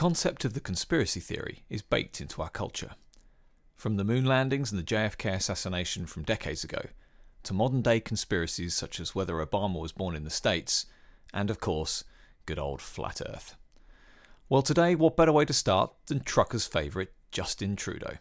concept 0.00 0.46
of 0.46 0.54
the 0.54 0.60
conspiracy 0.60 1.20
theory 1.20 1.62
is 1.68 1.82
baked 1.82 2.22
into 2.22 2.40
our 2.40 2.48
culture. 2.48 2.92
From 3.76 3.98
the 3.98 4.02
moon 4.02 4.24
landings 4.24 4.72
and 4.72 4.80
the 4.80 4.94
JFK 4.94 5.34
assassination 5.34 6.06
from 6.06 6.22
decades 6.22 6.64
ago, 6.64 6.80
to 7.42 7.52
modern 7.52 7.82
day 7.82 8.00
conspiracies 8.00 8.72
such 8.72 8.98
as 8.98 9.14
whether 9.14 9.44
Obama 9.44 9.78
was 9.78 9.92
born 9.92 10.16
in 10.16 10.24
the 10.24 10.30
States, 10.30 10.86
and 11.34 11.50
of 11.50 11.60
course, 11.60 12.02
good 12.46 12.58
old 12.58 12.80
flat 12.80 13.20
Earth. 13.28 13.56
Well, 14.48 14.62
today, 14.62 14.94
what 14.94 15.18
better 15.18 15.32
way 15.32 15.44
to 15.44 15.52
start 15.52 15.92
than 16.06 16.20
truckers' 16.20 16.66
favourite 16.66 17.10
Justin 17.30 17.76
Trudeau? 17.76 18.14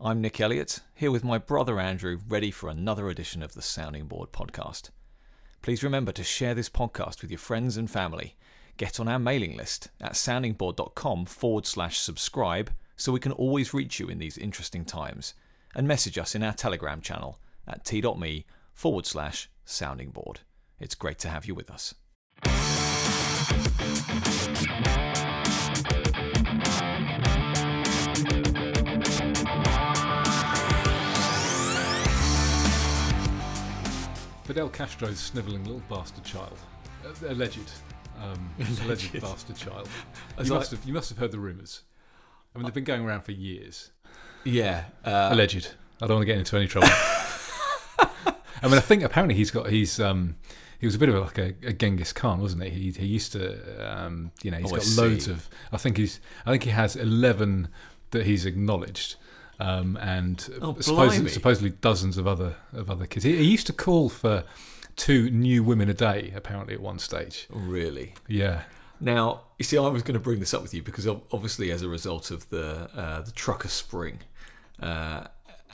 I'm 0.00 0.20
Nick 0.20 0.40
Elliott, 0.40 0.82
here 0.94 1.10
with 1.10 1.24
my 1.24 1.38
brother 1.38 1.80
Andrew, 1.80 2.20
ready 2.28 2.52
for 2.52 2.68
another 2.68 3.08
edition 3.08 3.42
of 3.42 3.54
the 3.54 3.60
Sounding 3.60 4.06
Board 4.06 4.30
podcast. 4.30 4.90
Please 5.62 5.82
remember 5.82 6.12
to 6.12 6.22
share 6.22 6.54
this 6.54 6.68
podcast 6.68 7.22
with 7.22 7.32
your 7.32 7.38
friends 7.38 7.76
and 7.76 7.90
family. 7.90 8.36
Get 8.76 9.00
on 9.00 9.08
our 9.08 9.18
mailing 9.18 9.56
list 9.56 9.88
at 10.02 10.12
soundingboard.com 10.12 11.24
forward 11.24 11.64
slash 11.66 11.98
subscribe 11.98 12.70
so 12.94 13.10
we 13.10 13.20
can 13.20 13.32
always 13.32 13.72
reach 13.72 13.98
you 13.98 14.08
in 14.08 14.18
these 14.18 14.36
interesting 14.36 14.84
times. 14.84 15.32
And 15.74 15.88
message 15.88 16.18
us 16.18 16.34
in 16.34 16.42
our 16.42 16.52
Telegram 16.52 17.00
channel 17.00 17.38
at 17.66 17.84
t.me 17.84 18.44
forward 18.74 19.06
slash 19.06 19.48
sounding 19.64 20.10
board. 20.10 20.40
It's 20.78 20.94
great 20.94 21.18
to 21.20 21.28
have 21.30 21.46
you 21.46 21.54
with 21.54 21.70
us. 21.70 21.94
Fidel 34.44 34.68
Castro's 34.68 35.18
snivelling 35.18 35.64
little 35.64 35.82
bastard 35.88 36.24
child, 36.24 36.58
uh, 37.04 37.28
alleged, 37.28 37.70
um, 38.22 38.50
alleged. 38.58 38.82
Alleged. 38.84 39.20
bastard 39.20 39.56
child. 39.56 39.88
As 40.38 40.48
You 40.48 40.54
must 40.54 40.70
have 40.70 40.84
you 40.84 40.92
must 40.92 41.08
have 41.10 41.18
heard 41.18 41.32
the 41.32 41.38
rumours. 41.38 41.82
I 42.54 42.58
mean, 42.58 42.64
they've 42.66 42.74
been 42.74 42.84
going 42.84 43.04
around 43.04 43.22
for 43.22 43.32
years. 43.32 43.90
Yeah. 44.44 44.84
Uh, 45.04 45.28
alleged. 45.32 45.74
I 46.00 46.06
don't 46.06 46.16
want 46.16 46.22
to 46.22 46.26
get 46.26 46.38
into 46.38 46.56
any 46.56 46.66
trouble. 46.66 46.88
I 48.62 48.68
mean, 48.68 48.74
I 48.74 48.80
think 48.80 49.02
apparently 49.02 49.34
he's 49.34 49.50
got 49.50 49.68
he's 49.68 50.00
um 50.00 50.36
he 50.78 50.86
was 50.86 50.94
a 50.94 50.98
bit 50.98 51.08
of 51.08 51.14
like 51.16 51.38
a, 51.38 51.54
a 51.66 51.72
Genghis 51.72 52.12
Khan, 52.12 52.40
wasn't 52.40 52.62
he? 52.64 52.70
He 52.70 52.90
he 52.90 53.06
used 53.06 53.32
to 53.32 53.58
um 53.96 54.32
you 54.42 54.50
know 54.50 54.58
he's 54.58 54.72
Oh, 54.72 54.76
got 54.76 54.86
loads 54.96 55.28
of 55.28 55.48
I 55.72 55.76
think 55.76 55.96
he's 55.98 56.20
I 56.46 56.50
think 56.50 56.62
he 56.64 56.70
has 56.70 56.96
eleven 56.96 57.68
that 58.12 58.24
he's 58.26 58.46
acknowledged. 58.46 59.16
Um, 59.58 59.96
and 60.02 60.46
Oh, 60.60 60.76
supposedly, 60.80 61.30
supposedly 61.30 61.70
dozens 61.70 62.18
of 62.18 62.26
other 62.26 62.56
of 62.74 62.90
other 62.90 63.06
kids. 63.06 63.24
He, 63.24 63.36
he 63.36 63.44
used 63.44 63.66
to 63.68 63.72
call 63.72 64.08
for 64.10 64.44
two 64.96 65.30
new 65.30 65.62
women 65.62 65.88
a 65.88 65.94
day. 65.94 66.32
Apparently, 66.34 66.74
at 66.74 66.80
one 66.80 66.98
stage. 66.98 67.46
really? 67.50 68.14
Yeah, 68.26 68.62
Now, 69.00 69.42
you 69.58 69.64
see, 69.64 69.76
I 69.78 69.88
was 69.88 70.02
going 70.02 70.14
to 70.14 70.20
bring 70.20 70.40
this 70.40 70.54
up 70.54 70.62
with 70.62 70.74
you 70.74 70.82
because 70.82 71.06
obviously, 71.06 71.70
as 71.70 71.82
a 71.82 71.88
result 71.88 72.30
of 72.30 72.48
the 72.50 72.90
uh, 72.94 73.20
the 73.22 73.30
trucker 73.32 73.68
spring 73.68 74.20
uh, 74.80 75.24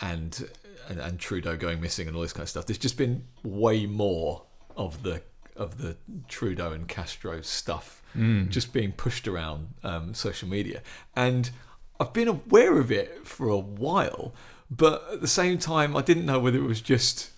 and, 0.00 0.48
and 0.88 0.98
and 1.00 1.18
Trudeau 1.18 1.56
going 1.56 1.80
missing 1.80 2.06
and 2.08 2.16
all 2.16 2.22
this 2.22 2.32
kind 2.32 2.42
of 2.42 2.48
stuff, 2.48 2.66
there's 2.66 2.78
just 2.78 2.96
been 2.98 3.24
way 3.42 3.86
more 3.86 4.42
of 4.76 5.02
the 5.02 5.22
of 5.56 5.78
the 5.78 5.96
Trudeau 6.28 6.72
and 6.72 6.88
Castro 6.88 7.42
stuff 7.42 8.02
just 8.50 8.72
being 8.74 8.92
pushed 8.92 9.26
around 9.26 9.68
um, 9.82 10.12
social 10.14 10.46
media, 10.48 10.82
and 11.16 11.50
I've 11.98 12.12
been 12.12 12.28
aware 12.28 12.78
of 12.78 12.92
it 12.92 13.26
for 13.26 13.48
a 13.48 13.58
while, 13.58 14.34
but 14.70 15.02
at 15.12 15.20
the 15.22 15.28
same 15.28 15.58
time, 15.58 15.96
I 15.96 16.02
didn't 16.02 16.26
know 16.26 16.38
whether 16.38 16.58
it 16.58 16.66
was 16.66 16.80
just 16.82 17.30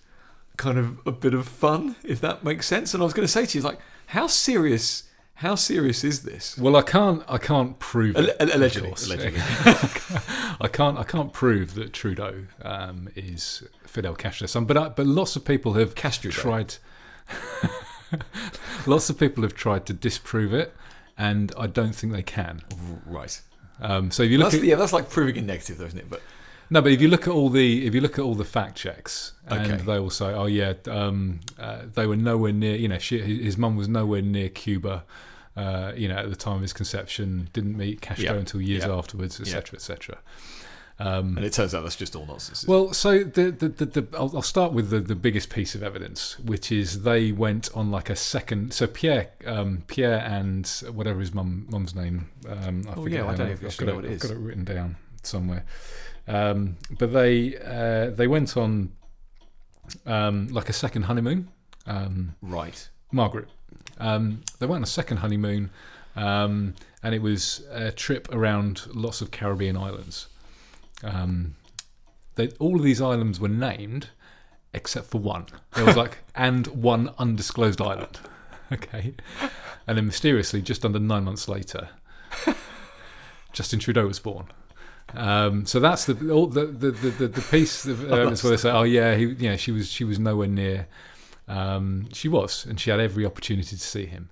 kind 0.57 0.77
of 0.77 0.99
a 1.05 1.11
bit 1.11 1.33
of 1.33 1.47
fun, 1.47 1.95
if 2.03 2.21
that 2.21 2.43
makes 2.43 2.65
sense. 2.65 2.93
And 2.93 3.01
I 3.01 3.05
was 3.05 3.13
going 3.13 3.25
to 3.25 3.31
say 3.31 3.45
to 3.45 3.57
you, 3.57 3.63
like, 3.63 3.79
how 4.07 4.27
serious? 4.27 5.03
How 5.39 5.55
serious 5.55 6.03
is 6.03 6.23
this? 6.23 6.57
Well, 6.57 6.77
I 6.77 6.81
can't. 6.81 7.23
I 7.27 7.37
can't 7.37 7.77
prove 7.77 8.15
it. 8.15 8.37
Allegedly, 8.39 8.93
allegedly. 9.05 9.41
I 10.61 10.69
can't. 10.71 10.97
I 10.97 11.03
can't 11.03 11.33
prove 11.33 11.75
that 11.75 11.91
Trudeau 11.91 12.45
um, 12.61 13.09
is 13.15 13.63
Fidel 13.85 14.15
Castro's 14.15 14.51
son. 14.51 14.63
But 14.65 14.77
I, 14.77 14.89
but 14.89 15.05
lots 15.05 15.35
of 15.35 15.43
people 15.43 15.73
have 15.73 15.93
Castro. 15.93 16.31
tried. 16.31 16.75
lots 18.85 19.09
of 19.09 19.19
people 19.19 19.43
have 19.43 19.55
tried 19.55 19.85
to 19.87 19.93
disprove 19.93 20.53
it, 20.53 20.73
and 21.17 21.51
I 21.57 21.67
don't 21.67 21.93
think 21.93 22.13
they 22.13 22.23
can. 22.23 22.61
Right. 23.05 23.41
Um, 23.81 24.11
so 24.11 24.23
if 24.23 24.31
you 24.31 24.37
look 24.37 24.51
That's, 24.51 24.61
at 24.61 24.67
yeah, 24.67 24.75
that's 24.75 24.93
like 24.93 25.09
proving 25.09 25.37
a 25.37 25.41
negative, 25.41 25.79
though, 25.79 25.85
isn't 25.85 25.99
it? 25.99 26.09
But 26.09 26.21
no, 26.69 26.81
but 26.81 26.91
if 26.91 27.01
you 27.01 27.07
look 27.07 27.23
at 27.27 27.33
all 27.33 27.49
the 27.49 27.85
if 27.85 27.93
you 27.95 28.01
look 28.01 28.17
at 28.19 28.23
all 28.25 28.35
the 28.35 28.45
fact 28.45 28.75
checks, 28.77 29.33
and 29.47 29.73
Okay. 29.73 29.83
they 29.83 29.99
will 29.99 30.09
say, 30.09 30.25
oh 30.33 30.45
yeah, 30.47 30.73
um, 30.89 31.39
uh, 31.59 31.83
they 31.93 32.07
were 32.07 32.15
nowhere 32.17 32.51
near. 32.53 32.75
You 32.75 32.87
know, 32.87 32.97
she, 32.99 33.19
his 33.19 33.57
mum 33.57 33.75
was 33.75 33.87
nowhere 33.87 34.21
near 34.21 34.49
Cuba. 34.49 35.03
Uh, 35.55 35.93
you 35.95 36.09
know, 36.09 36.15
at 36.17 36.29
the 36.29 36.35
time 36.35 36.57
of 36.57 36.61
his 36.63 36.73
conception, 36.73 37.47
didn't 37.53 37.77
meet 37.77 38.01
Castro 38.01 38.25
Yeah. 38.33 38.39
until 38.39 38.59
years 38.61 38.83
Yeah. 38.85 38.93
afterwards, 38.93 39.39
etc., 39.39 39.77
etc. 39.77 40.17
Um, 40.97 41.35
and 41.35 41.45
it 41.45 41.51
turns 41.51 41.73
out 41.75 41.83
that's 41.83 41.97
just 41.97 42.15
all 42.15 42.25
nonsense. 42.25 42.65
well, 42.65 42.93
so 42.93 43.23
the 43.23 43.51
the, 43.51 43.67
the, 43.67 43.85
the 43.85 44.07
I'll, 44.17 44.31
I'll 44.35 44.41
start 44.41 44.71
with 44.71 44.89
the, 44.91 45.01
the 45.01 45.15
biggest 45.15 45.49
piece 45.49 45.75
of 45.75 45.83
evidence, 45.83 46.39
which 46.39 46.71
is 46.71 47.03
they 47.03 47.33
went 47.33 47.69
on 47.75 47.91
like 47.91 48.09
a 48.09 48.15
second. 48.15 48.73
So 48.73 48.87
Pierre, 48.87 49.27
um, 49.45 49.83
Pierre, 49.87 50.19
and 50.25 50.65
whatever 50.93 51.19
his 51.19 51.33
mum 51.33 51.67
mum's 51.69 51.93
name, 51.95 52.29
um, 52.49 52.83
I 52.87 52.91
Oh, 52.91 53.03
forget. 53.03 53.19
yeah, 53.19 53.25
I 53.29 53.35
don't 53.35 53.47
name. 53.47 53.57
even 53.57 53.67
I've 53.67 53.79
know 53.81 53.85
got 53.87 53.95
what 53.95 54.05
it 54.05 54.07
I've 54.07 54.13
is. 54.15 54.21
got 54.23 54.31
it 54.31 54.37
written 54.37 54.63
down 54.63 54.95
somewhere. 55.21 55.65
Um, 56.27 56.77
but 56.97 57.13
they 57.13 57.57
uh, 57.57 58.11
they 58.11 58.27
went 58.27 58.57
on 58.57 58.91
um, 60.05 60.47
like 60.47 60.69
a 60.69 60.73
second 60.73 61.03
honeymoon. 61.03 61.49
Um, 61.85 62.35
right. 62.41 62.89
Margaret. 63.11 63.47
Um, 63.99 64.41
they 64.59 64.65
went 64.65 64.77
on 64.77 64.83
a 64.83 64.87
second 64.87 65.17
honeymoon, 65.17 65.69
um, 66.15 66.73
and 67.03 67.15
it 67.15 67.21
was 67.21 67.63
a 67.71 67.91
trip 67.91 68.27
around 68.33 68.87
lots 68.93 69.21
of 69.21 69.31
Caribbean 69.31 69.77
islands. 69.77 70.27
Um, 71.03 71.55
they, 72.35 72.49
all 72.59 72.75
of 72.75 72.83
these 72.83 73.01
islands 73.01 73.39
were 73.39 73.49
named 73.49 74.09
except 74.75 75.07
for 75.07 75.19
one. 75.19 75.45
There 75.73 75.85
was 75.85 75.95
like, 75.95 76.19
and 76.35 76.67
one 76.67 77.09
undisclosed 77.17 77.81
island. 77.81 78.19
Okay. 78.73 79.13
And 79.85 79.95
then 79.95 80.07
mysteriously, 80.07 80.59
just 80.59 80.83
under 80.83 80.97
nine 80.97 81.23
months 81.23 81.47
later, 81.47 81.89
Justin 83.53 83.77
Trudeau 83.77 84.07
was 84.07 84.17
born. 84.17 84.47
Um, 85.15 85.65
so 85.65 85.79
that's 85.79 86.05
the 86.05 86.31
all 86.31 86.47
the 86.47 86.65
the, 86.65 86.91
the, 86.91 87.27
the, 87.27 87.41
piece 87.41 87.85
of 87.85 88.11
evidence 88.11 88.43
where 88.43 88.51
they 88.51 88.57
say, 88.57 88.71
oh 88.71 88.83
yeah, 88.83 89.15
he, 89.15 89.25
you 89.25 89.49
know, 89.49 89.57
she 89.57 89.71
was 89.71 89.89
she 89.89 90.03
was 90.03 90.19
nowhere 90.19 90.47
near. 90.47 90.87
Um, 91.47 92.07
she 92.11 92.27
was, 92.27 92.65
and 92.65 92.79
she 92.79 92.89
had 92.89 92.99
every 92.99 93.25
opportunity 93.25 93.75
to 93.75 93.81
see 93.81 94.05
him. 94.05 94.29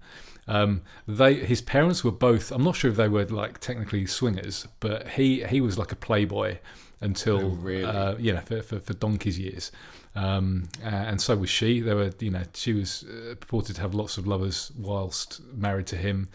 Um, 0.48 0.82
they, 1.08 1.36
his 1.36 1.62
parents 1.62 2.04
were 2.04 2.12
both. 2.12 2.52
I'm 2.52 2.64
not 2.64 2.76
sure 2.76 2.92
if 2.92 2.98
they 2.98 3.08
were 3.08 3.26
like 3.26 3.60
technically 3.60 4.06
swingers, 4.08 4.68
but 4.80 5.10
he 5.10 5.44
he 5.44 5.62
was 5.62 5.78
like 5.78 5.92
a 5.92 5.96
playboy 5.96 6.58
until 7.02 7.42
Oh, 7.42 7.50
really? 7.50 7.84
uh, 7.84 8.16
you 8.18 8.34
know 8.34 8.42
for, 8.42 8.62
for, 8.62 8.80
for 8.80 8.94
donkey's 8.94 9.40
years, 9.40 9.72
um, 10.16 10.68
and 10.84 11.22
so 11.22 11.36
was 11.36 11.50
she. 11.50 11.80
They 11.80 11.94
were 11.94 12.12
you 12.20 12.32
know 12.32 12.44
she 12.54 12.74
was 12.74 13.04
uh, 13.04 13.36
purported 13.36 13.76
to 13.78 13.82
have 13.82 13.94
lots 13.94 14.18
of 14.18 14.28
lovers 14.28 14.72
whilst 14.78 15.42
married 15.54 15.88
to 15.88 15.98
him, 15.98 16.28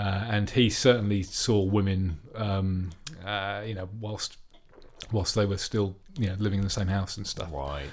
uh, 0.00 0.34
and 0.34 0.44
he 0.50 0.66
certainly 0.70 1.22
saw 1.22 1.58
women 1.78 2.00
um, 2.34 2.90
uh, 3.32 3.60
you 3.68 3.74
know 3.78 3.88
whilst 4.00 4.30
whilst 5.12 5.34
they 5.34 5.46
were 5.46 5.58
still 5.58 5.88
you 6.18 6.28
know 6.28 6.36
living 6.38 6.58
in 6.62 6.64
the 6.64 6.76
same 6.80 6.88
house 6.98 7.16
and 7.18 7.26
stuff 7.26 7.48
Right. 7.52 7.90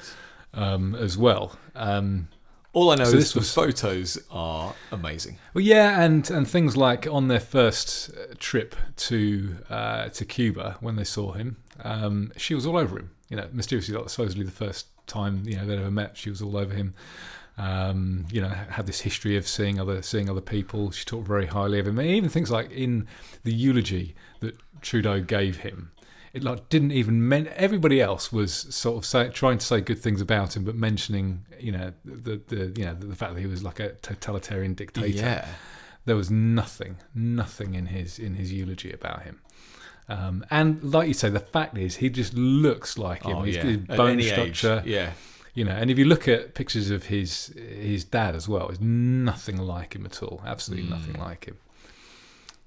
um, 0.54 0.96
as 0.96 1.18
well. 1.18 1.46
Um, 1.76 2.28
All 2.74 2.92
I 2.92 2.96
know 2.96 3.06
So 3.06 3.18
is 3.18 3.24
this 3.24 3.34
the 3.34 3.40
was- 3.40 3.54
photos 3.54 4.10
are 4.30 4.74
amazing. 4.92 5.36
well, 5.54 5.64
yeah, 5.76 6.02
and, 6.04 6.30
and 6.30 6.48
things 6.48 6.76
like 6.78 7.08
on 7.18 7.28
their 7.28 7.40
first 7.58 8.10
uh, 8.12 8.34
trip 8.38 8.76
to 9.08 9.20
uh, 9.78 10.04
to 10.18 10.24
Cuba 10.26 10.78
when 10.86 10.96
they 11.00 11.04
saw 11.18 11.28
him, 11.40 11.58
um, 11.84 12.32
she 12.38 12.54
was 12.56 12.66
all 12.68 12.78
over 12.78 12.96
him. 13.00 13.10
You 13.30 13.38
know, 13.38 13.48
mysteriously, 13.52 13.96
like 13.96 14.10
supposedly 14.10 14.46
the 14.46 14.52
first 14.66 14.86
time 15.08 15.34
you 15.46 15.56
know 15.58 15.66
they'd 15.66 15.80
ever 15.80 15.92
met, 16.02 16.12
she 16.18 16.30
was 16.30 16.42
all 16.42 16.56
over 16.64 16.74
him. 16.82 16.94
Um, 17.58 18.26
you 18.32 18.40
know, 18.40 18.50
had 18.50 18.86
this 18.86 19.02
history 19.02 19.36
of 19.36 19.48
seeing 19.48 19.80
other 19.80 20.02
seeing 20.04 20.30
other 20.30 20.42
people. 20.42 20.92
She 20.92 21.06
talked 21.06 21.28
very 21.28 21.48
highly 21.48 21.80
of 21.80 21.88
him. 21.88 21.98
And 21.98 22.08
even 22.08 22.30
things 22.30 22.52
like 22.52 22.70
in 22.72 23.08
the 23.44 23.54
eulogy 23.54 24.16
that 24.42 24.58
Trudeau 24.82 25.22
gave 25.22 25.58
him, 25.58 25.92
it 26.34 26.44
like 26.44 26.70
didn't 26.70 26.92
even 26.92 27.28
men. 27.28 27.50
Everybody 27.56 28.00
else 28.00 28.32
was 28.32 28.54
sort 28.54 28.98
of 28.98 29.06
say, 29.06 29.30
trying 29.30 29.58
to 29.58 29.66
say 29.66 29.82
good 29.82 29.98
things 29.98 30.22
about 30.22 30.56
him, 30.56 30.66
but 30.66 30.76
mentioning 30.76 31.46
you 31.60 31.72
know 31.72 31.94
the 32.06 32.40
the 32.48 32.74
you 32.78 32.86
know 32.86 32.94
the 32.94 33.16
fact 33.16 33.34
that 33.34 33.40
he 33.42 33.48
was 33.48 33.64
like 33.64 33.80
a 33.80 33.94
totalitarian 33.94 34.76
dictator 34.76 35.18
Yeah. 35.18 35.48
there 36.06 36.16
was 36.16 36.30
nothing, 36.30 36.98
nothing 37.16 37.74
in 37.74 37.88
his 37.88 38.20
in 38.20 38.36
his 38.36 38.54
eulogy 38.54 38.92
about 38.92 39.24
him. 39.24 39.42
Um, 40.10 40.46
and 40.52 40.82
like 40.84 41.08
you 41.08 41.14
say, 41.14 41.30
the 41.30 41.40
fact 41.40 41.78
is, 41.78 41.96
he 41.98 42.10
just 42.10 42.34
looks 42.36 42.98
like 42.98 43.24
him. 43.24 43.38
Oh, 43.38 43.42
his, 43.42 43.56
yeah. 43.56 43.64
his 43.64 43.78
bone 43.78 44.22
structure, 44.22 44.82
age. 44.86 44.92
Yeah. 44.92 45.12
You 45.58 45.64
know. 45.68 45.76
And 45.82 45.90
if 45.92 45.98
you 46.00 46.06
look 46.06 46.28
at 46.28 46.54
pictures 46.60 46.90
of 46.92 47.02
his 47.16 47.32
his 47.92 48.04
dad 48.18 48.34
as 48.36 48.48
well, 48.48 48.66
it's 48.70 48.80
nothing 48.82 49.58
like 49.58 49.92
him 49.98 50.06
at 50.06 50.22
all. 50.24 50.38
Absolutely 50.46 50.90
nothing 50.90 51.16
Mm. 51.16 51.20
like 51.30 51.46
him. 51.50 51.58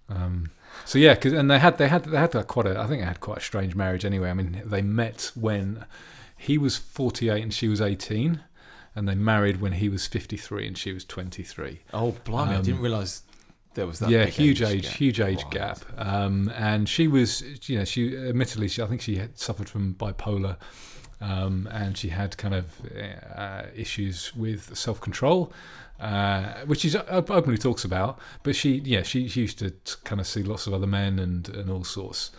Um, 0.08 0.50
so 0.84 0.98
yeah, 0.98 1.14
'cause- 1.14 1.32
and 1.32 1.50
they 1.50 1.58
had 1.58 1.78
they 1.78 1.88
had 1.88 2.04
they 2.04 2.18
had 2.18 2.34
like 2.34 2.48
quite 2.48 2.66
a 2.66 2.78
I 2.78 2.86
think 2.86 3.00
they 3.02 3.06
had 3.06 3.20
quite 3.20 3.38
a 3.38 3.42
strange 3.50 3.74
marriage 3.74 4.04
anyway. 4.04 4.30
I 4.30 4.34
mean, 4.34 4.62
they 4.64 4.82
met 4.82 5.30
when 5.34 5.84
he 6.36 6.58
was 6.58 6.76
forty 6.76 7.28
eight 7.28 7.42
and 7.42 7.54
she 7.54 7.68
was 7.68 7.80
eighteen, 7.80 8.40
and 8.96 9.08
they 9.08 9.14
married 9.14 9.60
when 9.60 9.72
he 9.72 9.88
was 9.88 10.06
fifty 10.06 10.36
three 10.36 10.66
and 10.66 10.76
she 10.76 10.92
was 10.92 11.04
twenty 11.04 11.42
three. 11.44 11.80
Oh, 11.92 12.16
blimey! 12.24 12.52
I 12.54 12.56
Um, 12.56 12.62
didn't 12.64 12.80
realise 12.80 13.22
there 13.74 13.86
was 13.86 14.00
that. 14.00 14.10
yeah, 14.10 14.24
big 14.24 14.34
huge 14.34 14.62
age, 14.62 14.82
gap. 14.82 14.92
huge 14.94 15.20
age 15.20 15.42
Right. 15.44 15.52
gap. 15.52 15.78
Um, 15.96 16.50
and 16.56 16.88
she 16.88 17.06
was, 17.06 17.42
you 17.68 17.78
know, 17.78 17.84
she 17.84 18.16
admittedly, 18.16 18.66
she, 18.66 18.82
I 18.82 18.86
think 18.86 19.00
she 19.00 19.14
had 19.16 19.38
suffered 19.38 19.68
from 19.68 19.94
bipolar, 19.94 20.56
um, 21.20 21.68
and 21.72 21.96
she 21.96 22.08
had 22.08 22.36
kind 22.36 22.54
of 22.54 22.64
uh, 23.36 23.62
issues 23.74 24.34
with 24.34 24.76
self 24.76 25.00
control, 25.00 25.52
uh, 26.00 26.54
which 26.66 26.80
she 26.80 26.96
openly 27.08 27.58
talks 27.58 27.84
about. 27.84 28.18
But 28.42 28.56
she, 28.56 28.76
yeah, 28.84 29.02
she, 29.02 29.28
she 29.28 29.42
used 29.42 29.58
to 29.58 29.72
kind 30.04 30.20
of 30.20 30.26
see 30.26 30.42
lots 30.42 30.66
of 30.66 30.74
other 30.74 30.86
men 30.86 31.18
and 31.18 31.48
and 31.48 31.70
all 31.70 31.84
sorts. 31.84 32.30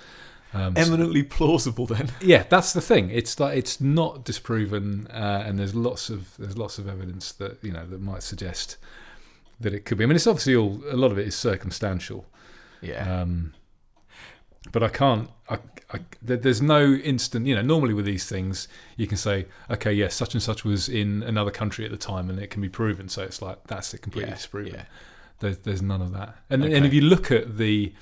Um, 0.54 0.76
so- 0.76 0.82
Eminently 0.82 1.24
plausible 1.24 1.86
then. 1.86 2.10
yeah, 2.22 2.44
that's 2.50 2.74
the 2.74 2.82
thing. 2.82 3.10
It's 3.10 3.40
like 3.40 3.58
it's 3.58 3.80
not 3.80 4.26
disproven, 4.26 5.08
uh, 5.08 5.44
and 5.46 5.58
there's 5.60 5.76
lots 5.76 6.10
of 6.10 6.36
there's 6.38 6.58
lots 6.58 6.78
of 6.78 6.90
evidence 6.90 7.32
that 7.34 7.64
you 7.64 7.72
know 7.72 7.86
that 7.86 8.02
might 8.02 8.24
suggest 8.24 8.78
that 9.60 9.74
it 9.74 9.86
could 9.86 9.98
be. 9.98 10.04
I 10.04 10.08
mean, 10.08 10.16
it's 10.16 10.28
obviously 10.28 10.56
all 10.56 10.82
a 10.90 10.98
lot 10.98 11.12
of 11.12 11.18
it 11.20 11.28
is 11.28 11.36
circumstantial. 11.36 12.26
Yeah. 12.82 13.22
Um, 13.22 13.54
but 14.72 14.84
I 14.84 14.90
can't. 14.90 15.30
I, 15.50 15.58
I, 15.94 16.00
there's 16.22 16.62
no 16.62 16.94
instant. 16.94 17.48
You 17.48 17.56
know, 17.56 17.62
normally 17.62 17.94
with 17.94 18.06
these 18.06 18.26
things, 18.26 18.68
you 18.96 19.08
can 19.08 19.18
say, 19.18 19.48
okay, 19.70 19.92
yes, 19.92 20.14
such 20.14 20.34
and 20.34 20.44
such 20.44 20.64
was 20.64 20.88
in 20.88 21.24
another 21.24 21.52
country 21.52 21.86
at 21.86 21.92
the 21.92 21.98
time, 21.98 22.30
and 22.30 22.40
it 22.40 22.50
can 22.50 22.62
be 22.62 22.70
proven. 22.70 23.10
So 23.10 23.24
it's 23.24 23.42
like 23.42 23.66
that's 23.68 23.94
it, 23.94 24.02
completely 24.02 24.30
yeah. 24.30 24.36
disproven. 24.36 24.74
Yeah. 24.74 24.86
There's, 25.40 25.58
there's 25.60 25.82
none 25.82 26.02
of 26.02 26.14
that. 26.14 26.36
And 26.50 26.64
Okay. 26.64 26.76
and 26.76 26.86
if 26.86 26.94
you 26.94 27.02
look 27.02 27.32
at 27.32 27.58
the 27.58 27.94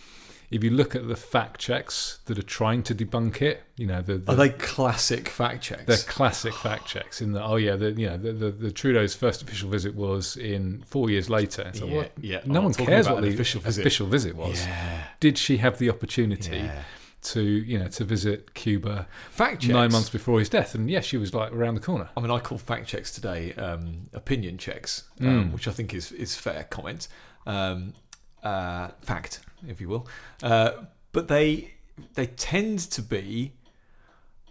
if 0.51 0.63
you 0.63 0.72
look 0.72 0.96
at 0.96 1.07
the 1.07 1.16
fact 1.16 1.60
checks 1.62 2.19
that 2.25 2.38
are 2.40 2.42
trying 2.44 2.81
to 2.84 2.96
debunk 2.96 3.42
it, 3.42 3.62
you 3.75 3.86
know, 3.86 4.01
the, 4.01 4.18
the 4.18 4.31
Are 4.31 4.36
they 4.36 4.50
classic 4.50 5.30
fact 5.30 5.62
checks? 5.63 5.86
they're 5.86 6.12
classic 6.13 6.54
fact 6.54 6.88
checks 6.88 7.22
in 7.22 7.34
that. 7.34 7.44
Oh 7.44 7.56
yeah, 7.57 7.75
the, 7.75 7.92
you 7.92 8.07
know, 8.07 8.18
the, 8.18 8.31
the, 8.34 8.50
the 8.51 8.72
Trudeau's 8.72 9.13
first 9.16 9.42
official 9.44 9.69
visit 9.69 9.94
was 9.96 10.38
in 10.38 10.84
four 10.88 11.10
years 11.10 11.30
later. 11.30 11.66
Like, 11.66 11.75
yeah. 11.81 11.96
what? 11.96 12.12
yeah. 12.19 12.40
No 12.46 12.60
Oh, 12.62 12.63
one 12.63 12.74
cares 12.74 13.07
what 13.07 13.22
the 13.22 13.30
official 13.30 13.62
visit. 13.62 13.81
official 13.81 14.07
visit 14.07 14.36
was. 14.36 14.66
Yeah. 14.66 15.04
Did 15.19 15.38
she 15.38 15.57
have 15.57 15.78
the 15.78 15.90
opportunity 15.90 16.57
yeah. 16.57 16.81
to, 17.22 17.42
you 17.44 17.78
know, 17.78 17.88
to 17.88 18.04
visit 18.04 18.54
Cuba 18.56 19.07
Fact 19.30 19.62
checks. 19.62 19.72
nine 19.74 19.92
months 19.92 20.10
before 20.10 20.40
his 20.40 20.50
death? 20.50 20.74
And 20.74 20.90
yes, 20.90 21.06
she 21.06 21.18
was 21.18 21.34
like 21.34 21.52
around 21.52 21.75
the 21.75 21.81
corner. 21.81 22.10
I 22.18 22.22
mean, 22.22 22.31
I 22.31 22.40
call 22.40 22.57
fact 22.57 22.88
checks 22.88 23.12
today 23.12 23.54
um, 23.54 24.10
opinion 24.13 24.57
checks, 24.57 25.04
um, 25.22 25.28
Mm. 25.28 25.54
which 25.54 25.68
I 25.68 25.72
think 25.72 25.94
is 25.94 26.12
is 26.12 26.36
fair 26.36 26.63
comment, 26.63 27.07
um, 27.45 27.94
uh, 28.44 28.90
fact, 29.02 29.42
if 29.68 29.82
you 29.82 29.90
will. 29.90 30.08
Uh, 30.42 30.72
but 31.12 31.28
they 31.28 31.74
they 32.14 32.28
tend 32.28 32.80
to 32.80 33.02
be, 33.02 33.54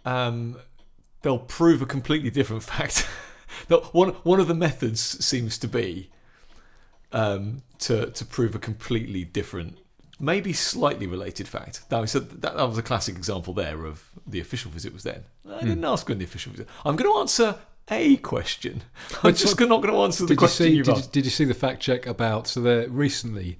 um, 0.05 0.57
they'll 1.21 1.39
prove 1.39 1.81
a 1.81 1.85
completely 1.85 2.29
different 2.29 2.63
fact. 2.73 3.07
One 3.91 4.09
one 4.23 4.39
of 4.39 4.47
the 4.47 4.55
methods 4.55 5.01
seems 5.23 5.57
to 5.59 5.67
be 5.67 6.09
um, 7.11 7.63
to 7.79 8.11
to 8.11 8.25
prove 8.25 8.55
a 8.55 8.59
completely 8.59 9.23
different. 9.23 9.77
Maybe 10.21 10.51
slightly 10.51 11.07
related 11.07 11.47
fact. 11.47 11.83
Now, 11.89 12.03
so 12.03 12.19
that, 12.19 12.41
that 12.41 12.67
was 12.67 12.77
a 12.77 12.81
classic 12.83 13.15
example 13.15 13.53
there 13.53 13.85
of 13.85 14.09
the 14.27 14.41
official 14.41 14.69
visit 14.69 14.91
was 14.91 15.03
then. 15.03 15.23
I 15.49 15.61
didn't 15.61 15.85
ask 15.85 16.09
when 16.09 16.17
the 16.17 16.25
official 16.25 16.51
visit. 16.51 16.67
I'm 16.83 16.97
going 16.97 17.09
to 17.09 17.19
answer 17.19 17.55
a 17.91 18.17
question. 18.17 18.81
I'm 19.23 19.33
just 19.35 19.59
not 19.59 19.81
going 19.81 19.93
to 19.93 20.01
answer 20.01 20.23
the 20.23 20.27
Did 20.29 20.33
you 20.33 20.37
question 20.37 20.65
see? 20.67 20.73
you've 20.75 20.85
Did 20.85 20.97
you, 20.97 21.03
did 21.11 21.25
you 21.25 21.31
see 21.31 21.45
the 21.45 21.53
fact 21.53 21.81
check 21.81 22.05
about? 22.05 22.47
So 22.47 22.61
there 22.61 22.87
recently, 22.89 23.57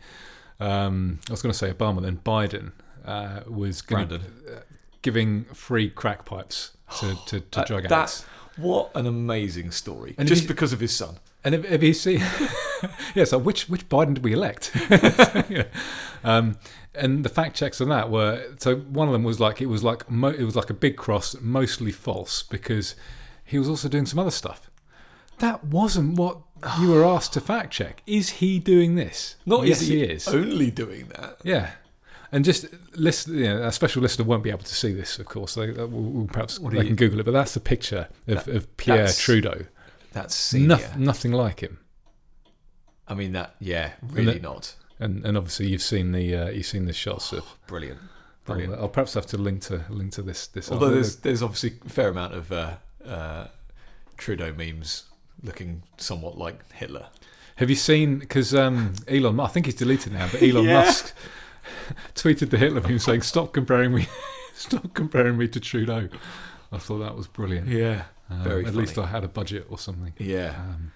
um, 0.60 1.20
I 1.30 1.32
was 1.32 1.42
going 1.42 1.52
to 1.54 1.58
say 1.58 1.72
Obama, 1.72 2.02
then 2.02 2.18
Biden 2.26 2.72
uh, 3.06 3.42
was 3.48 3.82
gonna, 3.82 4.16
uh, 4.16 4.60
giving 5.02 5.46
free 5.46 5.90
crack 5.90 6.26
pipes 6.26 6.72
to, 7.00 7.16
to, 7.28 7.40
to 7.40 7.62
Uh, 7.62 7.66
drug 7.66 7.84
that- 7.84 7.92
addicts. 7.92 8.26
What 8.58 8.92
an 8.94 9.06
amazing 9.08 9.72
story! 9.72 10.16
And 10.18 10.28
just 10.28 10.42
you- 10.42 10.48
because 10.50 10.74
of 10.74 10.82
his 10.82 10.94
son. 10.94 11.16
And 11.46 11.56
if, 11.56 11.64
if 11.72 11.82
you 11.82 11.94
see, 11.94 12.22
yeah, 13.16 13.24
so 13.24 13.38
which 13.38 13.70
which 13.70 13.88
Biden 13.88 14.16
did 14.16 14.24
we 14.26 14.34
elect? 14.34 14.72
Yeah. 15.50 15.64
um, 16.26 16.58
and 16.94 17.24
the 17.24 17.30
fact 17.30 17.56
checks 17.56 17.80
on 17.80 17.88
that 17.88 18.10
were 18.10 18.44
so 18.58 18.76
one 18.76 19.08
of 19.08 19.14
them 19.14 19.24
was 19.24 19.40
like 19.40 19.62
it 19.62 19.68
was 19.68 19.82
like 19.86 20.12
mo- 20.12 20.28
it 20.38 20.44
was 20.44 20.58
like 20.58 20.70
a 20.70 20.74
big 20.74 20.98
cross, 20.98 21.38
mostly 21.40 21.94
false 21.94 22.44
because 22.44 22.96
he 23.50 23.58
was 23.60 23.68
also 23.70 23.88
doing 23.90 24.06
some 24.06 24.20
other 24.20 24.32
stuff. 24.32 24.70
That 25.40 25.64
wasn't 25.64 26.18
what 26.18 26.38
you 26.80 26.92
were 26.92 27.06
asked 27.16 27.34
to 27.34 27.42
fact 27.42 27.72
check. 27.74 28.02
Is 28.06 28.30
he 28.30 28.60
doing 28.60 28.96
this? 28.96 29.36
Not 29.46 29.66
yes, 29.68 29.82
is 29.82 29.88
he 29.88 30.04
is. 30.04 30.28
only 30.28 30.70
doing 30.72 31.08
that. 31.16 31.38
Yeah. 31.44 31.72
And 32.32 32.46
just 32.46 32.68
list, 32.96 33.28
you 33.28 33.46
know, 33.46 33.64
a 33.64 33.72
special 33.72 34.02
listener 34.04 34.26
won't 34.26 34.44
be 34.44 34.52
able 34.52 34.60
to 34.64 34.76
see 34.76 34.94
this, 34.94 35.18
of 35.18 35.26
course. 35.26 35.56
They, 35.56 35.70
uh, 35.72 35.88
we'll, 35.88 36.02
we'll 36.12 36.28
perhaps 36.28 36.60
What 36.60 36.74
they 36.74 36.80
can 36.82 36.90
you- 36.90 36.96
Google 36.96 37.20
it, 37.22 37.24
but 37.24 37.32
that's 37.32 37.56
a 37.56 37.60
picture 37.62 38.08
of, 38.28 38.46
That- 38.46 38.56
of 38.56 38.78
Pierre 38.78 38.98
that's 39.06 39.20
Trudeau. 39.20 39.66
That's 40.14 40.36
senior. 40.36 40.68
Noth- 40.68 40.98
nothing 40.98 41.32
like 41.32 41.62
him. 41.62 41.80
I 43.08 43.16
mean 43.16 43.32
that. 43.34 43.56
Yeah, 43.60 43.94
really 44.04 44.34
that- 44.34 44.42
not. 44.44 44.76
And 45.00 45.26
and 45.26 45.38
obviously 45.38 45.68
you've 45.70 45.82
seen 45.82 46.12
the 46.12 46.36
uh, 46.36 46.50
you've 46.50 46.66
seen 46.66 46.86
the 46.86 46.94
shots 46.94 47.32
of. 47.32 47.46
Brilliant. 47.68 48.00
I'll, 48.02 48.56
Brilliant. 48.56 48.74
I'll 48.82 48.90
perhaps 48.90 49.14
have 49.14 49.26
to 49.28 49.38
link 49.38 49.62
to 49.64 49.86
link 49.90 50.12
to 50.14 50.22
this 50.22 50.46
this. 50.48 50.70
Although 50.72 50.88
oh, 50.88 50.92
there's 50.92 51.16
there's 51.18 51.42
obviously 51.42 51.74
a 51.86 51.90
fair 51.90 52.10
amount 52.10 52.34
of 52.36 52.52
uh, 52.52 52.76
uh, 53.06 53.48
Trudeau 54.18 54.54
memes 54.54 55.04
looking 55.44 55.84
somewhat 55.98 56.38
like 56.38 56.70
Hitler. 56.74 57.08
have 57.56 57.70
you 57.70 57.76
seen 57.76 58.20
because 58.20 58.54
um, 58.54 58.94
Elon? 59.08 59.40
I 59.40 59.48
think 59.48 59.66
he's 59.66 59.76
deleted 59.76 60.14
now, 60.14 60.28
but 60.32 60.42
Elon 60.42 60.66
Yeah. 60.66 60.84
Musk 60.84 61.14
tweeted 62.16 62.50
the 62.50 62.58
Hitler 62.58 62.82
meme 62.82 63.00
saying, 63.00 63.22
"Stop 63.22 63.54
comparing 63.54 63.94
me, 63.94 64.08
stop 64.54 64.94
comparing 64.94 65.38
me 65.38 65.48
to 65.48 65.60
Trudeau." 65.60 66.10
I 66.72 66.78
thought 66.78 67.00
that 67.00 67.16
was 67.16 67.28
brilliant. 67.28 67.68
Yeah. 67.68 68.04
Um, 68.30 68.44
Very 68.44 68.66
At 68.66 68.76
least 68.76 68.98
I 68.98 69.08
had 69.08 69.24
a 69.24 69.28
budget 69.28 69.66
or 69.70 69.80
something. 69.80 70.14
Yeah. 70.20 70.54
Um, 70.56 70.92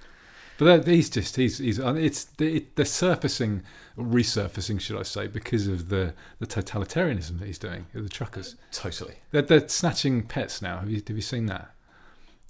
but 0.60 0.66
that, 0.86 0.88
he's 0.88 1.10
just 1.10 1.36
he's 1.36 1.58
he's 1.58 1.80
it's 1.80 2.26
the, 2.26 2.64
they're 2.76 2.86
surfacing, 2.86 3.64
resurfacing, 3.98 4.80
should 4.80 4.98
I 5.00 5.04
say, 5.04 5.26
because 5.28 5.68
of 5.68 5.90
the 5.90 6.14
the 6.40 6.46
totalitarianism 6.46 7.40
that 7.40 7.46
he's 7.48 7.58
doing. 7.58 7.88
The 7.94 8.08
truckers, 8.08 8.56
Totally. 8.72 9.16
they're, 9.32 9.42
they're 9.42 9.68
snatching 9.68 10.24
pets 10.24 10.62
now. 10.62 10.78
Have 10.80 10.92
you 10.92 11.02
have 11.08 11.16
you 11.16 11.22
seen 11.24 11.48
that? 11.48 11.72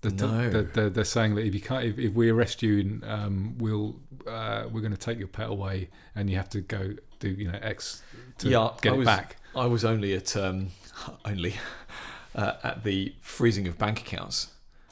The, 0.04 0.10
the- 0.12 0.28
No. 0.28 0.50
They're, 0.50 0.62
they're, 0.64 0.90
they're 0.90 1.04
saying 1.04 1.36
that 1.36 1.46
if 1.46 1.54
you 1.56 1.62
can't, 1.62 1.84
if, 1.86 1.98
if 1.98 2.14
we 2.14 2.30
arrest 2.30 2.62
you, 2.62 3.02
um, 3.04 3.56
we'll 3.58 3.96
uh, 4.28 4.66
we're 4.72 4.82
going 4.82 4.92
to 4.94 4.98
take 4.98 5.18
your 5.20 5.28
pet 5.28 5.50
away, 5.50 5.90
and 6.16 6.30
you 6.30 6.38
have 6.38 6.50
to 6.52 6.62
go 6.62 6.94
do 7.20 7.30
you 7.30 7.52
know 7.52 7.58
X 7.62 8.02
to 8.40 8.50
Yeah, 8.50 8.70
get 8.82 8.92
I 8.92 8.96
it 8.96 9.00
was- 9.00 9.06
back. 9.08 9.38
I 9.56 9.66
was 9.66 9.84
only 9.86 10.14
at 10.14 10.36
um, 10.38 10.68
only 11.26 11.56
uh, 12.36 12.54
at 12.64 12.84
the 12.84 13.14
freezing 13.22 13.68
of 13.68 13.78
bank 13.78 14.00
accounts. 14.02 14.48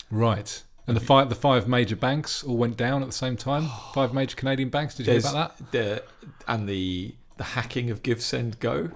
Right. 0.10 0.64
And 0.88 0.98
the 0.98 1.02
five 1.02 1.30
the 1.30 1.36
five 1.36 1.68
major 1.68 1.96
banks 1.96 2.44
all 2.44 2.58
went 2.58 2.76
down 2.76 3.02
at 3.02 3.08
the 3.08 3.14
same 3.14 3.38
time. 3.38 3.68
Five 3.94 4.14
major 4.14 4.36
Canadian 4.36 4.70
banks. 4.70 4.96
Did 4.96 5.06
you 5.08 5.14
hear 5.14 5.22
about 5.22 5.58
that? 5.58 5.72
the 5.72 6.04
and 6.48 6.68
the 6.68 7.16
the 7.38 7.44
hacking 7.44 7.90
of 7.92 8.02
GiveSendGo. 8.04 8.92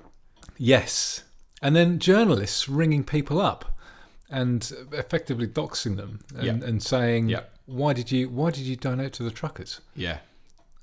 Yes. 0.57 1.23
And 1.61 1.75
then 1.75 1.99
journalists 1.99 2.67
ringing 2.69 3.03
people 3.03 3.39
up 3.39 3.74
and 4.29 4.71
effectively 4.91 5.47
doxing 5.47 5.97
them 5.97 6.19
and, 6.35 6.63
and 6.63 6.81
saying. 6.83 7.29
"Why 7.65 7.93
did 7.93 8.11
you 8.11 8.29
Why 8.29 8.51
did 8.51 8.63
you 8.63 8.75
donate 8.75 9.13
to 9.13 9.23
the 9.23 9.31
truckers?" 9.31 9.81
Yeah. 9.95 10.19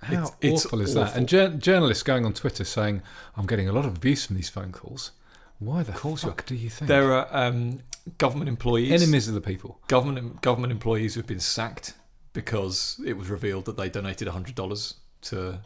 How 0.03 0.13
It's- 0.15 0.33
it's 0.41 0.67
awful 0.67 0.81
is 0.81 0.95
that? 0.95 1.15
And 1.17 1.29
jour- 1.29 1.51
journalists 1.51 2.03
going 2.03 2.25
on 2.27 2.33
Twitter 2.35 2.65
saying, 2.65 3.03
"I'm 3.37 3.47
getting 3.47 3.69
a 3.69 3.73
lot 3.73 3.85
of 3.85 3.97
abuse 3.97 4.27
from 4.27 4.35
these 4.37 4.49
phone 4.49 4.73
calls." 4.73 5.13
Why 5.61 5.85
the 5.85 5.93
course 5.93 6.25
you 6.25 6.31
fuck 6.31 6.45
do 6.45 6.57
you 6.57 6.69
think? 6.71 6.89
There 6.89 7.13
are 7.13 7.29
um, 7.31 7.79
government 8.19 8.49
employees. 8.49 8.91
enemies 9.01 9.29
of 9.29 9.35
the 9.35 9.41
people. 9.41 9.81
Government 9.87 10.41
government 10.43 10.73
employees 10.73 11.15
who've 11.15 11.27
been 11.27 11.39
sacked 11.39 11.95
because 12.33 13.01
it 13.07 13.13
was 13.17 13.29
revealed 13.29 13.65
that 13.67 13.77
they 13.77 13.89
donated 13.89 14.27
hundred 14.27 14.57
dollars 14.57 14.95
to 15.23 15.61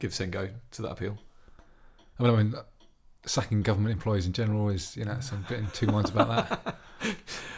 GiveSendGo 0.00 0.52
to 0.70 0.82
that 0.82 0.90
appeal. 0.92 1.18
I 2.18 2.22
mean, 2.22 2.32
I 2.32 2.42
mean, 2.42 2.54
sacking 3.26 3.62
government 3.62 3.92
employees 3.92 4.26
in 4.26 4.32
general 4.32 4.68
is, 4.68 4.96
you 4.96 5.04
know, 5.04 5.18
so 5.20 5.36
I'm 5.36 5.44
a 5.44 5.48
bit 5.48 5.58
in 5.60 5.66
two 5.68 5.86
minds 5.86 6.10
about 6.10 6.28
that. 6.28 6.76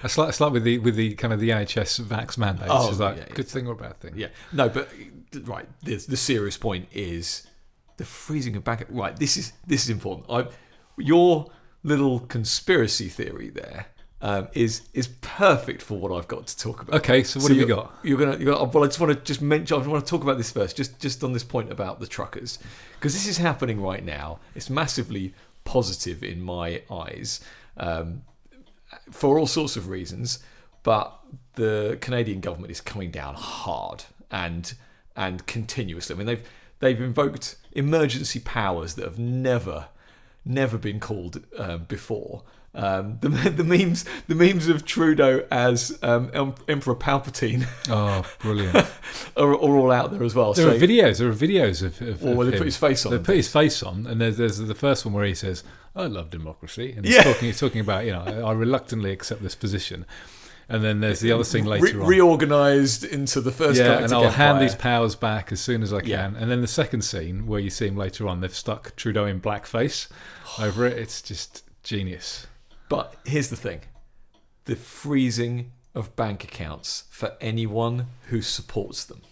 It's 0.02 0.18
like, 0.18 0.28
it's 0.30 0.40
like 0.40 0.52
with 0.52 0.64
the 0.64 0.78
with 0.78 0.96
the 0.96 1.14
kind 1.14 1.32
of 1.32 1.40
the 1.40 1.50
NHS 1.50 2.02
vax 2.02 2.36
mandates. 2.36 2.68
Oh, 2.70 2.88
it's 2.90 2.98
like 2.98 3.16
yeah, 3.16 3.24
yeah. 3.28 3.34
good 3.34 3.48
thing 3.48 3.66
or 3.66 3.72
a 3.72 3.76
bad 3.76 3.98
thing. 3.98 4.14
Yeah, 4.16 4.28
no, 4.52 4.68
but 4.68 4.90
right. 5.44 5.66
The, 5.82 5.96
the 5.96 6.16
serious 6.16 6.56
point 6.56 6.88
is 6.92 7.46
the 7.96 8.04
freezing 8.04 8.56
of 8.56 8.64
bank. 8.64 8.86
Right, 8.90 9.16
this 9.16 9.36
is 9.36 9.52
this 9.66 9.84
is 9.84 9.90
important. 9.90 10.26
I, 10.30 10.50
your 10.98 11.50
little 11.82 12.20
conspiracy 12.20 13.08
theory 13.08 13.50
there 13.50 13.86
um, 14.24 14.48
is 14.54 14.88
is 14.94 15.08
perfect 15.20 15.82
for 15.82 15.98
what 15.98 16.10
I've 16.10 16.28
got 16.28 16.46
to 16.46 16.56
talk 16.56 16.80
about. 16.80 16.96
Okay, 16.96 17.22
so 17.22 17.40
what 17.40 17.50
have 17.50 17.58
you 17.58 17.66
got? 17.66 17.94
You're 18.02 18.18
gonna, 18.18 18.38
you're 18.38 18.54
gonna. 18.54 18.64
Well, 18.64 18.84
I 18.84 18.86
just 18.86 18.98
want 18.98 19.12
to 19.12 19.20
just 19.22 19.42
mention. 19.42 19.80
I 19.80 19.86
want 19.86 20.04
to 20.04 20.10
talk 20.10 20.22
about 20.22 20.38
this 20.38 20.50
first, 20.50 20.76
just 20.76 20.98
just 20.98 21.22
on 21.22 21.34
this 21.34 21.44
point 21.44 21.70
about 21.70 22.00
the 22.00 22.06
truckers, 22.06 22.58
because 22.94 23.12
this 23.12 23.26
is 23.26 23.36
happening 23.36 23.82
right 23.82 24.02
now. 24.02 24.38
It's 24.54 24.70
massively 24.70 25.34
positive 25.64 26.22
in 26.22 26.42
my 26.42 26.82
eyes, 26.90 27.40
um, 27.76 28.22
for 29.10 29.38
all 29.38 29.46
sorts 29.46 29.76
of 29.76 29.88
reasons. 29.88 30.38
But 30.82 31.18
the 31.54 31.98
Canadian 32.00 32.40
government 32.40 32.70
is 32.70 32.80
coming 32.80 33.10
down 33.10 33.34
hard 33.34 34.04
and 34.30 34.74
and 35.16 35.46
continuously. 35.46 36.14
I 36.14 36.18
mean, 36.18 36.26
they've 36.26 36.48
they've 36.80 37.00
invoked 37.00 37.56
emergency 37.72 38.40
powers 38.40 38.94
that 38.94 39.04
have 39.04 39.18
never 39.18 39.88
never 40.44 40.76
been 40.76 41.00
called 41.00 41.42
um, 41.58 41.84
before. 41.84 42.42
Um, 42.76 43.18
the, 43.20 43.28
the 43.50 43.62
memes, 43.64 44.04
the 44.26 44.34
memes 44.34 44.66
of 44.68 44.84
Trudeau 44.84 45.46
as 45.50 45.96
um, 46.02 46.30
Emperor 46.68 46.96
Palpatine 46.96 47.66
Oh, 47.88 48.24
brilliant! 48.40 48.74
are, 49.36 49.52
are 49.52 49.54
all 49.76 49.92
out 49.92 50.10
there 50.10 50.24
as 50.24 50.34
well. 50.34 50.52
there 50.54 50.68
are 50.68 50.72
videos. 50.74 51.18
There 51.18 51.28
are 51.28 51.32
videos 51.32 51.82
of, 51.84 52.00
of, 52.02 52.24
or 52.24 52.42
of 52.42 52.46
they 52.50 52.52
him. 52.56 52.58
put 52.58 52.66
his 52.66 52.76
face 52.76 53.06
on. 53.06 53.12
They 53.12 53.18
put 53.18 53.36
his 53.36 53.50
face 53.52 53.82
on, 53.82 54.06
and 54.08 54.20
there's, 54.20 54.38
there's 54.38 54.58
the 54.58 54.74
first 54.74 55.04
one 55.04 55.14
where 55.14 55.24
he 55.24 55.34
says, 55.34 55.62
"I 55.94 56.06
love 56.06 56.30
democracy," 56.30 56.92
and 56.96 57.04
he's 57.06 57.14
Yeah. 57.14 57.22
talking. 57.22 57.46
He's 57.46 57.60
talking 57.60 57.80
about, 57.80 58.06
you 58.06 58.12
know, 58.12 58.22
I 58.44 58.52
reluctantly 58.52 59.12
accept 59.12 59.42
this 59.42 59.54
position. 59.54 60.04
And 60.66 60.82
then 60.82 61.00
there's 61.00 61.20
the 61.20 61.30
other 61.30 61.44
scene 61.44 61.64
Re- 61.66 61.78
later 61.80 62.00
on. 62.02 62.08
reorganized 62.08 63.04
into 63.04 63.42
the 63.42 63.52
first. 63.52 63.78
yeah, 63.78 63.98
and 64.02 64.10
I'll 64.14 64.30
hand 64.30 64.52
Empire. 64.56 64.60
these 64.60 64.74
powers 64.74 65.14
back 65.14 65.52
as 65.52 65.60
soon 65.60 65.82
as 65.82 65.92
I 65.92 66.00
can. 66.00 66.08
Yeah. 66.08 66.24
And 66.40 66.50
then 66.50 66.62
the 66.62 66.66
second 66.66 67.02
scene 67.02 67.46
where 67.46 67.60
you 67.60 67.68
see 67.68 67.86
him 67.86 67.96
later 67.96 68.26
on, 68.26 68.40
they've 68.40 68.54
stuck 68.54 68.96
Trudeau 68.96 69.26
in 69.26 69.40
blackface 69.42 70.08
over 70.58 70.86
it. 70.86 70.98
It's 70.98 71.20
just 71.20 71.62
genius. 71.82 72.46
But 72.88 73.14
here's 73.24 73.48
the 73.50 73.56
thing: 73.56 73.80
the 74.64 74.76
freezing 74.76 75.72
of 75.94 76.16
bank 76.16 76.44
accounts 76.44 77.04
for 77.10 77.36
anyone 77.40 78.06
who 78.28 78.42
supports 78.42 79.04
them. 79.04 79.22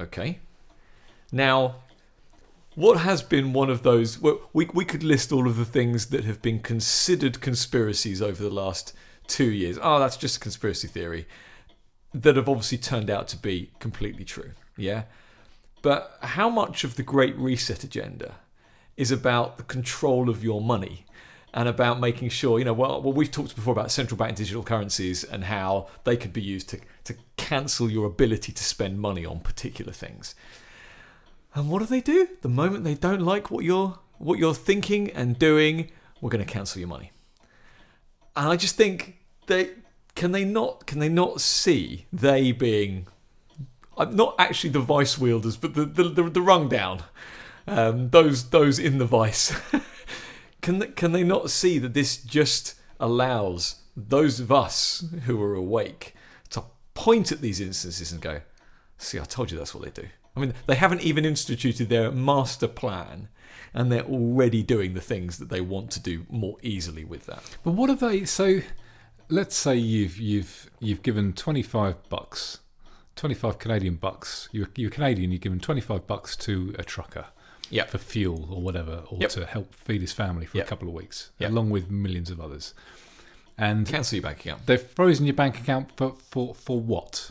Okay. 0.00 0.38
Now, 1.30 1.76
what 2.74 2.98
has 2.98 3.22
been 3.22 3.52
one 3.52 3.70
of 3.70 3.82
those? 3.82 4.18
Well, 4.18 4.40
we 4.52 4.66
we 4.72 4.84
could 4.84 5.02
list 5.02 5.32
all 5.32 5.46
of 5.46 5.56
the 5.56 5.64
things 5.64 6.06
that 6.06 6.24
have 6.24 6.42
been 6.42 6.60
considered 6.60 7.40
conspiracies 7.40 8.20
over 8.22 8.42
the 8.42 8.50
last 8.50 8.92
two 9.26 9.50
years. 9.50 9.78
Oh, 9.80 9.98
that's 9.98 10.16
just 10.16 10.36
a 10.36 10.40
conspiracy 10.40 10.88
theory. 10.88 11.26
That 12.14 12.36
have 12.36 12.48
obviously 12.48 12.78
turned 12.78 13.10
out 13.10 13.28
to 13.28 13.36
be 13.36 13.70
completely 13.78 14.24
true. 14.24 14.52
Yeah. 14.76 15.04
But 15.82 16.18
how 16.20 16.48
much 16.48 16.84
of 16.84 16.96
the 16.96 17.02
Great 17.02 17.36
Reset 17.36 17.84
agenda 17.84 18.36
is 18.96 19.10
about 19.10 19.56
the 19.56 19.62
control 19.62 20.28
of 20.28 20.42
your 20.42 20.60
money 20.60 21.06
and 21.56 21.70
about 21.70 21.98
making 21.98 22.28
sure, 22.28 22.58
you 22.58 22.66
know, 22.66 22.74
well, 22.74 23.00
well, 23.00 23.14
we've 23.14 23.30
talked 23.30 23.56
before 23.56 23.72
about 23.72 23.90
central 23.90 24.18
bank 24.18 24.36
digital 24.36 24.62
currencies 24.62 25.24
and 25.24 25.44
how 25.44 25.88
they 26.04 26.14
could 26.14 26.34
be 26.34 26.42
used 26.42 26.68
to, 26.68 26.78
to 27.04 27.16
cancel 27.38 27.90
your 27.90 28.04
ability 28.04 28.52
to 28.52 28.62
spend 28.62 29.00
money 29.00 29.24
on 29.24 29.40
particular 29.40 29.90
things. 29.90 30.34
And 31.54 31.70
what 31.70 31.78
do 31.78 31.86
they 31.86 32.02
do? 32.02 32.28
The 32.42 32.50
moment 32.50 32.84
they 32.84 32.94
don't 32.94 33.22
like 33.22 33.50
what 33.50 33.64
you're 33.64 33.98
what 34.18 34.38
you're 34.38 34.54
thinking 34.54 35.10
and 35.10 35.38
doing, 35.38 35.90
we're 36.20 36.30
going 36.30 36.44
to 36.44 36.50
cancel 36.50 36.78
your 36.78 36.88
money. 36.88 37.10
And 38.34 38.48
I 38.48 38.56
just 38.56 38.76
think 38.76 39.16
they 39.46 39.70
can 40.14 40.32
they 40.32 40.44
not 40.44 40.86
can 40.86 40.98
they 40.98 41.08
not 41.08 41.40
see 41.40 42.04
they 42.12 42.52
being 42.52 43.06
not 43.98 44.34
actually 44.38 44.70
the 44.70 44.80
vice 44.80 45.16
wielders, 45.16 45.56
but 45.56 45.72
the 45.72 45.86
the, 45.86 46.04
the, 46.04 46.22
the 46.24 46.42
rung 46.42 46.68
down, 46.68 47.02
um, 47.66 48.10
those 48.10 48.50
those 48.50 48.78
in 48.78 48.98
the 48.98 49.06
vice. 49.06 49.58
can 50.66 50.80
they, 50.80 50.88
can 50.88 51.12
they 51.12 51.22
not 51.22 51.48
see 51.48 51.78
that 51.78 51.94
this 51.94 52.16
just 52.16 52.74
allows 52.98 53.82
those 53.96 54.40
of 54.40 54.50
us 54.50 55.04
who 55.24 55.40
are 55.40 55.54
awake 55.54 56.12
to 56.50 56.64
point 56.92 57.30
at 57.30 57.40
these 57.40 57.60
instances 57.60 58.10
and 58.10 58.20
go, 58.20 58.40
"See, 58.98 59.20
I 59.20 59.22
told 59.22 59.52
you 59.52 59.56
that's 59.56 59.76
what 59.76 59.84
they 59.84 60.02
do." 60.02 60.08
I 60.34 60.40
mean, 60.40 60.54
they 60.66 60.74
haven't 60.74 61.02
even 61.02 61.24
instituted 61.24 61.88
their 61.88 62.10
master 62.10 62.66
plan, 62.66 63.28
and 63.72 63.92
they're 63.92 64.02
already 64.02 64.64
doing 64.64 64.94
the 64.94 65.00
things 65.00 65.38
that 65.38 65.50
they 65.50 65.60
want 65.60 65.92
to 65.92 66.00
do 66.00 66.26
more 66.28 66.56
easily 66.62 67.04
with 67.04 67.26
that. 67.26 67.44
But 67.62 67.74
what 67.74 67.88
have 67.88 68.00
they? 68.00 68.24
So, 68.24 68.58
let's 69.28 69.54
say 69.54 69.76
you've 69.76 70.18
you've 70.18 70.68
you've 70.80 71.02
given 71.02 71.32
twenty 71.32 71.62
five 71.62 72.08
bucks, 72.08 72.58
twenty 73.14 73.36
five 73.36 73.60
Canadian 73.60 73.94
bucks. 73.94 74.48
You're 74.50 74.70
you're 74.74 74.90
Canadian. 74.90 75.30
You've 75.30 75.42
given 75.42 75.60
twenty 75.60 75.80
five 75.80 76.08
bucks 76.08 76.34
to 76.38 76.74
a 76.76 76.82
trucker. 76.82 77.26
Yep. 77.70 77.90
For 77.90 77.98
fuel 77.98 78.48
or 78.52 78.60
whatever, 78.62 79.02
or 79.10 79.18
Yep. 79.20 79.30
to 79.30 79.46
help 79.46 79.74
feed 79.74 80.00
his 80.00 80.12
family 80.12 80.46
for 80.46 80.56
Yep. 80.58 80.66
a 80.66 80.68
couple 80.68 80.88
of 80.88 80.94
weeks, 80.94 81.30
along 81.40 81.70
with 81.70 81.90
millions 81.90 82.30
of 82.30 82.40
others. 82.40 82.74
And 83.58 83.86
Cancel 83.86 84.16
your 84.16 84.22
bank 84.22 84.40
account. 84.40 84.66
they've 84.66 84.80
frozen 84.80 85.24
your 85.26 85.34
bank 85.34 85.58
account 85.58 85.90
for, 85.96 86.14
for, 86.30 86.54
for 86.54 86.78
what? 86.78 87.30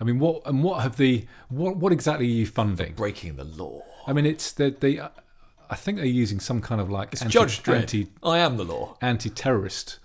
I 0.00 0.04
mean, 0.04 0.18
what 0.18 0.42
and 0.44 0.62
what 0.62 0.82
have 0.82 0.96
the 0.98 1.24
what 1.48 1.76
what 1.78 1.90
exactly 1.92 2.26
are 2.26 2.28
you 2.28 2.46
funding? 2.46 2.92
Breaking 2.94 3.36
the 3.36 3.44
law. 3.44 3.82
I 4.06 4.12
mean, 4.12 4.26
it's 4.26 4.52
they 4.52 4.70
they. 4.70 5.00
I 5.00 5.74
think 5.74 5.96
they're 5.96 6.06
using 6.06 6.38
some 6.38 6.60
kind 6.60 6.80
of 6.80 6.90
like 6.90 7.12
It's 7.12 7.22
anti, 7.22 7.32
Judge 7.32 7.62
Dredd. 7.62 7.76
anti 7.80 8.08
I 8.22 8.38
am 8.38 8.56
the 8.58 8.64
law. 8.64 8.98
anti-terrorist 9.00 9.98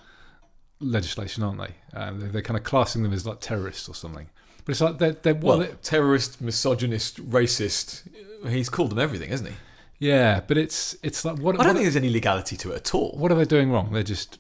legislation, 0.79 1.43
aren't 1.43 1.59
they? 1.59 1.75
Um, 1.99 2.19
they're, 2.19 2.29
they're 2.29 2.41
kind 2.41 2.57
of 2.57 2.63
classing 2.63 3.03
them 3.03 3.13
as 3.13 3.25
like 3.25 3.39
terrorists 3.41 3.87
or 3.89 3.93
something. 3.95 4.29
But 4.65 4.71
it's 4.71 4.81
like 4.81 4.97
they're, 4.99 5.11
they're 5.13 5.33
Well, 5.35 5.57
well, 5.59 5.67
they- 5.67 5.73
terrorist, 5.83 6.39
misogynist, 6.41 7.17
racist. 7.29 8.03
He's 8.47 8.69
called 8.69 8.91
them 8.91 8.99
everything, 8.99 9.29
hasn't 9.29 9.49
he? 9.49 9.55
yeah, 9.99 10.41
but 10.47 10.57
it's 10.57 10.95
it's 11.03 11.23
like 11.25 11.37
what 11.37 11.55
I 11.55 11.59
don't 11.59 11.67
what, 11.67 11.73
think 11.73 11.83
there's 11.85 11.95
any 11.95 12.09
legality 12.09 12.57
to 12.57 12.71
it 12.71 12.75
at 12.77 12.95
all. 12.95 13.11
what 13.17 13.31
are 13.31 13.35
they 13.35 13.45
doing 13.45 13.71
wrong? 13.71 13.91
They're 13.93 14.03
just 14.03 14.39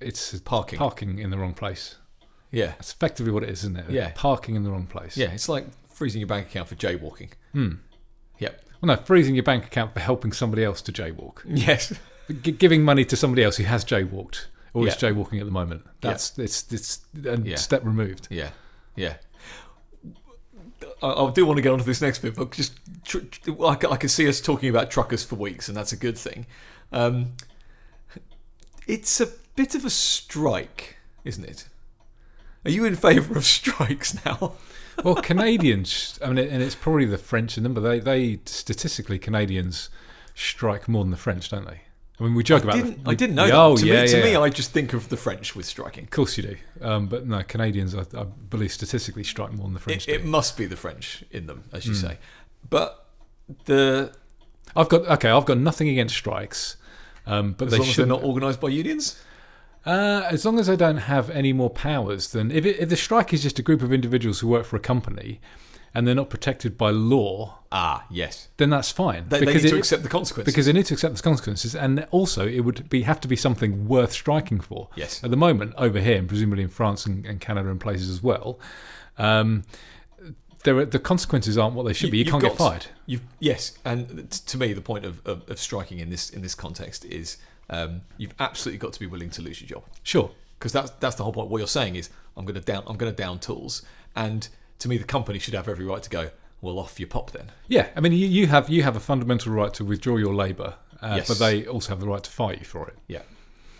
it's 0.00 0.38
Parking. 0.40 0.78
parking 0.78 1.18
in 1.18 1.30
the 1.30 1.36
wrong 1.38 1.52
place. 1.54 1.96
Yeah. 2.52 2.68
That's 2.68 2.92
effectively 2.92 3.32
what 3.32 3.42
it 3.42 3.48
is, 3.50 3.60
isn't 3.60 3.76
it? 3.76 3.90
Yeah. 3.90 4.12
parking 4.14 4.54
in 4.56 4.64
the 4.64 4.70
wrong 4.70 4.86
place. 4.86 5.16
Yeah, 5.16 5.30
it's 5.30 5.48
like 5.48 5.66
freezing 5.92 6.20
your 6.20 6.26
bank 6.28 6.46
account 6.48 6.68
for 6.68 6.74
jaywalking. 6.74 7.30
Hmm. 7.52 7.72
Yep. 8.38 8.64
Well, 8.80 8.96
no, 8.96 9.02
freezing 9.02 9.34
your 9.34 9.44
bank 9.44 9.66
account 9.66 9.92
for 9.94 10.00
helping 10.00 10.32
somebody 10.32 10.64
else 10.64 10.80
to 10.82 10.92
jaywalk, 10.92 11.40
Yes. 11.44 11.92
G- 12.42 12.52
giving 12.52 12.82
money 12.82 13.04
to 13.04 13.16
somebody 13.16 13.42
else 13.44 13.56
who 13.58 13.64
has 13.64 13.84
jaywalked 13.84 14.46
or 14.72 14.86
is 14.86 14.94
jaywalking 14.96 15.38
at 15.40 15.44
the 15.46 15.52
moment. 15.52 15.82
That's 16.00 16.38
it's 16.38 16.72
it's 16.72 17.00
a 17.26 17.38
Yeah. 17.40 17.56
step 17.56 17.84
removed. 17.84 18.28
Yeah. 18.30 18.50
Yeah. 18.96 19.14
I, 21.02 21.08
I 21.08 21.30
do 21.30 21.46
want 21.46 21.58
to 21.58 21.62
get 21.62 21.72
onto 21.72 21.84
this 21.84 22.00
next 22.00 22.20
bit, 22.20 22.34
but 22.34 22.50
just 22.52 22.78
tr- 23.04 23.18
tr- 23.18 23.50
I, 23.62 23.76
I 23.90 23.96
can 23.96 24.08
see 24.08 24.28
us 24.28 24.40
talking 24.40 24.68
about 24.68 24.90
truckers 24.90 25.24
for 25.24 25.36
weeks, 25.36 25.68
and 25.68 25.76
that's 25.76 25.92
a 25.92 25.96
good 25.96 26.18
thing. 26.18 26.46
Um, 26.92 27.30
it's 28.86 29.20
a 29.20 29.28
bit 29.56 29.74
of 29.74 29.84
a 29.84 29.90
strike, 29.90 30.96
isn't 31.24 31.44
it? 31.44 31.68
Are 32.64 32.70
you 32.70 32.84
in 32.84 32.96
favour 32.96 33.36
of 33.36 33.44
strikes 33.58 34.24
now? 34.24 34.54
Well, 35.02 35.14
Canadians, 35.16 36.18
I 36.22 36.28
mean, 36.28 36.38
and 36.48 36.62
it's 36.62 36.74
probably 36.74 37.06
the 37.06 37.18
French 37.18 37.56
in 37.56 37.62
them, 37.62 37.72
but 37.72 37.80
they, 37.80 38.00
they 38.00 38.40
statistically 38.44 39.18
Canadians 39.18 39.88
strike 40.34 40.88
more 40.88 41.04
than 41.04 41.10
the 41.10 41.16
French, 41.16 41.48
don't 41.48 41.66
they? 41.66 41.82
I 42.20 42.24
mean, 42.24 42.34
we 42.34 42.44
joke 42.44 42.60
I 42.60 42.64
about. 42.64 42.74
didn't, 42.76 43.04
the, 43.04 43.10
I 43.10 43.14
didn't 43.14 43.34
know. 43.34 43.44
Yeah, 43.46 43.50
that. 43.52 43.60
Oh, 43.60 43.76
to 43.78 43.86
yeah, 43.86 44.02
me, 44.02 44.08
to 44.08 44.22
me, 44.22 44.36
I 44.36 44.48
just 44.50 44.72
think 44.72 44.92
of 44.92 45.08
the 45.08 45.16
French 45.16 45.56
with 45.56 45.64
striking. 45.66 46.04
of 46.04 46.10
course 46.10 46.36
you 46.36 46.42
do, 46.42 46.56
um, 46.82 47.06
but 47.06 47.26
no, 47.26 47.42
Canadians, 47.42 47.94
I, 47.94 48.02
I 48.16 48.24
believe 48.24 48.72
statistically 48.72 49.24
strike 49.24 49.52
more 49.52 49.64
than 49.64 49.74
the 49.74 49.80
French 49.80 50.06
It, 50.06 50.16
it 50.20 50.24
must 50.26 50.56
be 50.58 50.66
the 50.66 50.76
French 50.76 51.24
in 51.30 51.46
them, 51.46 51.64
as 51.72 51.86
you 51.86 51.94
Hmm. 51.94 51.98
say. 52.00 52.18
But 52.68 53.06
the 53.64 54.12
I've 54.76 54.88
got 54.88 55.06
okay, 55.08 55.30
I've 55.30 55.46
got 55.46 55.58
nothing 55.58 55.88
against 55.88 56.14
strikes, 56.14 56.76
um, 57.26 57.52
but 57.52 57.66
as 57.66 57.72
they 57.72 57.78
long 57.78 57.88
as 57.88 57.96
they're 57.96 58.04
should 58.04 58.08
not 58.08 58.22
organised 58.22 58.60
by 58.60 58.68
unions. 58.68 59.20
Uh, 59.86 60.28
as 60.30 60.44
long 60.44 60.58
as 60.58 60.66
they 60.66 60.76
don't 60.76 60.98
have 60.98 61.30
any 61.30 61.54
more 61.54 61.70
powers 61.70 62.32
than 62.32 62.50
if, 62.50 62.66
it, 62.66 62.78
if 62.78 62.90
the 62.90 62.96
strike 62.96 63.32
is 63.32 63.42
just 63.42 63.58
a 63.58 63.62
group 63.62 63.80
of 63.80 63.94
individuals 63.94 64.40
who 64.40 64.46
work 64.46 64.66
for 64.66 64.76
a 64.76 64.80
company 64.80 65.40
and 65.94 66.06
they're 66.06 66.14
not 66.14 66.30
protected 66.30 66.78
by 66.78 66.90
law, 66.90 67.58
Ah, 67.72 68.04
yes. 68.10 68.48
then 68.58 68.70
that's 68.70 68.90
fine. 68.92 69.28
They, 69.28 69.40
they 69.40 69.54
need 69.54 69.60
to 69.62 69.76
it- 69.76 69.78
accept 69.78 70.02
the 70.02 70.08
consequences. 70.08 70.52
because 70.52 70.66
they 70.66 70.72
need 70.72 70.86
to 70.86 70.94
accept 70.94 71.16
the 71.16 71.22
consequences, 71.22 71.74
and 71.74 72.06
also 72.10 72.46
it 72.46 72.60
would 72.60 72.88
be 72.88 73.02
have 73.02 73.20
to 73.20 73.28
be 73.28 73.36
something 73.36 73.88
worth 73.88 74.12
striking 74.12 74.60
for. 74.60 74.88
yes. 74.96 75.22
At 75.24 75.30
the 75.30 75.36
moment, 75.36 75.74
over 75.76 76.00
here, 76.00 76.16
and 76.18 76.28
presumably 76.28 76.62
in 76.62 76.68
France 76.68 77.06
and, 77.06 77.24
and 77.26 77.40
Canada 77.40 77.70
and 77.70 77.80
places 77.80 78.08
as 78.08 78.22
well, 78.22 78.58
um, 79.18 79.64
there 80.64 80.76
are, 80.78 80.84
the 80.84 80.98
consequences 80.98 81.56
aren't 81.56 81.74
what 81.74 81.86
they 81.86 81.92
should 81.92 82.06
You- 82.08 82.12
be. 82.12 82.18
You 82.18 82.24
can't 82.26 82.42
get 82.42 82.56
got- 82.56 82.68
fired. 82.70 82.86
You've, 83.06 83.22
yes, 83.38 83.78
and 83.84 84.30
t- 84.30 84.40
to 84.46 84.58
me, 84.58 84.72
the 84.72 84.80
point 84.82 85.04
of, 85.04 85.20
of, 85.26 85.48
of 85.50 85.58
striking 85.58 85.98
in 85.98 86.10
this 86.10 86.30
in 86.30 86.42
this 86.42 86.54
context 86.54 87.04
is 87.04 87.38
um, 87.70 88.02
you've 88.18 88.34
absolutely 88.38 88.78
got 88.78 88.92
to 88.92 89.00
be 89.00 89.06
willing 89.06 89.30
to 89.30 89.42
lose 89.42 89.60
your 89.60 89.68
job 89.68 89.84
Sure. 90.02 90.30
because 90.58 90.72
that's 90.72 90.90
that's 91.00 91.16
the 91.16 91.24
whole 91.24 91.32
point. 91.32 91.48
What 91.48 91.58
you're 91.58 91.66
saying 91.66 91.96
is 91.96 92.10
I'm 92.36 92.44
going 92.44 92.54
to 92.54 92.60
down 92.60 92.84
I'm 92.86 92.96
going 92.96 93.12
to 93.12 93.16
down 93.16 93.38
tools, 93.40 93.82
and 94.14 94.48
to 94.80 94.88
me, 94.88 94.96
the 94.98 95.04
company 95.04 95.38
should 95.38 95.54
have 95.54 95.68
every 95.68 95.84
right 95.86 96.02
to 96.02 96.10
go. 96.10 96.30
Well, 96.60 96.78
off 96.78 97.00
you 97.00 97.06
pop 97.06 97.30
then. 97.30 97.52
Yeah, 97.68 97.88
I 97.96 98.00
mean, 98.00 98.12
you, 98.12 98.26
you 98.26 98.46
have 98.48 98.68
you 98.68 98.82
have 98.82 98.94
a 98.96 99.00
fundamental 99.00 99.52
right 99.52 99.72
to 99.74 99.84
withdraw 99.84 100.16
your 100.16 100.34
labour, 100.34 100.74
uh, 101.00 101.14
Yes. 101.16 101.28
but 101.28 101.38
they 101.38 101.66
also 101.66 101.88
have 101.90 102.00
the 102.00 102.06
right 102.06 102.22
to 102.22 102.30
fight 102.30 102.58
you 102.58 102.64
for 102.66 102.86
it. 102.88 102.96
Yeah, 103.08 103.22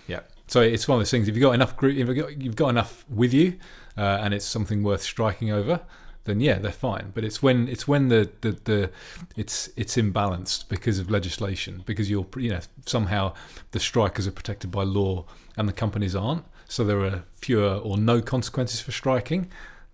yeah, 0.07 0.21
So 0.49 0.62
it's 0.62 0.88
one 0.88 0.97
of 0.97 1.00
those 1.00 1.11
things. 1.11 1.28
If 1.28 1.35
you've 1.37 1.42
got 1.42 1.52
enough, 1.52 1.76
group, 1.76 1.97
if 1.99 2.09
you've 2.09 2.16
got, 2.16 2.40
you've 2.42 2.57
got 2.57 2.69
enough 2.69 3.04
with 3.11 3.35
you, 3.35 3.59
uh, 3.99 4.21
and 4.23 4.33
it's 4.33 4.47
something 4.47 4.83
worth 4.83 5.02
striking 5.02 5.50
over, 5.52 5.80
then 6.25 6.40
yeah, 6.40 6.59
they're 6.59 6.73
fine. 6.73 7.11
But 7.14 7.23
it's 7.25 7.42
when 7.42 7.69
it's 7.69 7.87
when 7.87 8.09
the, 8.09 8.30
the, 8.40 8.52
the 8.64 8.90
it's 9.37 9.69
it's 9.76 9.97
imbalanced 9.97 10.69
because 10.69 10.99
of 10.99 11.11
legislation, 11.11 11.83
because 11.85 12.09
you're 12.09 12.26
you 12.37 12.49
know 12.50 12.61
somehow 12.87 13.35
the 13.73 13.80
strikers 13.80 14.26
are 14.26 14.33
protected 14.33 14.71
by 14.71 14.85
law 14.85 15.26
and 15.57 15.69
the 15.69 15.73
companies 15.75 16.16
aren't. 16.16 16.45
So 16.66 16.83
there 16.85 17.00
are 17.04 17.25
fewer 17.35 17.75
or 17.75 17.99
no 17.99 18.23
consequences 18.23 18.80
for 18.80 18.92
striking. 18.92 19.50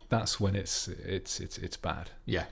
That's 0.08 0.38
when 0.40 0.54
it's 0.56 0.88
it's 0.88 1.40
it's 1.40 1.58
it's 1.58 1.76
bad. 1.76 2.10
yeah. 2.24 2.44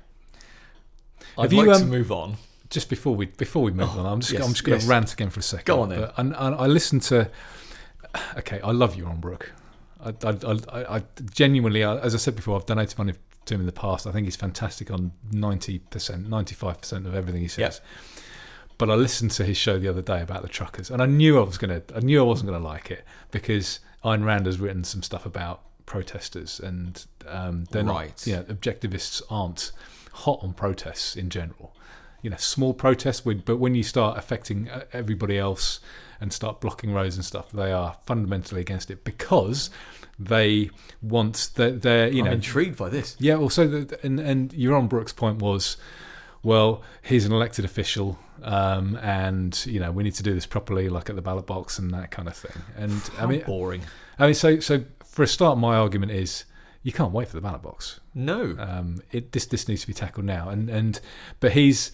I'd 1.39 1.53
you, 1.53 1.63
like 1.65 1.79
to 1.79 1.85
um, 1.85 1.91
move 1.91 2.13
on. 2.13 2.35
just 2.71 2.89
before 2.91 3.15
we 3.17 3.27
before 3.27 3.63
we 3.63 3.71
move 3.71 3.91
Oh, 3.95 4.01
on, 4.01 4.07
I'm 4.07 4.21
just 4.21 4.33
yes, 4.33 4.43
I'm 4.45 4.51
just 4.53 4.65
going 4.65 4.79
to 4.79 4.85
yes. 4.85 4.91
rant 4.91 5.13
again 5.13 5.31
for 5.31 5.41
a 5.41 5.43
second. 5.43 5.65
Go 5.67 5.81
on 5.83 5.89
then. 5.89 6.01
But, 6.01 6.15
and, 6.19 6.35
and 6.37 6.55
I 6.57 6.67
listened 6.67 7.03
to. 7.03 7.31
Okay, 8.39 8.61
I 8.61 8.71
love 8.73 8.95
you, 8.95 9.05
Yaron 9.05 9.21
Brook. 9.21 9.53
I, 10.05 10.11
I, 10.23 10.59
I, 10.73 10.97
I 10.99 11.03
genuinely, 11.33 11.83
as 11.83 12.15
I 12.15 12.19
said 12.19 12.37
before, 12.37 12.57
I've 12.57 12.67
donated 12.67 12.99
money 12.99 13.15
to 13.47 13.55
him 13.55 13.61
in 13.61 13.67
the 13.67 13.73
past. 13.73 14.07
I 14.07 14.13
think 14.13 14.27
he's 14.27 14.37
fantastic 14.37 14.91
on 14.91 15.13
ninety 15.33 15.79
percent, 15.79 16.29
ninety 16.29 16.55
five 16.55 16.81
percent 16.81 17.07
of 17.07 17.15
everything 17.15 17.41
he 17.43 17.49
says. 17.49 17.81
but 18.79 18.91
I 18.91 18.95
listened 18.95 19.31
to 19.33 19.45
his 19.45 19.57
show 19.57 19.79
the 19.79 19.89
other 19.89 20.03
day 20.03 20.21
about 20.21 20.43
the 20.43 20.49
truckers, 20.49 20.91
and 20.91 21.01
I 21.01 21.07
knew 21.07 21.39
I 21.41 21.45
was 21.45 21.57
gonna, 21.59 21.83
I 21.95 22.01
knew 22.01 22.21
I 22.21 22.25
wasn't 22.25 22.51
gonna 22.51 22.65
like 22.65 22.91
it 22.91 23.05
because 23.31 23.81
Ayn 24.05 24.25
Rand 24.25 24.47
has 24.47 24.61
written 24.61 24.85
some 24.85 25.03
stuff 25.03 25.25
about 25.27 25.63
protesters, 25.87 26.61
and 26.61 27.05
um, 27.29 27.65
they're 27.71 27.85
Right. 27.85 28.09
not, 28.11 28.27
you 28.27 28.37
know, 28.37 28.43
objectivists 28.45 29.23
aren't 29.31 29.73
hot 30.13 30.41
on 30.43 30.53
protests 30.55 31.17
in 31.17 31.31
general. 31.31 31.75
You 32.23 32.31
know, 32.31 32.37
small 32.39 32.73
protests, 32.73 33.21
but 33.21 33.59
when 33.59 33.75
you 33.75 33.83
start 33.83 34.17
affecting 34.19 34.71
uh, 34.71 34.85
everybody 34.95 35.39
else 35.39 35.81
and 36.21 36.33
start 36.33 36.61
blocking 36.61 36.93
roads 36.93 37.17
and 37.17 37.25
stuff, 37.25 37.51
they 37.53 37.71
are 37.71 37.97
fundamentally 38.07 38.61
against 38.63 38.91
it 38.91 39.05
because 39.05 39.69
they 40.19 40.71
want 41.03 41.51
they're, 41.57 41.73
they're 41.73 42.09
you 42.09 42.21
I'm 42.21 42.27
know 42.27 42.33
intrigued 42.33 42.79
by 42.79 42.89
this. 42.89 43.17
yeah, 43.19 43.35
well, 43.35 43.51
so 43.51 43.67
the, 43.67 43.99
and 44.03 44.19
and 44.21 44.51
Yaron 44.53 44.89
Brooks' 44.89 45.13
point 45.13 45.41
was, 45.41 45.77
well, 46.43 46.83
he's 47.03 47.27
an 47.27 47.33
elected 47.33 47.65
official, 47.67 48.19
um, 48.43 48.97
and 49.03 49.67
you 49.67 49.79
know 49.81 49.93
we 49.93 50.03
need 50.03 50.15
to 50.15 50.23
do 50.23 50.33
this 50.33 50.47
properly, 50.47 50.89
like 50.89 51.11
at 51.11 51.17
the 51.17 51.23
ballot 51.23 51.47
box 51.47 51.79
and 51.79 51.93
that 51.93 52.11
kind 52.11 52.29
of 52.29 52.37
thing. 52.37 52.63
And 52.77 53.03
I 53.19 53.27
mean, 53.27 53.43
boring. 53.45 53.83
I 54.19 54.27
mean, 54.27 54.35
so 54.35 54.61
so 54.61 54.85
for 55.15 55.23
a 55.23 55.27
start, 55.27 55.59
my 55.59 55.77
argument 55.77 56.13
is 56.13 56.45
you 56.83 56.93
can't 56.93 57.13
wait 57.13 57.29
for 57.29 57.37
the 57.37 57.41
ballot 57.41 57.63
box. 57.63 58.01
No, 58.15 58.57
Um, 58.59 59.03
it 59.13 59.33
this 59.33 59.47
this 59.47 59.69
needs 59.69 59.81
to 59.83 59.87
be 59.87 59.95
tackled 59.95 60.27
now. 60.27 60.49
And 60.49 60.69
and 60.69 61.01
but 61.41 61.53
he's, 61.53 61.93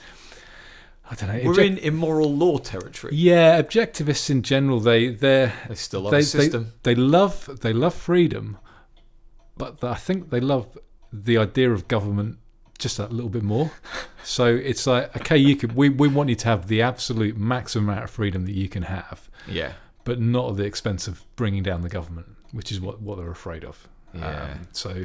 I 1.10 1.14
don't 1.14 1.28
know. 1.28 1.40
we're 1.44 1.50
object- 1.50 1.78
in 1.78 1.78
immoral 1.78 2.34
law 2.34 2.58
territory. 2.58 3.14
yeah, 3.14 3.60
objectivists 3.60 4.30
in 4.30 4.42
general, 4.42 4.80
they 4.80 5.08
they're 5.08 5.52
They 5.68 5.74
still 5.74 6.00
love 6.02 6.12
they, 6.12 6.20
the 6.20 6.24
system. 6.24 6.72
They, 6.82 6.94
they 6.94 7.00
love 7.00 7.60
they 7.60 7.72
love 7.72 7.94
freedom, 7.94 8.56
but 9.56 9.82
I 9.84 9.94
think 9.94 10.30
they 10.30 10.40
love 10.40 10.78
the 11.12 11.36
idea 11.38 11.70
of 11.72 11.88
government 11.88 12.38
just 12.78 12.98
a 12.98 13.06
little 13.08 13.28
bit 13.30 13.42
more. 13.42 13.70
so 14.24 14.46
it's 14.46 14.86
like 14.86 15.14
okay, 15.18 15.36
you 15.36 15.56
could 15.56 15.74
we, 15.76 15.88
we 15.88 16.08
want 16.08 16.28
you 16.30 16.36
to 16.36 16.48
have 16.48 16.68
the 16.68 16.80
absolute 16.82 17.36
maximum 17.36 17.88
amount 17.88 18.04
of 18.04 18.10
freedom 18.10 18.44
that 18.46 18.54
you 18.54 18.68
can 18.68 18.84
have, 18.84 19.28
yeah, 19.46 19.72
but 20.04 20.20
not 20.20 20.50
at 20.50 20.56
the 20.56 20.64
expense 20.64 21.06
of 21.08 21.24
bringing 21.36 21.62
down 21.62 21.82
the 21.82 21.88
government, 21.88 22.28
which 22.52 22.70
is 22.72 22.80
what 22.80 23.00
what 23.00 23.16
they're 23.18 23.30
afraid 23.30 23.64
of. 23.64 23.88
Yeah. 24.14 24.42
Um, 24.52 24.68
so 24.72 25.04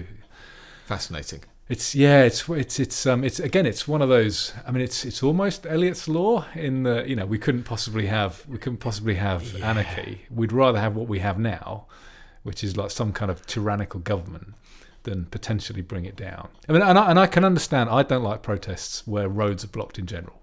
fascinating. 0.85 1.41
it's 1.69 1.95
yeah, 1.95 2.23
it's 2.23 2.47
it's 2.49 2.79
it's 2.79 3.05
um 3.05 3.23
it's 3.23 3.39
again 3.39 3.65
it's 3.65 3.87
one 3.87 4.01
of 4.01 4.09
those. 4.09 4.53
I 4.67 4.71
mean, 4.71 4.83
it's 4.83 5.05
it's 5.05 5.23
almost 5.23 5.65
Eliot's 5.65 6.07
law 6.07 6.45
in 6.55 6.83
the 6.83 7.03
you 7.07 7.15
know 7.15 7.25
we 7.25 7.37
couldn't 7.37 7.63
possibly 7.63 8.07
have 8.07 8.45
we 8.47 8.57
couldn't 8.57 8.79
possibly 8.79 9.15
have 9.15 9.53
Yeah. 9.53 9.69
anarchy. 9.71 10.21
We'd 10.29 10.51
rather 10.51 10.79
have 10.79 10.95
what 10.95 11.07
we 11.07 11.19
have 11.19 11.39
now, 11.39 11.87
which 12.43 12.63
is 12.63 12.77
like 12.77 12.91
some 12.91 13.11
kind 13.13 13.31
of 13.31 13.45
tyrannical 13.45 13.99
government, 13.99 14.53
than 15.03 15.25
potentially 15.25 15.81
bring 15.81 16.05
it 16.05 16.15
down. 16.15 16.49
I 16.69 16.73
mean, 16.73 16.81
and 16.81 16.97
I, 16.97 17.09
and 17.09 17.19
I 17.19 17.27
can 17.27 17.43
understand. 17.43 17.89
I 17.89 18.03
don't 18.03 18.23
like 18.23 18.41
protests 18.41 19.05
where 19.07 19.27
roads 19.29 19.63
are 19.63 19.67
blocked 19.67 19.97
in 19.99 20.05
general. 20.07 20.41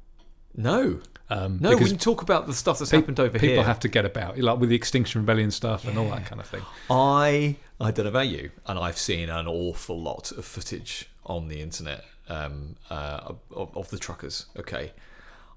No, 0.55 1.01
Um, 1.31 1.59
no. 1.61 1.71
We 1.77 1.85
can 1.87 1.97
talk 1.97 2.21
about 2.23 2.47
the 2.47 2.53
stuff 2.53 2.79
that's 2.79 2.91
pe- 2.91 2.99
happened 2.99 3.19
over 3.19 3.31
people 3.31 3.41
here. 3.49 3.57
People 3.57 3.65
have 3.65 3.81
to 3.81 3.89
get 3.89 4.05
about, 4.05 4.39
like 4.39 4.59
with 4.59 4.69
the 4.69 4.77
Extinction 4.77 5.23
Rebellion 5.23 5.51
stuff 5.51 5.87
and 5.87 5.97
all 5.99 6.11
that 6.11 6.27
kind 6.27 6.41
of 6.41 6.47
thing. 6.47 6.63
I 6.91 7.57
I 7.81 7.91
don't 7.91 8.05
know 8.05 8.11
about 8.11 8.29
you, 8.29 8.51
and 8.67 8.79
I've 8.79 8.99
seen 8.99 9.29
an 9.31 9.47
awful 9.47 10.01
lot 10.01 10.31
of 10.33 10.45
footage 10.45 11.09
on 11.25 11.49
the 11.49 11.61
internet 11.63 12.05
um, 12.29 12.77
uh, 12.91 13.33
of, 13.51 13.77
of 13.77 13.89
the 13.91 13.99
truckers. 13.99 14.47
Okay, 14.59 14.93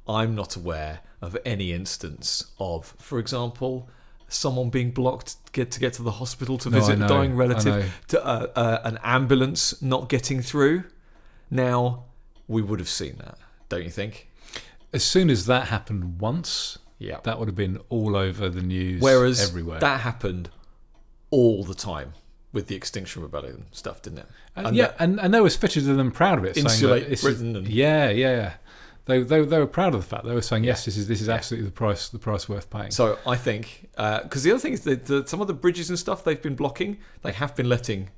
I'm 0.08 0.34
not 0.34 0.56
aware 0.56 1.00
of 1.22 1.38
any 1.46 1.74
instance 1.74 2.46
of, 2.60 2.94
for 3.00 3.20
example, 3.20 3.90
someone 4.30 4.70
being 4.70 4.92
blocked 4.92 5.44
to 5.48 5.52
get 5.52 5.72
to 5.72 5.80
get 5.80 5.92
to 5.94 6.04
the 6.04 6.12
hospital 6.12 6.58
to 6.60 6.70
No, 6.70 6.78
I 6.78 6.80
visit 6.80 7.02
a 7.02 7.08
dying 7.08 7.36
relative, 7.36 8.02
to 8.10 8.25
uh, 8.25 8.48
uh, 8.56 8.80
an 8.86 8.98
ambulance 9.04 9.82
not 9.82 10.08
getting 10.10 10.42
through. 10.42 10.84
Now 11.52 12.06
we 12.48 12.62
would 12.62 12.80
have 12.80 12.90
seen 12.90 13.18
that, 13.18 13.38
don't 13.70 13.84
you 13.84 13.90
think? 13.92 14.30
As 14.96 15.04
soon 15.04 15.30
as 15.30 15.46
that 15.46 15.68
happened 15.68 16.20
once, 16.20 16.78
Yeah. 17.00 17.20
that 17.24 17.38
would 17.40 17.48
have 17.48 17.56
been 17.56 17.80
all 17.90 18.16
over 18.16 18.50
the 18.50 18.62
news, 18.62 19.02
Whereas 19.02 19.42
everywhere. 19.50 19.80
that 19.80 20.00
happened 20.02 20.50
all 21.32 21.64
the 21.64 21.74
time 21.75 22.14
with 22.54 22.68
the 22.68 22.75
Extinction 22.75 23.22
Rebellion 23.22 23.66
stuff, 23.72 24.02
didn't 24.02 24.20
it? 24.20 24.28
And, 24.56 24.68
And 24.68 24.75
yeah, 24.78 24.88
that- 24.88 24.96
and, 25.02 25.20
and 25.20 25.44
was 25.44 25.58
pictures 25.58 25.88
of 25.88 25.98
them 25.98 26.12
proud 26.12 26.38
of 26.40 26.46
it, 26.46 26.56
Insulate 26.58 27.08
Britain 27.22 27.52
Is, 27.52 27.56
and- 27.58 27.68
yeah, 27.68 28.10
yeah, 28.10 28.36
yeah. 28.36 28.54
They, 29.08 29.22
they 29.22 29.46
they 29.46 29.60
were 29.60 29.68
proud 29.68 29.94
of 29.94 30.02
the 30.02 30.08
fact 30.08 30.25
they 30.25 30.34
were 30.34 30.42
saying 30.42 30.64
yes, 30.64 30.86
this 30.86 30.98
is 30.98 31.08
this 31.08 31.22
is 31.22 31.28
Yeah. 31.28 31.36
absolutely 31.36 31.68
the 31.68 31.74
price 31.74 32.10
the 32.10 32.18
price 32.18 32.50
worth 32.50 32.72
paying. 32.72 32.90
So 32.90 33.20
I 33.28 33.36
think 33.36 33.90
because 33.96 34.42
the 34.42 34.50
other 34.52 34.60
thing 34.60 34.74
is 34.74 34.82
that 34.82 35.06
the, 35.06 35.28
some 35.28 35.42
of 35.42 35.48
the 35.48 35.54
bridges 35.54 35.90
and 35.92 36.00
stuff 36.00 36.24
they've 36.24 36.42
been 36.42 36.56
blocking, 36.56 36.98
they 37.22 37.31
have 37.34 37.55
been 37.55 37.70
letting, 37.70 38.10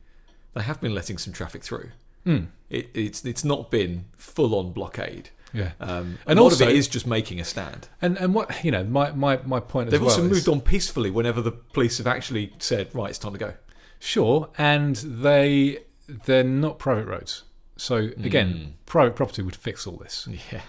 they 0.53 0.61
have 0.61 0.79
been 0.79 0.95
letting 0.95 1.17
some 1.17 1.33
traffic 1.33 1.61
through. 1.61 1.89
Hmm, 2.23 2.45
It, 2.69 2.89
it's 2.93 3.25
it's 3.25 3.43
not 3.43 3.69
been 3.69 4.05
full 4.15 4.55
on 4.55 4.71
blockade. 4.71 5.31
Yeah, 5.53 5.71
Um, 5.79 6.17
a 6.25 6.31
And 6.31 6.39
lot 6.39 6.45
also- 6.45 6.65
of 6.65 6.69
it 6.71 6.75
is 6.75 6.87
just 6.87 7.07
making 7.07 7.39
a 7.39 7.43
stand. 7.45 7.87
and 8.01 8.17
and 8.17 8.33
what 8.33 8.63
you 8.63 8.71
know, 8.71 8.83
my 8.83 9.11
my, 9.11 9.39
my 9.45 9.59
point 9.59 9.89
They've 9.89 10.01
as 10.01 10.05
well 10.05 10.09
also 10.11 10.25
is, 10.25 10.31
moved 10.31 10.47
on 10.49 10.61
peacefully 10.61 11.09
whenever 11.11 11.41
the 11.41 11.51
police 11.51 11.97
have 11.99 12.07
actually 12.07 12.53
said, 12.59 12.89
"Right, 12.93 13.09
it's 13.09 13.19
time 13.19 13.33
to 13.33 13.39
go." 13.39 13.53
Sure, 13.99 14.49
and 14.57 14.95
they 14.97 15.79
they're 16.25 16.43
not 16.43 16.79
private 16.79 17.05
roads. 17.05 17.43
So 17.77 17.95
again, 17.97 18.53
Mm. 18.53 18.71
private 18.85 19.15
property 19.15 19.41
would 19.41 19.55
fix 19.55 19.85
all 19.87 19.97
this. 19.97 20.27
Yeah, 20.51 20.61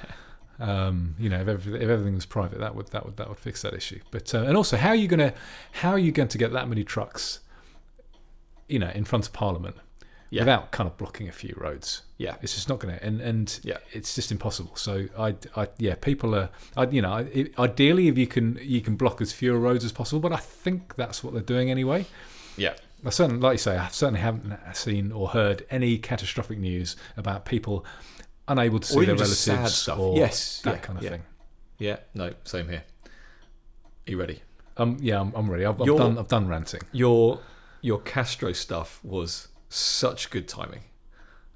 Um, 0.61 1.15
you 1.19 1.29
know, 1.29 1.41
if, 1.41 1.47
every, 1.49 1.75
if 1.77 1.89
everything 1.89 2.15
was 2.15 2.27
private, 2.27 2.59
that 2.59 2.75
would 2.75 2.89
that 2.89 3.05
would 3.07 3.17
that 3.19 3.29
would 3.29 3.39
fix 3.39 3.63
that 3.63 3.75
issue. 3.75 4.01
But 4.11 4.35
uh, 4.35 4.43
and 4.43 4.57
also, 4.57 4.77
how 4.77 4.89
are 4.91 4.95
you 5.03 5.09
gonna 5.09 5.33
how 5.73 5.91
are 5.91 5.99
you 5.99 6.11
going 6.13 6.29
to 6.29 6.39
get 6.39 6.53
that 6.53 6.69
many 6.69 6.85
trucks, 6.85 7.41
you 8.69 8.79
know, 8.79 8.91
in 8.91 9.05
front 9.05 9.27
of 9.27 9.33
Parliament 9.33 9.77
yeah, 10.31 10.43
without 10.43 10.71
kind 10.71 10.87
of 10.89 10.97
blocking 10.97 11.29
a 11.29 11.33
few 11.33 11.55
roads? 11.57 12.03
yeah. 12.19 12.37
It's 12.43 12.55
just 12.55 12.69
not 12.69 12.79
going 12.81 12.97
to, 12.99 13.05
and 13.05 13.21
and 13.21 13.61
Yeah. 13.63 13.79
it's 13.93 14.15
just 14.15 14.31
impossible. 14.33 14.77
So 14.77 15.07
I, 15.19 15.35
I 15.57 15.69
yeah, 15.79 15.95
people 15.95 16.35
are, 16.35 16.51
I, 16.77 16.85
you 16.87 17.01
know, 17.03 17.13
I, 17.13 17.49
ideally 17.59 18.09
if 18.09 18.19
you 18.19 18.27
can 18.27 18.59
you 18.63 18.81
can 18.81 18.97
block 18.97 19.21
as 19.21 19.33
few 19.33 19.55
roads 19.57 19.85
as 19.85 19.93
possible, 19.93 20.21
but 20.21 20.33
I 20.33 20.37
think 20.39 20.97
that's 20.97 21.23
what 21.25 21.33
they're 21.33 21.43
doing 21.43 21.71
anyway. 21.71 22.07
Yeah. 22.57 22.75
I 23.07 23.11
certainly, 23.11 23.41
like 23.41 23.55
you 23.55 23.59
say, 23.59 23.77
I 23.77 23.87
certainly 23.89 24.21
haven't 24.21 24.59
seen 24.75 25.13
or 25.13 25.29
heard 25.29 25.65
any 25.71 25.99
catastrophic 25.99 26.59
news 26.59 26.97
about 27.17 27.45
people 27.45 27.85
unable 28.49 28.81
to 28.81 28.87
see 28.89 29.05
their 29.05 29.15
relatives 29.15 29.89
or 29.89 30.17
Yes, 30.17 30.63
that 30.63 30.75
yeah, 30.75 30.81
kind 30.81 30.99
of 30.99 31.05
yeah. 31.05 31.11
thing. 31.11 31.23
Yeah, 31.79 31.97
no, 32.15 32.33
same 32.43 32.69
here. 32.69 32.83
Are 33.07 34.11
you 34.11 34.19
ready? 34.19 34.43
Um, 34.77 34.97
yeah, 35.01 35.21
I'm, 35.21 35.33
I'm 35.37 35.49
ready. 35.49 35.65
I've, 35.65 35.81
I've 35.81 35.87
done. 35.87 36.19
I've 36.19 36.27
done 36.29 36.49
ranting. 36.49 36.81
Your 36.91 37.39
your 37.83 38.01
Castro 38.01 38.53
stuff 38.53 38.99
was 39.05 39.47
such 39.69 40.31
good 40.31 40.49
timing. 40.49 40.83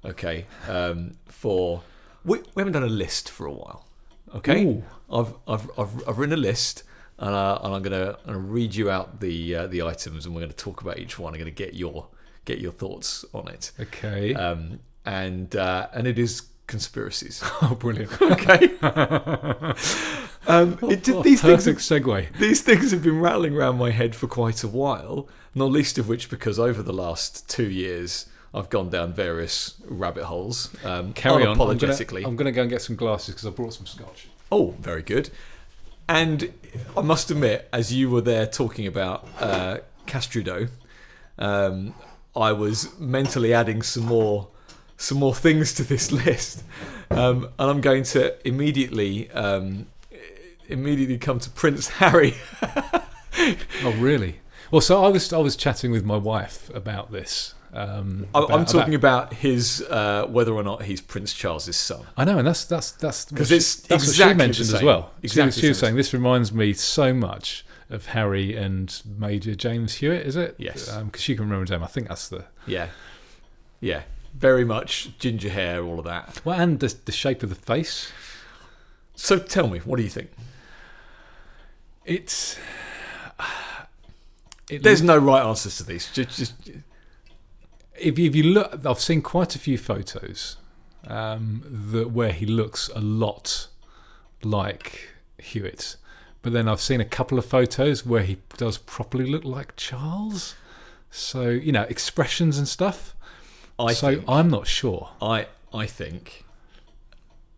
Okay, 0.05 0.45
um, 0.67 1.15
for 1.25 1.81
we, 2.25 2.39
we 2.55 2.61
haven't 2.61 2.73
done 2.73 2.83
a 2.83 2.87
list 2.87 3.29
for 3.29 3.45
a 3.45 3.53
while. 3.53 3.87
Okay, 4.35 4.65
Ooh. 4.65 4.83
I've, 5.11 5.33
I've 5.47 5.69
I've 5.77 6.07
I've 6.07 6.17
written 6.17 6.33
a 6.33 6.41
list, 6.41 6.83
and, 7.17 7.33
uh, 7.33 7.59
and 7.63 7.73
I'm 7.75 7.81
gonna, 7.81 8.17
I'm 8.25 8.33
gonna 8.33 8.39
read 8.39 8.75
you 8.75 8.89
out 8.89 9.19
the 9.19 9.55
uh, 9.55 9.67
the 9.67 9.81
items, 9.83 10.25
and 10.25 10.33
we're 10.35 10.41
gonna 10.41 10.53
talk 10.53 10.81
about 10.81 10.99
each 10.99 11.19
one. 11.19 11.33
I'm 11.33 11.39
gonna 11.39 11.51
get 11.51 11.73
your 11.73 12.07
get 12.45 12.59
your 12.59 12.71
thoughts 12.71 13.23
on 13.33 13.47
it. 13.47 13.71
Okay. 13.79 14.33
Um, 14.33 14.79
and 15.05 15.55
uh, 15.55 15.87
and 15.93 16.07
it 16.07 16.17
is 16.17 16.43
conspiracies. 16.67 17.41
oh, 17.61 17.75
brilliant. 17.79 18.11
Okay. 18.21 18.75
um, 20.47 20.77
it 20.83 21.03
did, 21.03 21.23
these 21.23 21.41
things 21.41 21.65
segue. 21.65 22.37
these 22.37 22.61
things 22.61 22.91
have 22.91 23.01
been 23.03 23.19
rattling 23.19 23.55
around 23.55 23.77
my 23.77 23.91
head 23.91 24.15
for 24.15 24.27
quite 24.27 24.63
a 24.63 24.67
while, 24.67 25.27
not 25.55 25.71
least 25.71 25.97
of 25.97 26.07
which 26.07 26.29
because 26.29 26.59
over 26.59 26.81
the 26.83 26.93
last 26.93 27.49
two 27.49 27.69
years 27.69 28.27
I've 28.53 28.69
gone 28.69 28.89
down 28.89 29.13
various 29.13 29.75
rabbit 29.87 30.25
holes. 30.25 30.75
Um, 30.83 31.13
Carry 31.13 31.45
on. 31.45 31.59
I'm 31.59 31.67
unapologetically. 31.67 32.25
I'm 32.25 32.35
gonna 32.35 32.51
go 32.51 32.61
and 32.61 32.69
get 32.69 32.81
some 32.81 32.95
glasses 32.95 33.33
because 33.33 33.47
I 33.47 33.49
brought 33.49 33.73
some 33.73 33.85
scotch. 33.85 34.27
Oh, 34.51 34.75
very 34.79 35.01
good. 35.01 35.29
And 36.07 36.53
I 36.97 37.01
must 37.01 37.31
admit, 37.31 37.67
as 37.71 37.93
you 37.93 38.09
were 38.09 38.21
there 38.21 38.45
talking 38.45 38.85
about 38.87 39.27
uh, 39.39 39.77
Castrudo, 40.05 40.69
um, 41.39 41.95
I 42.35 42.51
was 42.51 42.97
mentally 42.99 43.53
adding 43.53 43.81
some 43.81 44.05
more 44.05 44.49
some 45.03 45.17
more 45.19 45.35
things 45.35 45.73
to 45.73 45.83
this 45.83 46.11
list, 46.25 46.63
um, 47.11 47.49
and 47.59 47.69
I'm 47.69 47.81
going 47.81 48.03
to 48.03 48.35
immediately 48.47 49.29
um, 49.31 49.87
immediately 50.67 51.17
come 51.17 51.39
to 51.39 51.49
Prince 51.49 51.87
Harry. 51.89 52.35
Oh, 53.83 53.91
really? 53.97 54.39
Well, 54.71 54.79
so 54.79 55.03
I 55.03 55.09
was 55.09 55.33
I 55.33 55.39
was 55.39 55.55
chatting 55.57 55.91
with 55.91 56.05
my 56.05 56.15
wife 56.15 56.69
about 56.73 57.11
this. 57.11 57.55
Um, 57.73 58.27
I- 58.33 58.45
I'm 58.51 58.63
talking 58.65 58.93
about 58.95 59.33
his 59.33 59.81
uh, 59.89 60.27
whether 60.29 60.53
or 60.53 60.63
not 60.63 60.83
he's 60.83 61.01
Prince 61.01 61.33
Charles's 61.33 61.75
son. 61.75 62.03
I 62.15 62.23
know, 62.25 62.37
and 62.37 62.47
that's 62.47 62.63
that's 62.65 62.91
that's 62.91 63.25
'Cause 63.25 63.49
what 63.49 63.51
it's 63.57 63.81
she, 63.81 63.87
that's 63.87 64.03
what 64.05 64.09
exactly 64.09 64.13
she 64.13 64.29
the 64.29 64.35
mentioned 64.35 64.73
as 64.75 64.83
well. 64.83 65.11
Exactly 65.23 65.51
she, 65.51 65.61
she 65.61 65.67
was 65.69 65.79
saying 65.79 65.95
this 65.95 66.13
reminds 66.13 66.53
me 66.53 66.73
so 66.73 67.13
much 67.13 67.65
of 67.89 68.05
Harry 68.07 68.55
and 68.55 69.01
Major 69.17 69.55
James 69.55 69.95
Hewitt. 69.95 70.25
Is 70.27 70.35
it? 70.35 70.55
Yes. 70.59 70.95
Because 70.95 71.21
she 71.21 71.35
can 71.35 71.45
remember 71.45 71.63
his 71.63 71.71
name. 71.71 71.83
I 71.83 71.87
think 71.87 72.07
that's 72.07 72.29
the 72.29 72.45
Yeah, 72.67 72.89
yeah, 73.81 74.03
very 74.33 74.65
much 74.65 75.17
ginger 75.19 75.49
hair, 75.49 75.83
all 75.83 75.99
of 75.99 76.05
that. 76.05 76.41
well, 76.43 76.59
and 76.59 76.79
the 76.79 76.95
the 77.05 77.11
shape 77.11 77.43
of 77.43 77.49
the 77.49 77.55
face. 77.55 78.11
So 79.15 79.37
tell 79.37 79.67
me, 79.67 79.79
what 79.79 79.97
do 79.97 80.03
you 80.03 80.09
think? 80.09 80.31
It's. 82.05 82.57
It 84.69 84.81
There's 84.81 85.01
no 85.01 85.17
right 85.17 85.43
answers 85.45 85.77
to 85.77 85.83
these. 85.83 86.09
Just, 86.11 86.37
just 86.37 86.53
if 87.95 88.17
you, 88.17 88.29
if 88.29 88.35
you 88.35 88.43
look, 88.43 88.85
I've 88.85 88.99
seen 88.99 89.21
quite 89.21 89.55
a 89.55 89.59
few 89.59 89.77
photos 89.77 90.57
um, 91.07 91.63
that 91.91 92.11
where 92.11 92.31
he 92.31 92.45
looks 92.45 92.89
a 92.95 93.01
lot 93.01 93.67
like 94.41 95.09
Hewitt. 95.37 95.97
But 96.41 96.53
then 96.53 96.67
I've 96.67 96.81
seen 96.81 96.99
a 97.01 97.05
couple 97.05 97.37
of 97.37 97.45
photos 97.45 98.05
where 98.05 98.23
he 98.23 98.37
does 98.57 98.77
properly 98.77 99.25
look 99.25 99.45
like 99.45 99.75
Charles. 99.75 100.55
So 101.11 101.49
you 101.49 101.71
know 101.71 101.83
expressions 101.83 102.57
and 102.57 102.67
stuff. 102.67 103.15
I 103.79 103.93
so 103.93 104.07
think, 104.15 104.23
I'm 104.27 104.49
not 104.49 104.67
sure. 104.67 105.09
I 105.21 105.47
I 105.73 105.85
think 105.85 106.45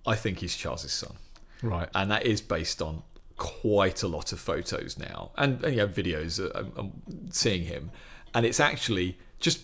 I 0.07 0.15
think 0.15 0.39
he's 0.39 0.55
Charles's 0.55 0.91
son, 0.93 1.15
Right. 1.61 1.89
and 1.95 2.09
that 2.11 2.25
is 2.25 2.41
based 2.41 2.81
on 2.81 3.03
quite 3.37 4.03
a 4.03 4.07
lot 4.07 4.31
of 4.31 4.39
photos 4.39 4.97
now, 4.97 5.31
and, 5.37 5.63
and 5.63 5.75
know, 5.75 5.87
videos. 5.87 6.39
Uh, 6.39 6.57
I'm, 6.57 6.71
I'm 6.77 7.31
seeing 7.31 7.63
him, 7.63 7.91
and 8.33 8.45
it's 8.45 8.59
actually 8.59 9.17
just 9.39 9.61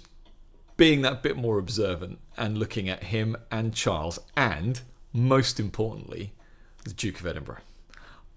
being 0.77 1.01
that 1.03 1.21
bit 1.21 1.37
more 1.37 1.57
observant 1.59 2.19
and 2.37 2.57
looking 2.57 2.89
at 2.89 3.03
him 3.05 3.37
and 3.51 3.73
Charles, 3.73 4.19
and 4.35 4.81
most 5.13 5.59
importantly, 5.59 6.33
the 6.83 6.91
Duke 6.93 7.19
of 7.19 7.25
Edinburgh. 7.27 7.59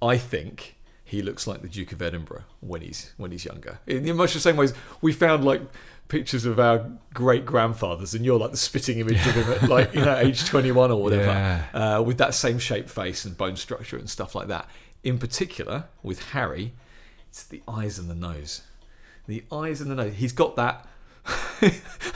I 0.03 0.19
think 0.19 0.77
he 1.03 1.23
looks 1.23 1.47
like 1.47 1.63
the 1.63 1.69
Duke 1.69 1.93
of 1.93 2.03
Edinburgh 2.03 2.45
when 2.61 2.83
he's 2.83 3.13
when 3.17 3.31
he's 3.31 3.45
younger. 3.45 3.79
In 3.87 4.15
much 4.17 4.35
the 4.35 4.41
same 4.41 4.57
ways, 4.57 4.75
we 5.01 5.13
found 5.13 5.45
like 5.45 5.63
pictures 6.09 6.45
of 6.45 6.59
our 6.61 6.91
great 7.13 7.45
grandfathers, 7.47 8.15
and 8.15 8.25
you're 8.25 8.39
like 8.39 8.51
the 8.51 8.57
spitting 8.57 8.99
image 8.99 9.27
of 9.27 9.35
him 9.35 9.51
at 9.53 9.69
like 9.69 9.95
you 9.95 10.05
know 10.05 10.17
age 10.17 10.45
21 10.45 10.91
or 10.91 11.03
whatever, 11.03 11.25
Yeah. 11.25 11.65
uh, 11.99 12.03
with 12.03 12.19
that 12.19 12.35
same 12.35 12.59
shape 12.59 12.89
face 12.89 13.25
and 13.25 13.37
bone 13.37 13.57
structure 13.57 13.97
and 13.97 14.09
stuff 14.09 14.35
like 14.35 14.49
that. 14.49 14.69
In 15.03 15.19
particular, 15.19 15.85
with 16.03 16.31
Harry, 16.31 16.73
it's 17.29 17.43
the 17.45 17.63
eyes 17.69 17.99
and 17.99 18.09
the 18.09 18.15
nose. 18.15 18.63
The 19.27 19.45
eyes 19.51 19.81
and 19.81 19.91
the 19.91 19.95
nose. 19.95 20.15
He's 20.17 20.33
got 20.33 20.57
that. 20.57 20.87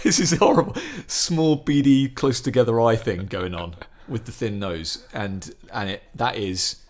this 0.02 0.18
is 0.20 0.32
horrible. 0.38 0.76
Small, 1.06 1.56
beady, 1.56 2.08
close 2.08 2.40
together 2.40 2.80
eye 2.80 2.96
thing 2.96 3.26
going 3.26 3.54
on 3.54 3.74
with 4.06 4.26
the 4.26 4.32
thin 4.32 4.58
nose, 4.58 5.06
and 5.12 5.54
and 5.72 5.90
it 5.90 6.02
that 6.14 6.36
is 6.36 6.84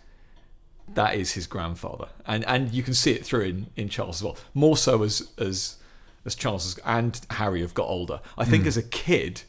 that 0.94 1.14
is 1.14 1.32
his 1.32 1.46
grandfather, 1.46 2.08
and 2.26 2.44
and 2.46 2.72
you 2.72 2.82
can 2.82 2.94
see 2.94 3.12
it 3.12 3.24
through 3.24 3.42
in, 3.42 3.66
in 3.76 3.88
Charles 3.88 4.16
as 4.18 4.22
well. 4.24 4.36
More 4.54 4.76
so 4.76 5.02
as 5.04 5.30
as 5.38 5.76
as 6.28 6.34
Charles 6.34 6.78
and 6.84 7.20
Harry 7.30 7.62
have 7.62 7.74
got 7.74 7.88
older. 7.88 8.20
I 8.36 8.44
think 8.44 8.66
as 8.66 8.76
a 8.76 8.82
kid, 8.82 9.42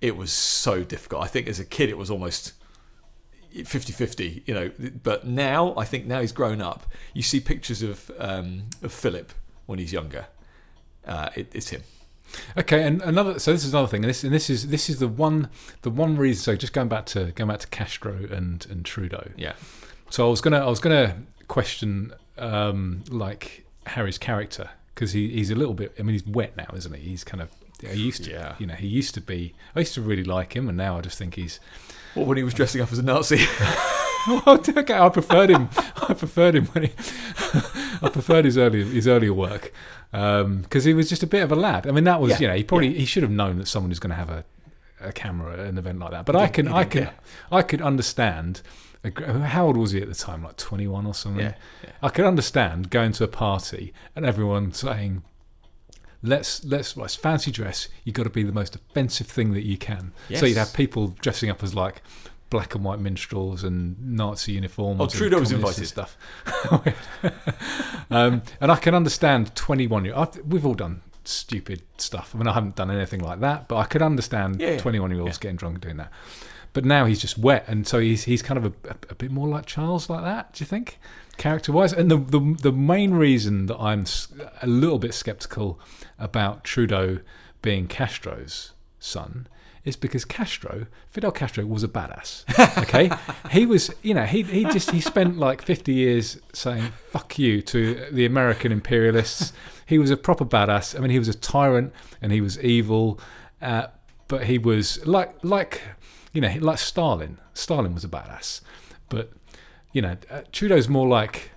it 0.00 0.16
was 0.16 0.30
so 0.30 0.84
difficult. 0.84 1.24
I 1.24 1.26
think 1.26 1.48
as 1.48 1.58
a 1.58 1.64
kid, 1.64 1.88
it 1.88 1.98
was 1.98 2.10
almost 2.10 2.52
50-50, 3.54 4.42
you 4.46 4.54
know. 4.54 4.70
But 5.02 5.26
now, 5.26 5.74
I 5.76 5.84
think 5.84 6.06
now 6.06 6.20
he's 6.20 6.32
grown 6.32 6.60
up. 6.60 6.86
You 7.14 7.22
see 7.22 7.40
pictures 7.40 7.82
of 7.82 8.10
um, 8.18 8.64
of 8.82 8.92
Philip 8.92 9.32
when 9.66 9.78
he's 9.78 9.92
younger. 9.92 10.26
Uh, 11.06 11.30
it, 11.34 11.50
it's 11.54 11.70
him. 11.70 11.82
Okay, 12.58 12.86
and 12.86 13.00
another. 13.02 13.38
So 13.38 13.52
this 13.52 13.64
is 13.64 13.72
another 13.72 13.88
thing, 13.88 14.04
and 14.04 14.10
this 14.10 14.22
and 14.22 14.32
this 14.32 14.50
is 14.50 14.68
this 14.68 14.90
is 14.90 14.98
the 14.98 15.08
one 15.08 15.48
the 15.82 15.90
one 15.90 16.16
reason. 16.16 16.42
So 16.42 16.56
just 16.56 16.74
going 16.74 16.88
back 16.88 17.06
to 17.06 17.32
going 17.32 17.48
back 17.48 17.60
to 17.60 17.68
Castro 17.68 18.12
and 18.30 18.66
and 18.70 18.84
Trudeau. 18.84 19.30
Yeah. 19.36 19.54
So 20.10 20.26
I 20.26 20.30
was 20.30 20.42
gonna 20.42 20.58
I 20.58 20.68
was 20.68 20.80
gonna 20.80 21.16
question 21.48 22.12
um, 22.36 23.02
like 23.08 23.64
Harry's 23.86 24.18
character 24.18 24.70
because 24.98 25.12
he, 25.12 25.28
he's 25.28 25.50
a 25.50 25.54
little 25.54 25.74
bit. 25.74 25.94
I 25.96 26.02
mean, 26.02 26.14
he's 26.14 26.26
wet 26.26 26.56
now, 26.56 26.66
isn't 26.74 26.92
he? 26.92 27.00
He's 27.10 27.22
kind 27.22 27.40
of. 27.40 27.50
He 27.80 28.00
used 28.02 28.24
to, 28.24 28.32
Yeah. 28.32 28.56
you 28.58 28.66
know, 28.66 28.74
he 28.74 28.88
used 28.88 29.14
to 29.14 29.20
be. 29.20 29.54
I 29.76 29.78
used 29.80 29.94
to 29.94 30.02
really 30.02 30.24
like 30.24 30.56
him, 30.56 30.68
and 30.68 30.76
now 30.76 30.98
I 30.98 31.02
just 31.02 31.16
think 31.16 31.34
he's. 31.36 31.60
Or 32.16 32.26
when 32.26 32.36
he 32.36 32.42
was 32.42 32.52
dressing 32.52 32.80
up 32.80 32.90
as 32.90 32.98
a 32.98 33.02
Nazi. 33.02 33.38
Well, 34.26 34.42
okay, 34.58 34.98
I 34.98 35.08
preferred 35.08 35.48
him. 35.48 35.70
I 36.06 36.12
preferred 36.12 36.54
him 36.56 36.66
when 36.66 36.82
he. 36.84 36.90
I 38.02 38.10
preferred 38.12 38.44
his 38.44 38.58
early 38.58 38.82
his 38.84 39.06
earlier 39.08 39.32
work 39.32 39.72
um, 40.12 40.60
because 40.62 40.84
he 40.84 40.92
was 40.92 41.08
just 41.08 41.22
a 41.22 41.26
bit 41.26 41.42
of 41.42 41.50
a 41.52 41.54
lad. 41.56 41.86
I 41.86 41.92
mean, 41.92 42.04
that 42.04 42.20
was 42.20 42.32
Yeah, 42.32 42.38
you 42.40 42.48
know 42.48 42.54
he 42.56 42.64
probably 42.64 42.92
he 42.92 43.06
should 43.06 43.22
have 43.22 43.32
known 43.32 43.56
that 43.58 43.68
someone 43.68 43.88
was 43.88 44.00
going 44.00 44.10
to 44.10 44.16
have 44.16 44.28
a, 44.28 44.44
a 45.00 45.12
camera 45.12 45.54
at 45.54 45.60
an 45.60 45.78
event 45.78 46.00
like 46.00 46.10
that. 46.10 46.26
But 46.26 46.36
I 46.36 46.48
can 46.48 46.68
I 46.68 46.84
can 46.84 47.04
care. 47.04 47.14
I 47.50 47.62
could 47.62 47.80
understand. 47.80 48.60
How 49.04 49.66
old 49.66 49.76
was 49.76 49.92
he 49.92 50.00
at 50.02 50.08
the 50.08 50.14
time? 50.14 50.42
Like 50.42 50.56
twenty 50.56 50.86
one 50.86 51.06
or 51.06 51.14
something. 51.14 51.44
Yeah, 51.44 51.54
yeah. 51.84 51.90
I 52.02 52.08
could 52.08 52.24
understand 52.24 52.90
going 52.90 53.12
to 53.12 53.24
a 53.24 53.28
party 53.28 53.92
and 54.16 54.24
everyone 54.26 54.72
saying. 54.72 55.22
Let's 56.20 56.64
let's 56.64 56.96
let's 56.96 57.14
fancy 57.14 57.52
dress. 57.52 57.88
You've 58.02 58.16
got 58.16 58.24
to 58.24 58.30
be 58.30 58.42
the 58.42 58.50
most 58.50 58.74
offensive 58.74 59.28
thing 59.28 59.52
that 59.52 59.64
you 59.64 59.78
can. 59.78 60.12
So 60.34 60.46
you'd 60.46 60.56
have 60.56 60.74
people 60.74 61.14
dressing 61.20 61.48
up 61.48 61.62
as 61.62 61.76
like 61.76 62.02
black 62.50 62.74
and 62.74 62.82
white 62.82 62.98
minstrels 62.98 63.62
and 63.62 63.96
Nazi 64.16 64.52
uniforms. 64.54 64.98
Oh, 65.00 65.04
and 65.04 65.12
Trudeau 65.12 65.38
was 65.38 65.52
communists 65.52 65.92
and 65.92 65.98
invited. 65.98 66.96
stuff. 66.96 68.10
um, 68.10 68.42
and 68.60 68.72
I 68.72 68.76
can 68.76 68.94
understand 68.96 69.54
twenty-one 69.54 70.04
year. 70.06 70.14
I've, 70.16 70.36
we've 70.46 70.66
all 70.66 70.74
done 70.74 71.02
stupid 71.24 71.82
stuff. 71.98 72.34
I 72.34 72.38
mean, 72.38 72.48
I 72.48 72.52
haven't 72.54 72.74
done 72.74 72.90
anything 72.90 73.20
like 73.20 73.38
that, 73.40 73.68
but 73.68 73.76
I 73.76 73.84
could 73.84 74.02
understand 74.02 74.60
Yeah, 74.60 74.70
yeah. 74.70 74.78
twenty-one-year-olds 74.78 75.36
Yeah. 75.36 75.40
getting 75.40 75.56
drunk 75.56 75.74
and 75.76 75.82
doing 75.82 75.96
that. 75.98 76.10
But 76.72 76.84
now 76.84 77.06
he's 77.06 77.20
just 77.20 77.38
wet, 77.38 77.64
and 77.66 77.86
so 77.86 77.98
he's 77.98 78.24
he's 78.24 78.42
kind 78.42 78.58
of 78.58 78.66
a, 78.66 78.90
a, 78.90 78.96
a 79.10 79.14
bit 79.14 79.30
more 79.30 79.48
like 79.48 79.66
Charles, 79.66 80.08
like 80.08 80.22
that. 80.22 80.52
Do 80.52 80.62
you 80.62 80.66
think, 80.66 80.98
character-wise? 81.36 81.92
And 81.92 82.10
the 82.10 82.18
the 82.18 82.56
the 82.60 82.72
main 82.72 83.12
reason 83.12 83.66
that 83.66 83.78
I'm 83.78 84.04
a 84.62 84.66
little 84.66 84.98
bit 84.98 85.14
skeptical 85.14 85.80
about 86.18 86.64
Trudeau 86.64 87.20
being 87.62 87.86
Castro's 87.88 88.72
son 89.00 89.48
is 89.84 89.96
because 89.96 90.24
Castro, 90.24 90.86
Fidel 91.10 91.32
Castro, 91.32 91.64
was 91.64 91.82
a 91.82 91.88
badass. 91.88 92.44
Okay, 92.82 93.10
he 93.50 93.66
was, 93.66 93.90
you 94.02 94.14
know, 94.14 94.24
he 94.24 94.42
he 94.42 94.64
just 94.64 94.90
he 94.90 95.00
spent 95.00 95.38
like 95.38 95.62
fifty 95.62 95.94
years 95.94 96.38
saying 96.52 96.92
"fuck 97.10 97.38
you" 97.38 97.62
to 97.62 98.06
the 98.12 98.24
American 98.26 98.72
imperialists. 98.72 99.52
He 99.86 99.98
was 99.98 100.10
a 100.10 100.16
proper 100.16 100.44
badass. 100.44 100.96
I 100.96 101.00
mean, 101.00 101.10
he 101.10 101.18
was 101.18 101.28
a 101.28 101.34
tyrant 101.34 101.92
and 102.20 102.30
he 102.30 102.40
was 102.40 102.58
evil, 102.60 103.18
uh, 103.62 103.86
but 104.28 104.44
he 104.44 104.58
was 104.58 105.04
like 105.06 105.34
like 105.42 105.82
you 106.32 106.40
know 106.40 106.54
like 106.60 106.78
Stalin. 106.78 107.38
Stalin 107.54 107.94
was 107.94 108.04
a 108.04 108.08
badass, 108.08 108.60
but 109.08 109.32
you 109.92 110.02
know 110.02 110.16
uh, 110.30 110.42
Trudeau's 110.52 110.88
more 110.88 111.06
like 111.08 111.50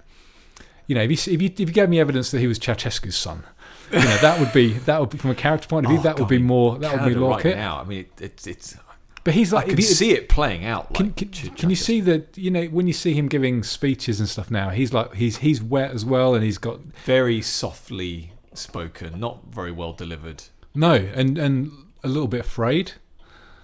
you 0.88 0.96
know 0.96 1.02
if 1.02 1.10
you 1.10 1.34
if 1.34 1.42
you 1.42 1.50
if 1.50 1.60
you 1.60 1.66
gave 1.68 1.90
me 1.90 2.00
evidence 2.00 2.32
that 2.32 2.40
he 2.40 2.48
was 2.48 2.60
Ceausescu's 2.60 3.16
son. 3.16 3.44
You 3.92 4.00
know 4.00 4.18
that 4.20 4.40
would 4.40 4.54
be 4.54 4.74
that 4.74 5.00
would 5.02 5.10
be 5.10 5.18
from 5.18 5.32
a 5.32 5.36
character 5.36 5.68
point 5.68 5.86
of 5.86 5.90
view. 5.92 6.00
Oh, 6.00 6.04
that 6.04 6.18
would 6.20 6.30
be 6.30 6.38
more. 6.38 6.78
That 6.78 6.92
would 6.94 7.00
be 7.00 7.04
Canada 7.04 7.20
more 7.20 7.30
right 7.32 7.36
like 7.38 7.46
it. 7.54 7.56
now. 7.58 7.80
I 7.82 7.84
mean, 7.84 8.00
it, 8.00 8.22
it's 8.22 8.48
it's. 8.48 8.78
But 9.24 9.36
he's 9.36 9.54
like, 9.54 9.66
I 9.66 9.70
can 9.70 9.78
you, 9.78 9.84
see 9.84 10.14
it 10.14 10.30
playing 10.30 10.66
out. 10.66 10.96
can, 10.96 11.08
Like 11.08 11.16
can, 11.18 11.32
Ch- 11.32 11.56
can 11.56 11.70
you 11.70 11.76
see 11.76 12.02
that? 12.02 12.36
You 12.38 12.50
know, 12.50 12.66
when 12.66 12.88
you 12.88 12.94
see 12.94 13.14
him 13.14 13.28
giving 13.28 13.62
speeches 13.64 14.20
and 14.20 14.28
stuff 14.28 14.50
now, 14.50 14.70
he's 14.70 14.94
like 14.94 15.14
he's 15.16 15.38
he's 15.40 15.62
wet 15.62 15.92
as 15.92 16.04
well, 16.06 16.34
and 16.34 16.44
he's 16.44 16.58
got 16.58 16.80
very 17.06 17.42
softly 17.42 18.32
spoken, 18.54 19.20
not 19.20 19.44
very 19.52 19.72
well 19.72 19.94
delivered. 19.94 20.46
no, 20.74 20.94
and 20.94 21.38
and 21.38 21.72
a 22.04 22.08
little 22.08 22.28
bit 22.30 22.40
afraid. 22.42 22.94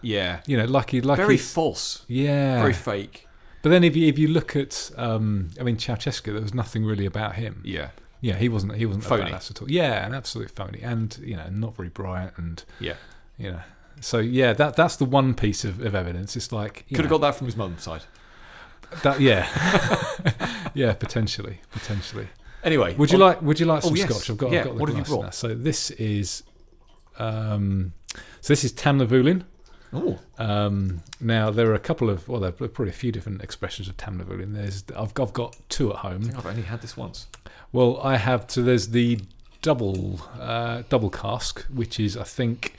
Yeah, 0.01 0.41
You 0.45 0.57
know, 0.57 0.65
lucky, 0.65 1.01
like 1.01 1.17
very 1.17 1.37
false, 1.37 2.05
yeah. 2.07 2.61
very 2.61 2.73
fake. 2.73 3.27
but 3.61 3.69
then 3.69 3.83
if 3.83 3.95
you 3.95 4.07
if 4.07 4.17
you 4.19 4.27
look 4.27 4.55
at, 4.55 4.91
um, 4.97 5.49
I 5.59 5.63
mean, 5.63 5.77
Ceausescu, 5.77 6.31
there 6.33 6.41
was 6.41 6.53
nothing 6.53 6.85
really 6.85 7.05
about 7.05 7.35
him. 7.35 7.61
Yeah, 7.65 7.89
Yeah, 8.21 8.35
he 8.35 8.47
wasn't 8.49 8.75
he 8.75 8.85
wasn't 8.85 9.05
Phony. 9.05 9.23
a 9.31 9.33
badass 9.33 9.51
at 9.51 9.61
all. 9.61 9.69
Yeah, 9.71 10.05
an 10.05 10.13
absolute 10.13 10.51
phony, 10.51 10.81
and 10.83 11.17
you 11.23 11.35
know, 11.35 11.47
not 11.49 11.75
very 11.75 11.89
bright, 11.89 12.31
and 12.37 12.63
yeah. 12.79 12.95
you 13.37 13.51
know. 13.51 13.61
So 13.99 14.19
yeah, 14.19 14.53
that 14.53 14.75
that's 14.75 14.95
the 14.97 15.05
one 15.05 15.33
piece 15.33 15.65
of, 15.65 15.81
of 15.81 15.95
evidence. 15.95 16.35
It's 16.35 16.51
like 16.51 16.85
you 16.87 16.95
Could 16.95 17.05
have 17.05 17.11
got 17.11 17.21
that 17.21 17.35
from 17.35 17.47
his 17.47 17.57
mum's 17.57 17.81
side. 17.83 18.03
that. 19.03 19.19
Yeah, 19.19 19.47
yeah, 20.75 20.93
potentially, 20.93 21.61
potentially. 21.71 22.27
Anyway, 22.63 22.93
Would 22.95 23.11
you 23.11 23.15
on- 23.17 23.21
like 23.29 23.41
Would 23.41 23.59
you 23.59 23.65
like 23.65 23.83
Oh, 23.83 23.87
some 23.87 23.95
yes. 23.97 24.09
scotch? 24.09 24.29
I've 24.29 24.37
got. 24.37 24.51
Yeah, 24.51 24.59
I've 24.59 24.65
got 24.65 24.73
the 24.75 24.79
what 24.79 24.89
have 24.89 24.97
you 24.99 25.03
brought? 25.03 25.23
now. 25.23 25.29
So 25.31 25.55
this 25.55 25.89
is, 25.91 26.43
um, 27.17 27.93
so 28.41 28.53
this 28.53 28.63
is 28.63 28.71
Tamnavulin. 28.73 29.41
Oh, 29.43 29.45
Um, 30.37 31.01
now 31.19 31.49
there 31.49 31.69
are 31.71 31.73
a 31.73 31.79
couple 31.79 32.09
of 32.09 32.27
well, 32.27 32.39
there 32.39 32.49
are 32.49 32.67
probably 32.67 32.89
a 32.89 32.93
few 32.93 33.11
different 33.11 33.41
expressions 33.41 33.87
of 33.87 33.97
Tamnavulin. 33.97 34.53
There's 34.53 34.83
I've 34.95 35.13
I've 35.19 35.33
got 35.33 35.55
two 35.69 35.91
at 35.91 35.97
home. 35.99 36.29
I've 36.37 36.45
only 36.45 36.61
had 36.63 36.81
this 36.81 36.95
once. 36.97 37.27
Well, 37.71 37.99
I 38.01 38.17
have 38.17 38.45
so 38.49 38.61
there's 38.61 38.89
the 38.89 39.19
double 39.61 40.19
uh, 40.39 40.83
double 40.89 41.09
cask, 41.09 41.61
which 41.65 41.99
is 41.99 42.15
I 42.17 42.23
think 42.23 42.75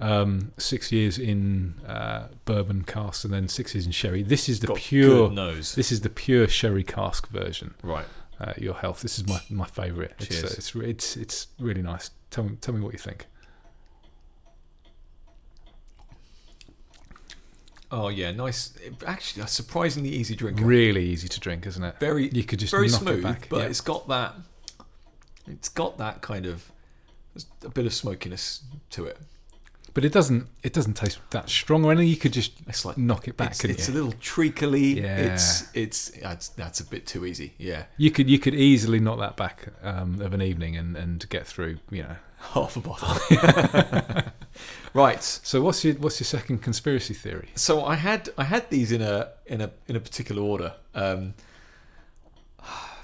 um, 0.00 0.52
six 0.58 0.92
years 0.92 1.18
in 1.18 1.74
uh, 1.86 2.28
bourbon 2.44 2.82
cask 2.84 3.24
and 3.24 3.32
then 3.32 3.48
six 3.48 3.74
years 3.74 3.86
in 3.86 3.92
sherry. 3.92 4.22
This 4.22 4.48
is 4.48 4.60
the 4.60 4.68
Got 4.68 4.76
pure. 4.78 5.30
nose. 5.30 5.74
This 5.74 5.90
is 5.92 6.00
the 6.02 6.10
pure 6.10 6.48
sherry 6.48 6.84
cask 6.84 7.28
version. 7.28 7.74
Right. 7.82 8.06
Uh, 8.40 8.52
your 8.56 8.74
health. 8.74 9.00
This 9.02 9.18
is 9.18 9.26
my 9.26 9.40
my 9.50 9.66
favourite. 9.66 10.12
It's, 10.18 10.38
uh, 10.38 10.40
Cheers. 10.40 10.58
it's 10.58 10.74
re- 10.74 10.90
it's 10.90 11.16
it's 11.16 11.46
really 11.58 11.82
nice. 11.82 12.10
Tell 12.30 12.44
me 12.44 12.56
tell 12.60 12.74
me 12.74 12.80
what 12.80 12.92
you 12.92 12.98
think. 12.98 13.26
Oh 17.96 18.08
yeah, 18.08 18.32
nice. 18.32 18.74
Actually, 19.06 19.44
a 19.44 19.46
surprisingly 19.46 20.08
easy 20.10 20.34
drink. 20.34 20.58
Really 20.60 21.04
easy 21.04 21.28
to 21.28 21.38
drink, 21.38 21.64
isn't 21.66 21.84
it? 21.84 21.94
Very, 22.00 22.28
You 22.28 22.42
could 22.42 22.58
just 22.58 22.72
very 22.72 22.88
knock 22.88 23.02
smooth, 23.02 23.18
it 23.20 23.22
back. 23.22 23.46
but 23.48 23.58
yeah. 23.60 23.66
it's 23.66 23.80
got 23.80 24.08
that. 24.08 24.34
It's 25.46 25.68
got 25.68 25.98
that 25.98 26.20
kind 26.20 26.46
of 26.46 26.72
a 27.64 27.68
bit 27.68 27.86
of 27.86 27.94
smokiness 27.94 28.62
to 28.90 29.04
it. 29.06 29.18
but 29.92 30.04
it 30.04 30.12
doesn't 30.12 30.48
it 30.64 30.72
doesn't 30.72 30.94
taste 30.94 31.20
that 31.30 31.48
strong 31.48 31.84
or 31.84 31.92
anything. 31.92 32.08
You 32.08 32.16
could 32.16 32.32
just 32.32 32.52
It's 32.66 32.84
like 32.84 32.98
knock 32.98 33.28
it 33.28 33.36
back. 33.36 33.50
it's, 33.52 33.64
it's 33.64 33.88
a 33.88 33.92
little 33.92 34.12
treacly. 34.20 35.00
Yeah. 35.00 35.16
It's 35.18 35.68
it's 35.74 36.10
that's 36.20 36.48
that's 36.48 36.80
a 36.80 36.84
bit 36.84 37.06
too 37.06 37.24
easy. 37.24 37.54
Yeah, 37.58 37.84
you 37.96 38.10
could 38.10 38.28
you 38.28 38.40
could 38.40 38.54
easily 38.56 38.98
knock 38.98 39.18
that 39.20 39.36
back 39.36 39.68
um, 39.82 40.20
of 40.20 40.34
an 40.34 40.42
evening 40.42 40.76
and, 40.76 40.96
and 40.96 41.28
get 41.28 41.46
through. 41.46 41.78
You 41.90 42.02
know. 42.04 42.16
half 42.52 42.76
a 42.76 42.80
bottle. 42.80 44.24
right. 44.94 45.22
So 45.22 45.62
what's 45.62 45.84
your 45.84 45.94
what's 45.94 46.20
your 46.20 46.26
second 46.26 46.62
conspiracy 46.62 47.14
theory? 47.14 47.48
So 47.54 47.84
I 47.84 47.96
had 47.96 48.30
I 48.38 48.44
had 48.44 48.70
these 48.70 48.92
in 48.92 49.02
a 49.02 49.30
in 49.46 49.60
a 49.60 49.70
in 49.88 49.96
a 49.96 50.00
particular 50.00 50.42
order. 50.42 50.74
Um, 50.94 51.34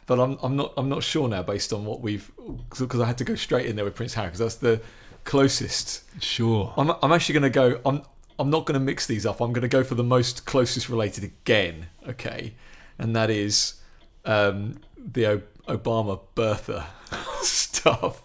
but 0.06 0.18
I'm 0.18 0.38
I'm 0.42 0.56
not 0.56 0.72
I'm 0.76 0.88
not 0.88 1.02
sure 1.02 1.28
now 1.28 1.42
based 1.42 1.72
on 1.72 1.84
what 1.84 2.00
we've 2.00 2.30
because 2.78 3.00
I 3.00 3.06
had 3.06 3.18
to 3.18 3.24
go 3.24 3.34
straight 3.36 3.66
in 3.66 3.76
there 3.76 3.84
with 3.84 3.94
Prince 3.94 4.14
Harry 4.14 4.26
because 4.28 4.40
that's 4.40 4.56
the 4.56 4.80
closest. 5.24 6.02
Sure. 6.22 6.74
I'm 6.76 6.90
I'm 7.02 7.12
actually 7.12 7.34
going 7.34 7.44
to 7.44 7.50
go. 7.50 7.80
I'm 7.84 8.02
I'm 8.38 8.50
not 8.50 8.66
going 8.66 8.74
to 8.74 8.84
mix 8.84 9.06
these 9.06 9.26
up. 9.26 9.40
I'm 9.40 9.52
going 9.52 9.62
to 9.62 9.68
go 9.68 9.84
for 9.84 9.94
the 9.94 10.02
most 10.02 10.46
closest 10.46 10.88
related 10.88 11.24
again. 11.24 11.86
Okay, 12.08 12.54
and 12.98 13.14
that 13.14 13.30
is 13.30 13.80
um, 14.24 14.80
the 14.96 15.26
o- 15.26 15.42
Obama 15.68 16.20
birther 16.34 16.86
stuff. 17.42 18.22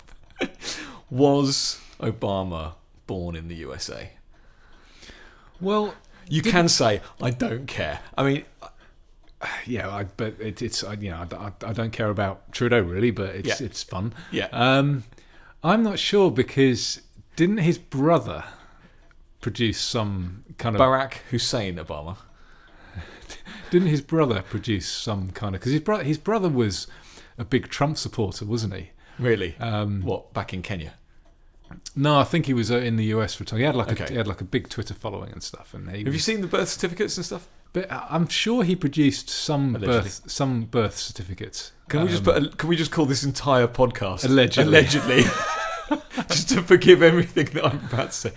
Was 1.09 1.79
Obama 1.99 2.73
born 3.07 3.35
in 3.35 3.47
the 3.47 3.55
USA? 3.55 4.11
Well, 5.61 5.93
You 6.27 6.41
can 6.41 6.67
say 6.67 7.01
I 7.21 7.29
don't 7.29 7.67
care. 7.67 7.99
I 8.17 8.23
mean, 8.23 8.45
yeah, 9.65 9.89
I, 9.93 10.05
but 10.05 10.35
it, 10.39 10.61
it's 10.61 10.83
I, 10.83 10.93
you 10.93 11.11
know 11.11 11.27
I, 11.31 11.51
I 11.65 11.73
don't 11.73 11.91
care 11.91 12.09
about 12.09 12.51
Trudeau 12.51 12.81
really, 12.81 13.11
but 13.11 13.35
it's 13.35 13.59
Yeah. 13.61 13.65
it's 13.67 13.83
fun. 13.83 14.13
yeah, 14.31 14.47
Um, 14.51 15.03
I'm 15.63 15.83
not 15.83 15.99
sure 15.99 16.31
because 16.31 17.01
didn't 17.35 17.57
his 17.59 17.77
brother 17.77 18.43
produce 19.41 19.79
some 19.79 20.43
kind 20.57 20.75
of 20.75 20.81
Barack 20.81 21.15
Hussein 21.29 21.75
Obama. 21.75 22.17
didn't 23.69 23.89
his 23.89 24.01
brother 24.01 24.41
produce 24.41 24.87
some 24.89 25.29
kind 25.31 25.53
of 25.55 25.61
because 25.61 25.71
his 25.73 25.81
brother 25.81 26.03
his 26.03 26.17
brother 26.17 26.49
was 26.49 26.87
a 27.37 27.45
big 27.45 27.69
Trump 27.69 27.97
supporter, 27.97 28.45
wasn't 28.45 28.73
he? 28.73 28.89
Really? 29.19 29.55
Um, 29.59 30.01
what 30.03 30.33
back 30.33 30.53
in 30.53 30.61
Kenya? 30.61 30.93
no, 31.95 32.19
I 32.19 32.23
think 32.23 32.45
he 32.45 32.53
was 32.53 32.69
uh, 32.71 32.77
in 32.77 32.95
the 32.95 33.05
US 33.05 33.33
for 33.35 33.43
a 33.43 33.45
time. 33.45 33.59
He 33.59 33.65
had 33.65 33.75
like 33.75 33.99
a, 33.99 34.07
he 34.09 34.15
had 34.15 34.27
like 34.27 34.41
a 34.41 34.45
big 34.45 34.69
Twitter 34.69 34.93
following 34.93 35.31
and 35.31 35.41
stuff. 35.41 35.73
And 35.73 35.89
he 35.89 36.03
Have 36.03 36.13
you 36.13 36.19
seen 36.19 36.41
the 36.41 36.47
birth 36.47 36.69
certificates 36.69 37.17
and 37.17 37.25
stuff? 37.25 37.47
But 37.73 37.91
I- 37.91 38.07
I'm 38.11 38.27
sure 38.27 38.63
he 38.63 38.75
produced 38.75 39.29
some 39.29 39.75
Allegedly. 39.75 40.01
birth 40.01 40.21
some 40.31 40.61
birth 40.65 40.97
certificates. 40.97 41.71
Can 41.89 42.01
we 42.03 42.07
just 42.09 42.19
Um, 42.27 42.33
put? 42.33 42.43
A, 42.43 42.55
can 42.55 42.69
we 42.69 42.75
just 42.75 42.91
call 42.91 43.05
this 43.05 43.23
entire 43.23 43.67
podcast 43.67 44.25
Allegedly. 44.25 44.69
Allegedly, 44.79 45.23
just 46.29 46.49
to 46.49 46.61
forgive 46.61 47.01
everything 47.03 47.45
that 47.53 47.65
I'm 47.65 47.79
about 47.85 48.11
to 48.11 48.17
say. 48.17 48.31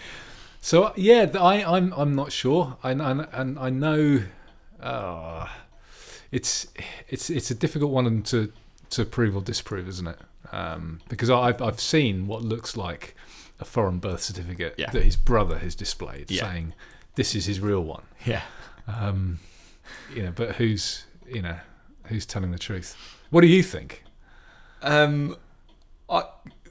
So 0.61 0.93
yeah, 0.97 1.31
I, 1.39 1.63
I'm 1.65 1.93
I'm 1.97 2.15
not 2.15 2.33
sure. 2.33 2.77
I 2.83 2.91
and, 2.93 3.03
and 3.33 3.59
I 3.59 3.71
know, 3.71 4.23
uh, 4.81 5.47
it's 6.33 6.67
it's 7.09 7.31
it's 7.31 7.51
a 7.51 7.55
difficult 7.55 7.93
one 7.93 8.23
to 8.25 8.53
to 8.91 9.05
prove 9.05 9.37
or 9.37 9.43
disprove, 9.43 9.87
isn't 9.89 10.07
it? 10.09 10.19
Um, 10.53 11.01
because 11.09 11.31
I've 11.31 11.61
I've 11.61 11.81
seen 11.81 12.27
what 12.27 12.43
looks 12.43 12.77
like 12.77 13.15
a 13.61 13.65
foreign 13.65 13.99
birth 13.99 14.23
certificate 14.23 14.75
Yeah. 14.79 14.91
that 14.91 15.03
his 15.03 15.17
brother 15.17 15.59
has 15.59 15.75
displayed, 15.75 16.31
Yeah. 16.31 16.43
saying 16.51 16.75
this 17.17 17.35
is 17.35 17.47
his 17.47 17.61
real 17.61 17.83
one. 17.83 18.03
Yeah. 18.25 18.43
Um, 18.87 19.39
you 20.15 20.23
know, 20.23 20.33
but 20.35 20.57
who's 20.57 21.05
you 21.29 21.43
know 21.43 21.57
who's 22.07 22.25
telling 22.27 22.51
the 22.53 22.59
truth? 22.59 22.97
What 23.31 23.43
do 23.43 23.47
you 23.49 23.63
think? 23.63 24.05
Um, 24.83 25.37
I, 26.09 26.23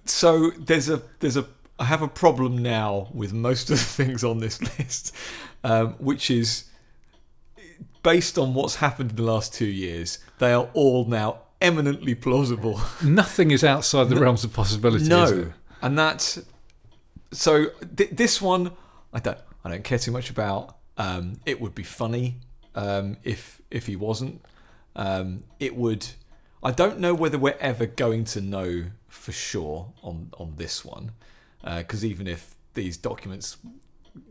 so 0.05 0.51
there's 0.51 0.89
a 0.89 1.01
there's 1.19 1.37
a 1.37 1.45
I 1.79 1.85
have 1.85 2.01
a 2.01 2.07
problem 2.07 2.57
now 2.57 3.09
with 3.13 3.33
most 3.33 3.69
of 3.69 3.77
the 3.77 3.83
things 4.03 4.23
on 4.23 4.39
this 4.39 4.59
list, 4.79 5.13
um, 5.63 5.93
which 5.99 6.31
is 6.31 6.63
based 8.03 8.37
on 8.37 8.53
what's 8.53 8.75
happened 8.75 9.11
in 9.11 9.15
the 9.17 9.23
last 9.23 9.53
two 9.53 9.65
years. 9.67 10.19
They 10.39 10.53
are 10.53 10.69
all 10.73 11.05
now 11.05 11.39
eminently 11.61 12.15
plausible. 12.15 12.79
Nothing 13.03 13.51
is 13.51 13.63
outside 13.63 14.09
the 14.09 14.17
realms 14.17 14.43
of 14.43 14.53
possibility. 14.53 15.03
is 15.03 15.09
no, 15.09 15.53
and 15.81 15.97
that's 15.97 16.39
so. 17.31 17.67
Th- 17.95 18.09
this 18.11 18.41
one, 18.41 18.71
I 19.13 19.19
don't. 19.19 19.39
I 19.63 19.69
don't 19.69 19.83
care 19.83 19.99
too 19.99 20.11
much 20.11 20.29
about. 20.29 20.77
Um, 20.97 21.39
it 21.45 21.61
would 21.61 21.75
be 21.75 21.83
funny 21.83 22.37
um, 22.75 23.17
if 23.23 23.61
if 23.69 23.87
he 23.87 23.95
wasn't. 23.95 24.41
Um, 24.95 25.43
it 25.59 25.75
would. 25.75 26.07
I 26.63 26.71
don't 26.71 26.99
know 26.99 27.13
whether 27.13 27.37
we're 27.37 27.57
ever 27.59 27.85
going 27.85 28.25
to 28.25 28.41
know 28.41 28.85
for 29.07 29.31
sure 29.31 29.93
on 30.01 30.31
on 30.37 30.53
this 30.57 30.83
one, 30.83 31.11
because 31.63 32.03
even 32.03 32.27
if 32.27 32.55
these 32.73 32.97
documents 32.97 33.57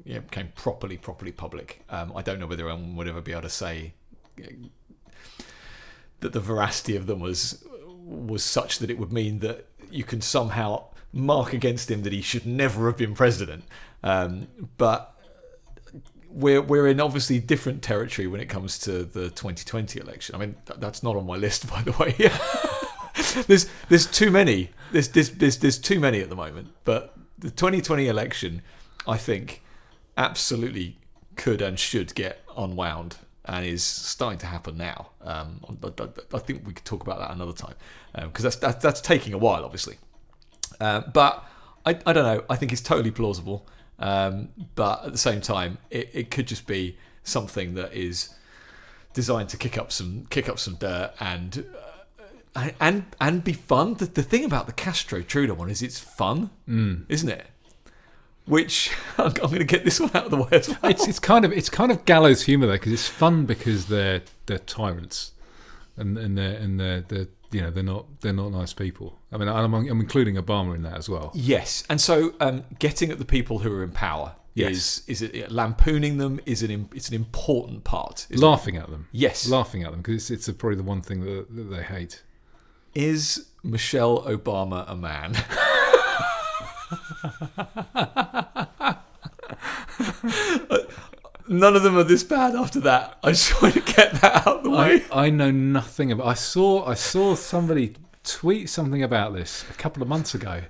you 0.04 0.14
know, 0.14 0.20
became 0.20 0.48
properly 0.54 0.96
properly 0.96 1.32
public, 1.32 1.82
um, 1.88 2.12
I 2.16 2.22
don't 2.22 2.40
know 2.40 2.46
whether 2.46 2.68
anyone 2.68 2.96
would 2.96 3.08
ever 3.08 3.20
be 3.20 3.32
able 3.32 3.42
to 3.42 3.48
say 3.48 3.94
that 6.20 6.32
the 6.32 6.40
veracity 6.40 6.96
of 6.96 7.06
them 7.06 7.20
was 7.20 7.64
was 8.06 8.44
such 8.44 8.78
that 8.78 8.90
it 8.90 8.98
would 8.98 9.12
mean 9.12 9.40
that 9.40 9.66
you 9.90 10.04
can 10.04 10.20
somehow 10.20 10.84
mark 11.12 11.52
against 11.52 11.90
him 11.90 12.02
that 12.02 12.12
he 12.12 12.20
should 12.20 12.46
never 12.46 12.86
have 12.86 12.96
been 12.96 13.14
president. 13.14 13.64
Um, 14.02 14.48
but 14.76 15.14
we're 16.30 16.62
we're 16.62 16.86
in 16.86 17.00
obviously 17.00 17.38
different 17.40 17.82
territory 17.82 18.26
when 18.26 18.40
it 18.40 18.46
comes 18.46 18.78
to 18.80 19.04
the 19.04 19.30
2020 19.30 20.00
election. 20.00 20.34
I 20.34 20.38
mean, 20.38 20.56
th- 20.66 20.78
that's 20.78 21.02
not 21.02 21.16
on 21.16 21.26
my 21.26 21.36
list, 21.36 21.68
by 21.70 21.82
the 21.82 21.92
way. 21.92 22.14
there's 23.46 23.68
there's 23.88 24.06
too 24.06 24.30
many. 24.30 24.70
There's, 24.92 25.08
there's 25.08 25.30
there's 25.30 25.58
there's 25.58 25.78
too 25.78 25.98
many 25.98 26.20
at 26.20 26.28
the 26.28 26.36
moment. 26.36 26.68
But 26.84 27.16
the 27.38 27.50
2020 27.50 28.08
election, 28.08 28.62
I 29.06 29.16
think, 29.16 29.62
absolutely 30.16 30.98
could 31.36 31.60
and 31.60 31.78
should 31.78 32.14
get 32.14 32.42
unwound 32.56 33.16
and 33.46 33.64
is 33.66 33.82
starting 33.82 34.38
to 34.40 34.46
happen 34.46 34.76
now. 34.76 35.10
Um, 35.22 35.60
I, 36.34 36.38
think 36.38 36.66
we 36.66 36.72
could 36.72 36.84
talk 36.84 37.02
about 37.02 37.18
that 37.20 37.30
another 37.30 37.52
time 37.52 37.74
because 38.14 38.42
that's, 38.44 38.56
that's 38.56 38.82
that's 38.82 39.00
taking 39.00 39.32
a 39.34 39.38
while, 39.38 39.64
obviously. 39.64 39.96
Uh, 40.80 41.00
but 41.12 41.44
I, 41.84 41.98
I 42.06 42.12
don't 42.12 42.24
know. 42.24 42.44
I 42.50 42.56
think 42.56 42.72
it's 42.72 42.80
totally 42.82 43.10
plausible. 43.10 43.66
Um, 43.98 44.48
but 44.74 45.06
at 45.06 45.12
the 45.12 45.18
same 45.18 45.40
time, 45.40 45.78
it, 45.90 46.10
it 46.12 46.30
could 46.30 46.46
just 46.46 46.66
be 46.66 46.98
something 47.22 47.74
that 47.74 47.94
is 47.94 48.30
designed 49.14 49.48
to 49.48 49.56
kick 49.56 49.78
up 49.78 49.90
some 49.90 50.26
kick 50.28 50.48
up 50.48 50.58
some 50.58 50.74
dirt 50.74 51.12
and 51.18 51.64
uh, 52.54 52.70
and 52.80 53.04
and 53.20 53.42
be 53.44 53.52
fun. 53.52 53.94
The, 53.94 54.06
the 54.06 54.22
thing 54.22 54.44
about 54.44 54.66
the 54.66 54.72
Castro 54.72 55.22
Trudeau 55.22 55.54
one 55.54 55.70
is 55.70 55.82
it's 55.82 55.98
fun, 55.98 56.50
Mm. 56.68 57.04
isn't 57.08 57.28
it? 57.28 57.46
Which 58.46 58.90
I'm, 59.18 59.26
I'm 59.26 59.32
going 59.34 59.58
to 59.58 59.64
get 59.64 59.84
this 59.84 60.00
one 60.00 60.10
out 60.14 60.24
of 60.26 60.30
the 60.30 60.36
way 60.38 60.48
as 60.52 60.68
well. 60.68 60.78
it's 60.84 61.06
it's 61.08 61.18
kind 61.18 61.44
of 61.44 61.52
it's 61.52 61.68
kind 61.68 61.90
of 61.92 62.04
gallows 62.04 62.42
humor 62.42 62.66
though 62.66 62.72
because 62.74 62.92
it's 62.92 63.08
fun 63.08 63.44
because 63.46 63.86
they're 63.86 64.22
they're 64.46 64.58
tyrants 64.58 65.32
and 65.96 66.16
and 66.16 66.38
they're 66.38 66.56
and 66.56 66.78
they're, 66.80 67.00
they're 67.02 67.26
you 67.52 67.60
know 67.60 67.70
they're 67.70 67.82
not 67.82 68.06
they're 68.20 68.32
not 68.32 68.50
nice 68.52 68.72
people. 68.72 69.18
I 69.32 69.36
mean 69.38 69.48
I'm, 69.48 69.72
I'm 69.74 70.00
including 70.00 70.36
Obama 70.36 70.74
in 70.74 70.82
that 70.82 70.96
as 70.96 71.08
well. 71.08 71.30
Yes, 71.34 71.84
and 71.90 72.00
so 72.00 72.34
um, 72.40 72.64
getting 72.78 73.10
at 73.10 73.18
the 73.18 73.24
people 73.24 73.58
who 73.60 73.72
are 73.72 73.82
in 73.82 73.90
power 73.92 74.34
Yes. 74.54 75.02
is 75.06 75.20
is 75.22 75.22
it 75.22 75.50
lampooning 75.52 76.16
them 76.16 76.40
is 76.46 76.62
an 76.62 76.88
it's 76.94 77.08
an 77.08 77.14
important 77.14 77.84
part. 77.84 78.26
isn't 78.30 78.42
it? 78.42 78.46
Laughing 78.46 78.76
at 78.78 78.88
them, 78.90 79.06
Yes, 79.12 79.48
laughing 79.48 79.82
at 79.84 79.90
them 79.90 80.00
because 80.00 80.30
it's, 80.30 80.48
it's 80.48 80.56
probably 80.58 80.76
the 80.76 80.82
one 80.82 81.02
thing 81.02 81.20
that, 81.24 81.54
that 81.54 81.64
they 81.64 81.82
hate. 81.82 82.22
is 82.94 83.48
Michelle 83.62 84.22
Obama 84.22 84.84
a 84.90 84.96
man? 84.96 85.34
None 91.48 91.76
of 91.76 91.84
them 91.84 91.96
are 91.96 92.02
this 92.02 92.24
bad 92.24 92.56
after 92.56 92.80
that. 92.80 93.18
I 93.22 93.30
just 93.30 93.62
want 93.62 93.74
to 93.74 93.80
get 93.80 94.14
that 94.20 94.46
out 94.46 94.58
of 94.58 94.62
the 94.64 94.70
way. 94.70 95.04
I, 95.12 95.26
I 95.26 95.30
know 95.30 95.52
nothing 95.52 96.10
about. 96.10 96.26
I 96.26 96.34
saw 96.34 96.84
I 96.84 96.94
saw 96.94 97.36
somebody 97.36 97.94
tweet 98.24 98.68
something 98.68 99.02
about 99.04 99.32
this 99.32 99.64
a 99.70 99.74
couple 99.74 100.02
of 100.02 100.08
months 100.08 100.34
ago, 100.34 100.60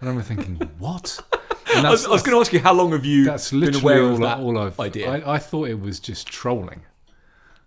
and 0.00 0.08
I'm 0.08 0.20
thinking, 0.22 0.56
what? 0.78 1.20
I 1.74 1.90
was, 1.90 2.06
I 2.06 2.10
was 2.10 2.22
going 2.22 2.34
to 2.36 2.40
ask 2.40 2.52
you 2.52 2.60
how 2.60 2.72
long 2.74 2.92
have 2.92 3.04
you 3.04 3.24
That's 3.24 3.50
been 3.50 3.60
literally 3.60 3.94
aware 3.94 4.04
all, 4.04 4.12
of 4.14 4.20
that 4.20 4.38
all 4.40 4.58
I've. 4.58 4.78
idea? 4.80 5.10
I, 5.10 5.34
I 5.34 5.38
thought 5.38 5.68
it 5.68 5.80
was 5.80 6.00
just 6.00 6.26
trolling. 6.26 6.82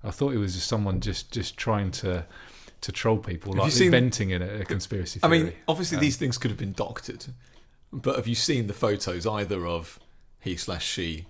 I 0.03 0.11
thought 0.11 0.33
it 0.33 0.37
was 0.37 0.53
just 0.55 0.67
someone 0.67 0.99
just 1.01 1.31
just 1.31 1.57
trying 1.57 1.91
to 1.91 2.25
to 2.81 2.91
troll 2.91 3.17
people, 3.19 3.53
Have 3.53 3.63
like 3.63 3.71
seen- 3.71 3.85
inventing 3.87 4.33
a, 4.33 4.61
a 4.61 4.65
conspiracy 4.65 5.19
Theory. 5.19 5.39
I 5.39 5.43
mean, 5.43 5.53
obviously 5.67 5.97
Um, 5.97 6.01
these 6.01 6.17
things 6.17 6.37
could 6.39 6.49
have 6.51 6.57
been 6.59 6.73
doctored, 6.73 7.25
but 7.91 8.15
have 8.15 8.27
you 8.27 8.35
seen 8.35 8.67
the 8.67 8.73
photos 8.73 9.25
either 9.27 9.65
of 9.65 9.99
he 10.39 10.55
slash 10.55 10.85
she 10.85 11.25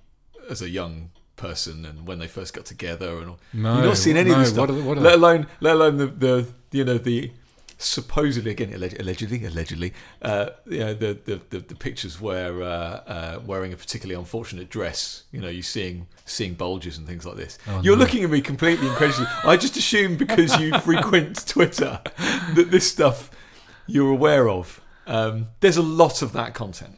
as 0.49 0.61
a 0.61 0.69
young 0.69 1.09
person 1.35 1.85
and 1.85 2.07
when 2.07 2.19
they 2.19 2.27
first 2.27 2.53
got 2.53 2.65
together 2.65 3.17
and 3.19 3.29
all? 3.31 3.39
no, 3.53 3.75
You've 3.75 3.85
not 3.85 3.97
seen 3.97 4.17
any 4.17 4.29
no, 4.29 4.35
of 4.35 4.39
this 4.41 4.49
stuff, 4.49 4.69
What 4.69 4.77
are, 4.77 4.83
what 4.83 4.97
are 4.97 5.01
let 5.01 5.15
alone 5.15 5.47
let 5.59 5.73
alone 5.75 5.97
the, 5.97 6.07
the 6.07 6.47
you 6.71 6.83
know 6.85 6.97
the 6.97 7.31
supposedly 7.77 8.51
again 8.51 8.71
alleg- 8.71 8.97
allegedly 9.01 9.43
allegedly 9.45 9.93
uh, 10.21 10.49
you 10.65 10.79
know 10.79 10.93
the, 10.93 11.19
the, 11.25 11.41
the, 11.49 11.59
the 11.59 11.75
pictures 11.75 12.21
where 12.21 12.63
uh, 12.63 12.65
uh, 12.67 13.39
wearing 13.45 13.73
a 13.73 13.75
particularly 13.75 14.17
unfortunate 14.17 14.69
dress 14.69 15.23
you 15.31 15.41
know 15.41 15.49
you 15.49 15.61
seeing 15.61 16.07
seeing 16.23 16.53
bulges 16.53 16.97
and 16.97 17.05
things 17.05 17.25
like 17.25 17.35
this 17.35 17.57
Oh, 17.67 17.81
you're 17.83 17.97
no. 17.97 17.99
looking 18.03 18.23
at 18.23 18.29
me 18.29 18.39
completely 18.39 18.87
incredulously 18.87 19.25
I 19.43 19.57
just 19.57 19.75
assume 19.75 20.15
because 20.15 20.57
you 20.59 20.77
frequent 20.79 21.45
Twitter 21.47 21.99
that 22.55 22.69
this 22.71 22.89
stuff 22.89 23.29
you're 23.87 24.11
aware 24.11 24.47
of 24.47 24.79
um, 25.07 25.47
there's 25.59 25.77
a 25.77 25.81
lot 25.83 26.21
of 26.21 26.31
that 26.33 26.53
content 26.53 26.97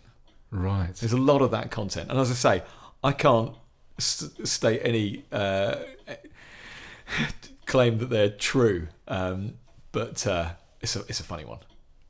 right? 0.51 0.93
there's 0.95 1.13
a 1.13 1.17
lot 1.17 1.41
of 1.41 1.51
that 1.51 1.69
content, 1.71 2.09
and 2.09 2.19
as 2.19 2.31
I 2.31 2.33
say, 2.33 2.63
I 3.03 3.11
can't 3.11 3.53
st- 3.97 4.47
state 4.47 4.81
any 4.83 5.23
uh, 5.31 5.75
claim 7.65 7.97
that 7.99 8.09
they're 8.09 8.29
true, 8.29 8.87
um, 9.07 9.55
but 9.91 10.25
uh, 10.27 10.51
it's 10.81 10.95
a 10.95 10.99
it's 11.07 11.19
a 11.19 11.23
funny 11.23 11.45
one. 11.45 11.59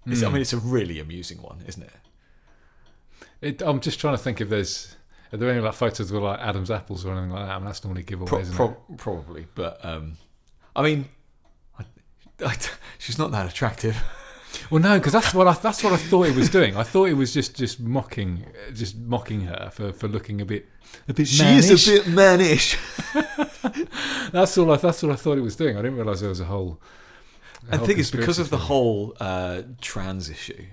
It's, 0.05 0.23
I 0.23 0.27
Hmm. 0.27 0.33
mean, 0.33 0.41
it's 0.41 0.53
a 0.53 0.57
really 0.57 0.99
amusing 0.99 1.41
one, 1.41 1.63
isn't 1.67 1.83
it? 1.83 1.91
It, 3.41 3.61
I'm 3.61 3.79
just 3.81 3.99
trying 3.99 4.13
to 4.15 4.17
think 4.21 4.39
if 4.41 4.49
there's 4.49 4.95
are 5.33 5.37
there 5.37 5.49
any 5.49 5.59
like 5.59 5.73
photos 5.73 6.11
with 6.11 6.23
like 6.23 6.39
Adam's 6.39 6.71
apples 6.71 7.05
or 7.05 7.11
anything 7.11 7.31
like 7.31 7.45
that. 7.45 7.51
I 7.55 7.57
mean, 7.57 7.65
that's 7.65 7.83
normally 7.83 8.03
giveaways, 8.03 8.27
Pro- 8.27 8.39
isn't 8.39 8.55
pro- 8.55 8.69
it? 8.89 8.97
probably, 8.97 9.47
but 9.55 9.83
um, 9.83 10.17
I 10.75 10.81
mean, 10.83 11.09
I- 11.77 11.85
I, 12.45 12.55
she's 12.97 13.17
not 13.17 13.31
that 13.31 13.49
attractive. 13.49 14.01
Well, 14.69 14.81
no, 14.81 14.97
because 14.97 15.13
that's 15.13 15.33
what 15.33 15.47
I 15.47 15.53
that's 15.53 15.83
what 15.83 15.93
I 15.93 15.97
thought 15.97 16.27
it 16.27 16.35
was 16.35 16.49
doing. 16.49 16.75
I 16.75 16.83
thought 16.83 17.05
it 17.09 17.13
was 17.13 17.33
just 17.33 17.55
just 17.55 17.79
mocking, 17.79 18.45
just 18.73 18.97
mocking 18.97 19.41
her 19.41 19.69
for, 19.71 19.93
for 19.93 20.07
looking 20.07 20.41
a 20.41 20.45
bit 20.45 20.67
a 21.07 21.13
bit 21.13 21.27
She 21.27 21.43
mannish. 21.43 21.69
is 21.69 21.87
a 21.87 21.91
bit 21.91 22.07
mannish. 22.07 22.77
That's 24.31 24.57
all. 24.57 24.71
I, 24.71 24.77
that's 24.77 25.01
what 25.03 25.11
I 25.11 25.15
thought 25.15 25.37
it 25.37 25.41
was 25.41 25.55
doing. 25.55 25.77
I 25.77 25.81
didn't 25.81 25.97
realise 25.97 26.19
there 26.19 26.29
was 26.29 26.39
a 26.39 26.45
whole. 26.45 26.79
a 27.69 27.73
I 27.73 27.77
whole 27.77 27.85
think 27.87 27.99
it's 27.99 28.11
because 28.11 28.37
conspiracy 28.37 28.41
of 28.41 28.49
the 28.49 28.65
whole 28.65 29.15
uh, 29.19 29.61
trans 29.81 30.29
issue. 30.29 30.65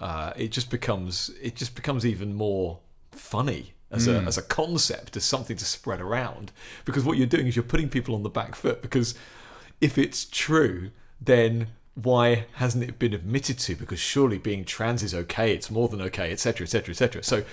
Uh, 0.00 0.32
it 0.36 0.50
just 0.52 0.70
becomes 0.70 1.30
it 1.42 1.56
just 1.56 1.74
becomes 1.74 2.06
even 2.06 2.34
more 2.34 2.78
funny 3.12 3.74
as 3.90 4.06
Hmm. 4.06 4.12
a 4.12 4.18
as 4.22 4.38
a 4.38 4.42
concept, 4.42 5.16
as 5.16 5.24
something 5.24 5.56
to 5.56 5.64
spread 5.64 6.00
around. 6.00 6.52
Because 6.84 7.04
what 7.04 7.16
you're 7.18 7.26
doing 7.26 7.46
is 7.48 7.56
you're 7.56 7.62
putting 7.64 7.88
people 7.88 8.14
on 8.14 8.22
the 8.22 8.30
back 8.30 8.54
foot. 8.54 8.80
Because 8.82 9.14
if 9.80 9.98
it's 9.98 10.24
true, 10.24 10.90
then 11.20 11.68
why 11.94 12.46
hasn't 12.54 12.84
it 12.84 12.98
been 12.98 13.12
admitted 13.12 13.58
to? 13.60 13.74
Because 13.76 13.98
surely 13.98 14.38
being 14.38 14.64
trans 14.64 15.02
is 15.02 15.14
okay. 15.14 15.52
It's 15.54 15.70
more 15.70 15.88
than 15.88 16.00
okay, 16.02 16.30
etc., 16.32 16.64
etc., 16.64 16.92
etc. 16.92 17.22
So 17.22 17.44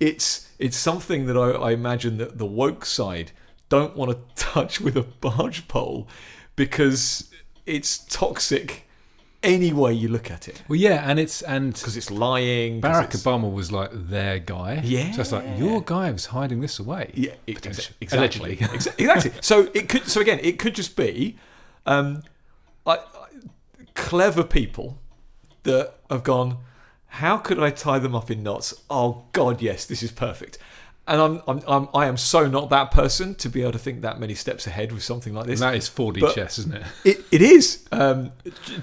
it's 0.00 0.48
it's 0.58 0.76
something 0.76 1.26
that 1.26 1.36
I, 1.36 1.50
I 1.50 1.70
imagine 1.72 2.16
that 2.18 2.38
the 2.38 2.46
woke 2.46 2.84
side 2.84 3.32
don't 3.68 3.96
want 3.96 4.10
to 4.10 4.18
touch 4.44 4.80
with 4.80 4.96
a 4.96 5.02
barge 5.02 5.68
pole 5.68 6.08
because 6.56 7.30
it's 7.66 7.98
toxic 7.98 8.86
any 9.42 9.72
way 9.72 9.92
you 9.92 10.06
look 10.08 10.30
at 10.30 10.46
it. 10.48 10.62
Well, 10.68 10.78
yeah, 10.78 11.08
and 11.08 11.18
it's 11.18 11.42
and 11.42 11.72
Because 11.74 11.96
it's 11.96 12.10
lying. 12.10 12.80
Barack 12.80 13.04
it's- 13.14 13.22
Obama 13.24 13.52
was 13.52 13.70
like 13.72 13.90
their 13.92 14.38
guy. 14.38 14.80
Yeah. 14.84 15.10
so 15.12 15.20
it's 15.20 15.32
like 15.32 15.58
your 15.58 15.82
guy 15.82 16.10
was 16.10 16.26
hiding 16.26 16.60
this 16.60 16.78
away. 16.78 17.10
Yeah, 17.14 17.32
exa- 17.46 17.90
exactly. 18.00 18.56
Allegedly. 18.56 18.58
Exactly. 18.74 19.32
So 19.40 19.68
it 19.74 19.88
could. 19.88 20.06
So 20.06 20.20
again, 20.20 20.38
it 20.42 20.58
could 20.58 20.74
just 20.74 20.96
be 20.96 21.36
um, 21.86 22.22
I, 22.86 22.98
clever 23.94 24.42
people 24.44 24.98
that 25.64 25.94
have 26.10 26.22
gone. 26.24 26.58
How 27.06 27.36
could 27.36 27.58
I 27.58 27.70
tie 27.70 27.98
them 27.98 28.14
up 28.14 28.30
in 28.30 28.42
knots? 28.42 28.72
Oh 28.88 29.24
God, 29.32 29.60
yes, 29.60 29.84
this 29.84 30.02
is 30.02 30.10
perfect. 30.12 30.58
And 31.06 31.20
I'm, 31.20 31.42
I'm, 31.48 31.62
I'm 31.66 31.88
I 31.94 32.06
am 32.06 32.16
so 32.16 32.46
not 32.46 32.70
that 32.70 32.90
person 32.92 33.34
to 33.36 33.48
be 33.48 33.62
able 33.62 33.72
to 33.72 33.78
think 33.78 34.02
that 34.02 34.20
many 34.20 34.34
steps 34.34 34.66
ahead 34.68 34.92
with 34.92 35.02
something 35.02 35.34
like 35.34 35.44
And 35.44 35.52
this. 35.52 35.60
that 35.60 35.74
is 35.74 35.90
4D 35.90 36.20
But- 36.20 36.34
chess, 36.34 36.58
isn't 36.60 36.74
it? 36.74 36.82
It, 37.04 37.24
it 37.32 37.42
is 37.42 37.84
um, 37.90 38.30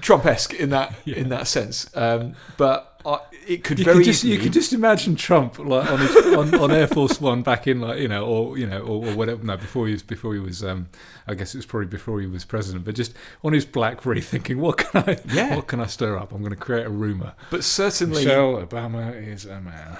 Trump-esque 0.02 0.54
in 0.54 0.70
that 0.72 0.94
in 1.08 1.30
that 1.30 1.48
sense, 1.48 1.90
um, 1.96 2.36
but 2.58 2.89
I, 3.06 3.20
it 3.48 3.64
could 3.64 3.80
You 3.80 3.86
very 3.86 3.98
could 4.00 4.06
just 4.06 4.24
easily. 4.26 4.34
you 4.34 4.40
could 4.44 4.54
just 4.54 4.74
imagine 4.74 5.16
Trump 5.16 5.58
like 5.58 5.90
on 5.90 6.00
his, 6.00 6.16
on, 6.36 6.56
on 6.56 6.72
Air 6.72 6.88
Force 6.88 7.22
One 7.22 7.42
back 7.44 7.66
in 7.66 7.80
like 7.80 8.00
you 8.00 8.08
know 8.10 8.26
or 8.26 8.58
you 8.58 8.68
know 8.68 8.82
or, 8.82 9.08
or 9.08 9.16
whatever 9.16 9.44
no 9.44 9.56
before 9.58 9.88
he 9.88 9.94
was 9.94 10.04
before 10.04 10.34
he 10.34 10.40
was 10.40 10.64
um 10.64 10.90
I 11.28 11.34
guess 11.36 11.56
it 11.56 11.58
was 11.60 11.66
probably 11.66 11.88
before 11.88 12.20
he 12.20 12.28
was 12.28 12.44
president 12.46 12.84
but 12.86 12.96
just 12.96 13.14
on 13.44 13.54
his 13.54 13.66
BlackBerry 13.66 14.22
thinking 14.22 14.60
what 14.60 14.78
can 14.78 15.04
I 15.08 15.18
Yeah. 15.32 15.56
what 15.56 15.68
can 15.68 15.80
I 15.80 15.86
stir 15.86 16.18
up 16.18 16.34
I'm 16.34 16.40
going 16.42 16.52
to 16.52 16.58
create 16.60 16.86
a 16.86 16.90
rumor 16.90 17.34
but 17.50 17.64
certainly, 17.64 18.26
Michelle 18.26 18.56
Obama 18.66 19.16
is 19.16 19.46
a 19.46 19.62
man 19.62 19.98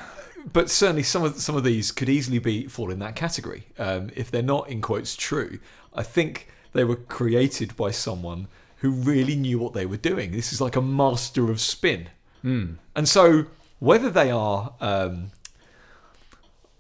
but 0.52 0.70
certainly 0.70 1.04
some 1.04 1.24
of 1.24 1.36
some 1.36 1.56
of 1.56 1.64
these 1.64 1.92
could 1.92 2.10
easily 2.10 2.40
be 2.40 2.68
fall 2.68 2.92
in 2.92 3.00
that 3.00 3.16
category 3.16 3.68
um, 3.78 4.10
if 4.16 4.30
they're 4.32 4.42
not 4.42 4.70
in 4.70 4.82
quotes 4.82 5.16
true. 5.16 5.60
I 5.94 6.04
think 6.04 6.48
they 6.74 6.84
were 6.84 6.96
created 6.96 7.76
by 7.76 7.92
someone 7.92 8.48
who 8.78 8.92
really 8.92 9.36
knew 9.36 9.60
what 9.60 9.74
they 9.74 9.86
were 9.86 9.98
doing. 9.98 10.32
This 10.32 10.54
is 10.54 10.62
like 10.62 10.76
a 10.78 10.82
master 10.82 11.52
of 11.52 11.60
spin, 11.60 12.08
Hmm. 12.42 12.74
and 12.96 13.08
so 13.08 13.46
whether 13.80 14.10
they 14.10 14.32
are 14.32 14.74
um, 14.80 15.32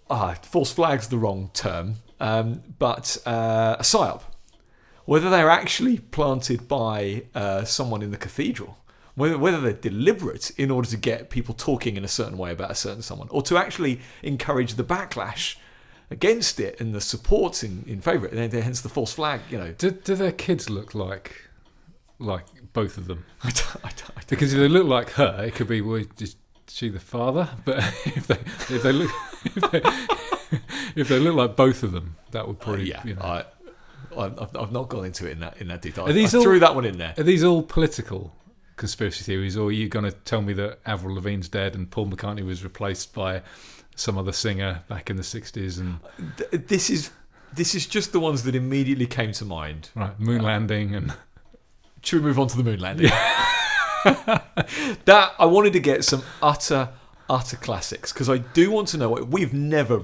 ah 0.10 0.36
false 0.41 0.72
flags 0.72 1.08
the 1.08 1.17
wrong 1.17 1.50
term, 1.54 1.95
um, 2.19 2.63
but 2.78 3.17
uh, 3.26 3.76
a 3.80 3.84
psyop, 3.84 4.22
whether 5.06 5.30
they're 5.30 5.50
actually 5.50 6.00
planted 6.00 6.67
by 6.67 7.24
uh, 7.34 7.63
someone 7.63 8.02
in 8.02 8.12
the 8.12 8.17
cathedral, 8.17 8.78
whether, 9.15 9.38
whether 9.38 9.60
they're 9.60 9.74
deliberate 9.74 10.52
in 10.58 10.69
order 10.72 10.88
to 10.89 10.98
get 10.98 11.30
people 11.30 11.54
talking 11.54 11.98
in 11.98 12.04
a 12.04 12.08
certain 12.08 12.38
way 12.38 12.52
about 12.52 12.72
a 12.72 12.76
certain 12.76 13.02
someone, 13.02 13.28
or 13.32 13.41
to 13.43 13.58
actually 13.58 14.00
encourage 14.24 14.76
the 14.76 14.84
backlash 14.84 15.56
against 16.12 16.60
it 16.60 16.80
and 16.82 16.93
the 16.93 17.02
support 17.02 17.63
in, 17.63 17.84
in 17.88 18.02
favour 18.02 18.26
of 18.26 18.34
it, 18.34 18.52
hence 18.52 18.82
the 18.82 18.89
false 18.89 19.13
flag, 19.13 19.41
you 19.50 19.58
know. 19.58 19.72
do, 19.78 19.91
do 19.91 20.15
their 20.15 20.32
kids 20.32 20.69
look 20.69 20.95
like 20.95 21.50
like 22.19 22.45
both 22.73 22.97
of 22.97 23.08
them 23.08 23.25
I 23.43 23.49
don't, 23.51 23.75
I 23.77 23.89
don't, 23.89 24.12
I 24.12 24.19
don't- 24.19 24.27
because 24.27 24.53
if 24.53 24.60
they 24.60 24.67
look 24.67 24.86
like 24.88 25.12
her 25.12 25.43
it 25.45 25.55
could 25.55 25.67
be 25.67 25.82
well 25.82 26.03
is 26.19 26.36
she 26.67 26.89
the 26.89 26.99
father 26.99 27.49
but 27.65 27.77
if 28.05 28.27
they 28.27 28.36
if 28.75 28.84
they 28.84 28.91
look 28.91 29.12
if 29.45 29.71
they, 29.71 29.82
if 31.01 31.08
they 31.08 31.19
look 31.19 31.36
like 31.36 31.55
both 31.55 31.84
of 31.84 31.91
them 31.91 32.15
that 32.32 32.47
would 32.47 32.60
probably 32.60 32.89
yeah, 32.89 33.01
you 33.05 33.15
know 33.15 33.21
I, 33.21 33.43
I've, 34.17 34.55
I've 34.55 34.71
not 34.71 34.89
gone 34.89 35.05
into 35.05 35.27
it 35.27 35.32
in 35.34 35.39
that 35.41 35.58
in 35.62 35.67
that 35.67 35.82
detail. 35.82 36.08
Are 36.08 36.13
these 36.13 36.34
I 36.34 36.39
all- 36.39 36.43
threw 36.43 36.60
that 36.60 36.73
one 36.75 36.86
in 36.86 36.97
there. 36.97 37.13
Are 37.17 37.23
these 37.23 37.43
all 37.43 37.62
political 37.62 38.34
conspiracy 38.75 39.23
theories, 39.23 39.55
or 39.55 39.67
are 39.69 39.71
you 39.71 39.88
going 39.88 40.05
to 40.05 40.12
tell 40.12 40.41
me 40.41 40.53
that 40.53 40.79
Avril 40.86 41.15
Lavigne's 41.15 41.47
dead 41.47 41.75
and 41.75 41.89
Paul 41.91 42.08
McCartney 42.08 42.43
was 42.45 42.63
replaced 42.63 43.13
by 43.13 43.41
some 43.95 44.17
other 44.17 44.32
singer 44.32 44.82
back 44.88 45.10
in 45.12 45.15
the 45.15 45.21
'60s? 45.21 45.79
And 45.79 45.99
This 46.67 46.89
is 46.89 47.12
this 47.53 47.75
is 47.75 47.86
just 47.86 48.12
the 48.12 48.19
ones 48.19 48.43
that 48.43 48.55
immediately 48.55 49.05
came 49.08 49.32
to 49.34 49.45
mind. 49.45 49.89
right, 49.95 50.19
moon 50.19 50.41
uh, 50.41 50.45
landing, 50.45 50.95
and 50.95 51.13
Should 52.03 52.21
we 52.21 52.27
move 52.27 52.39
on 52.39 52.47
to 52.47 52.57
the 52.57 52.63
moon 52.63 52.79
landing? 52.79 53.12
that 54.03 55.33
I 55.38 55.45
wanted 55.45 55.73
to 55.73 55.79
get 55.79 56.05
some 56.05 56.23
utter, 56.41 56.89
utter 57.29 57.57
classics 57.57 58.13
because 58.13 58.29
I 58.29 58.38
do 58.38 58.71
want 58.71 58.88
to 58.89 58.97
know. 58.97 59.09
what 59.09 59.27
We've 59.27 59.53
never, 59.53 60.03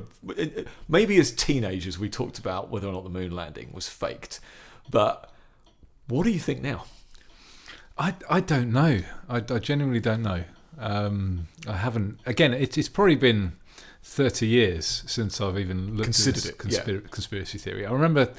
maybe 0.90 1.18
as 1.18 1.32
teenagers, 1.32 1.98
we 1.98 2.10
talked 2.10 2.38
about 2.38 2.70
whether 2.70 2.88
or 2.88 2.94
not 2.94 3.04
the 3.04 3.10
moon 3.10 3.32
landing 3.32 3.72
was 3.74 3.88
faked, 3.88 4.40
but 4.90 5.32
what 6.08 6.24
do 6.24 6.32
you 6.32 6.40
think 6.40 6.62
now? 6.62 6.86
I 7.98 8.16
I 8.30 8.42
don't 8.42 8.72
know. 8.72 9.02
I, 9.30 9.38
I 9.38 9.60
genuinely 9.60 10.02
don't 10.02 10.22
know. 10.22 10.44
Um, 10.78 11.48
I 11.68 11.78
haven't. 11.78 12.20
Again, 12.26 12.54
it, 12.54 12.78
it's 12.78 12.90
probably 12.90 13.16
been 13.16 13.54
thirty 14.04 14.48
years 14.48 15.04
since 15.08 15.40
I've 15.40 15.58
even 15.58 15.96
looked 15.96 16.06
Considered 16.06 16.46
at 16.46 16.52
it, 16.52 16.60
this 16.60 16.88
yeah. 16.88 17.00
conspiracy 17.10 17.58
theory. 17.58 17.86
I 17.86 17.92
remember 17.92 18.34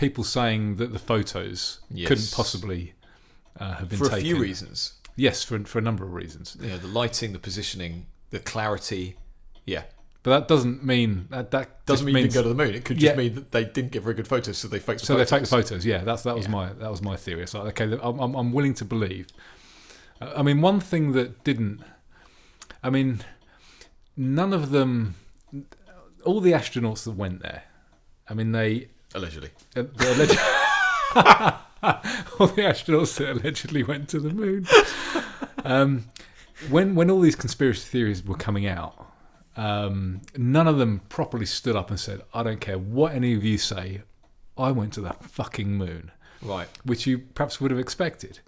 people 0.00 0.24
saying 0.24 0.76
that 0.76 0.92
the 0.92 0.98
photos 0.98 1.80
Yes. 1.90 2.08
couldn't 2.08 2.32
possibly 2.32 2.94
uh, 3.60 3.74
have 3.74 3.88
been 3.90 3.98
For 3.98 4.06
a 4.16 4.20
few 4.20 4.36
reasons, 4.38 4.94
Yes, 5.16 5.44
for 5.44 5.56
for 5.64 5.78
a 5.78 5.82
number 5.82 6.04
of 6.04 6.12
reasons. 6.22 6.56
you 6.60 6.68
know, 6.70 6.78
the 6.78 6.86
lighting, 7.00 7.32
the 7.32 7.38
positioning, 7.38 8.06
the 8.30 8.40
clarity. 8.40 9.16
Yeah, 9.66 9.84
But 10.22 10.30
that 10.36 10.48
doesn't 10.48 10.78
mean 10.84 11.26
that 11.30 11.50
that 11.50 11.84
doesn't 11.86 12.06
mean 12.06 12.16
you 12.16 12.22
didn't 12.22 12.34
go 12.34 12.42
to 12.42 12.48
the 12.54 12.60
moon. 12.64 12.74
It 12.74 12.84
could 12.86 12.98
just 12.98 13.12
Yeah. 13.12 13.22
mean 13.22 13.34
that 13.34 13.50
they 13.56 13.64
didn't 13.76 13.92
get 13.92 14.02
very 14.02 14.14
good 14.14 14.28
photos, 14.34 14.56
so 14.58 14.68
they 14.68 14.78
faked 14.78 15.00
the 15.00 15.06
So 15.06 15.14
they 15.14 15.24
photos. 15.24 15.30
take 15.30 15.42
the 15.42 15.56
photos. 15.56 15.84
Yeah, 15.92 16.00
that's 16.08 16.22
that 16.22 16.36
was 16.36 16.46
Yeah. 16.46 16.50
my 16.58 16.66
that 16.82 16.90
was 16.90 17.02
my 17.02 17.16
theory. 17.24 17.42
It's 17.42 17.54
like 17.54 17.68
okay, 17.80 17.86
I'm 18.02 18.18
I'm, 18.24 18.34
I'm 18.40 18.50
willing 18.52 18.74
to 18.74 18.84
believe. 18.84 19.26
Uh, 20.20 20.32
I 20.40 20.42
mean, 20.42 20.60
one 20.70 20.80
thing 20.80 21.12
that 21.12 21.28
didn't. 21.44 21.80
I 22.82 22.88
mean, 22.90 23.10
none 24.16 24.52
of 24.54 24.70
them. 24.70 25.16
All 26.24 26.40
the 26.40 26.52
astronauts 26.52 27.02
that 27.04 27.12
went 27.24 27.40
there. 27.42 27.62
I 28.30 28.34
mean, 28.34 28.52
they. 28.52 28.88
Allegedly, 29.14 29.50
Uh, 29.76 29.82
the 29.96 30.12
alleged, 30.14 30.38
all 32.38 32.46
the 32.46 32.62
astronauts 32.62 33.16
that 33.18 33.30
allegedly 33.30 33.82
went 33.82 34.08
to 34.10 34.20
the 34.20 34.30
moon. 34.30 34.66
Um, 35.64 36.04
when 36.68 36.94
when 36.94 37.10
all 37.10 37.20
these 37.20 37.36
conspiracy 37.36 37.86
theories 37.88 38.22
were 38.24 38.36
coming 38.36 38.66
out, 38.66 39.06
um, 39.56 40.20
none 40.36 40.68
of 40.68 40.78
them 40.78 41.00
properly 41.08 41.46
stood 41.46 41.74
up 41.76 41.90
and 41.90 41.98
said, 41.98 42.22
"I 42.34 42.42
don't 42.42 42.60
care 42.60 42.78
what 42.78 43.12
any 43.12 43.34
of 43.34 43.42
you 43.44 43.58
say. 43.58 44.02
I 44.56 44.70
went 44.70 44.92
to 44.94 45.00
the 45.00 45.12
fucking 45.20 45.72
moon," 45.76 46.10
right? 46.42 46.68
which 46.84 47.06
you 47.06 47.18
perhaps 47.18 47.60
would 47.60 47.70
have 47.70 47.80
expected. 47.80 48.40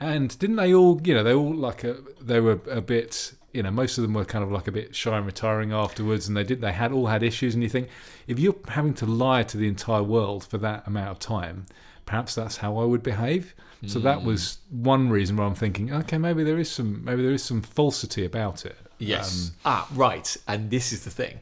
And 0.00 0.36
didn't 0.38 0.56
they 0.56 0.74
all? 0.74 1.00
You 1.04 1.14
know, 1.14 1.22
they 1.22 1.32
all 1.34 1.54
like 1.54 1.84
a, 1.84 1.96
they 2.20 2.40
were 2.40 2.60
a 2.70 2.80
bit. 2.80 3.34
You 3.52 3.62
know, 3.62 3.70
most 3.70 3.98
of 3.98 4.02
them 4.02 4.14
were 4.14 4.24
kind 4.24 4.42
of 4.42 4.50
like 4.50 4.66
a 4.68 4.72
bit 4.72 4.94
shy 4.96 5.16
and 5.16 5.26
retiring 5.26 5.72
afterwards, 5.72 6.26
and 6.28 6.36
they 6.36 6.44
did. 6.44 6.60
They 6.60 6.72
had 6.72 6.90
all 6.92 7.06
had 7.06 7.22
issues, 7.22 7.54
and 7.54 7.62
you 7.62 7.68
think 7.68 7.88
if 8.26 8.38
you're 8.38 8.56
having 8.68 8.94
to 8.94 9.06
lie 9.06 9.42
to 9.44 9.56
the 9.56 9.68
entire 9.68 10.02
world 10.02 10.44
for 10.44 10.58
that 10.58 10.86
amount 10.86 11.10
of 11.10 11.18
time, 11.18 11.66
perhaps 12.06 12.34
that's 12.34 12.58
how 12.58 12.78
I 12.78 12.84
would 12.84 13.02
behave. 13.02 13.54
So 13.86 13.98
Mm. 13.98 14.02
that 14.04 14.22
was 14.22 14.58
one 14.70 15.10
reason 15.10 15.36
why 15.36 15.44
I'm 15.44 15.54
thinking, 15.56 15.92
okay, 15.92 16.16
maybe 16.16 16.44
there 16.44 16.58
is 16.58 16.70
some, 16.70 17.04
maybe 17.04 17.22
there 17.22 17.32
is 17.32 17.42
some 17.42 17.62
falsity 17.62 18.24
about 18.24 18.64
it. 18.64 18.76
Yes. 18.98 19.48
Um, 19.50 19.56
ah, 19.64 19.88
right. 19.94 20.36
And 20.46 20.70
this 20.70 20.92
is 20.92 21.02
the 21.04 21.10
thing. 21.10 21.40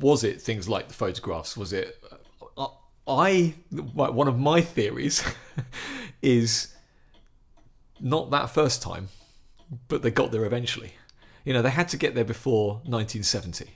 Was 0.00 0.24
it 0.24 0.42
things 0.42 0.68
like 0.68 0.88
the 0.88 0.94
photographs? 0.94 1.56
Was 1.56 1.72
it? 1.72 2.02
uh, 2.58 2.66
I 3.08 3.54
one 3.94 4.26
of 4.26 4.36
my 4.38 4.60
theories 4.60 5.22
is 6.22 6.74
not 8.00 8.30
that 8.30 8.50
first 8.50 8.82
time, 8.82 9.08
but 9.88 10.02
they 10.02 10.10
got 10.10 10.32
there 10.32 10.44
eventually. 10.44 10.92
You 11.44 11.52
know, 11.52 11.62
they 11.62 11.70
had 11.70 11.88
to 11.90 11.96
get 11.96 12.14
there 12.14 12.24
before 12.24 12.74
1970. 12.84 13.66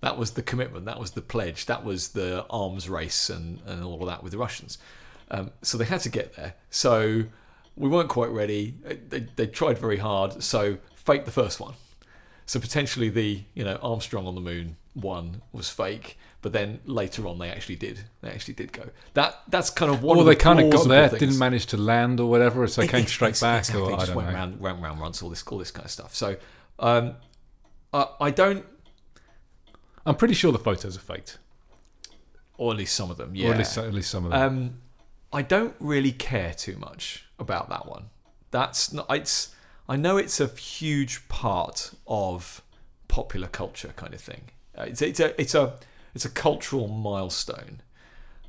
That 0.00 0.16
was 0.16 0.32
the 0.32 0.42
commitment. 0.42 0.84
That 0.86 0.98
was 0.98 1.12
the 1.12 1.22
pledge. 1.22 1.66
That 1.66 1.84
was 1.84 2.08
the 2.08 2.46
arms 2.48 2.88
race 2.88 3.28
and, 3.28 3.60
and 3.66 3.82
all 3.82 4.00
of 4.00 4.08
that 4.08 4.22
with 4.22 4.32
the 4.32 4.38
Russians. 4.38 4.78
Um, 5.30 5.50
so 5.62 5.76
they 5.76 5.84
had 5.84 6.00
to 6.02 6.08
get 6.08 6.36
there. 6.36 6.54
So 6.70 7.24
we 7.76 7.88
weren't 7.88 8.08
quite 8.08 8.30
ready. 8.30 8.74
They, 9.08 9.26
they 9.36 9.46
tried 9.46 9.78
very 9.78 9.98
hard. 9.98 10.42
So 10.42 10.78
fake 10.94 11.24
the 11.24 11.30
first 11.30 11.60
one. 11.60 11.74
So 12.46 12.58
potentially 12.58 13.10
the 13.10 13.42
you 13.54 13.64
know 13.64 13.78
Armstrong 13.82 14.26
on 14.26 14.34
the 14.34 14.40
moon 14.40 14.76
one 14.94 15.42
was 15.52 15.68
fake, 15.68 16.18
But 16.40 16.52
then 16.52 16.78
later 16.84 17.26
on, 17.26 17.38
they 17.38 17.50
actually 17.50 17.74
did. 17.76 18.04
They 18.20 18.30
actually 18.30 18.54
did 18.54 18.72
go. 18.72 18.90
That 19.14 19.40
that's 19.48 19.70
kind 19.70 19.90
of 19.92 20.02
one. 20.04 20.16
Or 20.16 20.20
of 20.20 20.26
they 20.26 20.34
the 20.34 20.40
kind 20.40 20.60
of 20.60 20.70
got 20.70 20.86
there, 20.88 21.08
things. 21.08 21.20
didn't 21.20 21.38
manage 21.38 21.66
to 21.66 21.76
land 21.76 22.20
or 22.20 22.30
whatever, 22.30 22.66
so 22.68 22.80
they 22.82 22.86
came 22.88 23.06
straight 23.16 23.40
back. 23.40 23.60
Exactly, 23.60 23.82
Or 23.82 23.92
I 23.92 23.96
just 23.96 24.06
don't 24.08 24.16
went 24.16 24.28
know. 24.28 24.34
round, 24.34 24.60
went 24.60 24.80
round 24.80 25.00
runs, 25.00 25.20
all 25.20 25.30
this, 25.30 25.42
all 25.48 25.58
this 25.58 25.72
kind 25.72 25.84
of 25.86 25.90
stuff. 25.90 26.14
So, 26.14 26.36
um, 26.78 27.14
I, 27.92 28.06
I 28.20 28.30
don't, 28.30 28.64
I'm 30.06 30.14
pretty 30.14 30.34
sure 30.34 30.52
the 30.52 30.58
photos 30.60 30.96
are 30.96 31.00
faked, 31.00 31.38
or 32.56 32.70
at 32.72 32.78
least 32.78 32.94
some 32.94 33.10
of 33.10 33.16
them. 33.16 33.34
Yeah, 33.34 33.48
or 33.48 33.52
at 33.52 33.58
least 33.58 33.76
at 33.78 33.92
least 33.92 34.10
some 34.10 34.24
of 34.24 34.30
them. 34.30 34.40
Um, 34.42 34.74
I 35.32 35.42
don't 35.42 35.74
really 35.80 36.12
care 36.12 36.54
too 36.54 36.76
much 36.76 37.26
about 37.38 37.68
that 37.70 37.86
one. 37.86 38.10
That's 38.50 38.92
not. 38.92 39.06
It's. 39.10 39.54
I 39.88 39.96
know 39.96 40.18
it's 40.18 40.38
a 40.40 40.46
huge 40.46 41.26
part 41.28 41.92
of 42.06 42.62
popular 43.08 43.48
culture, 43.48 43.92
kind 43.96 44.14
of 44.14 44.20
thing. 44.20 44.42
Uh, 44.76 44.82
It's 44.82 45.02
it's 45.02 45.18
a 45.20 45.38
it's 45.40 45.54
a 45.54 45.74
it's 46.14 46.24
a 46.24 46.30
cultural 46.30 46.88
milestone. 46.88 47.82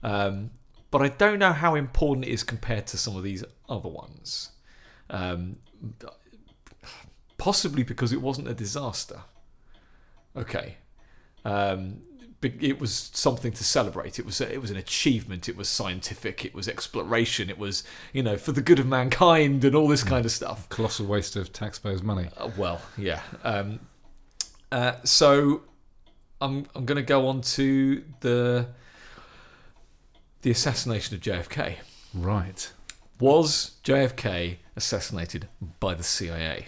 Um, 0.03 0.51
but 0.91 1.01
I 1.01 1.09
don't 1.09 1.39
know 1.39 1.53
how 1.53 1.75
important 1.75 2.25
it 2.25 2.31
is 2.31 2.43
compared 2.43 2.87
to 2.87 2.97
some 2.97 3.15
of 3.15 3.23
these 3.23 3.43
other 3.67 3.89
ones. 3.89 4.51
Um, 5.09 5.57
possibly 7.37 7.83
because 7.83 8.13
it 8.13 8.21
wasn't 8.21 8.47
a 8.47 8.53
disaster. 8.53 9.21
Okay. 10.35 10.77
Um, 11.45 12.01
it 12.41 12.79
was 12.79 13.11
something 13.13 13.51
to 13.51 13.63
celebrate. 13.63 14.17
It 14.17 14.25
was 14.25 14.39
it 14.39 14.61
was 14.61 14.71
an 14.71 14.77
achievement. 14.77 15.49
It 15.49 15.57
was 15.57 15.67
scientific. 15.67 16.45
It 16.45 16.55
was 16.55 16.69
exploration. 16.69 17.49
It 17.49 17.57
was 17.57 17.83
you 18.13 18.23
know 18.23 18.37
for 18.37 18.53
the 18.53 18.61
good 18.61 18.79
of 18.79 18.87
mankind 18.87 19.65
and 19.65 19.75
all 19.75 19.89
this 19.89 20.03
kind 20.03 20.25
of 20.25 20.31
stuff. 20.31 20.69
Colossal 20.69 21.05
waste 21.05 21.35
of 21.35 21.51
taxpayers' 21.51 22.01
money. 22.01 22.29
Uh, 22.37 22.49
well, 22.57 22.81
yeah. 22.97 23.21
Um, 23.43 23.81
uh, 24.71 24.93
so 25.03 25.63
I'm 26.41 26.65
I'm 26.75 26.85
going 26.85 26.97
to 26.97 27.03
go 27.03 27.27
on 27.27 27.41
to 27.41 28.03
the 28.21 28.67
the 30.41 30.51
assassination 30.51 31.15
of 31.15 31.21
JFK. 31.21 31.75
Right. 32.13 32.71
Was 33.19 33.75
JFK 33.83 34.57
assassinated 34.75 35.47
by 35.79 35.93
the 35.93 36.03
CIA? 36.03 36.67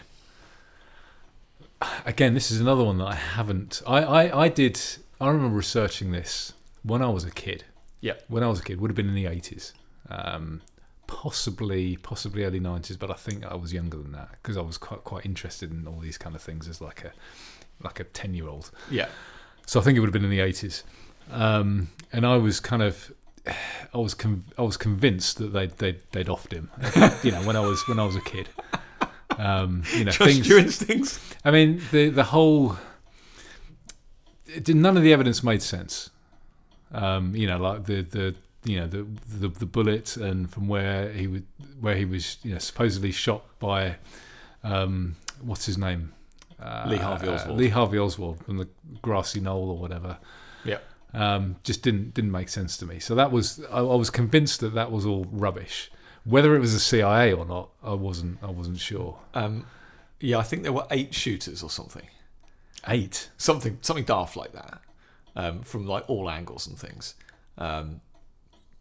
Again, 2.05 2.33
this 2.33 2.51
is 2.51 2.59
another 2.59 2.83
one 2.83 2.97
that 2.97 3.07
I 3.07 3.15
haven't. 3.15 3.81
I, 3.87 4.03
I, 4.03 4.43
I 4.43 4.49
did. 4.49 4.79
I 5.19 5.29
remember 5.29 5.55
researching 5.55 6.11
this 6.11 6.53
when 6.83 7.01
I 7.01 7.09
was 7.09 7.23
a 7.23 7.31
kid. 7.31 7.63
Yeah. 8.01 8.13
When 8.27 8.43
I 8.43 8.47
was 8.47 8.59
a 8.59 8.63
kid, 8.63 8.81
would 8.81 8.91
have 8.91 8.95
been 8.95 9.07
in 9.07 9.15
the 9.15 9.25
80s. 9.25 9.71
Um, 10.09 10.61
possibly, 11.07 11.97
possibly 11.97 12.43
early 12.43 12.59
90s, 12.59 12.99
but 12.99 13.09
I 13.09 13.13
think 13.13 13.45
I 13.45 13.55
was 13.55 13.73
younger 13.73 13.97
than 13.97 14.11
that 14.11 14.29
because 14.31 14.57
I 14.57 14.61
was 14.61 14.77
quite 14.77 15.03
quite 15.03 15.25
interested 15.25 15.71
in 15.71 15.87
all 15.87 15.99
these 15.99 16.17
kind 16.17 16.35
of 16.35 16.41
things 16.41 16.67
as 16.67 16.81
like 16.81 17.03
a 17.03 17.13
like 17.83 17.99
a 17.99 18.03
10 18.03 18.33
year 18.33 18.47
old. 18.47 18.71
Yeah. 18.89 19.07
So 19.65 19.79
I 19.79 19.83
think 19.83 19.97
it 19.97 19.99
would 20.01 20.07
have 20.07 20.13
been 20.13 20.23
in 20.25 20.29
the 20.31 20.39
80s. 20.39 20.83
Um, 21.31 21.89
and 22.11 22.25
I 22.25 22.37
was 22.37 22.59
kind 22.59 22.81
of 22.83 23.11
I 23.93 23.97
was 23.97 24.13
con- 24.13 24.43
I 24.57 24.61
was 24.63 24.77
convinced 24.77 25.37
that 25.39 25.53
they'd 25.53 25.71
they'd, 25.77 25.99
they'd 26.11 26.27
offed 26.27 26.51
him. 26.51 26.69
you 27.23 27.31
know, 27.31 27.41
when 27.47 27.55
I 27.55 27.61
was 27.61 27.81
when 27.87 27.99
I 27.99 28.05
was 28.05 28.15
a 28.15 28.21
kid. 28.21 28.49
Um, 29.37 29.83
you 29.95 30.03
know, 30.05 30.11
Trust 30.19 30.33
things. 30.33 30.47
your 30.49 30.59
instincts. 30.59 31.19
I 31.45 31.51
mean, 31.51 31.81
the 31.91 32.09
the 32.09 32.25
whole 32.25 32.77
it 34.47 34.63
did- 34.65 34.75
none 34.75 34.97
of 34.97 35.03
the 35.03 35.13
evidence 35.13 35.43
made 35.43 35.61
sense. 35.61 36.09
Um, 36.91 37.35
you 37.35 37.47
know, 37.47 37.57
like 37.57 37.85
the 37.85 38.01
the 38.01 38.35
you 38.65 38.79
know 38.79 38.87
the, 38.87 39.07
the 39.39 39.47
the 39.47 39.65
bullet 39.65 40.17
and 40.17 40.49
from 40.51 40.67
where 40.67 41.11
he 41.13 41.25
would 41.27 41.45
where 41.79 41.95
he 41.95 42.05
was 42.05 42.37
you 42.43 42.51
know 42.53 42.59
supposedly 42.59 43.11
shot 43.11 43.43
by 43.59 43.95
um, 44.63 45.15
what's 45.41 45.65
his 45.65 45.77
name 45.77 46.11
uh, 46.61 46.85
Lee 46.87 46.97
Harvey 46.97 47.27
Oswald. 47.27 47.57
Lee 47.57 47.69
Harvey 47.69 47.97
Oswald 47.97 48.45
from 48.45 48.57
the 48.57 48.67
grassy 49.01 49.39
knoll 49.39 49.69
or 49.69 49.77
whatever. 49.77 50.17
Yeah. 50.63 50.79
Um, 51.13 51.57
just 51.63 51.81
didn't 51.81 52.13
didn't 52.13 52.31
make 52.31 52.49
sense 52.49 52.77
to 52.77 52.85
me. 52.85 52.99
So 52.99 53.15
that 53.15 53.31
was 53.31 53.63
I, 53.71 53.79
I 53.79 53.95
was 53.95 54.09
convinced 54.09 54.61
that 54.61 54.73
that 54.75 54.91
was 54.91 55.05
all 55.05 55.25
rubbish. 55.31 55.91
Whether 56.23 56.55
it 56.55 56.59
was 56.59 56.73
the 56.73 56.79
CIA 56.79 57.33
or 57.33 57.45
not, 57.45 57.71
I 57.83 57.93
wasn't 57.93 58.37
I 58.41 58.51
wasn't 58.51 58.79
sure. 58.79 59.17
Um, 59.33 59.65
yeah, 60.19 60.37
I 60.37 60.43
think 60.43 60.63
there 60.63 60.73
were 60.73 60.87
eight 60.91 61.13
shooters 61.13 61.63
or 61.63 61.69
something. 61.69 62.07
Eight. 62.87 63.29
something 63.37 63.77
something 63.81 64.05
daft 64.05 64.35
like 64.35 64.53
that 64.53 64.81
um, 65.35 65.61
from 65.61 65.85
like 65.85 66.09
all 66.09 66.29
angles 66.29 66.67
and 66.67 66.77
things. 66.77 67.15
Um, 67.57 68.01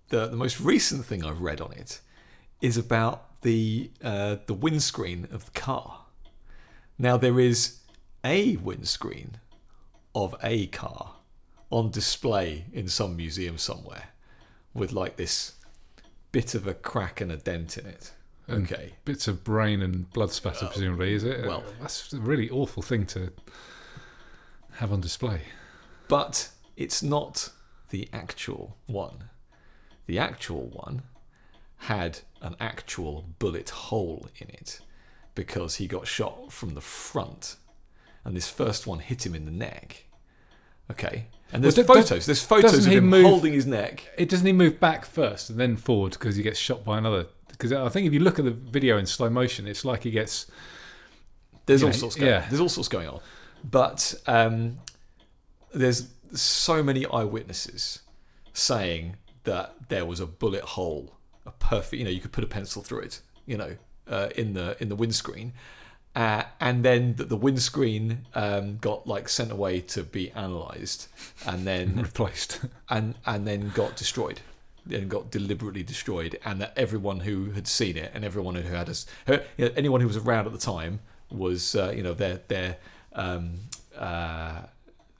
the 0.09 0.27
the 0.27 0.37
most 0.37 0.61
recent 0.61 1.05
thing 1.05 1.25
I've 1.25 1.41
read 1.41 1.61
on 1.61 1.73
it 1.73 2.01
is 2.61 2.77
about 2.77 3.41
the 3.43 3.91
uh, 4.03 4.37
the 4.47 4.55
windscreen 4.55 5.29
of 5.33 5.47
the 5.47 5.53
car. 5.53 6.00
Now 7.01 7.17
there 7.17 7.41
is 7.41 7.79
a 8.23 8.57
windscreen 8.57 9.39
of 10.15 10.35
a 10.43 10.67
car 10.67 11.15
on 11.71 11.91
display 11.91 12.67
in 12.75 12.89
some 12.89 13.17
museum 13.17 13.57
somewhere 13.57 14.09
with 14.75 14.93
like 14.93 15.17
this 15.17 15.55
bit 16.31 16.55
of 16.55 16.67
a 16.67 16.75
crack 16.75 17.23
and 17.23 17.33
a 17.33 17.39
dent 17.39 17.79
in 17.79 17.87
it. 17.87 18.13
And 18.47 18.71
Okay. 18.71 18.97
bits 19.07 19.27
of 19.29 19.43
brain 19.43 19.81
and 19.81 20.13
blood 20.13 20.31
spatter, 20.31 20.67
presumably, 20.67 21.15
is 21.15 21.25
it? 21.25 21.47
well- 21.47 21.65
that's 21.81 22.13
a 22.13 22.21
really 22.21 22.51
awful 22.51 22.83
thing 22.83 23.07
to 23.07 23.33
have 24.73 24.93
on 24.93 25.01
display. 25.01 25.41
but 26.07 26.51
it's 26.77 27.03
not 27.03 27.49
the 27.89 28.11
actual 28.13 28.77
one. 28.87 29.31
The 30.05 30.19
actual 30.19 30.67
one 30.67 31.05
had 31.79 32.19
an 32.43 32.57
actual 32.61 33.25
bullet 33.39 33.71
hole 33.71 34.29
in 34.37 34.51
it 34.51 34.81
because 35.35 35.77
he 35.77 35.87
got 35.87 36.07
shot 36.07 36.53
from 36.53 36.75
the 36.75 36.81
front, 36.81 37.57
and 38.25 38.37
this 38.37 38.49
first 38.49 38.87
one 38.87 38.99
hit 38.99 39.25
him 39.27 39.35
in 39.35 39.45
the 39.45 39.51
neck. 39.51 40.05
Okay, 40.91 41.27
and 41.53 41.63
there's 41.63 41.77
Well, 41.77 41.87
photos. 41.87 42.27
There's 42.27 42.43
photos 42.43 42.87
of 42.87 42.93
him 42.93 43.07
move- 43.07 43.25
holding 43.25 43.53
his 43.53 43.67
neck. 43.67 44.09
It 44.19 44.29
doesn't 44.29 44.47
he 44.47 44.53
move 44.53 44.81
back 44.81 45.05
first 45.05 45.49
and 45.51 45.59
then 45.59 45.77
forward 45.77 46.13
because 46.13 46.37
he 46.37 46.43
gets 46.43 46.59
shot 46.59 46.85
by 46.85 46.99
another? 46.99 47.27
Because 47.49 47.73
I 47.73 47.89
think 47.91 48.07
if 48.07 48.13
you 48.13 48.21
look 48.21 48.39
at 48.39 48.45
the 48.45 48.51
video 48.51 48.97
in 48.99 49.07
slow 49.07 49.29
motion, 49.31 49.67
it's 49.69 49.85
like 49.85 50.03
he 50.03 50.11
gets 50.11 50.47
There's 51.67 51.83
all 51.83 51.91
know, 51.91 51.95
sorts. 51.97 52.17
Going, 52.17 52.29
yeah. 52.31 52.47
There's 52.49 52.61
all 52.61 52.69
sorts 52.69 52.89
going 52.89 53.09
on, 53.09 53.21
but 53.63 54.15
um, 54.27 54.79
there's 55.73 56.09
so 56.33 56.83
many 56.83 57.07
eyewitnesses 57.07 58.01
saying 58.53 59.17
that 59.45 59.75
there 59.89 60.05
was 60.05 60.21
a 60.21 60.27
bullet 60.27 60.63
hole, 60.63 61.17
a 61.47 61.51
perfect. 61.53 61.95
You 61.99 62.05
know, 62.05 62.11
you 62.11 62.21
could 62.21 62.33
put 62.33 62.43
a 62.45 62.49
pencil 62.49 62.83
through 62.83 63.01
it. 63.01 63.21
You 63.47 63.57
know, 63.59 63.77
uh, 64.11 64.29
in 64.37 64.53
the 64.55 64.77
in 64.83 64.89
the 64.91 64.97
windscreen, 64.97 65.53
uh, 66.17 66.43
and 66.61 66.85
then 66.85 67.15
that 67.17 67.29
the 67.29 67.37
windscreen 67.37 68.27
um, 68.35 68.77
got 68.79 69.07
like 69.07 69.29
sent 69.29 69.51
away 69.53 69.81
to 69.81 70.03
be 70.03 70.31
analysed, 70.35 71.09
and 71.47 71.67
then 71.67 71.97
replaced. 72.03 72.61
and 72.89 73.15
and 73.25 73.47
then 73.47 73.71
got 73.75 73.97
destroyed 73.97 74.41
and 74.91 75.09
got 75.11 75.31
deliberately 75.31 75.83
destroyed 75.83 76.39
and 76.45 76.61
that 76.61 76.73
everyone 76.77 77.21
who 77.21 77.51
had 77.51 77.67
seen 77.69 77.97
it 77.99 78.11
and 78.15 78.25
everyone 78.25 78.55
who 78.55 78.63
had 78.75 78.89
us 78.89 79.05
you 79.29 79.39
know, 79.59 79.71
anyone 79.77 80.01
who 80.01 80.07
was 80.07 80.17
around 80.17 80.47
at 80.47 80.53
the 80.53 80.59
time 80.59 80.99
was 81.31 81.77
uh, 81.77 81.93
you 81.95 82.03
know 82.03 82.15
their 82.15 82.41
their 82.49 82.77
um, 83.13 83.61
uh, 83.97 84.63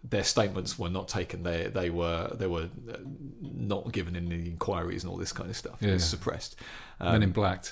their 0.03 0.25
statements 0.25 0.79
were 0.79 0.89
not 0.89 1.09
taken 1.09 1.43
they 1.43 1.67
they 1.67 1.91
were 1.91 2.35
they 2.35 2.47
were 2.47 2.69
uh, 2.91 2.97
not 3.43 3.93
given 3.93 4.17
in 4.17 4.29
the 4.31 4.35
inquiries 4.47 5.05
and 5.05 5.11
all 5.13 5.19
this 5.19 5.33
kind 5.33 5.51
of 5.51 5.57
stuff 5.57 5.81
it 5.83 5.93
was 5.93 6.03
Yeah. 6.03 6.09
suppressed 6.09 6.57
Men 6.99 7.17
um, 7.17 7.23
in 7.23 7.31
black. 7.31 7.67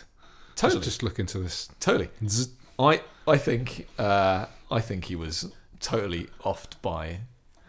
Totally 0.59 0.80
Just, 0.80 0.84
just 1.00 1.02
look 1.02 1.18
into 1.18 1.38
this. 1.38 1.68
totally 1.80 2.09
Zzz. 2.26 2.50
I 2.78 3.00
I 3.26 3.36
think 3.36 3.86
uh, 3.98 4.46
I 4.70 4.80
think 4.80 5.06
he 5.06 5.16
was 5.16 5.52
totally 5.80 6.28
offed 6.44 6.80
by 6.82 7.20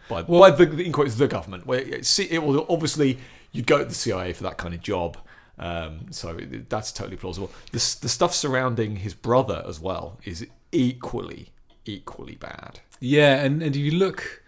by, 0.08 0.22
Well- 0.22 0.40
by 0.40 0.50
the 0.50 0.82
in 0.84 0.92
quotes 0.92 1.14
the 1.14 1.28
government. 1.28 1.66
Where 1.66 1.80
it, 1.80 2.06
see, 2.06 2.24
it 2.30 2.42
was 2.42 2.64
obviously 2.68 3.18
you'd 3.52 3.66
go 3.66 3.78
to 3.78 3.84
the 3.84 3.94
CIA 3.94 4.32
for 4.32 4.42
that 4.44 4.56
kind 4.56 4.74
of 4.74 4.80
job, 4.80 5.16
um, 5.58 6.06
so 6.10 6.38
that's 6.68 6.92
totally 6.92 7.16
plausible. 7.16 7.50
The 7.72 7.78
the 8.02 8.08
stuff 8.08 8.34
surrounding 8.34 8.96
his 8.96 9.14
brother 9.14 9.64
as 9.66 9.80
well 9.80 10.18
is 10.24 10.46
equally 10.72 11.50
equally 11.84 12.34
bad. 12.36 12.80
Yeah, 13.00 13.36
and, 13.44 13.62
and 13.62 13.74
if 13.74 13.80
you 13.82 13.92
look, 13.92 14.42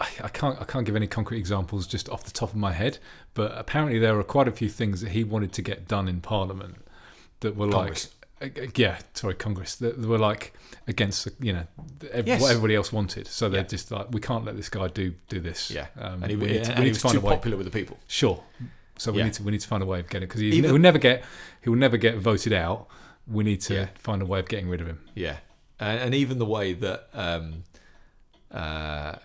I, 0.00 0.08
I 0.24 0.28
can't 0.28 0.60
I 0.60 0.64
can't 0.64 0.84
give 0.86 0.96
any 0.96 1.06
concrete 1.06 1.38
examples 1.38 1.86
just 1.86 2.08
off 2.08 2.24
the 2.24 2.30
top 2.30 2.50
of 2.50 2.56
my 2.56 2.72
head, 2.72 2.98
but 3.34 3.52
apparently 3.56 3.98
there 3.98 4.14
were 4.14 4.24
quite 4.24 4.48
a 4.48 4.52
few 4.52 4.68
things 4.68 5.00
that 5.00 5.10
he 5.10 5.24
wanted 5.24 5.52
to 5.54 5.62
get 5.62 5.88
done 5.88 6.08
in 6.08 6.20
Parliament 6.20 6.76
that 7.42 7.54
were 7.56 7.68
Congress. 7.70 8.10
like, 8.40 8.58
uh, 8.58 8.66
yeah, 8.74 8.98
sorry, 9.14 9.34
Congress 9.34 9.76
that 9.76 9.98
were 9.98 10.18
like 10.18 10.52
against 10.88 11.24
the- 11.26 11.46
you 11.46 11.52
know 11.52 11.66
ev- 12.10 12.26
Yes. 12.26 12.40
what 12.40 12.50
everybody 12.50 12.74
else 12.74 12.92
wanted. 12.92 13.26
So 13.28 13.48
they're 13.48 13.60
Yeah. 13.60 13.66
just 13.68 13.90
like, 13.92 14.10
we 14.10 14.20
can't 14.20 14.44
let 14.44 14.56
this 14.56 14.68
guy 14.68 14.88
do 14.88 15.14
do 15.28 15.38
this. 15.40 15.70
Yeah, 15.70 15.86
um, 15.96 16.22
and 16.22 16.30
he, 16.30 16.36
we 16.36 16.46
need 16.46 16.64
to, 16.64 16.74
we 16.76 16.80
need 16.84 16.88
was 16.88 16.98
to 16.98 17.02
find 17.02 17.12
too 17.14 17.20
a 17.20 17.22
way. 17.28 17.34
popular 17.36 17.56
with 17.56 17.66
the 17.66 17.70
people. 17.78 17.98
Sure. 18.08 18.42
So 18.98 19.12
we 19.12 19.18
Yeah. 19.18 19.24
need 19.24 19.34
to 19.34 19.42
we 19.44 19.52
need 19.52 19.60
to 19.60 19.68
find 19.68 19.82
a 19.82 19.86
way 19.86 20.00
of 20.00 20.08
getting 20.08 20.24
it 20.24 20.28
because 20.28 20.40
he 20.40 20.60
will 20.62 20.78
never 20.78 20.98
get 20.98 21.24
he 21.62 21.70
will 21.70 21.78
never 21.78 21.96
get 21.96 22.16
voted 22.18 22.52
out. 22.52 22.88
We 23.26 23.44
need 23.44 23.60
to 23.62 23.74
Yeah. 23.74 23.86
find 23.98 24.20
a 24.22 24.26
way 24.26 24.40
of 24.40 24.48
getting 24.48 24.68
rid 24.68 24.80
of 24.80 24.86
him. 24.88 25.00
Yeah, 25.14 25.36
and, 25.78 26.00
and 26.00 26.14
even 26.14 26.38
the 26.38 26.44
way 26.46 26.72
that 26.74 27.08
um, 27.14 27.64
uh, 28.50 29.16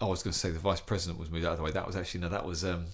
I 0.00 0.04
was 0.06 0.22
going 0.22 0.32
to 0.32 0.38
say 0.38 0.50
the 0.50 0.58
vice 0.58 0.80
president 0.80 1.18
was 1.18 1.30
moved 1.30 1.44
out 1.44 1.52
of 1.52 1.58
the 1.58 1.64
way. 1.64 1.70
That 1.72 1.86
was 1.86 1.96
actually 1.96 2.20
no, 2.20 2.28
that 2.30 2.46
was 2.46 2.64
um, 2.64 2.86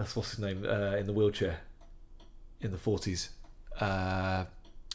that's 0.00 0.16
what's 0.16 0.30
his 0.30 0.38
name 0.40 0.64
uh, 0.66 0.96
in 0.96 1.06
the 1.06 1.12
wheelchair 1.12 1.60
in 2.60 2.70
the 2.72 2.78
forties. 2.78 3.30
Uh, 3.80 4.44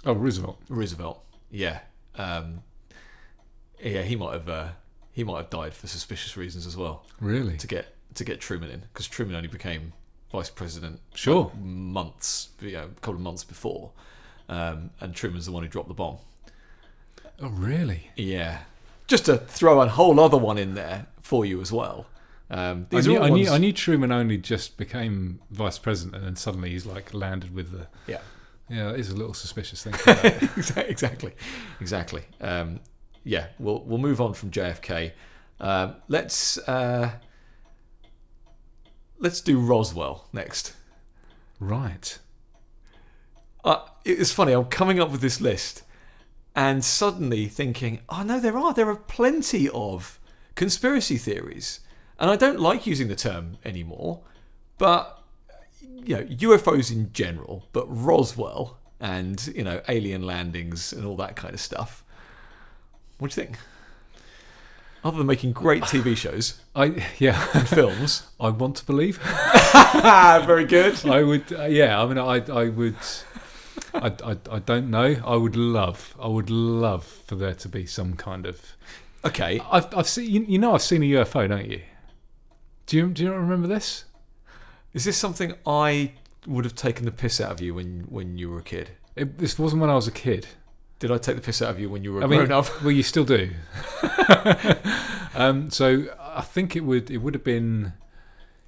Oh, 0.08 0.14
Roosevelt. 0.14 0.60
Roosevelt. 0.70 1.24
Yeah, 1.50 1.80
um, 2.16 2.62
yeah, 3.82 4.04
he 4.04 4.16
might 4.16 4.34
have 4.34 4.48
uh, 4.50 4.68
he 5.12 5.24
might 5.24 5.38
have 5.38 5.50
died 5.50 5.74
for 5.74 5.88
suspicious 5.88 6.38
reasons 6.38 6.68
as 6.68 6.78
well 6.78 7.06
Really? 7.20 7.58
to 7.58 7.66
get 7.68 7.96
to 8.16 8.24
get 8.24 8.40
Truman 8.40 8.70
in 8.70 8.82
because 8.82 9.08
Truman 9.08 9.36
only 9.36 9.48
became 9.48 9.94
vice 10.32 10.50
president 10.52 11.00
Sure. 11.16 11.52
months, 11.60 12.50
you 12.60 12.74
know, 12.74 12.84
a 12.86 13.00
couple 13.02 13.16
of 13.16 13.22
months 13.22 13.44
before, 13.44 13.92
um, 14.50 14.92
and 15.00 15.16
Truman's 15.16 15.46
the 15.48 15.52
one 15.52 15.64
who 15.64 15.70
dropped 15.70 15.88
the 15.88 15.94
bomb. 15.96 16.18
Oh, 17.42 17.50
really? 17.50 18.12
Yeah, 18.16 18.60
just 19.08 19.26
to 19.26 19.38
throw 19.38 19.82
a 19.82 19.88
whole 19.88 20.20
other 20.20 20.38
one 20.38 20.58
in 20.58 20.76
there 20.76 21.08
for 21.22 21.46
you 21.46 21.62
as 21.62 21.72
well. 21.72 22.06
Um, 22.50 22.88
I 22.92 23.02
knew, 23.02 23.20
I, 23.20 23.30
knew, 23.30 23.50
I 23.50 23.58
knew 23.58 23.74
Truman 23.74 24.12
only 24.12 24.38
just 24.38 24.78
became 24.78 25.40
vice 25.50 25.80
president, 25.80 26.16
and 26.16 26.26
then 26.26 26.36
suddenly 26.36 26.70
he's 26.72 26.86
like 26.86 27.14
landed 27.14 27.54
with 27.56 27.72
the. 27.72 27.88
Yeah. 28.08 28.20
Yeah, 28.70 28.92
that 28.92 29.00
is 29.00 29.10
a 29.10 29.16
little 29.16 29.34
suspicious 29.36 29.84
thing. 29.84 29.94
for 29.94 30.06
that. 30.14 30.34
Exa- 30.42 30.90
exactly, 30.90 31.34
exactly. 31.80 32.24
Um, 32.42 32.80
yeah, 33.24 33.48
we'll 33.60 33.84
we'll 33.84 33.98
move 34.00 34.20
on 34.22 34.34
from 34.34 34.52
JFK. 34.52 35.12
Um, 35.60 35.96
let's 36.08 36.58
uh, 36.68 37.12
let's 39.20 39.42
do 39.42 39.60
Roswell 39.60 40.28
next. 40.34 40.74
right. 41.60 42.18
Uh, 43.64 43.84
it's 44.04 44.32
funny. 44.32 44.52
I'm 44.54 44.66
coming 44.66 45.00
up 45.00 45.10
with 45.10 45.22
this 45.22 45.42
list, 45.42 45.82
and 46.56 46.84
suddenly 46.86 47.48
thinking, 47.48 48.02
"Oh 48.10 48.22
no, 48.24 48.40
there 48.40 48.58
are 48.58 48.74
there 48.74 48.88
are 48.90 48.96
plenty 48.96 49.68
of 49.70 50.20
conspiracy 50.54 51.18
theories," 51.18 51.80
and 52.20 52.30
I 52.30 52.36
don't 52.36 52.60
like 52.60 52.86
using 52.88 53.08
the 53.08 53.16
term 53.16 53.58
anymore. 53.66 54.22
But 54.78 55.22
you 55.82 56.16
know, 56.16 56.24
UFOs 56.24 56.92
in 56.92 57.12
general, 57.14 57.68
but 57.74 57.86
Roswell 57.88 58.78
and 59.00 59.46
you 59.56 59.64
know, 59.64 59.82
alien 59.88 60.24
landings 60.24 60.94
and 60.94 61.06
all 61.06 61.16
that 61.18 61.36
kind 61.36 61.54
of 61.54 61.60
stuff. 61.60 62.04
What 63.18 63.32
do 63.32 63.42
you 63.42 63.46
think? 63.46 63.58
Other 65.04 65.20
than 65.20 65.28
making 65.28 65.52
great 65.52 65.84
TV 65.84 66.18
shows 66.18 66.60
I 66.76 67.06
yeah. 67.20 67.48
and 67.54 67.68
films, 67.68 68.28
I 68.40 68.50
want 68.50 68.78
to 68.78 68.86
believe. 68.86 69.18
very 70.02 70.66
good. 70.66 71.06
I 71.06 71.24
would. 71.24 71.52
Uh, 71.52 71.66
yeah. 71.66 72.02
I 72.02 72.06
mean, 72.08 72.18
I 72.18 72.38
I 72.52 72.70
would. 72.70 72.96
I, 73.94 74.08
I, 74.24 74.38
I 74.52 74.60
don't 74.60 74.90
know. 74.90 75.16
I 75.26 75.36
would 75.36 75.56
love. 75.56 76.16
I 76.20 76.28
would 76.28 76.50
love 76.50 77.06
for 77.06 77.36
there 77.36 77.54
to 77.54 77.70
be 77.70 77.86
some 77.86 78.16
kind 78.16 78.46
of. 78.46 78.76
Okay, 79.24 79.62
I've 79.72 79.96
I've 79.96 80.08
seen. 80.08 80.32
You, 80.32 80.46
you 80.48 80.60
know, 80.60 80.74
I've 80.74 80.82
seen 80.82 81.04
a 81.04 81.06
UFO, 81.06 81.48
don't 81.48 81.70
you? 81.70 81.82
Do 82.86 82.98
you 82.98 83.10
do 83.10 83.24
you 83.24 83.30
not 83.30 83.38
remember 83.40 83.68
this? 83.68 84.06
is 84.94 85.04
this 85.04 85.18
something 85.18 85.54
I 85.66 86.14
would 86.48 86.64
have 86.64 86.76
taken 86.76 87.04
the 87.06 87.12
piss 87.12 87.42
out 87.42 87.52
of 87.52 87.60
you 87.62 87.74
when 87.74 88.06
when 88.10 88.38
you 88.38 88.50
were 88.50 88.60
a 88.60 88.64
kid? 88.64 88.92
It, 89.16 89.38
this 89.38 89.58
wasn't 89.60 89.82
when 89.82 89.90
I 89.90 89.96
was 89.96 90.08
a 90.08 90.12
kid. 90.12 90.48
Did 91.00 91.12
I 91.12 91.18
take 91.18 91.36
the 91.36 91.42
piss 91.42 91.62
out 91.62 91.70
of 91.72 91.80
you 91.80 91.90
when 91.90 92.04
you 92.04 92.14
were 92.14 92.22
a 92.22 92.24
I 92.24 92.28
mean, 92.28 92.40
grown 92.46 92.52
up? 92.52 92.82
well, 92.82 92.92
you 92.92 93.04
still 93.04 93.26
do. 93.26 93.52
um, 95.36 95.70
so 95.70 96.06
I 96.22 96.42
think 96.42 96.76
it 96.76 96.82
would 96.82 97.12
it 97.12 97.18
would 97.18 97.34
have 97.34 97.44
been 97.44 97.94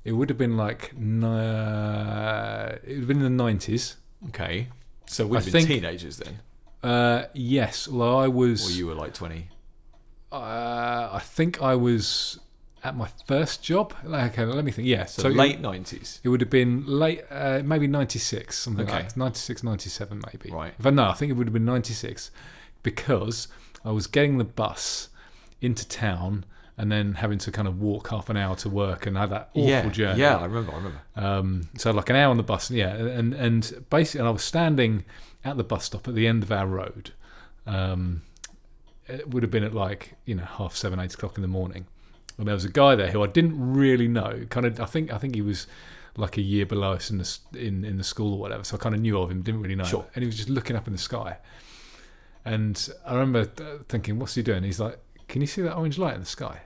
it 0.03 0.11
would 0.13 0.29
have 0.29 0.37
been 0.37 0.57
like 0.57 0.91
uh, 0.97 2.75
it 2.83 2.89
would 2.89 2.97
have 2.99 3.07
been 3.07 3.17
in 3.17 3.23
the 3.23 3.29
nineties. 3.43 3.97
Okay, 4.29 4.67
so 5.05 5.27
we've 5.27 5.43
been 5.43 5.51
think- 5.53 5.67
teenagers 5.67 6.17
then, 6.17 6.39
Uh, 6.83 7.25
yes, 7.33 7.87
although 7.87 8.17
I 8.17 8.27
was. 8.27 8.67
or 8.69 8.73
you 8.77 8.87
were 8.87 8.95
like 8.95 9.13
twenty. 9.13 9.49
Uh, 10.31 11.09
I 11.13 11.21
think 11.23 11.61
I 11.61 11.75
was 11.75 12.39
at 12.83 12.95
my 12.95 13.07
first 13.25 13.63
job. 13.63 13.93
Okay, 14.05 14.45
let 14.45 14.63
me 14.63 14.71
think. 14.71 14.87
Yeah, 14.87 15.05
So, 15.05 15.23
so, 15.23 15.29
late 15.29 15.59
nineties. 15.59 16.19
it 16.23 16.29
would 16.29 16.41
have 16.41 16.49
been 16.49 16.85
late, 16.85 17.23
uh, 17.29 17.61
maybe 17.63 17.87
96, 17.87 18.57
something 18.57 18.85
Okay. 18.85 18.97
like 19.03 19.17
96, 19.17 19.63
97 19.63 20.21
maybe. 20.31 20.51
Right. 20.55 20.73
But 20.79 20.93
no, 20.93 21.09
I 21.09 21.13
think 21.13 21.31
it 21.31 21.33
would 21.33 21.47
have 21.47 21.53
been 21.53 21.65
96 21.65 22.31
because 22.83 23.47
I 23.83 23.91
was 23.91 24.07
getting 24.07 24.37
the 24.37 24.43
bus 24.43 25.09
into 25.61 25.87
town 25.87 26.45
and 26.77 26.91
then 26.91 27.15
having 27.15 27.39
to 27.39 27.51
kind 27.51 27.67
of 27.67 27.79
walk 27.81 28.09
half 28.09 28.29
an 28.29 28.37
hour 28.37 28.55
to 28.57 28.69
work 28.69 29.07
and 29.07 29.17
have 29.17 29.31
that 29.31 29.49
awful 29.53 29.67
yeah, 29.67 29.89
journey. 29.89 30.19
yeah, 30.21 30.37
I 30.37 30.45
remember. 30.45 30.71
I 30.71 30.75
remember. 30.75 30.99
Um, 31.15 31.69
so 31.77 31.89
like 31.91 32.09
an 32.11 32.15
hour 32.15 32.29
on 32.29 32.37
the 32.37 32.43
bus, 32.43 32.69
yeah, 32.69 32.93
and 32.95 33.33
and 33.33 33.85
basically, 33.89 34.19
and 34.19 34.27
I 34.27 34.31
was 34.31 34.43
standing 34.43 35.03
at 35.43 35.57
the 35.57 35.63
bus 35.63 35.85
stop 35.85 36.07
at 36.07 36.13
the 36.13 36.27
end 36.27 36.43
of 36.43 36.51
our 36.51 36.67
road. 36.67 37.13
Um, 37.65 38.21
it 39.07 39.29
would 39.29 39.41
have 39.41 39.51
been 39.51 39.63
at 39.63 39.73
like 39.73 40.13
you 40.25 40.35
know 40.35 40.43
half 40.45 40.75
seven, 40.75 40.99
eight 40.99 41.15
o'clock 41.15 41.35
in 41.37 41.41
the 41.41 41.47
morning, 41.47 41.87
and 42.37 42.47
there 42.47 42.55
was 42.55 42.65
a 42.65 42.69
guy 42.69 42.95
there 42.95 43.11
who 43.11 43.23
I 43.23 43.27
didn't 43.27 43.73
really 43.73 44.07
know. 44.07 44.45
Kind 44.49 44.65
of, 44.65 44.79
I 44.79 44.85
think 44.85 45.11
I 45.11 45.17
think 45.17 45.35
he 45.35 45.41
was 45.41 45.67
like 46.15 46.37
a 46.37 46.41
year 46.41 46.65
below 46.65 46.93
us 46.93 47.09
in 47.09 47.17
the 47.17 47.37
in 47.53 47.83
in 47.83 47.97
the 47.97 48.03
school 48.03 48.33
or 48.33 48.39
whatever. 48.39 48.63
So 48.63 48.75
I 48.75 48.79
kind 48.79 48.95
of 48.95 49.01
knew 49.01 49.19
of 49.19 49.31
him, 49.31 49.41
didn't 49.41 49.61
really 49.61 49.75
know. 49.75 49.83
Sure. 49.83 50.05
And 50.15 50.23
he 50.23 50.27
was 50.27 50.37
just 50.37 50.49
looking 50.49 50.75
up 50.75 50.87
in 50.87 50.93
the 50.93 50.99
sky, 50.99 51.37
and 52.45 52.89
I 53.05 53.13
remember 53.13 53.49
uh, 53.61 53.83
thinking, 53.87 54.19
"What's 54.19 54.35
he 54.35 54.43
doing?" 54.43 54.63
He's 54.63 54.79
like, 54.79 54.99
"Can 55.27 55.41
you 55.41 55.47
see 55.47 55.61
that 55.63 55.75
orange 55.75 55.97
light 55.97 56.15
in 56.15 56.21
the 56.21 56.25
sky?" 56.25 56.61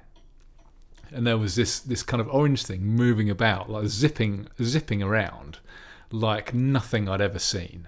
and 1.11 1.27
there 1.27 1.37
was 1.37 1.55
this 1.55 1.79
this 1.79 2.03
kind 2.03 2.21
of 2.21 2.27
orange 2.29 2.65
thing 2.65 2.85
moving 2.85 3.29
about, 3.29 3.69
like 3.69 3.87
zipping 3.87 4.47
zipping 4.61 5.03
around, 5.03 5.59
like 6.11 6.53
nothing 6.53 7.09
I'd 7.09 7.21
ever 7.21 7.39
seen. 7.39 7.87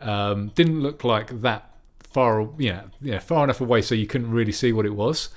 Um, 0.00 0.48
didn't 0.54 0.80
look 0.80 1.04
like 1.04 1.40
that 1.40 1.70
far, 2.02 2.48
know, 2.72 2.84
you 3.00 3.18
far 3.18 3.44
enough 3.44 3.60
away 3.60 3.82
so 3.82 3.94
you 3.94 4.06
couldn't 4.06 4.30
really 4.30 4.52
see 4.52 4.72
what 4.72 4.86
it 4.86 4.94
was. 4.94 5.30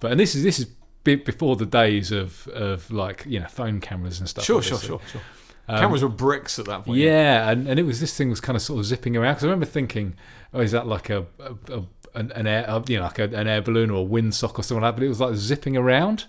But 0.00 0.12
and 0.12 0.20
this 0.20 0.34
is 0.34 0.42
this 0.42 0.58
is 0.58 0.66
before 1.14 1.56
the 1.56 1.66
days 1.66 2.10
of 2.10 2.48
of 2.48 2.90
like 2.90 3.24
you 3.26 3.38
know 3.40 3.46
phone 3.46 3.80
cameras 3.80 4.18
and 4.18 4.28
stuff. 4.28 4.44
Sure, 4.44 4.60
sure, 4.62 4.74
obviously. 4.74 4.98
sure, 4.98 5.08
sure. 5.12 5.20
Um, 5.68 5.80
Cameras 5.80 6.02
were 6.02 6.08
bricks 6.08 6.58
at 6.58 6.66
that 6.66 6.84
point. 6.84 6.98
yeah, 6.98 7.50
and, 7.50 7.66
and 7.66 7.80
it 7.80 7.82
was 7.82 8.00
this 8.00 8.16
thing 8.16 8.30
was 8.30 8.40
kind 8.40 8.54
of 8.54 8.62
sort 8.62 8.78
of 8.78 8.86
zipping 8.86 9.16
around 9.16 9.34
because 9.34 9.44
I 9.44 9.46
remember 9.48 9.66
thinking, 9.66 10.14
oh, 10.54 10.60
is 10.60 10.70
that 10.70 10.86
like 10.86 11.10
a, 11.10 11.26
a, 11.40 11.54
a 11.72 11.84
an, 12.14 12.30
an 12.32 12.46
air, 12.46 12.64
uh, 12.70 12.82
you 12.86 12.98
know, 12.98 13.02
like 13.04 13.18
a, 13.18 13.24
an 13.24 13.48
air 13.48 13.60
balloon 13.60 13.90
or 13.90 14.04
a 14.04 14.08
windsock 14.08 14.58
or 14.58 14.62
something 14.62 14.82
like 14.82 14.94
that? 14.94 15.00
But 15.00 15.04
it 15.04 15.08
was 15.08 15.20
like 15.20 15.34
zipping 15.34 15.76
around, 15.76 16.26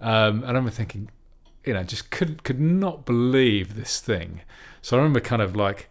um, 0.00 0.38
and 0.38 0.44
I 0.44 0.48
remember 0.48 0.70
thinking, 0.70 1.10
you 1.64 1.74
know, 1.74 1.82
just 1.82 2.10
could 2.10 2.44
could 2.44 2.60
not 2.60 3.04
believe 3.04 3.74
this 3.74 4.00
thing. 4.00 4.42
So 4.80 4.96
I 4.96 5.00
remember 5.00 5.20
kind 5.20 5.42
of 5.42 5.56
like 5.56 5.90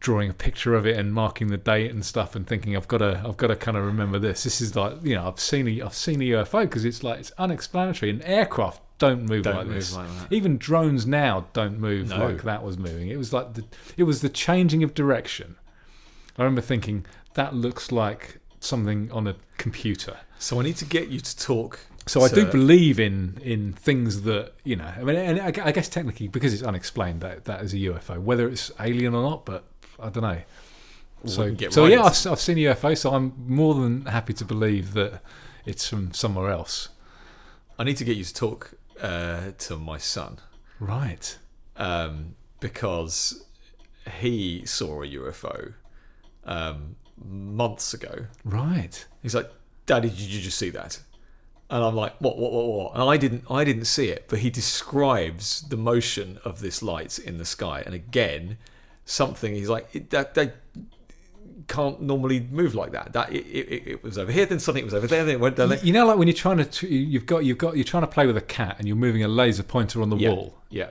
drawing 0.00 0.30
a 0.30 0.34
picture 0.34 0.74
of 0.74 0.86
it 0.86 0.96
and 0.96 1.12
marking 1.12 1.48
the 1.48 1.56
date 1.56 1.90
and 1.90 2.04
stuff, 2.04 2.36
and 2.36 2.46
thinking 2.46 2.76
I've 2.76 2.88
got 2.88 2.98
to 2.98 3.22
I've 3.24 3.36
got 3.36 3.48
to 3.48 3.56
kind 3.56 3.76
of 3.76 3.84
remember 3.84 4.18
this. 4.18 4.44
This 4.44 4.60
is 4.60 4.74
like 4.76 4.94
you 5.02 5.14
know 5.14 5.26
I've 5.28 5.40
seen 5.40 5.66
a 5.68 5.82
I've 5.82 5.94
seen 5.94 6.20
a 6.22 6.24
UFO 6.26 6.62
because 6.62 6.84
it's 6.84 7.02
like 7.02 7.20
it's 7.20 7.32
unexplanatory 7.38 8.10
and 8.10 8.22
aircraft 8.24 8.80
don't 8.98 9.22
move 9.28 9.44
Don't 9.44 9.56
like 9.56 9.66
move 9.66 9.74
this. 9.76 9.94
like 9.94 10.08
that. 10.08 10.32
Even 10.32 10.58
drones 10.58 11.06
now 11.06 11.46
don't 11.52 11.78
move 11.78 12.08
No. 12.08 12.26
like 12.26 12.42
that 12.42 12.62
was 12.64 12.76
moving. 12.78 13.08
It 13.08 13.16
was 13.18 13.32
like 13.32 13.54
the 13.54 13.64
it 13.96 14.04
was 14.04 14.20
the 14.22 14.28
changing 14.28 14.82
of 14.82 14.94
direction. 14.94 15.56
I 16.36 16.42
remember 16.42 16.60
thinking 16.60 17.06
that 17.34 17.54
looks 17.54 17.90
like 17.92 18.38
something 18.60 19.10
on 19.12 19.26
a 19.26 19.36
computer. 19.56 20.16
So 20.38 20.60
I 20.60 20.64
need 20.64 20.76
to 20.76 20.84
get 20.84 21.08
you 21.08 21.20
to 21.20 21.36
talk. 21.36 21.80
So 22.06 22.22
I 22.22 22.28
do 22.28 22.46
believe 22.46 22.98
in 22.98 23.38
in 23.42 23.72
things 23.74 24.22
that 24.22 24.52
you 24.64 24.76
know. 24.76 24.86
I 24.96 25.02
mean, 25.04 25.16
and 25.16 25.40
I 25.40 25.52
I 25.66 25.72
guess 25.72 25.88
technically 25.88 26.26
because 26.28 26.54
it's 26.54 26.62
unexplained 26.62 27.20
that 27.20 27.44
that 27.44 27.62
is 27.62 27.74
a 27.74 27.76
UFO, 27.76 28.18
whether 28.20 28.48
it's 28.48 28.70
alien 28.80 29.14
or 29.14 29.22
not. 29.28 29.44
But 29.44 29.64
I 30.00 30.08
don't 30.10 30.22
know. 30.22 30.40
So, 31.24 31.52
get 31.52 31.72
so 31.72 31.82
right. 31.82 31.92
yeah, 31.92 32.02
I've, 32.04 32.26
I've 32.26 32.40
seen 32.40 32.58
a 32.58 32.74
UFO, 32.74 32.96
so 32.96 33.12
I'm 33.12 33.32
more 33.46 33.74
than 33.74 34.06
happy 34.06 34.32
to 34.34 34.44
believe 34.44 34.92
that 34.94 35.20
it's 35.66 35.88
from 35.88 36.12
somewhere 36.12 36.50
else. 36.50 36.90
I 37.78 37.84
need 37.84 37.96
to 37.96 38.04
get 38.04 38.16
you 38.16 38.24
to 38.24 38.34
talk 38.34 38.74
uh, 39.00 39.50
to 39.58 39.76
my 39.76 39.98
son 39.98 40.38
Right. 40.80 41.36
um, 41.76 42.36
because 42.60 43.44
he 44.20 44.64
saw 44.64 45.02
a 45.02 45.06
UFO 45.08 45.74
um, 46.44 46.96
months 47.24 47.92
ago. 47.94 48.26
Right. 48.44 49.04
He's 49.22 49.34
like, 49.34 49.50
"Daddy, 49.86 50.08
did 50.10 50.18
you 50.20 50.40
just 50.40 50.58
see 50.58 50.70
that?" 50.70 51.00
And 51.70 51.84
I'm 51.84 51.94
like, 51.96 52.14
"What? 52.20 52.38
What? 52.38 52.52
What? 52.52 52.66
What?" 52.68 52.94
And 52.94 53.02
I 53.02 53.16
didn't. 53.16 53.44
I 53.50 53.64
didn't 53.64 53.86
see 53.86 54.08
it, 54.08 54.26
but 54.28 54.38
he 54.38 54.50
describes 54.50 55.62
the 55.68 55.76
motion 55.76 56.38
of 56.44 56.60
this 56.60 56.80
light 56.82 57.18
in 57.18 57.38
the 57.38 57.44
sky, 57.44 57.82
and 57.84 57.94
again, 57.94 58.56
something. 59.08 59.54
He's 59.54 59.68
like, 59.68 59.88
it, 59.94 60.10
"That 60.10 60.34
that 60.34 60.56
can't 61.66 62.00
normally 62.00 62.40
move 62.50 62.74
like 62.74 62.92
that. 62.92 63.12
That 63.12 63.32
it, 63.32 63.44
it, 63.46 63.82
it 63.86 64.02
was 64.02 64.16
over 64.16 64.32
here, 64.32 64.46
then 64.46 64.58
suddenly 64.58 64.80
it 64.82 64.84
was 64.84 64.94
over 64.94 65.06
there, 65.06 65.24
then 65.24 65.34
it 65.36 65.40
went 65.40 65.56
down 65.56 65.68
there." 65.70 65.78
You 65.82 65.92
know, 65.92 66.06
like 66.06 66.16
when 66.18 66.28
you're 66.28 66.34
trying 66.36 66.64
to, 66.64 66.86
you've 66.94 67.26
got, 67.26 67.44
you've 67.44 67.58
got, 67.58 67.76
you're 67.76 67.84
trying 67.84 68.02
to 68.04 68.06
play 68.08 68.26
with 68.26 68.36
a 68.36 68.40
cat, 68.42 68.76
and 68.78 68.86
you're 68.86 68.96
moving 68.96 69.22
a 69.24 69.28
laser 69.28 69.62
pointer 69.62 70.00
on 70.02 70.10
the 70.10 70.16
Yeah. 70.16 70.30
wall. 70.30 70.54
Yeah, 70.70 70.90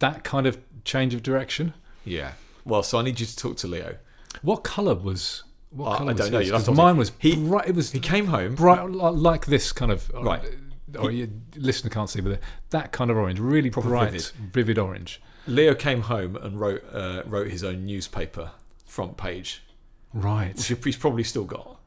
That 0.00 0.24
kind 0.24 0.46
of 0.46 0.58
change 0.84 1.14
of 1.14 1.22
direction. 1.22 1.74
yeah. 2.04 2.32
Well, 2.64 2.82
so 2.82 2.98
I 2.98 3.02
need 3.02 3.20
you 3.20 3.26
to 3.26 3.36
talk 3.36 3.56
to 3.58 3.68
Leo. 3.68 3.96
What 4.42 4.64
colour 4.64 4.94
was? 4.96 5.44
What 5.70 5.92
I- 5.92 5.98
colour 5.98 6.10
I 6.10 6.14
don't 6.14 6.32
know, 6.32 6.38
his? 6.40 6.48
you'll 6.48 6.56
have 6.58 6.66
'Cause 6.66 6.76
mine 6.76 6.96
was 6.96 7.12
he- 7.20 7.36
bright. 7.36 7.68
It 7.68 7.76
was 7.76 7.92
He 7.92 8.00
came 8.00 8.26
home. 8.26 8.56
bright 8.56 8.90
like 8.90 9.46
this 9.46 9.70
kind 9.72 9.92
of 9.92 10.10
Right. 10.12 10.42
Or 10.98 11.10
your 11.12 11.28
listener 11.56 11.90
can't 11.90 12.08
see, 12.10 12.20
but 12.20 12.40
that 12.70 12.90
kind 12.90 13.10
of 13.10 13.16
orange, 13.16 13.38
really 13.38 13.70
Proper 13.70 13.88
bright, 13.88 14.12
vivid. 14.12 14.32
vivid. 14.52 14.78
orange. 14.78 15.20
Leo 15.46 15.74
came 15.74 16.02
home 16.02 16.36
and 16.36 16.58
wrote 16.60 16.82
uh, 16.92 17.22
wrote 17.26 17.48
his 17.48 17.62
own 17.64 17.84
newspaper 17.84 18.50
front 18.84 19.16
page, 19.16 19.62
Right. 20.12 20.56
which 20.56 20.66
he's 20.84 20.96
probably 20.96 21.24
still 21.24 21.44
got, 21.44 21.78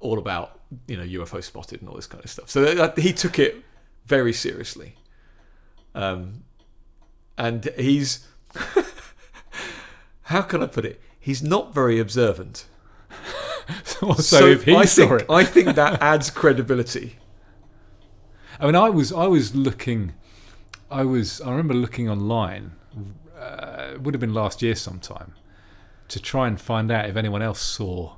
all 0.00 0.18
about 0.18 0.60
you 0.86 0.96
know 0.96 1.04
UFO 1.04 1.42
spotted 1.42 1.80
and 1.80 1.88
all 1.88 1.96
this 1.96 2.06
kind 2.06 2.22
of 2.24 2.30
stuff. 2.30 2.50
So 2.50 2.62
that, 2.64 2.76
that- 2.96 3.02
he 3.02 3.12
took 3.12 3.38
it 3.38 3.56
very 4.06 4.32
seriously, 4.32 4.96
um, 5.94 6.44
and 7.36 7.68
he's 7.78 8.26
how 10.22 10.42
can 10.42 10.62
I 10.62 10.66
put 10.66 10.84
it? 10.84 11.00
He's 11.18 11.42
not 11.42 11.74
very 11.74 11.98
observant. 11.98 12.66
so, 13.84 14.46
if 14.46 14.64
he 14.64 14.74
I 14.74 14.84
saw 14.84 15.08
think 15.08 15.20
it, 15.22 15.30
I 15.30 15.44
think 15.44 15.74
that 15.76 16.00
adds 16.00 16.30
credibility 16.30 17.16
I 18.60 18.66
mean, 18.66 18.74
I 18.74 18.88
was 18.90 19.12
I 19.12 19.26
was 19.26 19.54
looking, 19.54 20.14
I 20.90 21.04
was 21.04 21.40
I 21.40 21.50
remember 21.50 21.74
looking 21.74 22.08
online. 22.08 22.72
Uh, 23.38 23.90
it 23.94 24.00
would 24.02 24.14
have 24.14 24.20
been 24.20 24.34
last 24.34 24.62
year 24.62 24.74
sometime 24.74 25.34
to 26.08 26.20
try 26.20 26.48
and 26.48 26.60
find 26.60 26.90
out 26.90 27.08
if 27.08 27.16
anyone 27.16 27.42
else 27.42 27.60
saw 27.60 28.16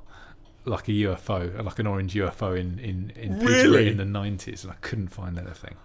like 0.65 0.87
a 0.87 0.91
UFO, 0.91 1.63
like 1.63 1.79
an 1.79 1.87
orange 1.87 2.13
UFO 2.13 2.57
in 2.59 2.79
in 2.79 3.11
in 3.15 3.39
Really? 3.39 3.87
in 3.89 3.97
the 3.97 4.05
nineties, 4.05 4.63
and 4.63 4.71
I 4.71 4.75
couldn't 4.81 5.09
find 5.09 5.37
anything. 5.37 5.75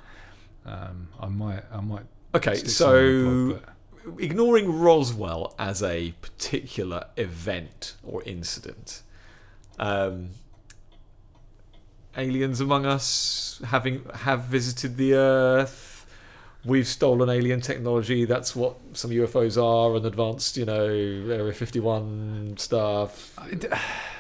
Um, 0.65 1.09
I 1.21 1.29
might 1.29 1.65
I 1.73 1.81
might. 1.81 2.07
Okay, 2.35 2.55
stick 2.55 2.71
something 2.71 2.97
in 2.99 3.49
the 3.49 3.55
so 3.55 3.61
blog, 4.05 4.21
ignoring 4.21 4.79
Roswell 4.81 5.55
as 5.59 5.83
a 5.83 6.13
particular 6.21 7.07
event 7.17 7.95
or 8.05 8.23
incident, 8.25 9.03
um, 9.79 10.31
aliens 12.17 12.61
among 12.61 12.85
us 12.87 13.61
having 13.67 14.05
have 14.15 14.45
visited 14.45 14.97
the 14.97 15.15
Earth. 15.15 15.86
We've 16.67 16.87
stolen 16.87 17.29
alien 17.31 17.61
technology. 17.61 18.25
That's 18.25 18.57
what 18.57 18.77
some 18.93 19.11
UFOs 19.13 19.57
are, 19.63 19.97
and 19.97 20.05
advanced, 20.05 20.57
you 20.57 20.65
know, 20.65 20.85
Area 20.85 21.53
Fifty 21.53 21.79
One 21.81 22.57
stuff. 22.59 23.33
I 23.39 23.55
d- 23.55 23.69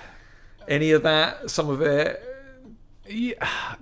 Any 0.69 0.93
of 0.93 1.03
that? 1.03 1.51
Some 1.51 1.69
of 1.69 1.81
it. 1.83 2.23
Yeah, 3.09 3.75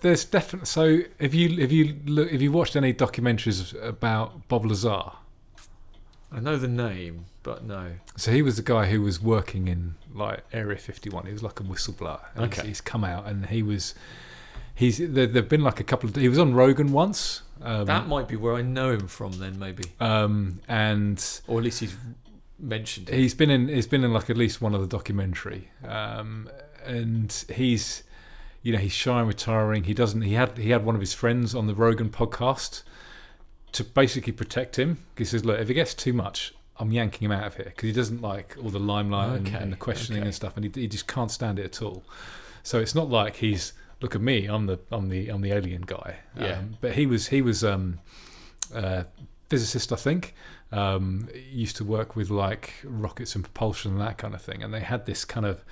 there's 0.00 0.24
definitely. 0.24 0.66
So, 0.66 1.00
if 1.18 1.34
you 1.34 1.58
if 1.58 1.70
you 1.72 1.96
look, 2.06 2.32
if 2.32 2.40
you 2.42 2.52
watched 2.52 2.76
any 2.76 2.92
documentaries 2.94 3.74
about 3.82 4.48
Bob 4.48 4.64
Lazar? 4.66 5.12
I 6.30 6.40
know 6.40 6.56
the 6.56 6.68
name, 6.68 7.26
but 7.42 7.64
no. 7.64 7.92
So 8.16 8.30
he 8.32 8.40
was 8.42 8.56
the 8.56 8.62
guy 8.62 8.86
who 8.86 9.02
was 9.02 9.20
working 9.20 9.68
in 9.68 9.96
like 10.14 10.40
Area 10.52 10.78
51. 10.78 11.26
He 11.26 11.32
was 11.32 11.42
like 11.42 11.60
a 11.60 11.62
whistleblower. 11.62 12.20
And 12.34 12.46
he's- 12.46 12.58
Okay. 12.58 12.68
he's, 12.68 12.80
come 12.80 13.04
out 13.04 13.26
and 13.26 13.46
he 13.46 13.62
was. 13.62 13.94
He's 14.82 14.98
there. 14.98 15.26
There've 15.26 15.48
been 15.48 15.62
like 15.62 15.78
a 15.80 15.84
couple 15.84 16.08
of. 16.08 16.16
He 16.16 16.28
was 16.28 16.38
on 16.38 16.54
Rogan 16.54 16.90
once. 16.92 17.42
Um, 17.62 17.86
That 17.86 18.08
might 18.08 18.26
be 18.26 18.34
where 18.36 18.54
I 18.54 18.62
know 18.62 18.90
him 18.92 19.06
from. 19.06 19.32
Then 19.32 19.58
maybe, 19.58 19.84
um, 20.00 20.60
and 20.66 21.18
or 21.46 21.58
at 21.58 21.64
least 21.64 21.80
he's 21.80 21.94
mentioned 22.58 23.08
it. 23.08 23.14
he's 23.14 23.34
been 23.34 23.50
in. 23.50 23.68
He's 23.68 23.86
been 23.86 24.02
in 24.02 24.12
like 24.12 24.28
at 24.28 24.36
least 24.36 24.60
one 24.60 24.74
other 24.74 24.86
documentary. 24.86 25.70
Um, 25.86 26.48
and 26.84 27.32
he's, 27.54 28.02
you 28.62 28.72
know, 28.72 28.78
he's 28.80 28.92
shy 28.92 29.20
and 29.20 29.28
retiring. 29.28 29.84
He 29.84 29.94
doesn't. 29.94 30.22
He 30.22 30.34
had 30.34 30.58
he 30.58 30.70
had 30.70 30.84
one 30.84 30.96
of 30.96 31.00
his 31.00 31.14
friends 31.14 31.54
on 31.54 31.68
the 31.68 31.74
Rogan 31.74 32.10
podcast 32.10 32.82
to 33.72 33.84
basically 33.84 34.32
protect 34.32 34.78
him. 34.78 34.98
He 35.16 35.24
says, 35.24 35.44
look, 35.44 35.60
if 35.60 35.70
it 35.70 35.74
gets 35.74 35.94
too 35.94 36.12
much, 36.12 36.52
I'm 36.78 36.90
yanking 36.92 37.26
him 37.26 37.32
out 37.32 37.46
of 37.46 37.54
here 37.56 37.66
because 37.66 37.86
he 37.86 37.92
doesn't 37.92 38.20
like 38.20 38.56
all 38.62 38.70
the 38.70 38.80
limelight 38.80 39.36
and, 39.36 39.46
Okay, 39.46 39.56
and 39.58 39.72
the 39.72 39.76
questioning 39.76 40.22
okay. 40.22 40.26
and 40.26 40.34
stuff, 40.34 40.56
and 40.56 40.64
he, 40.64 40.80
he 40.82 40.88
just 40.88 41.06
can't 41.06 41.30
stand 41.30 41.58
it 41.60 41.64
at 41.64 41.80
all. 41.82 42.02
So 42.64 42.80
it's 42.80 42.94
not 42.94 43.08
like 43.08 43.36
he's 43.36 43.72
look 44.02 44.14
at 44.14 44.20
me, 44.20 44.46
I'm 44.46 44.66
the 44.66 44.78
I'm 44.90 45.08
the 45.08 45.28
I'm 45.28 45.40
the 45.40 45.52
alien 45.52 45.82
guy. 45.82 46.16
Yeah. 46.38 46.58
Um, 46.58 46.76
but 46.80 46.92
he 46.92 47.06
was 47.06 47.28
he 47.28 47.40
was 47.42 47.62
um, 47.64 48.00
a 48.74 49.06
physicist, 49.48 49.92
I 49.92 49.96
think. 49.96 50.34
Um, 50.72 51.28
used 51.50 51.76
to 51.76 51.84
work 51.84 52.16
with 52.16 52.30
like 52.30 52.72
rockets 52.84 53.34
and 53.34 53.44
propulsion 53.44 53.92
and 53.92 54.00
that 54.00 54.16
kind 54.18 54.34
of 54.34 54.40
thing, 54.42 54.62
and 54.62 54.72
they 54.72 54.80
had 54.80 55.04
this 55.06 55.24
kind 55.24 55.44
of 55.44 55.64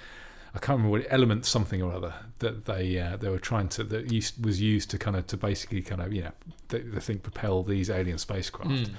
I 0.55 0.59
can't 0.59 0.78
remember 0.78 0.99
what 0.99 1.07
element 1.11 1.47
something 1.47 1.81
or 1.81 1.93
other 1.93 2.12
that 2.41 2.66
they 2.66 2.99
uh, 2.99 3.16
they 3.16 3.31
were 3.31 3.39
trying 3.39 3.68
to 3.70 3.85
that 3.85 4.12
used, 4.12 4.45
was 4.45 4.61
used 4.61 4.91
to 4.91 4.99
kind 4.99 5.16
of 5.16 5.26
to 5.28 5.37
basically 5.37 5.81
kind 5.81 6.03
of 6.03 6.12
you 6.12 6.22
know 6.24 6.33
they, 6.68 6.81
they 6.81 7.01
think 7.01 7.22
propel 7.22 7.62
these 7.62 7.89
alien 7.89 8.18
spacecraft 8.18 8.70
Mm. 8.70 8.91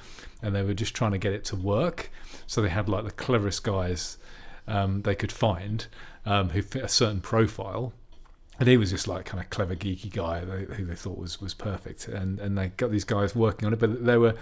and 0.42 0.56
they 0.56 0.64
were 0.64 0.74
just 0.74 0.96
trying 0.96 1.12
to 1.12 1.18
get 1.20 1.34
it 1.34 1.44
to 1.46 1.56
work. 1.56 2.10
So 2.48 2.62
they 2.62 2.70
had 2.70 2.90
like 2.90 3.04
the 3.04 3.12
cleverest 3.12 3.64
guys 3.64 4.18
um, 4.68 5.02
they 5.04 5.16
could 5.16 5.32
find 5.32 5.88
um, 6.26 6.50
who 6.50 6.62
fit 6.62 6.84
a 6.84 6.88
certain 6.88 7.22
profile. 7.22 7.94
And 8.62 8.70
he 8.70 8.78
was 8.78 8.92
just 8.92 9.08
like 9.08 9.26
kind 9.26 9.44
of 9.44 9.50
clever, 9.50 9.76
geeky 9.76 10.14
guy 10.14 10.42
who 10.42 10.86
they 10.86 10.94
thought 10.94 11.18
was, 11.18 11.42
was 11.42 11.56
perfect. 11.56 12.08
And 12.08 12.40
and 12.40 12.56
they 12.56 12.68
got 12.70 12.92
these 12.92 13.04
guys 13.04 13.36
working 13.36 13.66
on 13.66 13.74
it, 13.74 13.80
but 13.80 14.06
there 14.06 14.20
were 14.20 14.36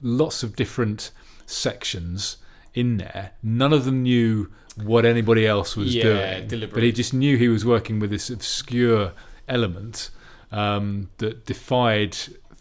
lots 0.00 0.44
of 0.44 0.54
different 0.54 1.10
sections 1.44 2.36
in 2.72 2.98
there. 2.98 3.32
None 3.42 3.72
of 3.72 3.84
them 3.84 4.04
knew 4.04 4.48
what 4.76 5.04
anybody 5.04 5.44
else 5.44 5.76
was 5.76 5.92
Yeah, 5.92 6.04
doing, 6.04 6.46
deliberate. 6.48 6.74
but 6.74 6.82
he 6.84 6.92
just 6.92 7.12
knew 7.12 7.36
he 7.36 7.48
was 7.48 7.64
working 7.64 7.98
with 7.98 8.10
this 8.10 8.30
obscure 8.30 9.12
element 9.48 10.10
um, 10.52 11.10
that 11.18 11.44
defied 11.44 12.16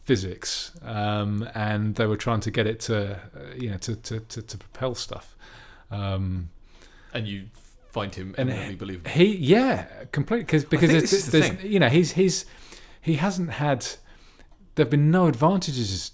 physics, 0.05 0.71
um, 0.83 1.47
and 1.53 1.93
they 1.95 2.07
were 2.07 2.17
trying 2.17 2.39
to 2.41 2.51
get 2.51 2.65
it 2.67 2.79
to, 2.81 3.13
uh, 3.15 3.53
you 3.55 3.69
know, 3.69 3.77
to, 3.77 3.95
to, 3.95 4.19
to, 4.19 4.41
to 4.41 4.57
propel 4.57 4.95
stuff. 4.95 5.35
Um, 5.91 6.49
and 7.13 7.27
you 7.27 7.45
find 7.93 8.13
him 8.15 8.33
And 8.37 8.49
eminently 8.49 8.75
believable. 8.75 9.11
he, 9.11 9.35
yeah, 9.37 9.85
completely, 10.11 10.45
cause, 10.45 10.65
because 10.65 10.89
there's, 10.89 11.03
this 11.11 11.13
is 11.13 11.25
the 11.31 11.39
there's, 11.39 11.63
you 11.63 11.79
know, 11.79 11.89
he's 11.89 12.11
he's 12.13 12.45
he 13.01 13.15
hasn't 13.15 13.51
had. 13.51 13.85
There've 14.75 14.89
been 14.89 15.11
no 15.11 15.27
advantages 15.27 16.11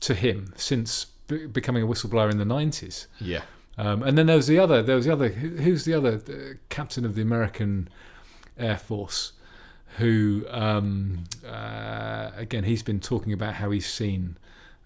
to 0.00 0.14
him 0.14 0.52
since 0.56 1.06
be- 1.28 1.46
becoming 1.46 1.82
a 1.84 1.86
whistleblower 1.86 2.30
in 2.30 2.38
the 2.38 2.44
nineties. 2.44 3.06
Yeah, 3.20 3.42
Um, 3.78 4.02
and 4.02 4.18
then 4.18 4.26
there 4.26 4.36
was 4.36 4.48
the 4.48 4.58
other. 4.58 4.82
There 4.82 4.96
was 4.96 5.06
the 5.06 5.12
other. 5.12 5.28
Who, 5.28 5.48
who's 5.62 5.84
the 5.84 5.94
other 5.94 6.14
uh, 6.28 6.54
captain 6.68 7.04
of 7.04 7.14
the 7.14 7.22
American 7.22 7.88
Air 8.58 8.76
Force? 8.78 9.32
Who 9.98 10.44
um, 10.50 11.24
uh, 11.46 12.32
again? 12.36 12.64
He's 12.64 12.82
been 12.82 12.98
talking 13.00 13.32
about 13.32 13.54
how 13.54 13.70
he's 13.70 13.86
seen, 13.86 14.36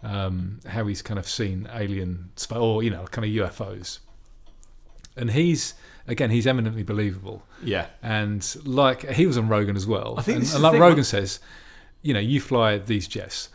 um, 0.02 0.60
how 0.66 0.86
he's 0.86 1.00
kind 1.00 1.18
of 1.18 1.26
seen 1.26 1.66
alien 1.72 2.30
or 2.54 2.82
you 2.82 2.90
know, 2.90 3.04
kind 3.10 3.24
of 3.24 3.30
UFOs. 3.50 4.00
And 5.16 5.30
he's 5.30 5.74
again, 6.08 6.30
he's 6.30 6.46
eminently 6.46 6.82
believable. 6.82 7.42
yeah. 7.62 7.86
And 8.02 8.44
like 8.64 9.08
he 9.10 9.26
was 9.26 9.38
on 9.38 9.48
Rogan 9.48 9.76
as 9.76 9.86
well. 9.86 10.14
I 10.18 10.22
think 10.22 10.38
and, 10.38 10.52
and 10.54 10.62
like 10.62 10.72
thing, 10.72 10.80
Rogan 10.80 11.04
says, 11.04 11.38
you 12.02 12.12
know, 12.14 12.20
you 12.20 12.40
fly 12.40 12.78
these 12.78 13.06
jets. 13.06 13.48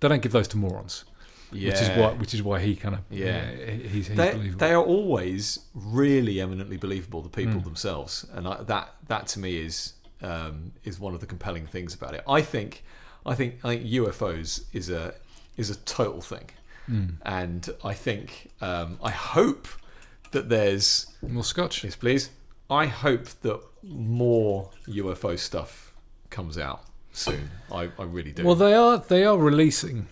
They 0.00 0.08
don't 0.08 0.22
give 0.22 0.32
those 0.32 0.48
to 0.48 0.56
morons, 0.56 1.04
Yeah. 1.52 1.70
which 1.70 1.80
is 1.82 1.88
why 1.90 2.10
which 2.12 2.34
is 2.34 2.42
why 2.42 2.60
he 2.60 2.74
kind 2.76 2.94
of 2.94 3.00
Yeah. 3.10 3.50
he's, 3.50 4.06
he's 4.08 4.16
they, 4.16 4.32
believable. 4.32 4.58
they 4.58 4.72
are 4.72 4.82
always 4.84 5.58
really 5.74 6.40
eminently 6.40 6.76
believable, 6.76 7.20
the 7.22 7.28
people 7.28 7.60
Mm. 7.60 7.64
themselves, 7.64 8.24
and 8.32 8.46
I, 8.48 8.62
that 8.64 8.94
that 9.08 9.26
to 9.28 9.38
me 9.40 9.58
is 9.58 9.94
um, 10.22 10.72
is 10.84 10.98
one 10.98 11.14
of 11.14 11.20
the 11.20 11.26
compelling 11.26 11.66
things 11.66 11.94
about 11.94 12.14
it. 12.14 12.22
I 12.28 12.40
think 12.42 12.82
I 13.26 13.34
think 13.34 13.56
I 13.64 13.68
think 13.76 13.86
UFOs 13.86 14.64
is 14.72 14.88
a 14.90 15.14
is 15.56 15.68
a 15.70 15.76
total 15.76 16.20
thing, 16.20 16.50
Mm. 16.88 17.14
and 17.22 17.68
I 17.84 17.92
think 17.92 18.50
um, 18.60 18.98
I 19.02 19.10
hope 19.10 19.68
that 20.30 20.48
there's 20.48 21.06
More 21.22 21.44
scotch. 21.44 21.84
yes 21.84 21.96
please 21.96 22.30
I 22.70 22.86
hope 22.86 23.24
that 23.42 23.60
more 23.82 24.70
UFO 24.88 25.38
stuff 25.38 25.94
comes 26.30 26.58
out 26.58 26.84
soon. 27.12 27.50
I, 27.72 27.88
I 27.98 28.02
really 28.04 28.32
do. 28.32 28.44
Well, 28.44 28.54
they 28.54 28.74
are 28.74 28.98
they 28.98 29.24
are 29.24 29.38
releasing 29.38 30.06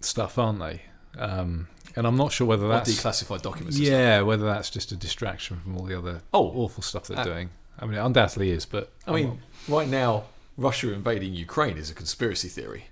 stuff, 0.00 0.36
aren't 0.38 0.58
they? 0.60 0.82
Um, 1.18 1.68
and 1.96 2.06
I'm 2.06 2.16
not 2.16 2.30
sure 2.32 2.46
whether 2.46 2.68
that's 2.68 2.90
declassified 2.94 3.40
documents. 3.42 3.78
yeah, 3.78 4.20
whether 4.20 4.44
that's 4.44 4.68
just 4.68 4.92
a 4.92 4.96
distraction 4.96 5.60
from 5.60 5.76
all 5.78 5.84
the 5.84 5.96
other 5.96 6.20
Oh, 6.34 6.44
awful 6.54 6.82
stuff 6.82 7.06
they're 7.08 7.18
Uh, 7.18 7.24
doing. 7.24 7.50
I 7.78 7.86
mean, 7.86 7.94
it 7.94 8.02
undoubtedly 8.04 8.50
is, 8.50 8.66
but 8.66 8.92
I 9.06 9.12
mean, 9.12 9.40
right 9.66 9.88
now, 9.88 10.24
Russia 10.58 10.92
invading 10.92 11.32
Ukraine 11.34 11.78
is 11.78 11.90
a 11.90 11.94
conspiracy 11.94 12.48
theory 12.48 12.84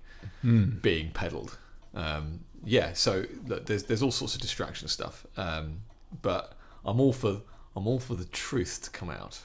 mm, 0.45 0.81
being 0.81 1.11
peddled. 1.11 1.59
Um, 1.95 2.41
yeah, 2.65 2.95
so 2.95 3.27
look, 3.47 3.67
there's 3.67 3.83
there's 3.85 4.03
all 4.03 4.11
sorts 4.13 4.35
of 4.35 4.41
distraction 4.41 4.89
stuff, 4.89 5.27
um, 5.37 5.81
but 6.23 6.55
I'm 6.87 7.01
all 7.01 7.13
for 7.13 7.43
I'm 7.75 7.87
all 7.87 7.99
for 7.99 8.15
the 8.15 8.25
truth 8.25 8.81
to 8.85 8.91
come 8.91 9.11
out. 9.11 9.41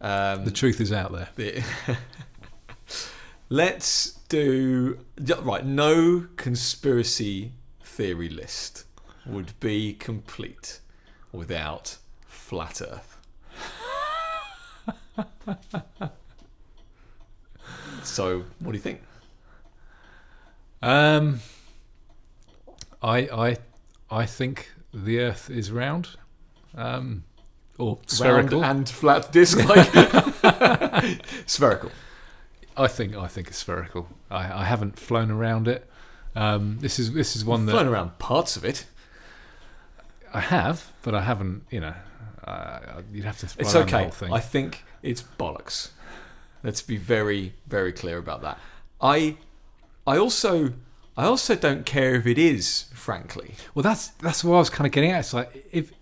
Um, 0.00 0.44
the 0.44 0.50
truth 0.50 0.80
is 0.80 0.92
out 0.92 1.12
there. 1.12 1.28
the- 1.36 1.62
Let's 3.50 4.12
do 4.28 4.98
right. 5.18 5.64
No 5.64 6.26
conspiracy 6.36 7.52
theory 7.82 8.28
list 8.28 8.84
would 9.26 9.58
be 9.60 9.92
complete 9.94 10.80
without 11.32 11.98
flat 12.26 12.80
Earth. 12.80 13.18
so, 18.02 18.44
what 18.60 18.72
do 18.72 18.76
you 18.78 18.82
think? 18.82 19.02
Um, 20.82 21.40
I 23.02 23.18
I 23.18 23.56
I 24.10 24.26
think 24.26 24.70
the 24.94 25.20
Earth 25.20 25.50
is 25.50 25.70
round, 25.70 26.10
um, 26.74 27.24
or 27.78 27.98
spherical. 28.06 28.60
Round 28.60 28.78
and 28.78 28.88
flat 28.88 29.32
disc, 29.32 29.58
like 29.68 31.20
spherical. 31.46 31.90
I 32.76 32.88
think 32.88 33.16
I 33.16 33.26
think 33.26 33.48
it's 33.48 33.58
spherical. 33.58 34.08
I, 34.30 34.60
I 34.60 34.64
haven't 34.64 34.98
flown 34.98 35.30
around 35.30 35.68
it. 35.68 35.88
Um, 36.34 36.78
this 36.80 36.98
is 36.98 37.12
this 37.12 37.36
is 37.36 37.44
one 37.44 37.66
that 37.66 37.72
Flown 37.72 37.86
around 37.88 38.18
parts 38.18 38.56
of 38.56 38.64
it. 38.64 38.86
I 40.32 40.40
have, 40.40 40.92
but 41.02 41.14
I 41.14 41.22
haven't. 41.22 41.64
You 41.70 41.80
know, 41.80 41.94
uh, 42.44 43.02
you'd 43.12 43.24
have 43.24 43.38
to. 43.38 43.46
fly 43.46 43.60
It's 43.60 43.74
okay. 43.74 44.02
whole 44.02 44.10
thing. 44.10 44.32
I 44.32 44.40
think 44.40 44.84
it's 45.02 45.22
bollocks. 45.22 45.90
Let's 46.64 46.80
be 46.80 46.96
very, 46.96 47.52
very 47.66 47.92
clear 47.92 48.16
about 48.16 48.40
that. 48.40 48.58
I, 48.98 49.36
I 50.06 50.16
also, 50.16 50.72
I 51.16 51.26
also 51.26 51.54
don't 51.54 51.86
care 51.86 52.14
if 52.14 52.26
it 52.26 52.38
is. 52.38 52.86
Frankly, 52.92 53.54
well, 53.74 53.82
that's 53.82 54.08
that's 54.08 54.42
what 54.42 54.56
I 54.56 54.58
was 54.58 54.70
kind 54.70 54.86
of 54.86 54.92
getting 54.92 55.10
at. 55.10 55.20
It's 55.20 55.34
like 55.34 55.66
if 55.70 55.92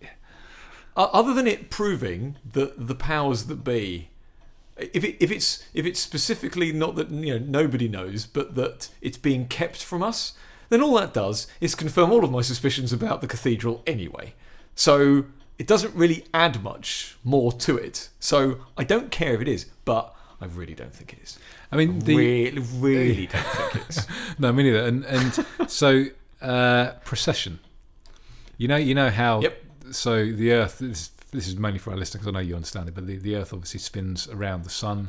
other 0.96 1.34
than 1.34 1.46
it 1.46 1.70
proving 1.70 2.36
that 2.52 2.86
the 2.86 2.94
powers 2.94 3.46
that 3.46 3.64
be, 3.64 4.08
if 4.76 5.04
it, 5.04 5.16
if 5.22 5.30
it's 5.30 5.64
if 5.74 5.84
it's 5.84 6.00
specifically 6.00 6.72
not 6.72 6.96
that 6.96 7.10
you 7.10 7.38
know 7.38 7.44
nobody 7.44 7.88
knows, 7.88 8.26
but 8.26 8.54
that 8.54 8.88
it's 9.00 9.18
being 9.18 9.46
kept 9.48 9.82
from 9.82 10.02
us, 10.02 10.34
then 10.68 10.82
all 10.82 10.94
that 10.94 11.12
does 11.12 11.46
is 11.60 11.74
confirm 11.74 12.12
all 12.12 12.24
of 12.24 12.30
my 12.30 12.40
suspicions 12.40 12.92
about 12.92 13.20
the 13.20 13.26
cathedral 13.26 13.82
anyway. 13.86 14.34
So 14.74 15.26
it 15.58 15.66
doesn't 15.66 15.94
really 15.94 16.24
add 16.32 16.62
much 16.62 17.16
more 17.22 17.52
to 17.52 17.76
it. 17.76 18.08
So 18.18 18.58
I 18.76 18.84
don't 18.84 19.10
care 19.10 19.34
if 19.34 19.40
it 19.40 19.48
is, 19.48 19.66
but 19.84 20.14
I 20.40 20.46
really 20.46 20.74
don't 20.74 20.94
think 20.94 21.12
it 21.12 21.20
is. 21.22 21.38
I 21.72 21.76
mean, 21.76 22.00
the 22.00 22.14
really, 22.14 22.62
really 22.78 23.26
don't 23.26 23.42
think 23.42 23.76
it 23.76 23.88
is. 23.88 24.06
no, 24.38 24.52
me 24.52 24.64
neither. 24.64 24.84
And 24.84 25.04
and 25.06 25.46
so 25.70 26.04
uh, 26.42 26.92
precession. 27.04 27.60
You 28.58 28.68
know, 28.68 28.76
you 28.76 28.94
know 28.94 29.08
how. 29.08 29.40
Yep. 29.40 29.64
So 29.90 30.26
the 30.26 30.52
Earth. 30.52 30.78
This, 30.80 31.08
this 31.30 31.48
is 31.48 31.56
mainly 31.56 31.78
for 31.78 31.92
our 31.92 31.96
listeners. 31.96 32.26
I 32.26 32.30
know 32.30 32.40
you 32.40 32.54
understand 32.54 32.90
it, 32.90 32.94
but 32.94 33.06
the, 33.06 33.16
the 33.16 33.36
Earth 33.36 33.54
obviously 33.54 33.80
spins 33.80 34.28
around 34.28 34.64
the 34.64 34.70
sun. 34.70 35.08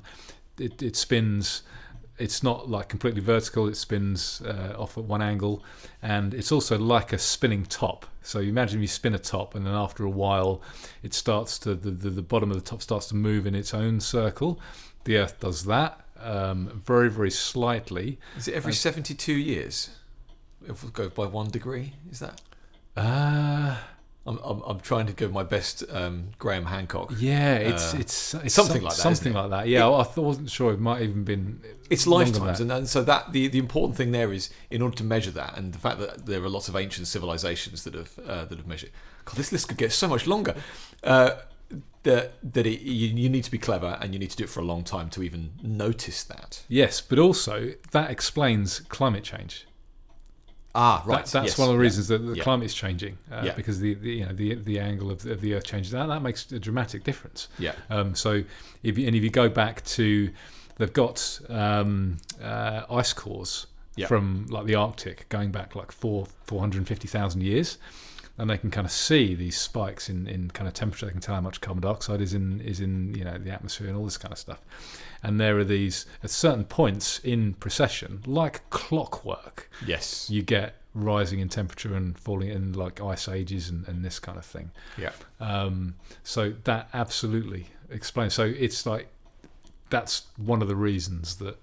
It, 0.57 0.81
it 0.81 0.95
spins. 0.95 1.63
It's 2.17 2.41
not 2.41 2.69
like 2.69 2.87
completely 2.87 3.19
vertical. 3.19 3.67
It 3.67 3.75
spins 3.75 4.41
uh, 4.45 4.73
off 4.77 4.97
at 4.97 5.03
one 5.03 5.21
angle, 5.21 5.65
and 6.01 6.33
it's 6.33 6.51
also 6.51 6.77
like 6.77 7.11
a 7.11 7.17
spinning 7.17 7.65
top. 7.65 8.05
So 8.21 8.39
you 8.39 8.49
imagine 8.49 8.79
you 8.79 8.87
spin 8.87 9.13
a 9.13 9.19
top, 9.19 9.53
and 9.53 9.65
then 9.65 9.73
after 9.73 10.05
a 10.05 10.09
while, 10.09 10.61
it 11.01 11.13
starts 11.13 11.59
to 11.59 11.75
the, 11.75 11.91
the, 11.91 12.09
the 12.09 12.21
bottom 12.21 12.51
of 12.51 12.55
the 12.55 12.63
top 12.63 12.81
starts 12.81 13.07
to 13.07 13.15
move 13.15 13.45
in 13.45 13.53
its 13.53 13.73
own 13.73 13.99
circle. 13.99 14.61
The 15.03 15.17
Earth 15.17 15.41
does 15.41 15.65
that 15.65 16.02
um, 16.19 16.81
very 16.85 17.09
very 17.09 17.31
slightly. 17.31 18.19
Is 18.37 18.47
it 18.47 18.53
every 18.55 18.71
Um, 18.71 18.75
72 18.75 19.33
years? 19.33 19.89
If 20.67 20.83
we 20.83 20.89
go 20.91 21.09
by 21.09 21.25
one 21.25 21.49
degree, 21.49 21.93
is 22.11 22.19
that? 22.19 22.41
Uh, 22.95 23.75
I'm, 24.25 24.39
I'm, 24.43 24.61
I'm 24.65 24.79
trying 24.79 25.07
to 25.07 25.13
give 25.13 25.33
my 25.33 25.43
best 25.43 25.83
um, 25.91 26.29
Graham 26.39 26.65
Hancock. 26.65 27.11
yeah, 27.17 27.55
it's 27.55 27.93
Uh, 27.93 27.97
it's, 27.97 28.33
it's 28.35 28.53
something 28.53 28.75
some- 28.77 28.83
like 28.85 28.95
that, 28.95 29.01
Something 29.01 29.33
like 29.33 29.49
that. 29.49 29.67
Yeah, 29.67 29.89
I 29.89 30.03
th- 30.03 30.15
wasn't 30.17 30.49
sure. 30.49 30.71
It 30.73 30.79
might 30.79 31.01
even 31.01 31.23
been. 31.25 31.59
It's 31.89 32.07
lifetimes, 32.07 32.61
and, 32.61 32.71
and 32.71 32.87
so 32.87 33.03
that 33.03 33.33
the, 33.33 33.47
the 33.49 33.59
important 33.59 33.97
thing 33.97 34.11
there 34.11 34.31
is 34.31 34.49
in 34.69 34.81
order 34.81 34.95
to 34.95 35.03
measure 35.03 35.31
that, 35.31 35.57
and 35.57 35.73
the 35.73 35.79
fact 35.79 35.99
that 35.99 36.25
there 36.25 36.41
are 36.41 36.49
lots 36.49 36.69
of 36.69 36.75
ancient 36.77 37.07
civilizations 37.07 37.83
that 37.83 37.93
have 37.95 38.11
uh, 38.25 38.45
that 38.45 38.57
have 38.57 38.67
measured. 38.67 38.91
God, 39.25 39.35
this 39.35 39.51
list 39.51 39.67
could 39.67 39.77
get 39.77 39.91
so 39.91 40.07
much 40.07 40.25
longer. 40.27 40.55
Uh, 41.03 41.31
that 42.03 42.33
that 42.53 42.65
it, 42.65 42.81
you, 42.81 43.07
you 43.09 43.29
need 43.29 43.43
to 43.45 43.51
be 43.51 43.57
clever, 43.57 43.97
and 44.01 44.13
you 44.13 44.19
need 44.19 44.29
to 44.31 44.37
do 44.37 44.43
it 44.43 44.49
for 44.49 44.59
a 44.59 44.65
long 44.65 44.83
time 44.83 45.09
to 45.11 45.23
even 45.23 45.51
notice 45.61 46.23
that. 46.23 46.63
Yes, 46.67 47.01
but 47.01 47.17
also 47.19 47.71
that 47.91 48.09
explains 48.11 48.79
climate 48.81 49.23
change. 49.23 49.65
Ah, 50.75 51.03
That- 51.07 51.27
that's 51.27 51.57
one 51.57 51.69
of 51.69 51.73
the 51.75 51.79
reasons 51.79 52.07
that 52.07 52.17
the 52.25 52.35
Yeah. 52.35 52.43
climate 52.43 52.65
is 52.65 52.73
changing 52.73 53.19
uh, 53.31 53.43
Yeah. 53.45 53.53
because 53.53 53.79
the, 53.79 53.93
the 53.93 54.11
you 54.11 54.25
know 54.25 54.33
the 54.33 54.55
the 54.55 54.79
angle 54.79 55.11
of 55.11 55.21
the, 55.21 55.31
of 55.33 55.41
the 55.41 55.53
Earth 55.53 55.65
changes. 55.65 55.91
That 55.91 56.07
that 56.07 56.21
makes 56.23 56.51
a 56.51 56.59
dramatic 56.59 57.03
difference. 57.03 57.47
Yeah, 57.59 57.73
Um, 57.91 58.15
so 58.15 58.43
if 58.81 58.97
you, 58.97 59.05
and 59.07 59.15
if 59.15 59.23
you 59.23 59.29
go 59.29 59.49
back 59.49 59.85
to, 59.85 60.31
they've 60.77 60.91
got 60.93 61.39
um, 61.49 62.17
uh, 62.41 62.83
ice 62.89 63.13
cores 63.13 63.67
Yeah. 63.95 64.07
from 64.07 64.47
like 64.49 64.65
the 64.65 64.73
Arctic 64.75 65.29
going 65.29 65.51
back 65.51 65.75
like 65.75 65.91
four 65.91 66.25
four 66.45 66.59
hundred 66.59 66.79
and 66.79 66.87
fifty 66.87 67.07
thousand 67.07 67.41
years, 67.43 67.77
and 68.37 68.49
they 68.49 68.57
can 68.57 68.71
kind 68.71 68.85
of 68.85 68.91
see 68.91 69.35
these 69.35 69.55
spikes 69.57 70.09
in, 70.09 70.27
in 70.27 70.49
kind 70.51 70.67
of 70.67 70.73
temperature. 70.73 71.05
They 71.05 71.11
can 71.11 71.21
tell 71.21 71.35
how 71.35 71.41
much 71.41 71.61
carbon 71.61 71.81
dioxide 71.81 72.21
is 72.21 72.33
in 72.33 72.61
is 72.61 72.79
in 72.79 73.13
you 73.15 73.23
know 73.23 73.37
the 73.37 73.51
atmosphere 73.51 73.87
and 73.87 73.97
all 73.97 74.05
this 74.05 74.17
kind 74.17 74.31
of 74.31 74.37
stuff. 74.39 74.61
And 75.21 75.39
there 75.39 75.57
are 75.57 75.63
these 75.63 76.05
at 76.23 76.29
certain 76.31 76.65
points 76.65 77.19
in 77.19 77.53
precession, 77.53 78.21
like 78.25 78.69
clockwork, 78.69 79.69
yes, 79.85 80.29
you 80.29 80.41
get 80.41 80.75
rising 80.95 81.39
in 81.39 81.49
temperature 81.49 81.95
and 81.95 82.17
falling 82.19 82.49
in 82.49 82.73
like 82.73 83.01
ice 83.01 83.27
ages 83.27 83.69
and, 83.69 83.87
and 83.87 84.03
this 84.05 84.19
kind 84.19 84.37
of 84.37 84.45
thing. 84.45 84.69
yeah, 84.97 85.11
Um, 85.39 85.95
so 86.23 86.53
that 86.65 86.87
absolutely 86.93 87.67
explains. 87.89 88.33
So 88.33 88.43
it's 88.45 88.85
like 88.85 89.07
that's 89.89 90.23
one 90.37 90.61
of 90.61 90.67
the 90.67 90.75
reasons 90.75 91.35
that 91.37 91.57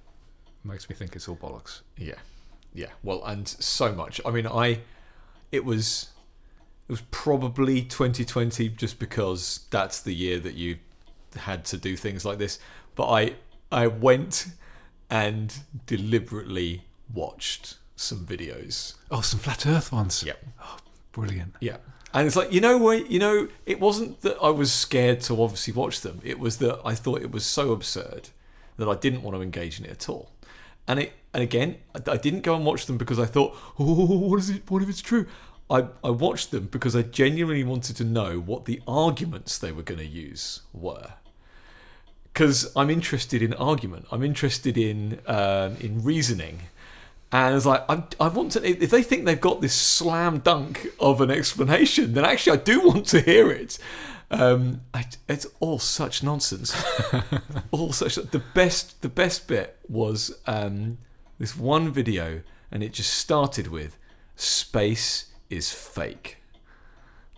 makes 0.65 0.89
me 0.89 0.95
think 0.95 1.17
it's 1.17 1.29
all 1.29 1.37
bollocks. 1.37 1.81
yeah, 1.97 2.15
yeah. 2.75 2.89
Well, 3.03 3.25
and 3.25 3.49
so 3.49 3.93
much. 3.93 4.21
I 4.25 4.31
mean, 4.31 4.47
I 4.47 4.81
it 5.53 5.65
was 5.65 6.10
it 6.91 6.95
was 6.95 7.03
probably 7.13 7.83
2020 7.83 8.71
just 8.71 8.99
because 8.99 9.61
that's 9.71 10.01
the 10.01 10.13
year 10.13 10.41
that 10.41 10.55
you 10.55 10.79
had 11.37 11.65
to 11.67 11.77
do 11.77 11.97
things 11.97 12.25
like 12.25 12.39
this. 12.39 12.59
But 12.97 13.09
I 13.09 13.35
I 13.71 13.87
went 13.87 14.49
and 15.09 15.57
deliberately 15.87 16.83
watched 17.15 17.77
some 17.95 18.27
videos. 18.27 18.95
Oh, 19.09 19.21
some 19.21 19.39
flat 19.39 19.69
Earth 19.69 19.93
ones. 19.93 20.25
Yep. 20.25 20.45
Oh, 20.61 20.79
brilliant. 21.13 21.55
Yeah. 21.61 21.77
And 22.13 22.27
it's 22.27 22.35
like, 22.35 22.53
you 22.53 22.61
know 22.61 22.77
what, 22.77 23.09
you 23.09 23.21
know, 23.21 23.47
it 23.67 23.79
wasn't 23.79 24.23
that 24.23 24.37
I 24.43 24.51
was 24.51 24.73
scared 24.73 25.21
to 25.23 25.41
obviously 25.41 25.73
watch 25.73 26.01
them. 26.01 26.21
It 26.25 26.41
was 26.41 26.57
that 26.57 26.81
I 26.85 26.97
thought 26.97 27.23
it 27.23 27.31
was 27.31 27.47
so 27.47 27.71
absurd 27.71 28.31
that 28.79 28.89
I 28.89 28.97
didn't 28.97 29.23
want 29.23 29.37
to 29.37 29.43
engage 29.43 29.79
in 29.79 29.87
it 29.87 29.93
at 29.93 30.09
all. 30.09 30.33
And 30.89 30.99
it 30.99 31.13
and 31.33 31.41
again, 31.45 31.77
I, 31.95 32.13
I 32.13 32.17
didn't 32.17 32.41
go 32.41 32.57
and 32.57 32.67
watch 32.67 32.87
them 32.87 32.99
because 32.99 33.21
I 33.21 33.27
thought, 33.27 33.57
oh, 33.79 34.19
what 34.29 34.41
is 34.41 34.51
it? 34.51 34.69
What 34.69 34.83
if 34.83 34.89
it's 34.89 35.01
true? 35.01 35.27
I, 35.71 35.87
I 36.03 36.11
watched 36.11 36.51
them 36.51 36.67
because 36.67 36.97
I 36.97 37.03
genuinely 37.03 37.65
wanted 37.65 37.97
to 37.97 38.05
know 38.05 38.41
what 38.41 38.65
the 38.65 38.83
arguments 38.89 39.57
they 39.57 39.73
were 39.73 39.83
going 39.83 40.01
to 40.01 40.07
use 40.07 40.63
were. 40.73 41.15
Because 42.33 42.71
I'm 42.77 42.91
interested 42.91 43.43
in 43.43 43.55
argument. 43.55 44.07
I'm 44.11 44.23
interested 44.23 44.77
in 44.77 45.21
um, 45.27 45.77
in 45.81 46.03
reasoning. 46.03 46.61
And 47.33 47.55
it's 47.55 47.67
like, 47.67 47.85
I, 47.89 48.03
I 48.19 48.29
want 48.29 48.53
to, 48.53 48.67
if 48.67 48.91
they 48.91 49.05
think 49.05 49.25
they've 49.25 49.41
got 49.41 49.61
this 49.61 49.75
slam 49.75 50.39
dunk 50.39 50.89
of 50.99 51.21
an 51.21 51.31
explanation, 51.31 52.15
then 52.15 52.25
actually 52.25 52.59
I 52.59 52.63
do 52.63 52.81
want 52.87 53.07
to 53.07 53.21
hear 53.21 53.51
it. 53.51 53.79
Um, 54.33 54.83
I, 54.93 55.07
it's 55.29 55.47
all 55.61 55.79
such 55.79 56.23
nonsense. 56.25 56.75
all 57.71 57.93
such, 57.93 58.17
the 58.17 58.43
best, 58.55 59.03
the 59.03 59.09
best 59.09 59.47
bit 59.47 59.77
was 59.89 60.37
um, 60.47 60.99
this 61.39 61.57
one 61.57 61.93
video, 61.93 62.43
and 62.73 62.83
it 62.83 62.93
just 62.93 63.15
started 63.15 63.69
with, 63.69 63.97
space 64.35 65.30
is 65.51 65.73
fake. 65.73 66.39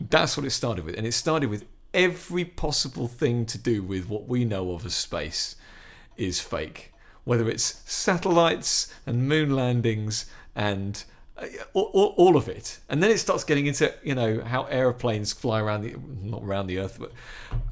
That's 0.01 0.37
what 0.37 0.47
it 0.47 0.51
started 0.51 0.85
with. 0.85 0.97
And 0.97 1.07
it 1.07 1.13
started 1.13 1.49
with 1.49 1.65
every 1.95 2.45
possible 2.45 3.09
thing 3.09 3.47
to 3.47 3.59
do 3.59 3.83
with 3.83 4.09
what 4.09 4.29
we 4.29 4.45
know 4.45 4.73
of 4.73 4.87
as 4.87 4.95
space 4.95 5.57
is 6.17 6.41
fake. 6.41 6.93
Whether 7.25 7.49
it's 7.49 7.83
satellites 7.91 8.93
and 9.07 9.29
moon 9.29 9.55
landings 9.55 10.27
and 10.55 11.03
uh, 11.37 11.47
all, 11.73 12.15
all, 12.17 12.37
of 12.37 12.49
it. 12.49 12.81
And 12.89 13.03
then 13.03 13.11
it 13.11 13.19
starts 13.19 13.45
getting 13.45 13.67
into, 13.67 13.93
you 14.03 14.15
know, 14.15 14.43
how 14.43 14.65
aeroplanes 14.65 15.33
fly 15.33 15.61
around 15.61 15.83
the, 15.83 15.97
not 16.21 16.43
around 16.43 16.67
the 16.67 16.79
Earth, 16.79 16.99
but 16.99 17.13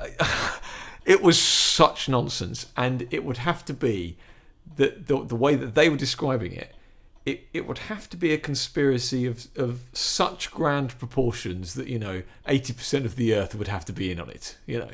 uh, 0.00 0.56
it 1.04 1.22
was 1.22 1.38
such 1.38 2.08
nonsense. 2.08 2.66
And 2.76 3.06
it 3.10 3.24
would 3.24 3.38
have 3.38 3.64
to 3.66 3.74
be 3.74 4.16
that 4.76 5.08
the, 5.08 5.24
the 5.24 5.36
way 5.36 5.56
that 5.56 5.74
they 5.74 5.88
were 5.88 5.96
describing 5.96 6.52
it, 6.52 6.74
it, 7.30 7.48
it 7.52 7.66
would 7.66 7.78
have 7.78 8.10
to 8.10 8.16
be 8.16 8.32
a 8.32 8.38
conspiracy 8.38 9.24
of, 9.24 9.46
of 9.56 9.82
such 9.92 10.50
grand 10.50 10.98
proportions 10.98 11.74
that, 11.74 11.86
you 11.86 11.98
know, 11.98 12.22
80% 12.48 13.04
of 13.04 13.14
the 13.14 13.34
Earth 13.34 13.54
would 13.54 13.68
have 13.68 13.84
to 13.84 13.92
be 13.92 14.10
in 14.10 14.18
on 14.18 14.28
it, 14.28 14.56
you 14.66 14.78
know, 14.78 14.90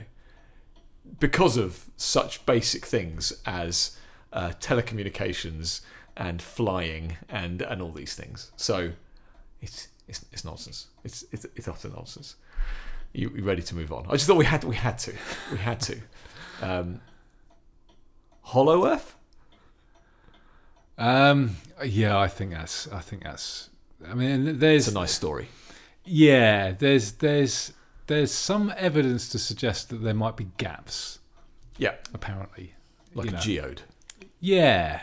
because 1.19 1.57
of 1.57 1.87
such 1.97 2.45
basic 2.45 2.85
things 2.85 3.33
as 3.47 3.97
uh, 4.33 4.51
telecommunications 4.61 5.81
and 6.17 6.43
flying 6.43 7.17
and, 7.29 7.63
and 7.63 7.81
all 7.81 7.93
these 7.93 8.15
things. 8.15 8.53
So 8.57 8.93
it's, 9.63 9.89
it's, 10.07 10.25
it's 10.31 10.45
nonsense. 10.45 10.89
It's, 11.05 11.25
it's, 11.33 11.47
it's 11.57 11.69
utter 11.69 11.89
nonsense. 11.89 12.37
You, 13.15 13.31
you 13.35 13.45
ready 13.45 13.63
to 13.63 13.75
move 13.75 13.93
on? 13.93 14.05
I 14.09 14.13
just 14.13 14.27
thought 14.27 14.37
we 14.37 14.45
had, 14.45 14.63
we 14.65 14.77
had 14.77 14.99
to. 14.99 15.15
We 15.51 15.59
had 15.59 15.81
to. 15.81 15.99
Um, 16.61 17.01
Hollow 18.43 18.87
Earth? 18.87 19.17
Um, 20.99 21.57
yeah, 21.85 22.19
I 22.19 22.29
think 22.29 22.53
that's. 22.53 22.89
I 22.89 23.01
think 23.01 23.23
that's. 23.25 23.71
I 24.07 24.15
mean, 24.15 24.59
there's 24.59 24.87
It's 24.89 24.97
a 24.97 24.99
nice 24.99 25.13
story. 25.13 25.49
yeah, 26.05 26.73
there's 26.73 27.13
there's 27.13 27.73
there's 28.07 28.31
some 28.33 28.73
evidence 28.77 29.29
to 29.31 29.39
suggest 29.39 29.89
that 29.91 29.97
there 30.03 30.15
might 30.15 30.37
be 30.37 30.49
gaps. 30.59 31.19
Yeah. 31.79 31.95
Apparently, 32.15 32.75
Like 33.15 33.27
you 33.27 33.31
a 33.31 33.35
know. 33.35 33.41
geode. 33.41 33.83
Yeah, 34.41 35.01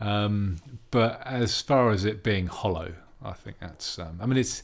um, 0.00 0.56
but 0.90 1.22
as 1.24 1.60
far 1.60 1.90
as 1.90 2.04
it 2.04 2.22
being 2.22 2.46
hollow, 2.48 2.94
I 3.24 3.32
think 3.32 3.56
that's. 3.60 3.98
Um, 3.98 4.18
I 4.20 4.26
mean, 4.26 4.38
it's 4.38 4.62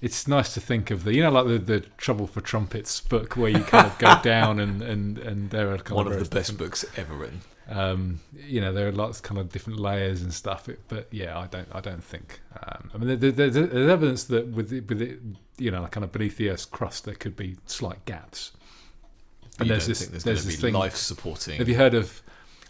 it's 0.00 0.28
nice 0.28 0.54
to 0.54 0.60
think 0.60 0.90
of 0.90 1.04
the 1.04 1.12
you 1.14 1.22
know 1.22 1.30
like 1.30 1.46
the, 1.46 1.58
the 1.58 1.80
Trouble 1.98 2.26
for 2.26 2.40
Trumpets 2.40 3.00
book 3.00 3.36
where 3.36 3.50
you 3.50 3.60
kind 3.64 3.86
of 3.86 3.98
go 3.98 4.18
down 4.22 4.60
and 4.60 4.80
and 4.80 5.18
and 5.18 5.50
there 5.50 5.68
are 5.74 5.78
One 5.90 6.06
of 6.06 6.12
various 6.12 6.28
the 6.28 6.34
best 6.34 6.56
books 6.56 6.84
ever 6.96 7.14
written. 7.14 7.40
Um, 7.68 8.20
you 8.34 8.60
know, 8.62 8.72
there 8.72 8.88
are 8.88 8.92
lots 8.92 9.20
kind 9.20 9.38
of 9.38 9.50
different 9.52 9.78
layers 9.78 10.22
and 10.22 10.32
stuff. 10.32 10.68
It, 10.68 10.80
but 10.88 11.06
yeah, 11.10 11.38
I 11.38 11.46
don't 11.46 11.68
I 11.72 11.80
don't 11.80 12.02
think. 12.02 12.40
Um, 12.62 12.90
I 12.94 12.98
mean, 12.98 13.20
there, 13.20 13.30
there, 13.30 13.50
there's 13.50 13.90
evidence 13.90 14.24
that 14.24 14.48
with 14.48 14.72
it, 14.72 14.88
with 14.88 15.02
it, 15.02 15.20
you 15.58 15.70
know, 15.70 15.86
kind 15.88 16.02
of 16.04 16.10
beneath 16.12 16.38
the 16.38 16.48
Earth's 16.50 16.64
crust, 16.64 17.04
there 17.04 17.14
could 17.14 17.36
be 17.36 17.56
slight 17.66 18.04
gaps. 18.06 18.52
And 19.58 19.66
you 19.68 19.74
there's 19.74 19.84
don't 19.84 19.88
this- 19.90 19.98
think 20.00 20.10
there's, 20.12 20.24
there's 20.24 20.44
this 20.44 20.54
to 20.56 20.60
be 20.62 20.66
thing- 20.68 20.74
life 20.74 20.96
supporting. 20.96 21.58
Have 21.58 21.68
you 21.68 21.76
heard 21.76 21.94
of? 21.94 22.22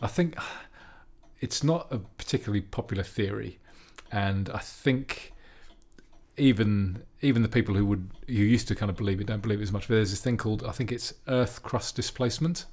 I 0.03 0.09
think 0.09 0.37
it's 1.41 1.63
not 1.63 1.87
a 1.93 1.99
particularly 1.99 2.61
popular 2.63 3.05
theory, 3.05 3.59
and 4.11 4.51
I 4.51 4.59
think 4.59 5.33
even 6.37 7.03
even 7.21 7.43
the 7.43 7.49
people 7.49 7.75
who 7.75 7.85
would 7.87 8.11
who 8.27 8.33
used 8.35 8.69
to 8.69 8.75
kind 8.75 8.91
of 8.91 8.97
believe 8.97 9.21
it 9.21 9.27
don't 9.27 9.43
believe 9.43 9.61
it 9.61 9.65
as 9.65 9.73
much. 9.73 9.89
But 9.89 9.95
there's 9.95 10.11
this 10.11 10.21
thing 10.21 10.37
called 10.37 10.65
I 10.65 10.73
think 10.73 10.91
it's 10.93 11.15
Earth 11.29 11.63
crust 11.63 11.95
displacement. 11.97 12.67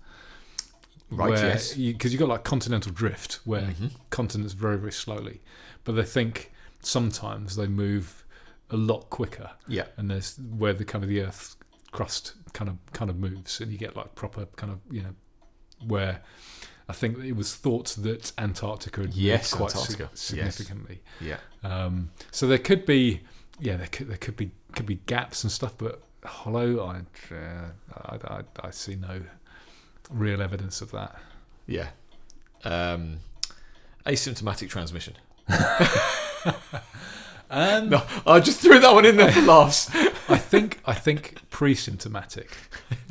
Right, 1.10 1.30
where 1.30 1.47
yes. 1.49 1.74
because 1.76 2.14
you, 2.14 2.20
have 2.20 2.28
got 2.28 2.34
like 2.34 2.43
continental 2.43 2.91
drift 2.91 3.39
where 3.45 3.62
Mhm. 3.62 3.91
continents 4.10 4.53
very 4.53 4.78
very 4.78 4.91
slowly, 4.91 5.41
but 5.84 5.93
they 5.93 6.03
think 6.03 6.51
sometimes 6.82 7.56
they 7.56 7.68
move 7.68 8.26
a 8.72 8.78
lot 8.78 9.10
quicker, 9.10 9.51
Yeah. 9.68 9.86
and 9.97 10.10
there's 10.10 10.38
where 10.38 10.74
the 10.74 10.86
kind 10.86 11.03
of 11.03 11.10
the 11.10 11.22
Earth 11.22 11.56
crust 11.91 12.34
kind 12.53 12.70
of 12.70 12.78
kind 12.93 13.10
of 13.12 13.18
moves, 13.18 13.62
and 13.62 13.72
you 13.72 13.78
get 13.78 13.95
like 13.95 14.16
proper 14.16 14.45
kind 14.56 14.72
of 14.74 14.80
you 14.89 15.03
know 15.03 15.16
where 15.86 16.22
I 16.89 16.93
think 16.93 17.18
it 17.20 17.34
was 17.34 17.56
thought 17.56 17.95
that 17.99 18.32
Antarctica 18.38 19.01
had 19.01 19.14
Yes, 19.14 19.53
quite 19.53 19.72
sig- 19.72 20.01
Antarctica. 20.01 20.10
Yes. 20.14 20.20
significantly. 20.22 21.01
Yeah. 21.20 21.38
Um, 21.64 22.12
so 22.32 22.45
there 22.47 22.60
could 22.60 22.86
be, 22.86 23.22
yeah, 23.60 23.76
there 23.78 23.88
could 23.88 24.08
there 24.08 24.18
could 24.18 24.36
be 24.36 24.51
could 24.74 24.86
be 24.86 24.95
gaps 25.06 25.43
and 25.43 25.51
stuff, 25.51 25.78
but 25.78 26.01
hollow, 26.24 26.80
I 26.86 26.97
uh, 27.34 27.70
I, 27.93 28.16
I, 28.38 28.41
I 28.64 28.72
see 28.72 28.95
no 28.95 29.22
real 30.10 30.41
evidence 30.41 30.82
of 30.82 30.91
that. 30.91 31.16
Yeah. 31.68 31.89
Um, 32.64 33.20
asymptomatic 34.06 34.70
transmission. 34.70 35.16
Um, 37.49 37.89
No, 37.89 38.03
I 38.26 38.39
just 38.39 38.60
threw 38.60 38.80
that 38.80 38.93
one 38.93 39.06
in 39.06 39.18
there 39.18 39.32
for 39.32 39.41
laughs. 39.41 39.89
I 40.28 40.38
think 40.38 40.80
I 40.86 40.93
think 40.93 41.36
pre-symptomatic, 41.51 42.49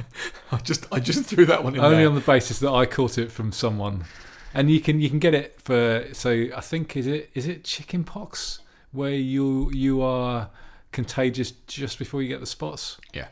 I 0.53 0.57
just 0.59 0.87
I 0.93 0.99
just 0.99 1.25
threw 1.25 1.47
that 1.47 1.63
one 1.63 1.75
in 1.77 1.81
only 1.81 1.99
there. 1.99 2.09
on 2.09 2.15
the 2.17 2.21
basis 2.21 2.59
that 2.59 2.73
I 2.73 2.85
caught 2.85 3.17
it 3.17 3.31
from 3.31 3.53
someone, 3.53 4.05
and 4.53 4.71
you 4.73 4.81
can 4.81 5.01
you 5.01 5.09
can 5.09 5.21
get 5.21 5.35
it 5.35 5.61
for 5.63 6.07
so 6.13 6.47
I 6.55 6.61
think 6.61 6.97
is 6.97 7.07
it 7.07 7.31
is 7.35 7.47
it 7.47 7.63
chicken 7.63 8.03
pox 8.03 8.59
where 8.91 9.13
you 9.15 9.71
you 9.73 10.03
are 10.03 10.51
contagious 10.91 11.53
just 11.69 11.99
before 12.01 12.21
you 12.21 12.29
get 12.29 12.41
the 12.41 12.47
spots. 12.47 12.99
Yeah, 13.13 13.29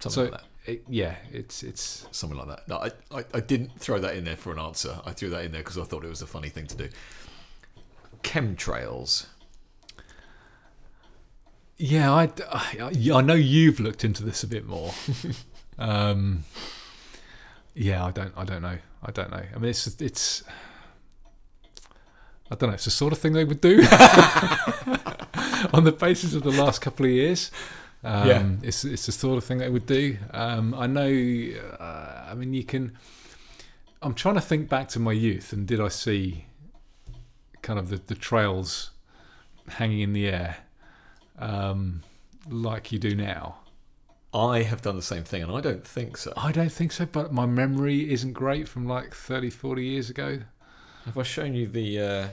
something 0.00 0.10
so- 0.14 0.22
like 0.22 0.30
that. 0.32 0.44
It, 0.68 0.84
yeah, 0.86 1.14
it's 1.32 1.62
it's 1.62 2.06
Something 2.10 2.38
like 2.38 2.48
that. 2.48 2.68
No, 2.68 2.76
I, 2.76 2.90
I, 3.10 3.24
I 3.32 3.40
didn't 3.40 3.80
throw 3.80 3.98
that 4.00 4.14
in 4.16 4.24
there 4.24 4.36
for 4.36 4.52
an 4.52 4.58
answer. 4.58 5.00
I 5.06 5.12
threw 5.12 5.30
that 5.30 5.46
in 5.46 5.52
there 5.52 5.62
because 5.62 5.78
I 5.78 5.84
thought 5.84 6.04
it 6.04 6.10
was 6.10 6.20
a 6.20 6.26
funny 6.26 6.50
thing 6.50 6.66
to 6.66 6.76
do. 6.76 6.88
Chemtrails. 8.22 9.28
Yeah, 11.78 12.12
I, 12.12 12.28
I, 12.50 12.90
I 13.14 13.20
know 13.22 13.34
you've 13.34 13.80
looked 13.80 14.04
into 14.04 14.22
this 14.22 14.42
a 14.42 14.46
bit 14.46 14.66
more. 14.66 14.92
um, 15.78 16.44
yeah, 17.74 18.04
I 18.04 18.10
don't, 18.10 18.34
I 18.36 18.44
don't 18.44 18.60
know, 18.60 18.76
I 19.02 19.10
don't 19.10 19.30
know. 19.30 19.42
I 19.54 19.58
mean, 19.58 19.70
it's, 19.70 19.86
it's, 20.02 20.42
I 22.50 22.56
don't 22.56 22.68
know. 22.68 22.74
It's 22.74 22.84
the 22.84 22.90
sort 22.90 23.14
of 23.14 23.20
thing 23.20 23.32
they 23.32 23.44
would 23.44 23.62
do 23.62 23.78
on 25.72 25.84
the 25.84 25.96
basis 25.98 26.34
of 26.34 26.42
the 26.42 26.50
last 26.50 26.80
couple 26.80 27.06
of 27.06 27.12
years. 27.12 27.50
Um, 28.04 28.28
Yeah. 28.28 28.50
it's 28.62 28.84
it's 28.84 29.06
the 29.06 29.12
sort 29.12 29.38
of 29.38 29.44
thing 29.44 29.58
they 29.58 29.68
would 29.68 29.86
do. 29.86 30.16
Um, 30.32 30.74
I 30.74 30.86
know. 30.86 31.08
Uh, 31.80 32.26
I 32.30 32.34
mean, 32.34 32.54
you 32.54 32.64
can. 32.64 32.96
I'm 34.02 34.14
trying 34.14 34.36
to 34.36 34.40
think 34.40 34.68
back 34.68 34.88
to 34.90 35.00
my 35.00 35.12
youth, 35.12 35.52
and 35.52 35.66
did 35.66 35.80
I 35.80 35.88
see 35.88 36.44
kind 37.62 37.78
of 37.78 37.88
the, 37.88 37.96
the 37.96 38.14
trails 38.14 38.92
hanging 39.68 40.00
in 40.00 40.12
the 40.12 40.28
air 40.28 40.58
um, 41.38 42.02
like 42.48 42.92
you 42.92 42.98
do 43.00 43.16
now? 43.16 43.56
I 44.32 44.62
have 44.62 44.82
done 44.82 44.94
the 44.94 45.02
same 45.02 45.24
thing, 45.24 45.42
and 45.42 45.50
I 45.50 45.60
don't 45.60 45.84
think 45.84 46.16
so. 46.16 46.32
I 46.36 46.52
don't 46.52 46.70
think 46.70 46.92
so, 46.92 47.06
but 47.06 47.32
my 47.32 47.46
memory 47.46 48.12
isn't 48.12 48.34
great 48.34 48.68
from 48.68 48.86
like 48.86 49.14
30, 49.14 49.50
40 49.50 49.84
years 49.84 50.10
ago. 50.10 50.40
Have 51.06 51.16
I 51.18 51.22
shown 51.22 51.54
you 51.54 51.66
the 51.66 51.98
uh, 51.98 52.28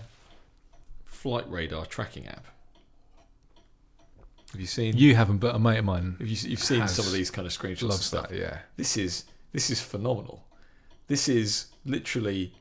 flight 1.06 1.50
radar 1.50 1.86
tracking 1.86 2.28
app? 2.28 2.46
Have 4.56 4.62
you 4.62 4.68
seen? 4.68 4.96
You 4.98 5.16
haven't, 5.16 5.40
but 5.40 5.54
a 5.54 5.60
mate 5.60 5.80
of 5.80 5.86
mine 5.86 6.16
have 6.20 6.28
you, 6.28 6.50
you've 6.50 6.64
seen 6.64 6.88
some 6.88 7.06
of 7.06 7.12
these 7.12 7.30
kind 7.30 7.46
of 7.46 7.52
screenshots 7.54 7.82
and 7.82 7.90
loves 7.90 8.06
stuff. 8.06 8.30
that. 8.30 8.38
Yeah. 8.38 8.60
This 8.78 8.96
is 8.96 9.26
this 9.52 9.70
is 9.70 9.82
phenomenal. 9.82 10.46
This 11.08 11.28
is 11.28 11.68
literally, 11.86 12.54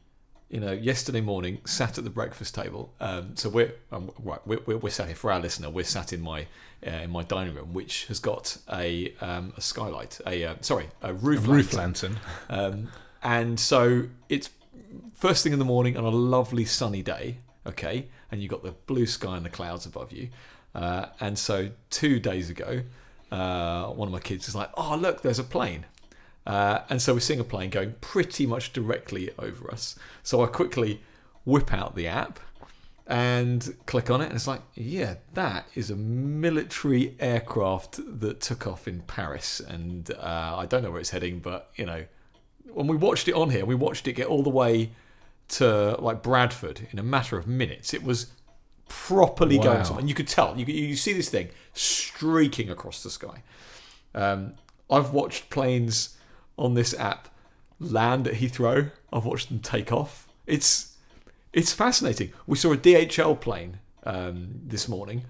you 0.50 0.58
know, 0.60 0.72
yesterday 0.72 1.20
morning 1.20 1.60
sat 1.64 1.96
at 1.98 2.04
the 2.04 2.10
breakfast 2.10 2.54
table. 2.54 2.92
Um, 3.00 3.36
so 3.36 3.48
we're 3.48 3.74
um, 3.92 4.10
right. 4.22 4.40
We're, 4.44 4.58
we're, 4.66 4.78
we're 4.78 4.90
sat 4.90 5.06
here 5.06 5.16
for 5.16 5.30
our 5.30 5.40
listener. 5.40 5.70
We're 5.70 5.84
sat 5.84 6.12
in 6.12 6.20
my 6.20 6.46
uh, 6.86 6.90
in 6.90 7.10
my 7.10 7.22
dining 7.22 7.54
room, 7.54 7.72
which 7.72 8.06
has 8.06 8.18
got 8.18 8.58
a 8.72 9.14
um, 9.20 9.52
a 9.56 9.60
skylight, 9.60 10.20
a 10.26 10.44
uh, 10.44 10.54
sorry, 10.62 10.88
a 11.00 11.10
A 11.10 11.14
roof 11.14 11.46
roof 11.46 11.72
lantern. 11.74 12.16
lantern. 12.50 12.84
Um, 12.84 12.88
and 13.22 13.58
so 13.60 14.08
it's 14.28 14.50
first 15.14 15.44
thing 15.44 15.52
in 15.52 15.58
the 15.60 15.64
morning 15.64 15.96
on 15.96 16.04
a 16.04 16.10
lovely 16.10 16.64
sunny 16.64 17.02
day, 17.02 17.38
okay, 17.66 18.08
and 18.30 18.42
you've 18.42 18.50
got 18.50 18.62
the 18.62 18.72
blue 18.72 19.06
sky 19.06 19.36
and 19.36 19.46
the 19.46 19.50
clouds 19.50 19.86
above 19.86 20.12
you. 20.12 20.28
Uh, 20.74 21.06
and 21.20 21.38
so 21.38 21.70
two 21.90 22.18
days 22.18 22.50
ago, 22.50 22.82
uh, 23.30 23.86
one 23.86 24.08
of 24.08 24.12
my 24.12 24.20
kids 24.20 24.48
is 24.48 24.54
like, 24.54 24.70
"Oh, 24.76 24.96
look, 24.96 25.22
there's 25.22 25.38
a 25.38 25.44
plane." 25.44 25.86
Uh, 26.46 26.80
and 26.90 27.00
so 27.00 27.14
we're 27.14 27.20
seeing 27.20 27.40
a 27.40 27.44
plane 27.44 27.70
going 27.70 27.94
pretty 28.00 28.46
much 28.46 28.72
directly 28.72 29.30
over 29.38 29.70
us. 29.70 29.96
So 30.22 30.42
I 30.42 30.46
quickly 30.46 31.00
whip 31.44 31.72
out 31.72 31.94
the 31.94 32.06
app 32.06 32.38
and 33.06 33.76
click 33.86 34.10
on 34.10 34.20
it, 34.20 34.26
and 34.26 34.34
it's 34.34 34.46
like, 34.46 34.62
yeah, 34.74 35.16
that 35.34 35.66
is 35.74 35.90
a 35.90 35.96
military 35.96 37.14
aircraft 37.20 38.00
that 38.20 38.40
took 38.40 38.66
off 38.66 38.88
in 38.88 39.00
Paris, 39.00 39.60
and 39.60 40.10
uh, 40.12 40.56
I 40.56 40.66
don't 40.66 40.82
know 40.82 40.90
where 40.90 41.00
it's 41.00 41.10
heading, 41.10 41.38
but 41.40 41.70
you 41.76 41.86
know, 41.86 42.04
when 42.72 42.86
we 42.86 42.96
watched 42.96 43.28
it 43.28 43.34
on 43.34 43.50
here, 43.50 43.64
we 43.64 43.74
watched 43.74 44.08
it 44.08 44.14
get 44.14 44.26
all 44.26 44.42
the 44.42 44.50
way 44.50 44.90
to 45.46 45.96
like 45.98 46.22
Bradford 46.22 46.88
in 46.90 46.98
a 46.98 47.02
matter 47.02 47.36
of 47.36 47.46
minutes. 47.46 47.92
It 47.92 48.02
was 48.02 48.28
properly 48.88 49.58
Wow. 49.58 49.64
going 49.64 49.84
somewhere, 49.84 50.00
and 50.00 50.08
you 50.08 50.14
could 50.14 50.28
tell. 50.28 50.56
You 50.58 50.64
you 50.66 50.96
see 50.96 51.12
this 51.12 51.28
thing 51.28 51.48
streaking 51.72 52.70
across 52.70 53.02
the 53.02 53.10
sky. 53.10 53.42
Um, 54.14 54.54
I've 54.90 55.12
watched 55.12 55.50
planes 55.50 56.16
on 56.56 56.74
this 56.74 56.94
app 56.98 57.28
land 57.80 58.28
at 58.28 58.34
Heathrow. 58.34 58.90
I've 59.12 59.24
watched 59.24 59.48
them 59.48 59.58
take 59.60 59.92
off. 59.92 60.28
It's 60.46 60.96
it's 61.52 61.72
fascinating. 61.72 62.32
We 62.46 62.56
saw 62.56 62.72
a 62.72 62.76
DHL 62.76 63.40
plane 63.40 63.78
um, 64.04 64.60
this 64.66 64.88
morning, 64.88 65.24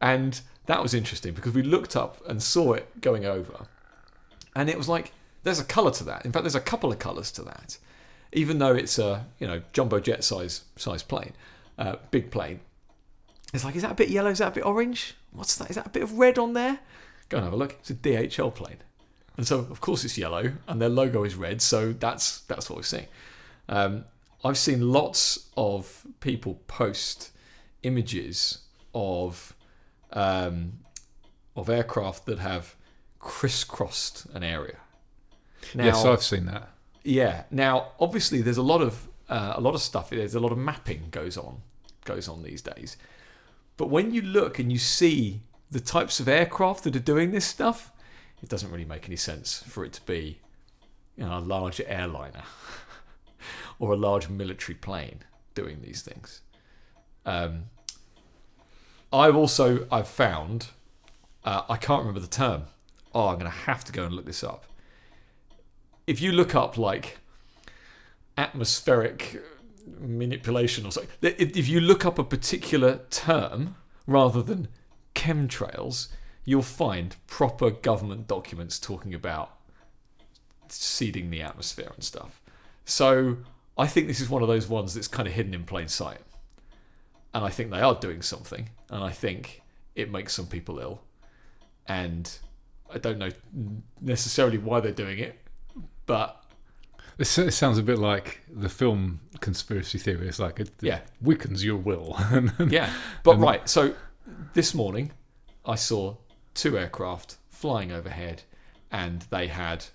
and 0.00 0.40
that 0.66 0.82
was 0.82 0.92
interesting 0.94 1.34
because 1.34 1.54
we 1.54 1.62
looked 1.62 1.96
up 1.96 2.20
and 2.28 2.42
saw 2.42 2.72
it 2.74 3.00
going 3.00 3.24
over, 3.24 3.66
and 4.54 4.68
it 4.68 4.76
was 4.76 4.88
like 4.88 5.12
there's 5.42 5.60
a 5.60 5.64
colour 5.64 5.90
to 5.92 6.04
that. 6.04 6.24
In 6.24 6.32
fact, 6.32 6.44
there's 6.44 6.54
a 6.54 6.60
couple 6.60 6.92
of 6.92 6.98
colours 6.98 7.30
to 7.32 7.42
that, 7.42 7.78
even 8.32 8.58
though 8.58 8.74
it's 8.74 8.98
a 8.98 9.26
you 9.38 9.46
know 9.46 9.62
jumbo 9.72 9.98
jet 10.00 10.22
size 10.24 10.62
size 10.76 11.02
plane, 11.02 11.32
uh, 11.78 11.96
big 12.10 12.30
plane. 12.30 12.60
It's 13.54 13.64
like 13.64 13.76
is 13.76 13.82
that 13.82 13.92
a 13.92 13.94
bit 13.94 14.08
yellow? 14.08 14.30
Is 14.30 14.38
that 14.38 14.48
a 14.48 14.54
bit 14.54 14.64
orange? 14.66 15.14
What's 15.32 15.56
that? 15.56 15.70
Is 15.70 15.76
that 15.76 15.86
a 15.86 15.90
bit 15.90 16.02
of 16.02 16.18
red 16.18 16.38
on 16.38 16.52
there? 16.52 16.80
Go 17.28 17.38
and 17.38 17.44
have 17.44 17.52
a 17.52 17.56
look. 17.56 17.76
It's 17.80 17.90
a 17.90 17.94
DHL 17.94 18.54
plane. 18.54 18.78
And 19.36 19.46
so, 19.46 19.58
of 19.58 19.80
course, 19.80 20.04
it's 20.04 20.18
yellow, 20.18 20.52
and 20.66 20.82
their 20.82 20.88
logo 20.88 21.22
is 21.24 21.34
red. 21.36 21.62
So 21.62 21.92
that's 21.92 22.40
that's 22.42 22.68
what 22.68 22.76
we're 22.76 22.82
seeing. 22.82 23.06
Um, 23.68 24.04
I've 24.44 24.58
seen 24.58 24.92
lots 24.92 25.48
of 25.56 26.06
people 26.20 26.60
post 26.66 27.30
images 27.82 28.58
of 28.94 29.54
um, 30.12 30.80
of 31.56 31.68
aircraft 31.68 32.26
that 32.26 32.38
have 32.38 32.74
crisscrossed 33.18 34.26
an 34.34 34.42
area. 34.42 34.76
Now, 35.74 35.84
yes, 35.84 36.04
I've 36.04 36.22
seen 36.22 36.46
that. 36.46 36.70
yeah. 37.04 37.44
Now, 37.50 37.92
obviously, 38.00 38.42
there's 38.42 38.56
a 38.58 38.62
lot 38.62 38.80
of 38.82 39.08
uh, 39.28 39.54
a 39.56 39.60
lot 39.60 39.74
of 39.74 39.80
stuff. 39.80 40.10
There's 40.10 40.34
a 40.34 40.40
lot 40.40 40.52
of 40.52 40.58
mapping 40.58 41.08
goes 41.10 41.36
on 41.36 41.62
goes 42.04 42.28
on 42.28 42.42
these 42.42 42.62
days. 42.62 42.96
But 43.78 43.88
when 43.88 44.12
you 44.12 44.20
look 44.20 44.58
and 44.58 44.70
you 44.70 44.78
see 44.78 45.40
the 45.70 45.80
types 45.80 46.20
of 46.20 46.28
aircraft 46.28 46.84
that 46.84 46.96
are 46.96 47.00
doing 47.00 47.30
this 47.30 47.46
stuff, 47.46 47.90
it 48.42 48.50
doesn't 48.50 48.70
really 48.70 48.84
make 48.84 49.06
any 49.06 49.16
sense 49.16 49.62
for 49.66 49.84
it 49.84 49.94
to 49.94 50.02
be, 50.04 50.40
you 51.16 51.24
know, 51.24 51.38
a 51.38 51.40
large 51.40 51.80
airliner 51.86 52.42
or 53.78 53.92
a 53.92 53.96
large 53.96 54.28
military 54.28 54.74
plane 54.74 55.20
doing 55.54 55.80
these 55.80 56.02
things. 56.02 56.42
Um, 57.24 57.66
I've 59.12 59.36
also 59.36 59.86
I've 59.90 60.08
found 60.08 60.68
uh, 61.44 61.62
I 61.68 61.76
can't 61.76 62.00
remember 62.00 62.20
the 62.20 62.26
term. 62.26 62.64
Oh, 63.14 63.28
I'm 63.28 63.38
going 63.38 63.50
to 63.50 63.58
have 63.58 63.84
to 63.84 63.92
go 63.92 64.04
and 64.04 64.14
look 64.14 64.26
this 64.26 64.42
up. 64.42 64.64
If 66.06 66.20
you 66.20 66.32
look 66.32 66.54
up 66.54 66.76
like 66.76 67.18
atmospheric 68.36 69.40
manipulation 69.98 70.86
or 70.86 70.92
something, 70.92 71.10
if 71.22 71.68
you 71.68 71.80
look 71.80 72.04
up 72.04 72.18
a 72.18 72.24
particular 72.24 73.00
term 73.10 73.76
rather 74.06 74.42
than 74.42 74.68
chemtrails, 75.14 76.08
you'll 76.44 76.62
find 76.62 77.16
proper 77.26 77.70
government 77.70 78.26
documents 78.26 78.78
talking 78.78 79.14
about 79.14 79.56
seeding 80.68 81.30
the 81.30 81.42
atmosphere 81.42 81.90
and 81.94 82.04
stuff. 82.04 82.40
So 82.84 83.38
I 83.76 83.86
think 83.86 84.06
this 84.06 84.20
is 84.20 84.30
one 84.30 84.42
of 84.42 84.48
those 84.48 84.68
ones 84.68 84.94
that's 84.94 85.08
kind 85.08 85.28
of 85.28 85.34
hidden 85.34 85.54
in 85.54 85.64
plain 85.64 85.88
sight. 85.88 86.20
And 87.34 87.44
I 87.44 87.50
think 87.50 87.70
they 87.70 87.80
are 87.80 87.94
doing 87.94 88.22
something. 88.22 88.70
And 88.90 89.04
I 89.04 89.10
think 89.10 89.62
it 89.94 90.10
makes 90.10 90.34
some 90.34 90.46
people 90.46 90.78
ill. 90.78 91.02
And 91.86 92.30
I 92.92 92.98
don't 92.98 93.18
know 93.18 93.30
necessarily 94.00 94.58
why 94.58 94.80
they're 94.80 94.92
doing 94.92 95.18
it, 95.18 95.38
but 96.06 96.37
it 97.18 97.24
sounds 97.52 97.78
a 97.78 97.82
bit 97.82 97.98
like 97.98 98.40
the 98.48 98.68
film 98.68 99.20
conspiracy 99.40 99.98
theory. 99.98 100.28
It's 100.28 100.38
like 100.38 100.60
it, 100.60 100.70
Yeah. 100.80 101.00
weakens 101.20 101.64
your 101.64 101.76
will. 101.76 102.16
yeah. 102.68 102.92
But 103.24 103.38
right, 103.38 103.68
so 103.68 103.94
this 104.54 104.74
morning 104.74 105.12
I 105.66 105.74
saw 105.74 106.16
two 106.54 106.78
aircraft 106.78 107.36
flying 107.50 107.90
overhead 107.92 108.42
and 108.90 109.22
they 109.30 109.48
had 109.48 109.86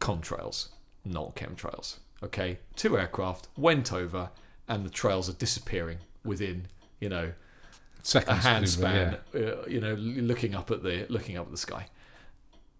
contrails. 0.00 0.68
not 1.04 1.34
chemtrails. 1.34 1.98
Okay, 2.22 2.58
two 2.76 2.98
aircraft 2.98 3.48
went 3.56 3.92
over, 3.92 4.30
and 4.68 4.84
the 4.84 4.90
trails 4.90 5.28
are 5.30 5.34
disappearing 5.34 5.98
within 6.24 6.66
you 7.00 7.08
know 7.08 7.32
a 7.32 8.04
Seconds. 8.04 8.42
hand 8.44 8.62
presumably, 8.62 9.18
span. 9.30 9.42
Uh, 9.48 9.66
you 9.68 9.80
know, 9.80 9.94
looking 9.94 10.54
up 10.54 10.70
at 10.72 10.82
the 10.82 11.06
looking 11.08 11.36
up 11.38 11.46
at 11.46 11.52
the 11.52 11.56
sky. 11.56 11.86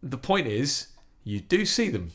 The 0.02 0.18
point 0.18 0.46
is, 0.48 0.88
you 1.24 1.40
do 1.40 1.64
see 1.64 1.88
them, 1.88 2.10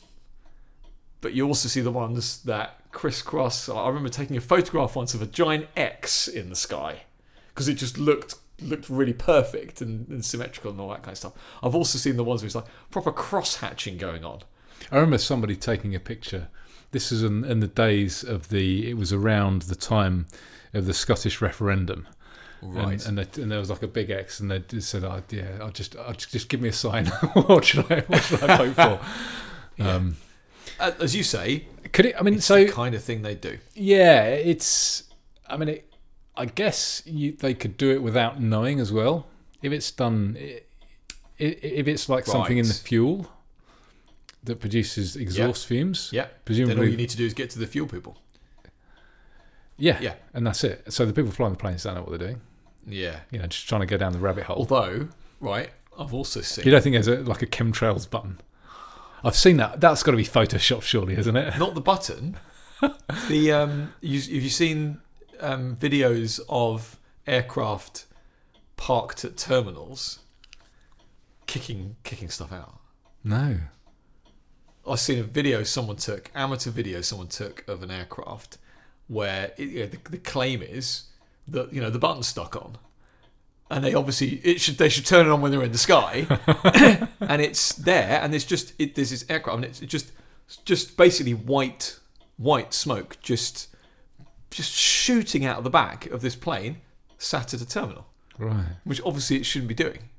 but 1.24 1.34
you 1.34 1.47
also 1.47 1.67
see 1.67 1.82
the 1.82 1.91
ones 1.91 2.43
that 2.43 2.78
crisscross. 2.91 3.67
I 3.67 3.88
remember 3.88 4.09
taking 4.09 4.38
a 4.38 4.41
photograph 4.41 4.95
once 4.95 5.15
of 5.15 5.21
a 5.21 5.26
giant 5.26 5.67
X 5.76 6.28
in 6.28 6.49
the 6.49 6.55
sky 6.55 7.03
because 7.47 7.67
it 7.67 7.76
just 7.76 7.97
looked 7.97 8.36
looked 8.61 8.88
really 8.89 9.13
perfect 9.13 9.82
and, 9.82 10.07
and 10.09 10.24
symmetrical 10.24 10.69
and 10.69 10.80
all 10.80 10.89
that 10.89 11.01
kind 11.01 11.13
of 11.13 11.17
stuff. 11.17 11.34
I've 11.63 11.74
also 11.74 11.97
seen 11.97 12.17
the 12.17 12.24
ones 12.24 12.41
where 12.41 12.45
it's 12.45 12.55
like 12.55 12.67
proper 12.91 13.11
cross 13.11 13.55
hatching 13.57 13.97
going 13.97 14.24
on. 14.24 14.41
I 14.91 14.97
remember 14.97 15.17
somebody 15.17 15.55
taking 15.55 15.95
a 15.95 15.99
picture. 15.99 16.49
This 16.91 17.11
is 17.11 17.24
in, 17.24 17.43
in 17.43 17.59
the 17.59 17.67
days 17.67 18.24
of 18.24 18.49
the. 18.49 18.89
It 18.89 18.97
was 18.97 19.11
around 19.11 19.63
the 19.63 19.76
time 19.76 20.28
of 20.74 20.86
the 20.86 20.93
Scottish 20.93 21.41
referendum, 21.41 22.07
Right. 22.63 23.05
And, 23.05 23.19
and, 23.19 23.28
they, 23.28 23.41
and 23.41 23.51
there 23.51 23.59
was 23.59 23.69
like 23.69 23.84
a 23.84 23.88
big 23.88 24.09
X, 24.09 24.39
and 24.39 24.49
they 24.49 24.59
just 24.59 24.89
said, 24.89 25.03
oh, 25.03 25.21
"Yeah, 25.30 25.57
I'll 25.59 25.71
just, 25.71 25.97
I'll 25.97 26.13
just, 26.13 26.32
just 26.32 26.49
give 26.49 26.61
me 26.61 26.69
a 26.69 26.74
sign. 26.74 27.07
what 27.34 27.65
should 27.65 27.91
I, 27.91 28.01
what 28.01 28.24
should 28.24 28.43
I 28.43 28.57
vote 28.57 28.76
for?" 28.76 28.99
Yeah. 29.76 29.95
um, 29.95 30.17
As 30.80 31.15
you 31.15 31.24
say, 31.24 31.65
could 31.91 32.05
it? 32.07 32.15
I 32.19 32.24
mean, 32.24 32.36
it's 32.36 32.45
so 32.45 32.63
the 32.63 32.71
kind 32.71 32.95
of 32.95 33.03
thing 33.03 33.21
they 33.21 33.36
do. 33.36 33.57
yeah, 33.74 34.24
it's. 34.26 35.03
I 35.47 35.57
mean, 35.57 35.69
it, 35.69 35.93
I 36.36 36.45
guess 36.45 37.03
you, 37.05 37.34
they 37.34 37.53
could 37.53 37.78
do 37.78 37.91
it 37.91 38.01
without 38.01 38.41
knowing 38.41 38.80
as 38.80 38.91
well. 38.91 39.28
If 39.61 39.71
it's 39.71 39.91
done, 39.91 40.36
if 41.38 41.88
it's 41.88 42.09
like 42.09 42.26
something 42.26 42.57
in 42.57 42.67
the 42.67 42.74
fuel 42.74 43.30
that 44.43 44.59
produces 44.59 45.15
exhaust 45.15 45.65
fumes, 45.67 46.09
Yeah. 46.11 46.24
Then 46.24 46.30
all 46.32 46.39
presumably, 46.45 46.91
you 46.91 46.97
need 46.97 47.09
to 47.09 47.17
do 47.17 47.26
is 47.26 47.34
get 47.34 47.49
to 47.51 47.59
the 47.59 47.67
fuel 47.67 47.88
people. 47.88 48.17
yeah, 49.78 49.99
Yeah. 50.01 50.15
and 50.34 50.45
that's 50.45 50.63
it. 50.63 50.91
So 50.91 51.05
the 51.05 51.13
people 51.13 51.32
flying 51.32 51.53
the 51.53 51.59
planes 51.59 51.84
don't 51.84 51.95
know 51.95 52.01
what 52.01 52.09
they're 52.09 52.28
doing. 52.28 52.41
Yeah. 52.86 53.21
You 53.32 53.39
know, 53.39 53.47
just 53.47 53.67
trying 53.69 53.82
to 53.82 53.88
go 53.88 53.97
down 53.97 54.11
the 54.11 54.19
rabbit 54.19 54.43
hole. 54.45 54.57
Although, 54.57 55.07
right, 55.39 55.69
I've 55.97 56.13
also 56.13 56.41
seen 56.41 56.65
You 56.65 56.71
don't 56.71 56.82
think 56.82 56.93
there's 56.95 57.07
a, 57.07 57.17
like 57.21 57.41
a 57.41 57.45
chemtrails 57.47 58.09
button? 58.09 58.39
I've 59.24 59.36
seen 59.36 59.57
that. 59.57 59.80
That's 59.80 60.03
got 60.03 60.11
to 60.11 60.17
be 60.17 60.26
Photoshop, 60.26 60.82
surely, 60.82 61.15
isn't 61.17 61.36
it? 61.36 61.57
not 61.57 61.76
the 61.76 61.82
button. 61.82 62.38
the 63.30 63.51
um, 63.51 63.93
you, 64.01 64.19
have 64.19 64.30
you 64.30 64.49
seen 64.49 64.99
um, 65.39 65.76
videos 65.78 66.39
of 66.49 66.99
aircraft 67.26 68.05
parked 68.76 69.24
at 69.24 69.38
terminals 69.38 70.19
kicking 71.47 71.95
kicking 72.03 72.30
stuff 72.30 72.51
out? 72.51 72.80
No. 73.24 73.59
I've 74.86 74.99
seen 74.99 75.19
a 75.19 75.24
video 75.24 75.63
someone 75.63 75.95
took, 75.95 76.30
amateur 76.36 76.71
video 76.71 76.99
someone 76.99 77.28
took 77.28 77.63
of 77.69 77.84
an 77.84 77.91
aircraft 77.91 78.57
where 79.07 79.53
it, 79.57 79.69
you 79.69 79.80
know, 79.80 79.86
the, 79.86 79.97
the 80.09 80.17
claim 80.17 80.61
is 80.61 81.05
that 81.47 81.71
you 81.74 81.82
know 81.82 81.89
the 81.89 81.99
button's 81.99 82.28
stuck 82.28 82.55
on, 82.55 82.78
and 83.70 83.84
they 83.84 83.93
obviously 83.93 84.36
it 84.43 84.61
should 84.61 84.78
they 84.78 84.89
should 84.89 85.05
turn 85.05 85.26
it 85.28 85.30
on 85.32 85.41
when 85.41 85.51
they're 85.51 85.64
in 85.64 85.72
the 85.72 85.78
sky, 85.78 86.26
and 87.20 87.41
it's 87.41 87.74
there, 87.74 88.20
and 88.22 88.34
it's 88.36 88.45
just 88.45 88.74
it, 88.80 88.95
there's 88.95 89.09
this 89.11 89.26
aircraft, 89.30 89.55
and 89.57 89.66
it's 89.66 89.80
just 89.80 90.11
just 90.66 90.97
basically 90.97 91.34
white 91.34 91.99
white 92.38 92.74
smoke 92.74 93.18
just 93.22 93.68
just 94.49 94.72
shooting 94.72 95.45
out 95.45 95.57
of 95.57 95.64
the 95.64 95.70
back 95.70 96.05
of 96.07 96.22
this 96.22 96.36
plane 96.36 96.78
sat 97.18 97.53
at 97.53 97.61
a 97.61 97.66
terminal 97.68 98.05
Right. 98.38 98.66
which 98.84 98.99
obviously 99.05 99.38
it 99.38 99.45
shouldn't 99.45 99.70
be 99.70 99.76
doing. 99.76 100.09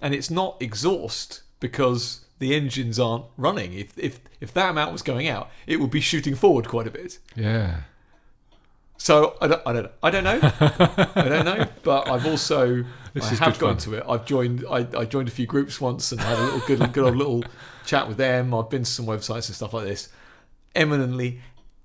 And 0.00 0.14
it's 0.14 0.30
not 0.30 0.56
exhaust 0.60 1.42
because 1.60 2.24
the 2.38 2.54
engines 2.54 2.98
aren't 2.98 3.26
running. 3.36 3.72
If 3.74 3.96
if 3.98 4.20
if 4.40 4.52
that 4.54 4.70
amount 4.70 4.92
was 4.92 5.02
going 5.02 5.28
out, 5.28 5.48
it 5.66 5.78
would 5.78 5.90
be 5.90 6.00
shooting 6.00 6.34
forward 6.34 6.66
quite 6.68 6.86
a 6.86 6.90
bit. 6.90 7.18
Yeah. 7.36 7.82
So 9.02 9.36
I 9.40 9.48
don't, 9.48 9.60
I 9.66 9.72
don't 9.72 9.82
know. 9.82 9.90
I 10.00 10.10
don't 10.10 10.22
know. 10.22 10.38
I 11.16 11.28
don't 11.28 11.44
know. 11.44 11.66
But 11.82 12.08
I've 12.08 12.24
also 12.24 12.84
This 13.12 13.32
I 13.32 13.44
have 13.46 13.58
gone 13.58 13.78
fun. 13.78 13.78
to 13.78 13.94
it. 13.94 14.04
I've 14.08 14.24
joined. 14.24 14.64
I, 14.70 14.86
I 14.96 15.04
joined 15.06 15.26
a 15.26 15.32
few 15.32 15.44
groups 15.44 15.80
once 15.80 16.12
and 16.12 16.20
had 16.20 16.38
a 16.38 16.42
little 16.44 16.60
good 16.60 16.92
good 16.92 17.04
old 17.06 17.16
little 17.16 17.42
chat 17.84 18.06
with 18.06 18.16
them. 18.16 18.54
I've 18.54 18.70
been 18.70 18.84
to 18.84 18.90
some 18.90 19.06
websites 19.06 19.48
and 19.48 19.56
stuff 19.56 19.72
like 19.74 19.86
this. 19.86 20.08
Eminently, 20.76 21.40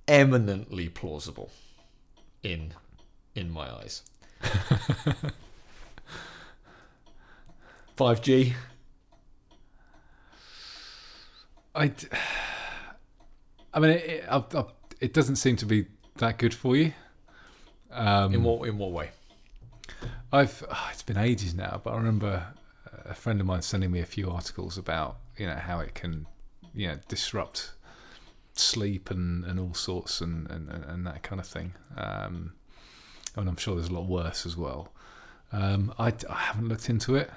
eminently 0.07 0.89
plausible. 0.89 1.49
In 2.43 2.75
in 3.33 3.49
my 3.49 3.67
eyes. 3.67 4.03
5G. 7.97 8.53
I, 11.73 11.91
I 13.73 13.79
mean, 13.79 13.89
it, 13.89 14.23
it, 14.29 14.65
it 15.01 15.13
doesn't 15.15 15.37
seem 15.37 15.55
to 15.55 15.65
be 15.65 15.87
that 16.17 16.37
good 16.37 16.53
for 16.53 16.75
you. 16.77 16.93
Um, 17.91 18.33
In 18.33 18.43
what 18.43 18.67
in 18.67 18.77
what 18.77 18.91
way? 18.91 19.09
I've 20.31 20.63
oh, 20.69 20.89
it's 20.91 21.03
been 21.03 21.17
ages 21.17 21.53
now, 21.55 21.79
but 21.83 21.91
I 21.91 21.97
remember 21.97 22.47
a 23.05 23.13
friend 23.13 23.39
of 23.39 23.47
mine 23.47 23.61
sending 23.61 23.91
me 23.91 23.99
a 23.99 24.05
few 24.05 24.29
articles 24.29 24.77
about 24.77 25.17
you 25.37 25.45
know 25.47 25.55
how 25.55 25.79
it 25.79 25.93
can 25.95 26.25
you 26.73 26.87
know 26.89 26.95
disrupt 27.07 27.71
sleep 28.53 29.09
and, 29.11 29.45
and 29.45 29.59
all 29.59 29.73
sorts 29.73 30.19
and, 30.19 30.49
and, 30.49 30.67
and 30.69 31.05
that 31.05 31.21
kind 31.23 31.39
of 31.39 31.47
thing. 31.47 31.73
Um, 31.95 32.53
and 33.35 33.47
I'm 33.47 33.55
sure 33.55 33.75
there's 33.75 33.89
a 33.89 33.93
lot 33.93 34.07
worse 34.07 34.45
as 34.47 34.57
well. 34.57 34.91
Um, 35.51 35.93
I, 35.99 36.07
I 36.29 36.33
haven't 36.35 36.67
looked 36.67 36.89
into 36.89 37.15
it. 37.15 37.29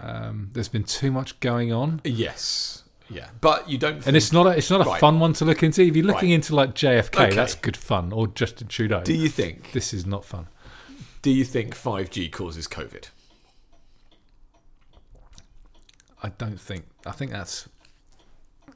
Um, 0.00 0.50
there's 0.52 0.68
been 0.68 0.84
too 0.84 1.10
much 1.10 1.40
going 1.40 1.72
on, 1.72 2.02
Yes. 2.04 2.82
Yeah. 3.08 3.28
But 3.40 3.68
you 3.70 3.78
don't 3.78 3.94
think, 3.94 4.06
and 4.08 4.16
it's 4.16 4.32
not 4.32 4.46
a, 4.46 4.50
it's 4.50 4.70
not 4.70 4.80
a 4.80 4.84
Right. 4.90 5.00
fun 5.00 5.20
one 5.20 5.32
to 5.34 5.44
look 5.44 5.62
into. 5.62 5.82
If 5.82 5.94
you're 5.96 6.04
looking 6.04 6.30
Right. 6.30 6.34
into 6.36 6.54
like 6.54 6.74
JFK, 6.74 7.26
Okay. 7.26 7.36
that's 7.36 7.54
good 7.54 7.76
fun, 7.76 8.12
or 8.12 8.26
Justin 8.26 8.66
Trudeau. 8.68 9.02
do 9.02 9.14
you 9.14 9.28
think 9.28 9.72
this 9.72 9.94
is 9.94 10.04
not 10.06 10.24
fun. 10.24 10.48
do 11.22 11.30
you 11.30 11.44
think 11.44 11.74
5G 11.74 12.28
causes 12.30 12.66
COVID? 12.68 13.04
I 16.22 16.30
don't 16.30 16.60
think. 16.60 16.84
I 17.04 17.12
think 17.12 17.30
that's 17.30 17.68
A 18.66 18.70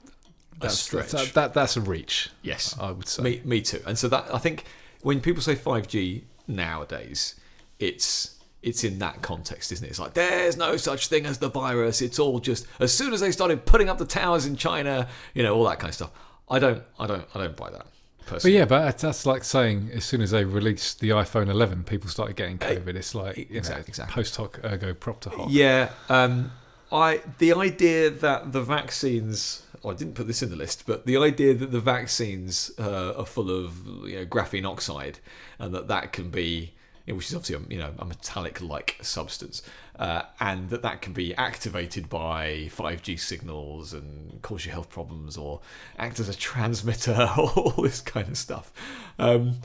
that's 0.61 0.79
stretch. 0.79 1.11
That, 1.13 1.33
that 1.35 1.55
that's 1.55 1.77
a 1.77 1.81
reach. 1.81 2.31
Yes. 2.43 2.77
I 2.79 2.91
would 2.93 3.09
say. 3.09 3.23
Me, 3.23 3.41
me 3.45 3.61
too. 3.63 3.83
And 3.87 3.99
so 3.99 4.09
that 4.09 4.33
I 4.35 4.39
think 4.39 4.65
when 5.03 5.21
people 5.21 5.43
say 5.43 5.55
5G 5.57 6.25
nowadays, 6.47 7.35
it's 7.79 8.37
it's 8.63 8.85
in 8.85 8.99
that 8.99 9.23
context, 9.23 9.73
isn't 9.73 9.85
it? 9.85 9.91
It's 9.91 9.99
like 9.99 10.15
there's 10.15 10.57
no 10.57 10.77
such 10.77 11.09
thing 11.09 11.27
as 11.27 11.39
the 11.39 11.49
virus. 11.49 12.03
It's 12.03 12.19
all 12.19 12.41
just 12.41 12.67
as 12.79 12.93
soon 12.93 13.13
as 13.13 13.21
they 13.21 13.33
started 13.33 13.65
putting 13.65 13.89
up 13.89 13.99
the 13.99 14.05
towers 14.05 14.47
in 14.47 14.57
China, 14.57 15.09
you 15.35 15.43
know, 15.43 15.55
all 15.55 15.65
that 15.65 15.79
kind 15.79 15.89
of 15.89 15.95
stuff. 15.95 16.11
I 16.49 16.59
don't, 16.59 16.83
I 16.99 17.07
don't, 17.07 17.25
I 17.35 17.39
don't 17.39 17.57
buy 17.57 17.71
that. 17.71 17.87
Personally. 18.27 18.55
But 18.55 18.59
yeah, 18.59 18.65
but 18.67 18.99
that's 18.99 19.27
like 19.27 19.45
saying 19.45 19.91
as 19.95 20.05
soon 20.05 20.21
as 20.21 20.31
they 20.31 20.45
released 20.45 21.01
the 21.01 21.11
iPhone 21.11 21.49
11, 21.49 21.85
people 21.85 22.09
started 22.09 22.37
getting 22.37 22.59
COVID. 22.59 22.95
It's 22.95 23.15
like 23.15 23.37
you 23.37 23.47
know, 23.51 23.59
exactly, 23.59 23.85
exactly. 23.89 24.15
post 24.15 24.37
hoc 24.37 24.61
ergo 24.65 24.95
propter 24.95 25.31
hoc. 25.31 25.49
Yeah, 25.51 25.91
um, 26.09 26.53
I 26.93 27.23
the 27.39 27.55
idea 27.55 28.11
that 28.11 28.53
the 28.53 28.63
vaccines. 28.63 29.65
Well, 29.83 29.95
I 29.95 29.97
didn't 29.97 30.15
put 30.15 30.27
this 30.27 30.43
in 30.43 30.51
the 30.51 30.57
list, 30.57 30.85
but 30.87 31.07
the 31.07 31.17
idea 31.17 31.55
that 31.55 31.71
the 31.71 31.81
vaccines 31.81 32.71
uh, 32.79 33.15
are 33.17 33.25
full 33.25 33.51
of 33.51 33.87
you 34.07 34.17
know, 34.17 34.27
graphene 34.27 34.69
oxide 34.69 35.21
and 35.59 35.75
that 35.75 35.89
that 35.89 36.13
can 36.13 36.29
be, 36.29 36.75
which 37.17 37.29
is 37.29 37.35
obviously 37.35 37.57
a, 37.57 37.75
you 37.75 37.79
know 37.79 37.93
a 37.99 38.05
metallic-like 38.05 38.99
substance, 39.03 39.63
uh, 39.99 40.23
and 40.39 40.71
that 40.71 40.83
that 40.83 41.03
can 41.03 41.13
be 41.13 41.35
activated 41.35 42.09
by 42.09 42.69
5G 42.71 43.19
signals 43.19 43.93
and 43.93 44.41
cause 44.43 44.65
you 44.65 44.73
health 44.73 44.91
problems 44.91 45.37
or 45.37 45.61
act 45.99 46.21
as 46.21 46.29
a 46.29 46.35
transmitter, 46.35 47.29
all 47.37 47.83
this 47.83 48.01
kind 48.01 48.29
of 48.29 48.39
stuff. 48.39 48.73
Um, 49.19 49.57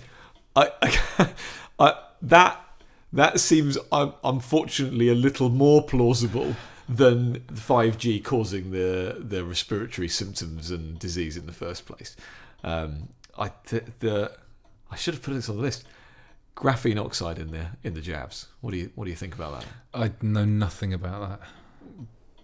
I, 0.55 0.71
I, 0.81 1.29
I 1.79 1.93
that 2.21 2.61
that 3.13 3.39
seems 3.39 3.77
um, 3.91 4.13
unfortunately 4.23 5.09
a 5.09 5.15
little 5.15 5.49
more 5.49 5.83
plausible 5.83 6.55
than 6.87 7.39
5G 7.51 8.23
causing 8.23 8.71
the 8.71 9.17
the 9.19 9.43
respiratory 9.43 10.07
symptoms 10.07 10.69
and 10.69 10.99
disease 10.99 11.37
in 11.37 11.45
the 11.45 11.53
first 11.53 11.85
place. 11.85 12.15
Um, 12.63 13.09
I 13.37 13.51
th- 13.65 13.83
the 13.99 14.31
I 14.91 14.95
should 14.95 15.15
have 15.15 15.23
put 15.23 15.33
this 15.33 15.49
on 15.49 15.57
the 15.57 15.61
list. 15.61 15.85
Graphene 16.55 17.03
oxide 17.03 17.37
in 17.37 17.51
the 17.51 17.65
in 17.83 17.93
the 17.95 18.01
jabs. 18.01 18.47
What 18.61 18.71
do 18.71 18.77
you 18.77 18.91
what 18.95 19.05
do 19.05 19.09
you 19.11 19.15
think 19.17 19.35
about 19.35 19.59
that? 19.59 19.65
I 19.93 20.11
know 20.21 20.45
nothing 20.45 20.93
about 20.93 21.29
that. 21.29 21.39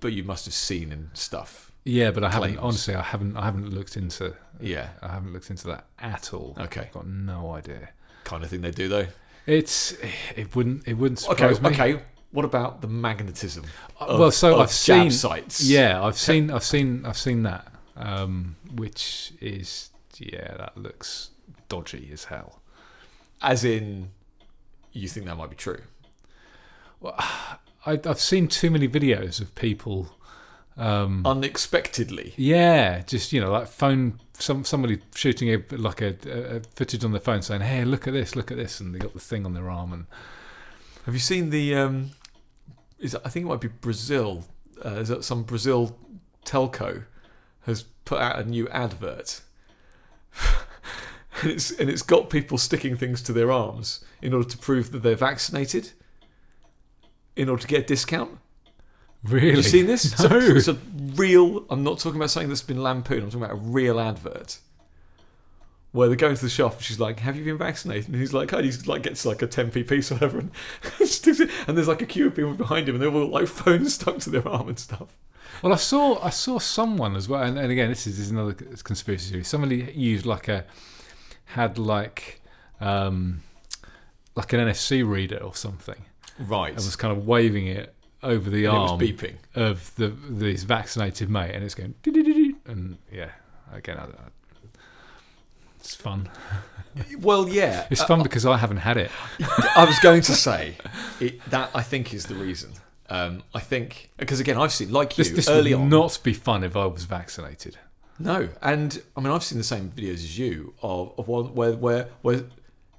But 0.02 0.14
you 0.14 0.24
must 0.24 0.46
have 0.46 0.54
seen 0.54 0.92
and 0.92 1.10
stuff. 1.14 1.72
Yeah, 1.86 2.12
but 2.12 2.24
I 2.24 2.30
haven't. 2.32 2.58
Honestly, 2.58 2.94
I 2.96 3.02
haven't. 3.02 3.38
I 3.38 3.46
haven't 3.46 3.70
looked 3.70 3.96
into. 3.98 4.36
Yeah, 4.60 4.90
I 5.02 5.08
haven't 5.10 5.32
looked 5.34 5.50
into 5.50 5.68
that 5.68 5.86
at 6.00 6.34
all. 6.34 6.56
Okay. 6.60 6.82
I've 6.82 6.92
got 6.92 7.08
no 7.08 7.52
idea. 7.54 7.90
kind 8.24 8.44
of 8.44 8.50
thing 8.50 8.62
they 8.62 8.72
do 8.72 8.88
though. 8.88 9.08
It's. 9.46 9.96
It 10.36 10.56
wouldn't. 10.56 10.88
It 10.88 10.96
wouldn't 10.96 11.24
Okay, 11.30 11.54
surprise 11.54 11.62
me. 11.62 11.70
okay. 11.70 12.04
What 12.32 12.46
about 12.46 12.82
the 12.82 12.88
magnetism? 12.88 13.66
Of, 14.00 14.20
well, 14.20 14.32
so 14.32 14.60
I've 14.60 14.68
jab 14.70 14.72
seen. 14.72 15.12
sites. 15.12 15.64
Yeah, 15.64 16.04
I've 16.04 16.18
seen. 16.18 16.52
I've 16.52 16.64
seen. 16.64 17.06
I've 17.06 17.18
seen 17.18 17.44
that. 17.44 17.68
Um, 17.96 18.56
which 18.76 19.34
is. 19.42 19.90
Yeah, 20.18 20.56
that 20.58 20.78
looks 20.78 21.32
dodgy 21.70 22.10
as 22.14 22.26
hell. 22.26 22.61
As 23.42 23.64
in, 23.64 24.10
you 24.92 25.08
think 25.08 25.26
that 25.26 25.36
might 25.38 25.50
be 25.50 25.56
true. 25.56 25.82
I, 27.04 28.00
I've 28.06 28.20
seen 28.20 28.48
too 28.48 28.70
many 28.70 28.88
videos 28.88 29.42
of 29.42 29.56
people 29.56 30.16
Um, 30.78 31.26
unexpectedly. 31.26 32.34
yeah, 32.38 33.02
just 33.02 33.34
you 33.34 33.42
know, 33.42 33.52
like 33.52 33.68
phone 33.68 34.20
some 34.34 34.64
somebody 34.64 35.00
shooting 35.16 35.50
a 35.50 35.76
like 35.76 36.02
a, 36.02 36.16
a, 36.26 36.58
a 36.58 36.60
footage 36.76 37.04
on 37.04 37.12
their 37.12 37.22
phone 37.22 37.42
saying, 37.42 37.62
"Hey, 37.62 37.84
look 37.86 38.08
at 38.08 38.14
this, 38.14 38.36
look 38.36 38.52
at 38.52 38.58
this," 38.58 38.80
and 38.80 38.94
they 38.94 39.00
got 39.00 39.14
the 39.14 39.20
thing 39.20 39.46
on 39.46 39.54
their 39.54 39.70
arm, 39.70 39.94
and 39.94 40.06
Have 41.06 41.14
you 41.16 41.20
seen 41.20 41.50
the? 41.50 41.76
Um, 41.76 42.12
is 43.00 43.16
I 43.16 43.30
think 43.30 43.46
it 43.46 43.50
might 43.50 43.62
be 43.62 43.68
Brazil. 43.68 44.46
Uh, 44.86 45.00
is 45.00 45.10
that 45.10 45.24
some 45.24 45.44
Brazil 45.44 45.98
telco 46.46 47.04
has 47.66 47.84
put 48.06 48.20
out 48.20 48.40
a 48.40 48.44
new 48.44 48.68
advert, 48.70 49.42
and 51.42 51.52
it's 51.52 51.72
and 51.72 51.90
it's 51.90 52.02
got 52.02 52.30
people 52.30 52.58
sticking 52.58 52.96
things 52.98 53.22
to 53.24 53.34
their 53.34 53.52
arms 53.52 54.04
in 54.22 54.34
order 54.34 54.48
to 54.48 54.58
prove 54.58 54.92
that 54.92 55.04
they're 55.04 55.16
vaccinated, 55.16 55.92
in 57.36 57.50
order 57.50 57.62
to 57.62 57.68
get 57.68 57.82
a 57.84 57.86
discount. 57.86 58.38
really, 59.24 59.48
Have 59.50 59.58
you 59.58 59.64
seen 59.64 59.86
this? 59.88 60.06
It's 60.14 60.24
a- 60.24 60.30
No. 60.30 60.38
It's 60.40 60.68
a, 60.68 60.78
real. 61.16 61.66
I'm 61.70 61.84
not 61.84 62.00
talking 62.00 62.18
about 62.20 62.30
something 62.30 62.50
that's 62.50 62.62
been 62.64 62.82
lampooned. 62.84 63.24
I'm 63.24 63.30
talking 63.32 63.44
about 63.44 63.56
a 63.58 63.60
real 63.62 64.00
advert. 64.00 64.60
Where 65.94 66.08
they 66.08 66.16
go 66.16 66.30
into 66.30 66.42
the 66.44 66.50
shop 66.50 66.76
and 66.76 66.82
she's 66.82 67.02
like, 67.02 67.20
"Have 67.20 67.36
you 67.36 67.44
been 67.44 67.58
vaccinated?" 67.58 68.08
And 68.08 68.16
he's 68.16 68.34
like, 68.34 68.54
"Oh," 68.54 68.62
he's 68.64 68.88
like 68.88 69.04
gets 69.04 69.26
like 69.26 69.42
a 69.42 69.48
10p 69.48 69.90
piece 69.90 70.10
or 70.10 70.16
whatever, 70.16 70.40
and, 70.40 70.52
and 71.68 71.78
there's 71.78 71.88
like 71.90 72.02
a 72.02 72.06
queue 72.06 72.28
of 72.28 72.36
people 72.36 72.54
behind 72.54 72.88
him, 72.88 72.96
and 72.96 73.04
they've 73.04 73.14
all 73.14 73.28
like 73.28 73.48
phones 73.62 73.96
stuck 73.96 74.20
to 74.20 74.30
their 74.30 74.48
arm 74.48 74.70
and 74.70 74.80
stuff. 74.80 75.18
Well, 75.62 75.74
I 75.74 75.76
saw 75.76 76.24
I 76.24 76.30
saw 76.30 76.60
someone 76.60 77.18
as 77.18 77.28
well, 77.28 77.44
and, 77.44 77.60
and 77.60 77.70
again, 77.74 77.90
this 77.90 78.08
is, 78.08 78.16
this 78.18 78.28
is 78.28 78.32
another 78.32 78.54
conspiracy 78.54 79.32
theory. 79.32 79.44
Somebody 79.44 79.92
used 79.94 80.26
like 80.26 80.48
a 80.48 80.64
had 81.52 81.78
like 81.78 82.42
um, 82.80 83.42
like 84.36 84.54
an 84.54 84.60
NFC 84.62 85.08
reader 85.08 85.38
or 85.38 85.54
something, 85.56 86.06
Right. 86.40 86.70
and 86.70 86.78
was 86.78 86.96
kind 86.96 87.16
of 87.16 87.26
waving 87.28 87.68
it 87.68 87.94
over 88.24 88.50
the 88.50 88.66
and 88.66 88.78
arm 88.78 89.00
beeping. 89.00 89.36
of 89.56 89.94
the 89.96 90.08
this 90.30 90.64
vaccinated 90.64 91.30
mate, 91.30 91.54
and 91.56 91.64
it's 91.64 91.76
going 91.76 91.94
and 92.66 92.98
yeah, 93.12 93.30
again, 93.74 93.98
I, 93.98 94.04
I, 94.04 94.08
it's 95.80 95.96
fun. 95.96 96.30
Well, 97.20 97.48
yeah. 97.48 97.88
It's 97.90 98.02
uh, 98.02 98.06
fun 98.06 98.22
because 98.22 98.46
I 98.46 98.58
haven't 98.58 98.78
had 98.84 98.98
it. 98.98 99.12
I 99.78 99.86
was 99.86 99.98
going 100.00 100.22
to 100.24 100.34
say 100.34 100.76
it, 101.22 101.40
that. 101.50 101.70
I 101.74 101.84
think 101.84 102.14
is 102.14 102.26
the 102.26 102.36
reason. 102.36 102.74
Um, 103.10 103.44
I 103.54 103.62
think 103.62 104.10
because 104.18 104.42
again, 104.42 104.58
I've 104.58 104.74
seen 104.74 104.92
like 104.92 105.18
you 105.18 105.24
This 105.24 105.32
this 105.34 105.48
early 105.48 105.74
would 105.74 105.84
on. 105.84 105.90
not 105.90 106.20
be 106.22 106.34
fun 106.34 106.66
if 106.66 106.76
I 106.76 106.86
was 106.88 107.06
vaccinated. 107.06 107.78
No, 108.20 108.50
and 108.62 109.02
I 109.16 109.22
mean 109.22 109.32
I've 109.32 109.44
seen 109.44 109.58
the 109.58 109.64
same 109.64 109.90
videos 109.90 110.16
as 110.16 110.38
you 110.38 110.74
of, 110.82 111.14
of 111.18 111.28
one 111.28 111.56
where 111.56 111.74
where 111.74 112.10
where 112.22 112.44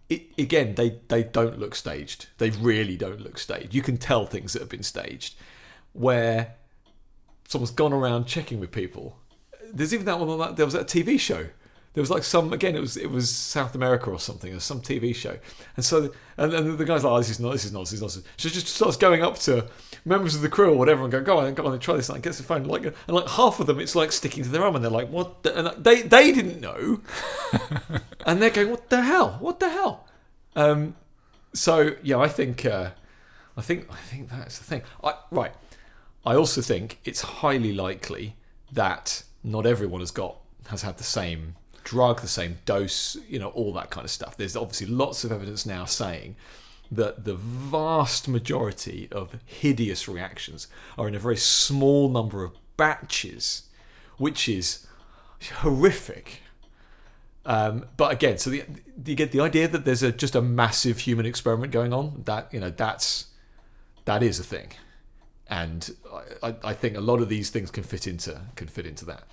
it, 0.09 0.23
again 0.39 0.75
they 0.75 1.01
they 1.09 1.23
don't 1.23 1.59
look 1.59 1.75
staged. 1.75 2.27
They 2.39 2.51
really 2.51 2.97
don't 2.97 3.21
look 3.21 3.39
staged. 3.39 3.75
You 3.75 3.83
can 3.83 3.97
tell 3.97 4.27
things 4.27 4.53
that 4.53 4.61
have 4.61 4.69
been 4.69 4.83
staged. 4.83 5.35
Where 5.93 6.55
someone's 7.49 7.71
gone 7.71 7.93
around 7.93 8.27
checking 8.27 8.61
with 8.61 8.73
people. 8.73 9.19
There's 9.73 9.93
even 9.95 10.07
that 10.07 10.19
one 10.19 10.29
on 10.29 10.39
that 10.39 10.57
there 10.57 10.67
was 10.67 10.75
that 10.75 10.87
TV 10.87 11.21
show. 11.21 11.49
There 11.95 12.01
was 12.01 12.11
like 12.11 12.23
some 12.23 12.53
again 12.55 12.75
it 12.75 12.81
was 12.81 12.97
it 12.97 13.11
was 13.11 13.29
South 13.31 13.75
America 13.75 14.11
or 14.11 14.19
something 14.19 14.55
or 14.55 14.61
some 14.61 14.81
TV 14.81 15.15
show, 15.15 15.39
and 15.77 15.85
so 15.85 16.11
and, 16.39 16.55
and 16.55 16.79
the 16.79 16.85
guy's 16.87 17.05
like 17.05 17.13
oh, 17.13 17.19
this 17.19 17.29
is 17.29 17.39
not 17.39 17.53
this 17.53 17.67
is 17.67 17.73
nonsense, 17.73 17.93
is 17.93 18.01
nonsense. 18.01 18.25
She 18.39 18.49
just 18.49 18.67
starts 18.69 18.97
going 18.97 19.23
up 19.23 19.39
to 19.41 19.67
members 20.07 20.35
of 20.35 20.41
the 20.41 20.49
crew 20.49 20.73
or 20.73 20.79
whatever 20.79 21.03
and 21.03 21.13
go 21.13 21.21
go 21.21 21.39
on 21.39 21.53
go 21.53 21.67
on 21.67 21.73
and 21.75 21.83
try 21.83 21.95
this. 21.97 22.09
And 22.09 22.23
gets 22.23 22.39
the 22.39 22.45
phone 22.45 22.65
like 22.65 22.87
and 22.87 22.95
like 23.09 23.29
half 23.29 23.61
of 23.61 23.67
them 23.67 23.79
it's 23.79 23.95
like 23.95 24.11
sticking 24.11 24.43
to 24.43 24.49
their 24.49 24.63
arm 24.63 24.75
and 24.75 24.83
they're 24.83 24.91
like 24.91 25.11
what 25.11 25.43
the, 25.43 25.59
and 25.59 25.85
they 25.85 26.01
they 26.01 26.33
didn't 26.33 26.61
know, 26.61 27.03
and 28.27 28.41
they're 28.41 28.51
going 28.51 28.71
what 28.71 28.89
the 28.89 29.03
hell? 29.03 29.37
What 29.41 29.61
the 29.61 29.69
hell, 29.69 30.09
um, 30.57 30.97
so 31.53 31.97
yeah 32.03 32.17
I 32.17 32.29
think 32.29 32.65
uh, 32.65 32.93
I 33.55 33.61
think 33.61 33.87
I 33.91 33.97
think 33.97 34.31
that's 34.31 34.57
the 34.57 34.65
thing. 34.65 34.81
I 35.05 35.15
right. 35.31 35.53
I 36.25 36.37
also 36.37 36.63
think 36.63 37.01
it's 37.05 37.21
highly 37.21 37.73
likely 37.73 38.37
that 38.71 39.25
not 39.45 39.67
everyone 39.67 40.01
has 40.01 40.11
got 40.11 40.39
has 40.69 40.83
had 40.83 40.97
the 40.97 41.05
same 41.05 41.57
drug, 41.85 42.21
the 42.21 42.29
same 42.29 42.59
dose, 42.65 43.17
you 43.29 43.39
know, 43.39 43.49
all 43.51 43.73
that 43.75 43.91
kind 43.91 44.05
of 44.05 44.11
stuff. 44.11 44.37
There's 44.37 44.57
obviously 44.57 44.87
lots 44.89 45.25
of 45.25 45.33
evidence 45.33 45.67
now 45.67 45.85
saying 45.85 46.37
that 46.91 47.25
the 47.25 47.35
vast 47.35 48.29
majority 48.29 49.09
of 49.11 49.37
hideous 49.47 50.07
reactions 50.09 50.69
are 50.99 51.09
in 51.09 51.15
a 51.15 51.19
very 51.19 51.37
small 51.37 52.09
number 52.09 52.45
of 52.45 52.53
batches, 52.77 53.63
which 54.19 54.49
is 54.49 54.87
horrific. 55.59 56.41
Um, 57.45 57.87
but 57.97 58.13
again, 58.13 58.39
so 58.39 58.51
the, 58.51 58.63
you 59.05 59.15
get 59.17 59.33
the 59.33 59.41
idea 59.41 59.67
that 59.69 59.85
there's 59.85 60.03
a 60.03 60.13
just 60.13 60.35
a 60.37 60.43
massive 60.43 60.99
human 61.01 61.27
experiment 61.27 61.73
going 61.73 61.93
on. 61.93 62.23
That 62.27 62.53
you 62.53 62.61
know, 62.61 62.71
that's 62.71 63.27
that 64.05 64.23
is 64.23 64.39
a 64.39 64.45
thing 64.45 64.69
and 65.49 65.95
I, 66.43 66.49
I- 66.49 66.57
I 66.65 66.73
think 66.75 66.97
a 66.97 67.01
lot 67.01 67.21
of 67.21 67.29
these 67.29 67.51
things 67.51 67.71
can 67.71 67.83
fit 67.85 68.07
into 68.07 68.41
can 68.57 68.69
fit 68.69 68.87
into 68.87 69.05
that. 69.07 69.25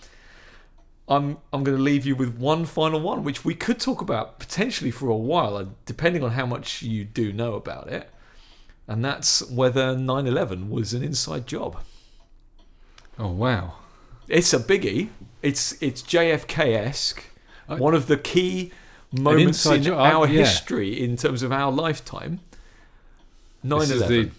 I'm 1.10 1.38
I'm 1.52 1.64
going 1.64 1.76
to 1.76 1.84
leave 1.84 2.06
you 2.06 2.16
with 2.16 2.38
one 2.38 2.66
final 2.66 3.00
one, 3.00 3.24
which 3.24 3.44
we 3.44 3.56
could 3.56 3.80
talk 3.80 4.00
about 4.00 4.38
potentially 4.38 4.92
for 4.92 5.10
a 5.10 5.18
while, 5.18 5.58
uh, 5.58 5.66
depending 5.86 6.24
on 6.24 6.32
how 6.32 6.46
much 6.46 6.84
you 6.84 7.04
do 7.04 7.34
know 7.34 7.56
about 7.56 7.88
it, 7.88 8.10
and 8.88 9.04
that's 9.04 9.50
whether 9.50 9.96
9/11 9.96 10.70
was 10.70 10.94
an 10.94 11.04
inside 11.04 11.48
job. 11.48 11.82
Oh 13.18 13.32
wow! 13.32 13.74
It's 14.28 14.54
a 14.54 14.60
biggie. 14.60 15.10
It's 15.42 15.82
it's 15.82 16.04
JFK 16.04 16.76
esque. 16.76 17.24
One 17.68 17.96
of 17.96 18.08
the 18.08 18.18
key 18.18 18.72
moments 19.12 19.66
in 19.66 19.84
job, 19.84 20.00
our 20.00 20.28
yeah. 20.28 20.40
history 20.40 21.02
in 21.02 21.18
terms 21.18 21.42
of 21.42 21.52
our 21.52 21.72
lifetime. 21.72 22.40
9/11. 23.66 23.80
This 23.80 23.92
is 23.92 24.08
the 24.08 24.30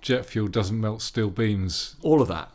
jet 0.00 0.26
fuel 0.26 0.48
doesn't 0.48 0.80
melt 0.80 1.02
steel 1.02 1.30
beams. 1.30 1.96
all 2.02 2.22
of 2.22 2.28
that. 2.28 2.50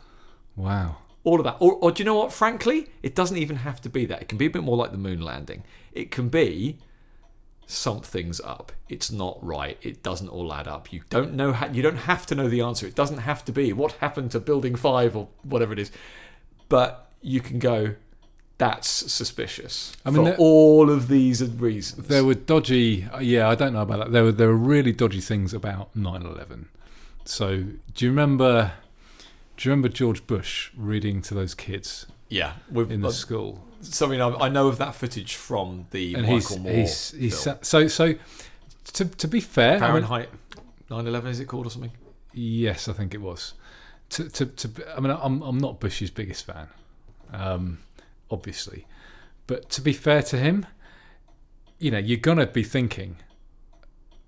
Wow. 0.56 0.96
All 1.24 1.38
of 1.38 1.44
that. 1.44 1.56
Or, 1.60 1.74
or 1.74 1.90
do 1.92 2.00
you 2.00 2.04
know 2.04 2.14
what? 2.16 2.32
Frankly, 2.32 2.88
it 3.02 3.14
doesn't 3.14 3.36
even 3.36 3.56
have 3.56 3.80
to 3.82 3.88
be 3.88 4.06
that. 4.06 4.22
It 4.22 4.28
can 4.28 4.38
be 4.38 4.46
a 4.46 4.50
bit 4.50 4.62
more 4.62 4.76
like 4.76 4.92
the 4.92 4.98
moon 4.98 5.20
landing. 5.20 5.64
It 5.92 6.10
can 6.10 6.28
be 6.28 6.78
something's 7.66 8.40
up. 8.40 8.72
It's 8.88 9.10
not 9.10 9.38
right. 9.44 9.76
It 9.82 10.02
doesn't 10.02 10.28
all 10.28 10.52
add 10.54 10.66
up. 10.68 10.92
You 10.92 11.02
don't 11.10 11.34
know. 11.34 11.52
Ha- 11.52 11.68
you 11.72 11.82
don't 11.82 11.96
have 11.96 12.24
to 12.26 12.34
know 12.34 12.48
the 12.48 12.60
answer. 12.62 12.86
It 12.86 12.94
doesn't 12.94 13.18
have 13.18 13.44
to 13.46 13.52
be 13.52 13.72
what 13.72 13.92
happened 13.92 14.30
to 14.32 14.40
Building 14.40 14.74
Five 14.74 15.16
or 15.16 15.28
whatever 15.42 15.72
it 15.72 15.78
is. 15.78 15.90
But 16.68 17.10
you 17.20 17.40
can 17.40 17.58
go. 17.58 17.94
That's 18.56 18.88
suspicious. 18.88 19.96
I 20.04 20.10
mean, 20.10 20.16
for 20.16 20.24
there- 20.30 20.36
all 20.38 20.90
of 20.90 21.06
these 21.08 21.44
reasons. 21.44 22.08
There 22.08 22.24
were 22.24 22.34
dodgy. 22.34 23.04
uh, 23.04 23.18
Yeah, 23.20 23.48
I 23.48 23.54
don't 23.54 23.72
know 23.72 23.82
about 23.82 23.98
that. 23.98 24.12
There 24.12 24.24
were 24.24 24.32
there 24.32 24.48
were 24.48 24.56
really 24.56 24.92
dodgy 24.92 25.20
things 25.20 25.52
about 25.54 25.94
9/11. 25.94 26.66
So 27.24 27.64
do 27.94 28.04
you 28.04 28.10
remember? 28.10 28.72
Do 29.58 29.68
you 29.68 29.72
remember 29.72 29.88
George 29.88 30.24
Bush 30.28 30.70
reading 30.76 31.20
to 31.22 31.34
those 31.34 31.52
kids 31.52 32.06
yeah, 32.28 32.52
with, 32.70 32.92
in 32.92 33.00
the 33.00 33.08
uh, 33.08 33.10
school? 33.10 33.64
something 33.80 34.20
I, 34.20 34.28
I 34.28 34.48
know 34.48 34.68
of 34.68 34.78
that 34.78 34.94
footage 34.94 35.34
from 35.34 35.86
the 35.90 36.14
And 36.14 36.22
Michael 36.22 36.34
he's 36.36 36.58
Moore 36.58 36.72
he's 36.72 37.10
he's 37.10 37.38
sa- 37.38 37.56
so 37.62 37.88
so. 37.88 38.14
To 38.94 39.04
to 39.04 39.28
be 39.28 39.40
fair, 39.40 39.82
I 39.82 39.92
mean, 39.92 40.04
Fahrenheit 40.06 40.28
9/11 40.88 41.26
is 41.26 41.40
it 41.40 41.46
called 41.46 41.66
or 41.66 41.70
something? 41.70 41.90
Yes, 42.32 42.88
I 42.88 42.92
think 42.92 43.14
it 43.14 43.20
was. 43.20 43.54
To, 44.10 44.28
to, 44.30 44.46
to, 44.46 44.96
I 44.96 45.00
mean, 45.00 45.10
I'm, 45.10 45.42
I'm 45.42 45.58
not 45.58 45.80
Bush's 45.80 46.10
biggest 46.10 46.46
fan, 46.46 46.68
um, 47.32 47.80
obviously. 48.30 48.86
But 49.46 49.68
to 49.70 49.82
be 49.82 49.92
fair 49.92 50.22
to 50.22 50.38
him, 50.38 50.66
you 51.78 51.90
know, 51.90 51.98
you're 51.98 52.16
going 52.16 52.38
to 52.38 52.46
be 52.46 52.62
thinking, 52.62 53.16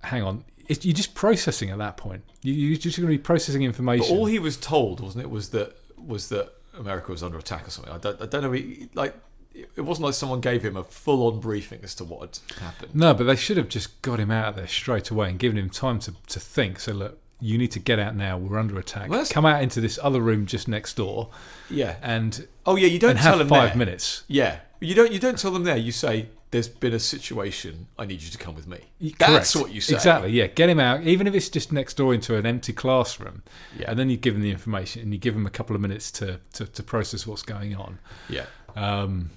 hang 0.03 0.23
on, 0.23 0.45
it's, 0.71 0.85
you're 0.87 0.95
just 0.95 1.15
processing 1.15 1.71
at 1.71 1.79
that 1.79 1.97
point. 1.97 2.23
You, 2.43 2.53
you're 2.55 2.79
just 2.79 2.97
going 2.97 3.09
to 3.09 3.15
be 3.15 3.19
processing 3.23 3.63
information. 3.63 4.07
But 4.09 4.15
all 4.15 4.27
he 4.27 4.39
was 4.39 4.57
told, 4.57 5.01
wasn't 5.01 5.25
it, 5.25 5.31
was 5.31 5.51
that 5.51 5.77
was 5.99 6.29
that 6.31 6.53
America 6.79 7.11
was 7.13 7.23
under 7.23 7.37
attack 7.39 7.67
or 7.67 7.71
something. 7.71 7.93
I 7.93 7.99
don't, 7.99 8.21
I 8.23 8.27
don't 8.27 8.43
know. 8.43 8.53
He, 8.53 8.89
like, 8.95 9.15
it 9.53 9.81
wasn't 9.83 10.05
like 10.07 10.15
someone 10.15 10.41
gave 10.41 10.63
him 10.65 10.77
a 10.77 10.85
full-on 10.85 11.41
briefing 11.41 11.81
as 11.83 11.95
to 11.97 12.05
what 12.05 12.41
had 12.53 12.59
happened. 12.63 12.95
no, 12.95 13.13
but 13.13 13.25
they 13.25 13.37
should 13.37 13.57
have 13.57 13.69
just 13.69 14.01
got 14.01 14.19
him 14.21 14.31
out 14.31 14.49
of 14.51 14.57
there 14.57 14.69
straight 14.69 15.11
away 15.11 15.29
and 15.29 15.39
given 15.39 15.59
him 15.59 15.69
time 15.69 15.99
to, 16.01 16.15
to 16.29 16.41
think. 16.41 16.79
So, 16.81 16.93
look, 16.93 17.19
you 17.41 17.59
need 17.59 17.73
to 17.73 17.79
get 17.81 17.99
out 17.99 18.15
now. 18.17 18.39
We're 18.39 18.59
under 18.59 18.79
attack. 18.79 19.11
Well, 19.11 19.27
Come 19.29 19.45
out 19.45 19.63
into 19.63 19.81
this 19.81 19.99
other 20.03 20.21
room 20.21 20.47
just 20.47 20.69
next 20.69 20.95
door 20.95 21.31
Yeah. 21.69 21.97
and, 22.03 22.47
Oh, 22.65 22.77
yeah. 22.77 22.87
You 22.87 22.99
don't 22.99 23.17
tell 23.17 23.33
have 23.33 23.41
him 23.41 23.49
five 23.49 23.71
there. 23.71 23.77
minutes. 23.79 24.23
Yeah. 24.29 24.61
You 24.81 24.95
don't. 24.95 25.13
You 25.13 25.19
don't 25.19 25.39
tell 25.39 25.51
them 25.51 25.65
there. 25.65 25.77
You 25.77 25.93
say, 25.93 26.29
"There's 26.51 26.69
been 26.69 26.93
a 26.95 26.99
situation. 26.99 27.87
I 27.99 28.07
need 28.07 28.23
you 28.23 28.31
to 28.31 28.39
come 28.39 28.55
with 28.55 28.67
me." 28.67 28.79
That's 29.19 29.53
correct. 29.53 29.57
what 29.57 29.75
you 29.75 29.81
say. 29.81 29.95
Exactly. 29.95 30.31
Yeah, 30.33 30.47
get 30.49 30.69
him 30.69 30.81
out, 30.81 31.03
even 31.03 31.27
if 31.27 31.35
it's 31.35 31.49
just 31.49 31.73
next 31.73 31.95
door 31.95 32.13
into 32.15 32.37
an 32.37 32.47
empty 32.47 32.73
classroom, 32.73 33.43
Yeah. 33.79 33.91
and 33.91 33.99
then 33.99 34.11
you 34.11 34.17
give 34.17 34.35
him 34.35 34.43
the 34.43 34.51
information 34.51 35.03
and 35.03 35.13
you 35.13 35.19
give 35.19 35.35
him 35.37 35.47
a 35.47 35.51
couple 35.51 35.75
of 35.77 35.83
minutes 35.83 36.11
to 36.13 36.41
to, 36.55 36.67
to 36.67 36.83
process 36.83 37.27
what's 37.27 37.43
going 37.43 37.75
on. 37.77 37.99
Yeah. 38.29 38.47
Um, 38.77 39.31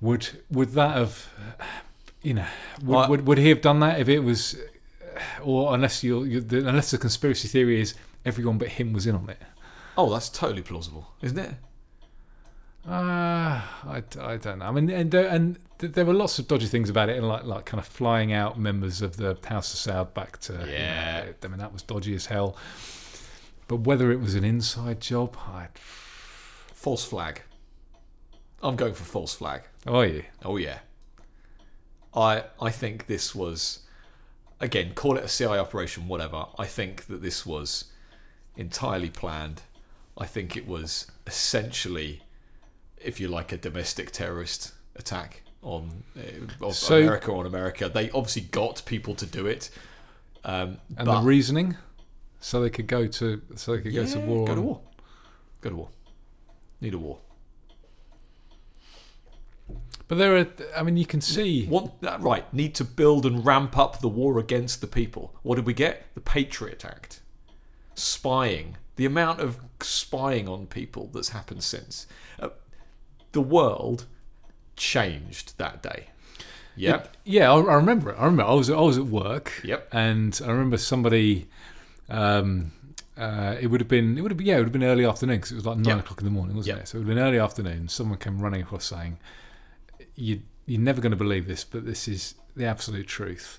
would 0.00 0.28
would 0.50 0.70
that 0.70 0.96
have, 0.96 1.28
you 2.22 2.34
know, 2.34 2.46
would, 2.82 2.96
I- 2.96 3.08
would 3.08 3.26
would 3.26 3.38
he 3.38 3.48
have 3.48 3.60
done 3.60 3.80
that 3.80 4.00
if 4.00 4.08
it 4.08 4.20
was, 4.20 4.56
or 5.42 5.74
unless 5.74 6.02
you 6.04 6.24
you 6.24 6.40
the, 6.40 6.58
unless 6.68 6.90
the 6.90 6.98
conspiracy 6.98 7.48
theory 7.48 7.80
is 7.80 7.94
everyone 8.24 8.58
but 8.58 8.68
him 8.68 8.92
was 8.92 9.06
in 9.06 9.14
on 9.14 9.28
it? 9.30 9.38
Oh, 9.98 10.12
that's 10.12 10.28
totally 10.28 10.60
plausible, 10.62 11.08
isn't 11.22 11.38
it? 11.38 11.52
Uh, 12.88 13.60
I, 13.84 14.02
I 14.20 14.36
don't 14.36 14.60
know. 14.60 14.66
I 14.66 14.70
mean, 14.70 14.88
and 14.90 15.10
there, 15.10 15.26
and 15.26 15.58
there 15.78 16.04
were 16.04 16.14
lots 16.14 16.38
of 16.38 16.46
dodgy 16.46 16.66
things 16.66 16.88
about 16.88 17.08
it, 17.08 17.16
and 17.16 17.26
like 17.26 17.44
like 17.44 17.64
kind 17.64 17.80
of 17.80 17.86
flying 17.86 18.32
out 18.32 18.58
members 18.58 19.02
of 19.02 19.16
the 19.16 19.36
House 19.46 19.74
of 19.86 19.92
Saud 19.92 20.14
back 20.14 20.38
to. 20.40 20.52
you 20.52 20.58
know, 20.58 20.64
Yeah. 20.66 21.24
I 21.42 21.48
mean, 21.48 21.58
that 21.58 21.72
was 21.72 21.82
dodgy 21.82 22.14
as 22.14 22.26
hell. 22.26 22.56
But 23.68 23.80
whether 23.80 24.12
it 24.12 24.20
was 24.20 24.34
an 24.36 24.44
inside 24.44 25.00
job, 25.00 25.36
I, 25.48 25.68
False 26.72 27.04
flag. 27.04 27.42
I'm 28.62 28.76
going 28.76 28.94
for 28.94 29.04
false 29.04 29.34
flag. 29.34 29.62
oh 29.86 30.02
yeah, 30.02 30.22
Oh 30.44 30.56
yeah. 30.56 30.78
I 32.14 32.44
I 32.60 32.70
think 32.70 33.06
this 33.06 33.34
was 33.34 33.80
again, 34.60 34.92
call 34.94 35.16
it 35.16 35.24
a 35.24 35.28
CI 35.28 35.58
operation, 35.58 36.06
whatever. 36.08 36.46
I 36.58 36.66
think 36.66 37.06
that 37.06 37.22
this 37.22 37.44
was 37.44 37.86
entirely 38.56 39.10
planned. 39.10 39.62
I 40.16 40.26
think 40.26 40.56
it 40.56 40.66
was 40.66 41.08
essentially, 41.26 42.22
if 43.02 43.20
you 43.20 43.28
like, 43.28 43.52
a 43.52 43.56
domestic 43.56 44.10
terrorist 44.10 44.72
attack 44.96 45.42
on 45.62 46.04
uh, 46.16 46.66
of 46.66 46.74
So- 46.74 46.98
America 47.00 47.32
on 47.32 47.46
America. 47.46 47.88
They 47.88 48.10
obviously 48.10 48.42
got 48.42 48.84
people 48.86 49.14
to 49.14 49.26
do 49.26 49.46
it. 49.46 49.70
Um, 50.44 50.78
and 50.96 51.06
but 51.06 51.20
the 51.20 51.26
reasoning, 51.26 51.76
so 52.40 52.60
they 52.60 52.70
could 52.70 52.86
go 52.86 53.06
to 53.08 53.42
so 53.56 53.74
they 53.74 53.82
could 53.82 53.94
go 53.94 54.06
to 54.06 54.20
war. 54.20 54.46
Go 54.46 54.54
to 54.54 54.60
war. 54.62 54.80
Go 55.60 55.70
to 55.70 55.76
war. 55.76 55.88
Need 56.80 56.94
a 56.94 56.98
war. 56.98 57.18
But 60.08 60.18
there 60.18 60.36
are, 60.36 60.46
I 60.76 60.84
mean, 60.84 60.96
you 60.96 61.06
can 61.06 61.20
see. 61.20 61.66
Want 61.66 62.00
that 62.02 62.20
right? 62.20 62.52
Need 62.54 62.76
to 62.76 62.84
build 62.84 63.26
and 63.26 63.44
ramp 63.44 63.76
up 63.76 64.00
the 64.00 64.08
war 64.08 64.38
against 64.38 64.80
the 64.80 64.86
people. 64.86 65.34
What 65.42 65.56
did 65.56 65.66
we 65.66 65.74
get? 65.74 66.14
The 66.14 66.20
Patriot 66.20 66.84
Act. 66.84 67.20
Spying. 67.94 68.76
The 68.94 69.04
amount 69.04 69.40
of 69.40 69.58
spying 69.80 70.48
on 70.48 70.66
people 70.66 71.10
that's 71.12 71.30
happened 71.30 71.64
since. 71.64 72.06
Uh, 72.38 72.50
the 73.32 73.40
world 73.40 74.06
changed 74.76 75.56
that 75.58 75.82
day. 75.82 76.08
Yep. 76.76 77.16
Yeah, 77.24 77.50
I, 77.52 77.58
I 77.58 77.74
remember 77.74 78.10
it. 78.10 78.16
I 78.18 78.24
remember 78.24 78.44
I 78.44 78.52
was 78.54 78.68
I 78.70 78.80
was 78.80 78.98
at 78.98 79.06
work. 79.06 79.60
Yep. 79.64 79.88
And 79.92 80.38
I 80.44 80.50
remember 80.50 80.76
somebody. 80.76 81.48
Um, 82.08 82.72
uh, 83.16 83.56
it 83.58 83.68
would 83.68 83.80
have 83.80 83.88
been 83.88 84.18
it 84.18 84.20
would 84.20 84.30
have 84.30 84.36
been 84.36 84.46
yeah 84.46 84.56
it 84.56 84.58
would 84.58 84.66
have 84.66 84.72
been 84.72 84.84
early 84.84 85.06
afternoon 85.06 85.36
because 85.36 85.52
it 85.52 85.54
was 85.54 85.64
like 85.66 85.78
nine 85.78 85.96
Yep. 85.96 85.98
o'clock 86.04 86.18
in 86.20 86.24
the 86.26 86.30
morning 86.30 86.54
wasn't 86.54 86.76
Yep. 86.76 86.84
it? 86.84 86.88
So 86.88 86.96
it 86.96 87.00
would 87.00 87.08
have 87.08 87.16
been 87.16 87.24
early 87.24 87.38
afternoon. 87.38 87.88
Someone 87.88 88.18
came 88.18 88.38
running 88.40 88.60
across 88.60 88.84
saying, 88.84 89.18
"You 90.14 90.42
you're 90.66 90.80
never 90.80 91.00
going 91.00 91.12
to 91.12 91.16
believe 91.16 91.46
this, 91.48 91.64
but 91.64 91.86
this 91.86 92.06
is 92.08 92.34
the 92.54 92.66
absolute 92.66 93.06
truth. 93.06 93.58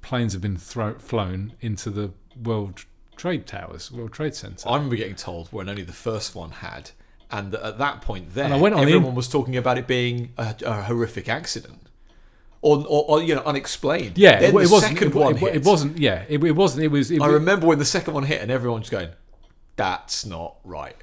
Planes 0.00 0.32
have 0.32 0.42
been 0.42 0.56
thro- 0.56 0.98
flown 0.98 1.54
into 1.60 1.90
the 1.90 2.12
World 2.40 2.84
Trade 3.16 3.46
Towers, 3.46 3.90
World 3.90 4.12
Trade 4.12 4.34
Center." 4.36 4.68
I 4.68 4.74
remember 4.76 4.94
getting 4.96 5.16
told 5.16 5.48
when 5.48 5.68
only 5.68 5.82
the 5.82 5.92
first 5.92 6.34
one 6.36 6.50
had, 6.50 6.92
and 7.32 7.50
that 7.52 7.62
at 7.64 7.78
that 7.78 8.00
point 8.02 8.34
then 8.34 8.46
And 8.46 8.54
I 8.54 8.58
went 8.58 8.74
on 8.74 8.82
the 8.82 8.86
everyone 8.92 9.10
in- 9.10 9.14
was 9.14 9.28
talking 9.28 9.56
about 9.56 9.78
it 9.78 9.86
being 9.86 10.32
a, 10.38 10.54
a 10.64 10.82
horrific 10.82 11.28
accident, 11.28 11.80
or, 12.60 12.78
or, 12.86 13.04
or 13.08 13.22
you 13.22 13.34
know 13.34 13.42
unexplained. 13.44 14.18
yeah, 14.18 14.38
Then 14.38 14.42
it, 14.44 14.48
it 14.48 14.52
the 14.68 14.72
wasn't. 14.72 14.92
second 14.92 15.08
It, 15.08 15.14
one 15.14 15.36
it, 15.36 15.42
it 15.56 15.64
wasn't. 15.64 15.98
Yeah, 15.98 16.24
it, 16.28 16.42
it 16.44 16.52
wasn't. 16.52 16.84
It 16.84 16.88
was. 16.88 17.10
It, 17.10 17.20
I 17.20 17.26
remember 17.26 17.66
when 17.66 17.78
the 17.78 17.84
second 17.84 18.14
one 18.14 18.24
hit, 18.24 18.40
and 18.42 18.50
everyone's 18.50 18.90
going, 18.90 19.08
"That's 19.76 20.24
not 20.26 20.56
right." 20.64 20.96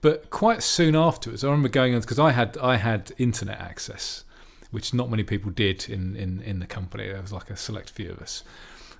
But 0.00 0.30
quite 0.30 0.62
soon 0.62 0.94
afterwards, 0.96 1.44
I 1.44 1.48
remember 1.48 1.68
going 1.68 1.94
on 1.94 2.00
because 2.00 2.18
I 2.18 2.32
had 2.32 2.56
I 2.58 2.76
had 2.76 3.12
internet 3.18 3.60
access, 3.60 4.24
which 4.70 4.92
not 4.94 5.08
many 5.10 5.22
people 5.22 5.50
did 5.50 5.88
in, 5.88 6.14
in, 6.16 6.40
in 6.42 6.58
the 6.60 6.66
company. 6.66 7.08
There 7.08 7.20
was 7.20 7.32
like 7.32 7.50
a 7.50 7.56
select 7.56 7.90
few 7.90 8.10
of 8.10 8.18
us, 8.20 8.42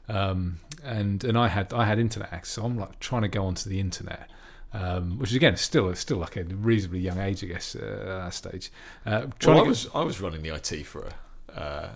um, 0.08 0.60
and 0.84 1.22
and 1.24 1.36
I 1.36 1.48
had 1.48 1.72
I 1.72 1.84
had 1.84 1.98
internet 1.98 2.32
access. 2.32 2.54
So 2.54 2.64
I'm 2.64 2.78
like 2.78 2.98
trying 3.00 3.22
to 3.22 3.28
go 3.28 3.44
onto 3.44 3.68
the 3.68 3.80
internet, 3.80 4.30
um, 4.72 5.18
which 5.18 5.30
is 5.30 5.36
again 5.36 5.56
still 5.56 5.94
still 5.94 6.18
like 6.18 6.36
a 6.36 6.44
reasonably 6.44 7.00
young 7.00 7.18
age, 7.18 7.42
I 7.42 7.46
guess, 7.48 7.74
uh, 7.76 7.78
at 7.78 8.06
that 8.24 8.34
stage. 8.34 8.70
Uh, 9.06 9.26
Well, 9.46 9.58
I 9.60 9.62
to 9.62 9.68
was 9.68 9.88
I 9.94 10.02
was 10.02 10.20
running 10.20 10.42
the 10.42 10.54
IT 10.54 10.84
for 10.86 11.02
a. 11.48 11.58
Uh, 11.58 11.88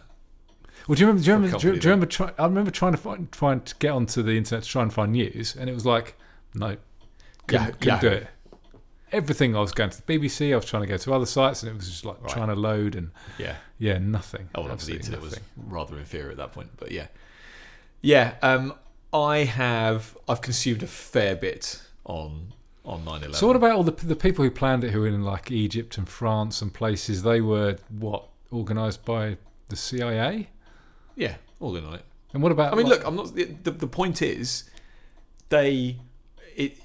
well, 0.89 0.97
do 0.97 1.01
you 1.03 1.07
remember? 1.07 1.23
Do 1.23 1.31
you 1.31 1.35
remember? 1.36 1.59
Do 1.59 1.66
you, 1.69 1.73
do 1.74 1.77
you 1.86 1.90
remember? 1.90 2.07
Try, 2.07 2.32
I 2.39 2.44
remember 2.44 2.70
trying 2.70 2.93
to 2.93 2.99
find 2.99 3.31
trying 3.31 3.61
to 3.61 3.74
get 3.77 3.90
onto 3.90 4.23
the 4.23 4.32
internet 4.36 4.65
to 4.65 4.69
try 4.69 4.82
and 4.82 4.93
find 4.93 5.12
news, 5.12 5.55
and 5.55 5.69
it 5.70 5.74
was 5.74 5.86
like, 5.86 6.16
no, 6.55 6.77
couldn't, 7.47 7.66
Yeah, 7.66 7.70
couldn't 7.73 7.86
yeah. 7.86 8.01
do 8.01 8.09
it. 8.09 8.27
Everything 9.12 9.55
I 9.55 9.61
was 9.61 9.73
going 9.73 9.90
to 9.90 10.07
the 10.07 10.19
BBC, 10.19 10.53
I 10.53 10.57
was 10.57 10.65
trying 10.65 10.82
to 10.85 10.86
go 10.89 10.97
to 10.97 11.12
other 11.12 11.27
sites, 11.27 11.62
and 11.62 11.70
it 11.70 11.77
was 11.77 11.86
just 11.89 12.05
like 12.07 12.20
Right. 12.23 12.32
trying 12.32 12.49
to 12.49 12.55
load 12.55 12.94
and 12.97 13.11
yeah. 13.39 13.57
yeah, 13.78 13.99
nothing. 13.99 14.49
Oh, 14.55 14.62
well, 14.62 14.73
obviously, 14.73 14.94
the 14.94 15.01
Absolutely 15.01 15.27
internet 15.28 15.44
nothing. 15.57 15.65
was 15.66 15.73
rather 15.73 15.99
inferior 15.99 16.31
at 16.31 16.36
that 16.39 16.53
point, 16.53 16.70
but 16.78 16.90
yeah, 16.90 17.09
yeah. 18.01 18.35
Um, 18.43 18.74
I 19.12 19.44
have 19.44 20.16
I've 20.27 20.40
consumed 20.40 20.82
a 20.82 20.86
fair 20.86 21.36
bit 21.36 21.82
on 22.05 22.55
on 22.85 23.05
9/11. 23.05 23.35
So 23.37 23.47
what 23.47 23.57
about 23.57 23.73
all 23.73 23.85
the 23.85 23.93
the 23.93 24.17
people 24.17 24.45
who 24.45 24.51
planned 24.51 24.85
it, 24.85 24.91
who 24.91 25.01
were 25.01 25.07
in 25.09 25.23
like 25.23 25.51
Egypt 25.51 25.99
and 25.99 26.09
France 26.09 26.63
and 26.63 26.73
places? 26.73 27.23
They 27.23 27.41
were 27.41 27.77
what 27.89 28.29
organised 28.53 29.05
by 29.05 29.39
the 29.69 29.77
CIA. 29.77 30.49
yeah, 31.17 31.37
all 31.61 31.77
in 31.77 31.85
on 31.85 31.95
it. 31.95 32.05
And 32.35 32.43
what 32.43 32.53
about? 32.53 32.73
I 32.73 32.77
mean, 32.77 32.87
like- 32.89 32.99
look, 32.99 33.07
I'm 33.07 33.17
not. 33.17 33.35
The, 33.35 33.45
the, 33.45 33.71
the 33.71 33.87
point 33.87 34.23
is, 34.23 34.65
they 35.49 35.99
it 36.57 36.79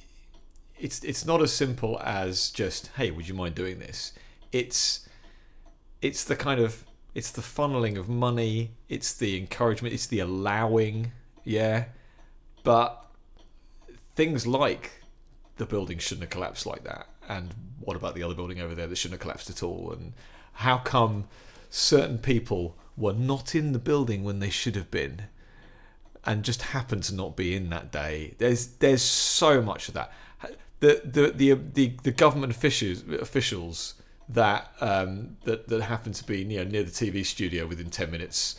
it's 0.79 1.03
it's 1.03 1.25
not 1.25 1.41
as 1.41 1.51
simple 1.51 1.99
as 2.03 2.51
just 2.51 2.87
hey, 2.97 3.11
would 3.11 3.27
you 3.27 3.33
mind 3.33 3.55
doing 3.55 3.79
this? 3.79 4.13
It's 4.51 5.07
it's 6.01 6.23
the 6.23 6.35
kind 6.35 6.59
of 6.59 6.85
it's 7.15 7.31
the 7.31 7.41
funneling 7.41 7.97
of 7.97 8.07
money. 8.07 8.71
It's 8.89 9.13
the 9.13 9.37
encouragement. 9.37 9.93
It's 9.93 10.05
the 10.07 10.19
allowing. 10.19 11.11
Yeah, 11.43 11.85
but 12.63 13.05
things 14.15 14.45
like 14.45 15.03
the 15.57 15.65
building 15.65 15.97
shouldn't 15.97 16.23
have 16.23 16.29
collapsed 16.29 16.65
like 16.65 16.83
that. 16.83 17.07
And 17.27 17.53
what 17.79 17.97
about 17.97 18.15
the 18.15 18.23
other 18.23 18.35
building 18.35 18.59
over 18.59 18.73
there 18.73 18.87
that 18.87 18.95
shouldn't 18.95 19.19
have 19.19 19.21
collapsed 19.21 19.49
at 19.49 19.61
all? 19.63 19.91
And 19.91 20.13
how 20.53 20.77
come 20.77 21.25
certain 21.69 22.17
people 22.17 22.77
were 22.95 23.13
not 23.13 23.53
in 23.53 23.73
the 23.73 23.79
building 23.79 24.23
when 24.23 24.39
they 24.39 24.49
should 24.49 24.75
have 24.75 24.89
been? 24.89 25.23
and 26.27 26.43
just 26.43 26.61
happened 26.61 27.03
to 27.03 27.15
not 27.15 27.35
be 27.37 27.55
in 27.55 27.69
that 27.69 27.91
day. 27.91 28.35
There's 28.37 28.67
there's 28.67 29.01
so 29.01 29.61
much 29.61 29.87
of 29.87 29.95
that. 29.95 30.11
The 30.81 31.01
the 31.03 31.31
the 31.31 31.53
the, 31.53 31.97
the 32.03 32.11
government 32.11 32.51
officials 32.51 33.01
officials 33.19 33.95
that 34.29 34.71
um, 34.81 35.37
that 35.45 35.69
that 35.69 35.81
happen 35.83 36.11
to 36.11 36.23
be 36.25 36.43
know 36.43 36.65
near 36.65 36.83
the 36.83 36.91
TV 36.91 37.25
studio 37.25 37.65
within 37.65 37.89
ten 37.89 38.11
minutes, 38.11 38.57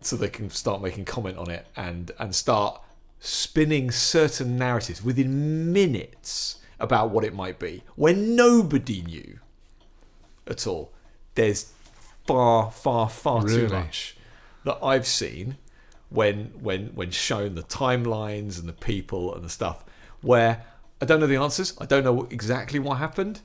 so 0.00 0.16
they 0.16 0.30
can 0.30 0.48
start 0.48 0.80
making 0.80 1.04
comment 1.04 1.36
on 1.36 1.50
it 1.50 1.66
and 1.76 2.10
and 2.18 2.34
start 2.34 2.80
spinning 3.20 3.90
certain 3.90 4.56
narratives 4.56 5.04
within 5.04 5.72
minutes 5.72 6.56
about 6.78 7.10
what 7.10 7.22
it 7.24 7.34
might 7.34 7.58
be 7.58 7.82
when 7.94 8.34
nobody 8.34 9.02
knew 9.02 9.38
at 10.46 10.66
all. 10.66 10.92
There's 11.34 11.72
far 12.26 12.70
far 12.70 13.08
far 13.08 13.42
too 13.42 13.68
much 13.68 14.16
that 14.64 14.78
I've 14.82 15.06
seen 15.06 15.58
when 16.08 16.46
when 16.60 16.88
when 16.94 17.10
shown 17.10 17.54
the 17.54 17.62
timelines 17.62 18.58
and 18.58 18.68
the 18.68 18.72
people 18.72 19.34
and 19.34 19.44
the 19.44 19.48
stuff 19.50 19.84
where 20.22 20.64
I 21.00 21.04
don't 21.06 21.20
know 21.20 21.26
the 21.26 21.36
answers. 21.36 21.74
I 21.80 21.86
don't 21.86 22.04
know 22.04 22.26
exactly 22.30 22.78
what 22.78 22.98
happened, 22.98 23.40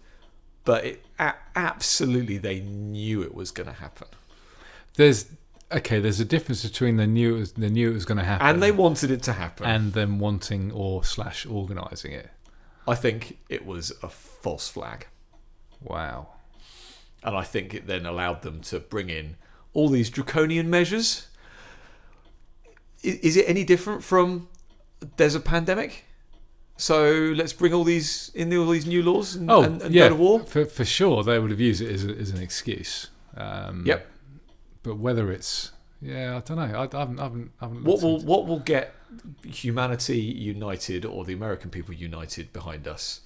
but 0.63 0.85
it 0.85 1.05
a- 1.19 1.35
absolutely 1.55 2.37
they 2.37 2.59
knew 2.59 3.21
it 3.21 3.33
was 3.33 3.51
going 3.51 3.67
to 3.67 3.73
happen, 3.73 4.07
there's 4.95 5.27
okay. 5.71 5.99
There's 5.99 6.19
a 6.19 6.25
difference 6.25 6.63
between 6.63 6.97
they 6.97 7.05
knew 7.07 7.35
it 7.35 7.39
was 7.39 7.51
they 7.53 7.69
knew 7.69 7.91
it 7.91 7.93
was 7.93 8.05
going 8.05 8.17
to 8.17 8.23
happen, 8.23 8.47
and 8.47 8.61
they 8.63 8.71
wanted 8.71 9.11
it 9.11 9.21
to 9.23 9.33
happen. 9.33 9.65
and 9.65 9.93
them 9.93 10.19
wanting 10.19 10.71
or 10.71 11.03
slash 11.03 11.45
organising 11.45 12.11
it. 12.11 12.29
I 12.87 12.95
think 12.95 13.37
it 13.49 13.65
was 13.65 13.91
a 14.03 14.09
false 14.09 14.69
flag, 14.69 15.07
Wow. 15.81 16.27
and 17.23 17.35
I 17.35 17.43
think 17.43 17.73
it 17.73 17.87
then 17.87 18.05
allowed 18.05 18.43
them 18.43 18.61
to 18.61 18.79
bring 18.79 19.09
in 19.09 19.37
all 19.73 19.89
these 19.89 20.09
draconian 20.09 20.69
measures. 20.69 21.27
I- 23.03 23.19
Is 23.21 23.37
it 23.37 23.45
any 23.47 23.63
different 23.63 24.03
from 24.03 24.47
there's 25.17 25.35
a 25.35 25.39
pandemic? 25.39 26.05
So 26.77 27.33
let's 27.35 27.53
bring 27.53 27.73
all 27.73 27.83
these 27.85 28.31
in 28.35 28.53
all 28.55 28.67
these 28.69 28.85
new 28.85 29.01
laws 29.01 29.35
and, 29.35 29.49
Oh, 29.49 29.61
and, 29.63 29.81
and 29.81 29.95
yeah, 29.95 30.03
go 30.03 30.09
to 30.09 30.15
war. 30.15 30.39
For, 30.41 30.65
for 30.65 30.83
sure, 30.85 31.23
they 31.23 31.39
would 31.39 31.49
have 31.51 31.59
used 31.59 31.81
it 31.81 31.89
as, 31.91 32.03
a, 32.03 32.09
as 32.15 32.31
an 32.31 32.41
excuse. 32.41 33.07
Um, 33.37 33.83
Yep. 33.85 34.05
But 34.85 34.97
whether 34.97 35.31
it's, 35.31 35.71
yeah, 36.01 36.37
I 36.37 36.39
don't 36.41 36.57
know. 36.57 36.77
I, 36.79 36.83
I 36.95 36.99
haven't, 36.99 37.19
I 37.19 37.23
haven't, 37.23 37.51
I 37.59 37.65
haven't 37.65 37.83
What 37.83 38.01
will 38.03 38.19
what 38.21 38.45
will 38.45 38.59
get 38.59 38.93
humanity 39.43 40.19
united 40.19 41.05
or 41.05 41.25
the 41.25 41.33
American 41.33 41.69
people 41.71 41.93
united 41.93 42.53
behind 42.53 42.87
us? 42.87 43.21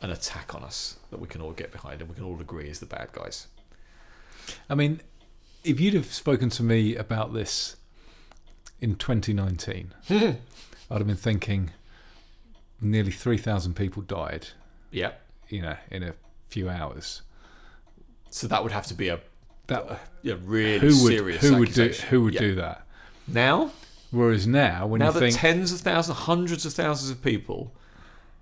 An 0.00 0.10
attack 0.10 0.54
on 0.54 0.62
us 0.62 0.96
that 1.10 1.20
we 1.20 1.26
can 1.26 1.40
all 1.42 1.50
get 1.52 1.72
behind 1.72 2.00
and 2.00 2.08
we 2.08 2.14
can 2.14 2.24
all 2.24 2.40
agree 2.40 2.68
is 2.68 2.78
the 2.80 2.86
bad 2.86 3.10
guys. 3.12 3.48
I 4.70 4.74
mean, 4.76 5.00
if 5.64 5.78
you'd 5.80 5.94
have 5.94 6.06
spoken 6.06 6.48
to 6.50 6.62
me 6.62 6.94
about 6.96 7.34
this 7.34 7.76
in 8.80 8.94
2019, 8.94 9.92
I'd 10.10 10.38
have 10.90 11.06
been 11.06 11.16
thinking 11.16 11.72
nearly 12.80 13.10
3,000 13.10 13.74
people 13.74 14.02
died, 14.02 14.48
Yeah. 14.92 15.12
you 15.48 15.62
know, 15.62 15.76
in 15.90 16.04
a 16.04 16.14
few 16.48 16.68
hours. 16.70 17.22
So 18.30 18.46
that 18.46 18.62
would 18.62 18.72
have 18.72 18.86
to 18.86 18.94
be 18.94 19.08
a, 19.08 19.18
That 19.68 20.00
yeah, 20.22 20.34
really 20.44 20.78
who 20.78 21.02
would 21.04 21.12
serious 21.12 21.42
who 21.42 21.58
would 21.58 21.72
do 21.72 21.88
who 22.10 22.22
would 22.24 22.34
Yeah. 22.34 22.40
do 22.40 22.54
that? 22.56 22.86
now? 23.26 23.70
Whereas 24.10 24.46
now, 24.46 24.86
when 24.86 25.00
now 25.00 25.08
you 25.08 25.12
that 25.12 25.20
think, 25.20 25.36
tens 25.36 25.70
of 25.70 25.80
thousands, 25.80 26.18
hundreds 26.20 26.64
of 26.64 26.72
thousands 26.72 27.10
of 27.10 27.22
people 27.22 27.74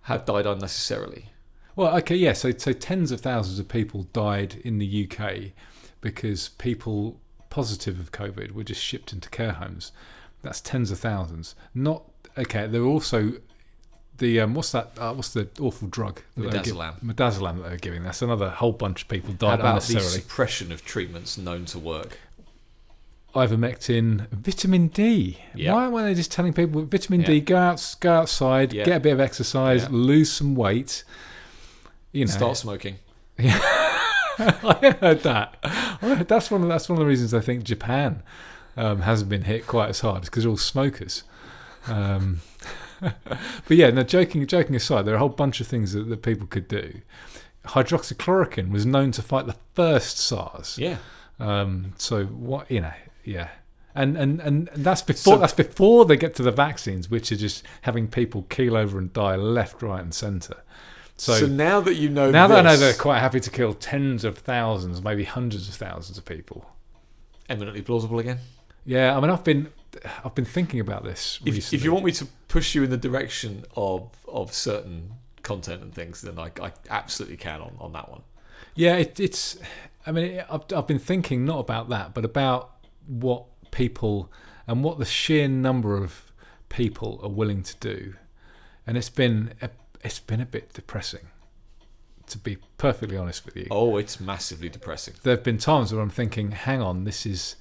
have 0.02 0.24
died 0.24 0.46
unnecessarily. 0.46 1.30
Well, 1.74 1.96
okay, 1.98 2.14
yeah. 2.14 2.32
So, 2.34 2.52
so 2.56 2.72
tens 2.72 3.10
of 3.10 3.20
thousands 3.20 3.58
of 3.58 3.66
people 3.68 4.04
died 4.12 4.60
in 4.64 4.78
the 4.78 5.08
UK 5.10 5.52
because 6.00 6.50
people 6.50 7.20
positive 7.50 7.98
of 7.98 8.12
COVID 8.12 8.52
were 8.52 8.62
just 8.62 8.80
shipped 8.80 9.12
into 9.12 9.28
care 9.28 9.52
homes. 9.54 9.90
That's 10.42 10.60
tens 10.60 10.92
of 10.92 11.00
thousands. 11.00 11.56
Not 11.74 12.04
okay. 12.38 12.68
There 12.68 12.82
are 12.82 12.86
also 12.86 13.32
the 14.18 14.40
um, 14.40 14.54
what's 14.54 14.72
that? 14.72 14.92
Uh, 14.98 15.12
what's 15.14 15.30
the 15.32 15.48
awful 15.60 15.88
drug? 15.88 16.20
that 16.36 16.64
give- 16.64 16.74
Midazolam. 16.74 17.02
Midazolam 17.04 17.56
that 17.62 17.68
they're 17.68 17.76
giving. 17.76 18.02
That's 18.02 18.22
another 18.22 18.50
whole 18.50 18.72
bunch 18.72 19.02
of 19.02 19.08
people 19.08 19.30
How 19.32 19.36
died 19.56 19.60
about 19.60 19.82
the 19.82 20.00
suppression 20.00 20.72
of 20.72 20.84
treatments 20.84 21.36
known 21.38 21.64
to 21.66 21.78
work? 21.78 22.18
Ivermectin, 23.34 24.28
vitamin 24.30 24.88
D. 24.88 25.38
Yeah. 25.54 25.74
Why 25.74 25.88
weren't 25.88 26.06
they 26.06 26.14
just 26.14 26.32
telling 26.32 26.54
people 26.54 26.82
vitamin 26.82 27.20
Yeah. 27.20 27.26
D? 27.26 27.40
Go 27.40 27.56
out, 27.56 27.96
go 28.00 28.12
outside, 28.14 28.72
Yeah. 28.72 28.84
get 28.84 28.96
a 28.96 29.00
bit 29.00 29.12
of 29.12 29.20
exercise, 29.20 29.82
Yeah. 29.82 29.88
lose 29.90 30.32
some 30.32 30.54
weight. 30.54 31.04
You 32.12 32.24
know, 32.24 32.30
Start 32.30 32.56
smoking. 32.56 32.96
I 33.38 34.96
heard 35.00 35.22
that. 35.22 35.56
That's 36.28 36.50
one. 36.50 36.62
Of, 36.62 36.68
that's 36.68 36.88
one 36.88 36.96
of 36.96 37.00
the 37.00 37.06
reasons 37.06 37.34
I 37.34 37.40
think 37.40 37.64
Japan 37.64 38.22
um, 38.76 39.02
hasn't 39.02 39.28
been 39.28 39.42
hit 39.42 39.66
quite 39.66 39.90
as 39.90 40.00
hard. 40.00 40.22
because 40.22 40.44
they're 40.44 40.50
all 40.50 40.56
smokers. 40.56 41.22
Um, 41.86 42.40
but 43.00 43.76
yeah, 43.76 43.90
no. 43.90 44.02
Joking, 44.02 44.46
joking 44.46 44.74
aside, 44.76 45.02
there 45.02 45.14
are 45.14 45.16
a 45.16 45.20
whole 45.20 45.28
bunch 45.28 45.60
of 45.60 45.66
things 45.66 45.92
that, 45.92 46.08
that 46.08 46.22
people 46.22 46.46
could 46.46 46.68
do. 46.68 47.00
Hydroxychloroquine 47.66 48.70
was 48.70 48.86
known 48.86 49.10
to 49.12 49.22
fight 49.22 49.46
the 49.46 49.56
first 49.74 50.18
SARS. 50.18 50.78
Yeah. 50.78 50.98
Um, 51.38 51.92
so 51.98 52.24
what 52.24 52.70
you 52.70 52.80
know, 52.80 52.92
yeah, 53.24 53.48
and 53.94 54.16
and 54.16 54.40
and 54.40 54.68
that's 54.74 55.02
before 55.02 55.34
So- 55.34 55.38
that's 55.40 55.52
before 55.52 56.04
they 56.06 56.16
get 56.16 56.34
to 56.36 56.42
the 56.42 56.50
vaccines, 56.52 57.10
which 57.10 57.30
are 57.32 57.36
just 57.36 57.64
having 57.82 58.08
people 58.08 58.42
keel 58.48 58.76
over 58.76 58.98
and 58.98 59.12
die 59.12 59.36
left, 59.36 59.82
right, 59.82 60.00
and 60.02 60.14
centre. 60.14 60.62
So, 61.18 61.32
So, 61.34 61.46
now 61.46 61.80
that 61.80 61.94
you 61.94 62.08
know 62.10 62.30
now 62.30 62.46
that 62.46 62.58
I 62.58 62.62
know 62.62 62.76
they're 62.76 62.92
quite 62.94 63.20
happy 63.20 63.40
to 63.40 63.50
kill 63.50 63.74
tens 63.74 64.22
of 64.24 64.38
thousands, 64.38 65.02
maybe 65.02 65.24
hundreds 65.24 65.68
of 65.68 65.74
thousands 65.74 66.16
of 66.18 66.24
people. 66.24 66.70
eminently 67.48 67.80
plausible 67.82 68.18
again. 68.18 68.38
Yeah, 68.84 69.16
I 69.16 69.20
mean, 69.20 69.30
I've 69.30 69.44
been 69.44 69.68
I've 70.24 70.34
been 70.34 70.44
thinking 70.44 70.80
about 70.80 71.04
this 71.04 71.38
If, 71.44 71.54
recently. 71.54 71.78
if 71.78 71.84
you 71.84 71.92
want 71.92 72.04
me 72.04 72.12
to 72.12 72.26
push 72.48 72.74
you 72.74 72.82
in 72.84 72.90
the 72.90 72.96
direction 72.96 73.64
of 73.76 74.10
of 74.28 74.52
certain 74.52 75.12
content 75.42 75.82
and 75.82 75.94
things, 75.94 76.22
then 76.22 76.38
I, 76.38 76.50
I 76.60 76.72
absolutely 76.90 77.36
can 77.36 77.60
on, 77.60 77.76
on 77.78 77.92
that 77.92 78.10
one. 78.10 78.22
Yeah, 78.74 78.96
it, 78.96 79.20
it's. 79.20 79.58
I 80.06 80.12
mean, 80.12 80.42
I've 80.50 80.62
I've 80.74 80.86
been 80.86 80.98
thinking 80.98 81.44
not 81.44 81.58
about 81.60 81.88
that, 81.90 82.14
but 82.14 82.24
about 82.24 82.72
what 83.06 83.44
people 83.70 84.30
and 84.66 84.82
what 84.82 84.98
the 84.98 85.04
sheer 85.04 85.48
number 85.48 85.96
of 85.96 86.32
people 86.68 87.20
are 87.22 87.28
willing 87.28 87.62
to 87.62 87.76
do, 87.78 88.14
and 88.86 88.96
it's 88.96 89.10
been 89.10 89.54
a, 89.62 89.70
it's 90.02 90.18
been 90.20 90.40
a 90.40 90.46
bit 90.46 90.72
depressing, 90.72 91.28
to 92.26 92.38
be 92.38 92.58
perfectly 92.78 93.16
honest 93.16 93.44
with 93.46 93.56
you. 93.56 93.66
Oh, 93.70 93.96
it's 93.96 94.18
massively 94.20 94.68
depressing. 94.68 95.14
There 95.22 95.34
have 95.34 95.44
been 95.44 95.58
times 95.58 95.92
where 95.92 96.02
I'm 96.02 96.10
thinking, 96.10 96.50
hang 96.50 96.82
on, 96.82 97.04
this 97.04 97.24
is 97.24 97.56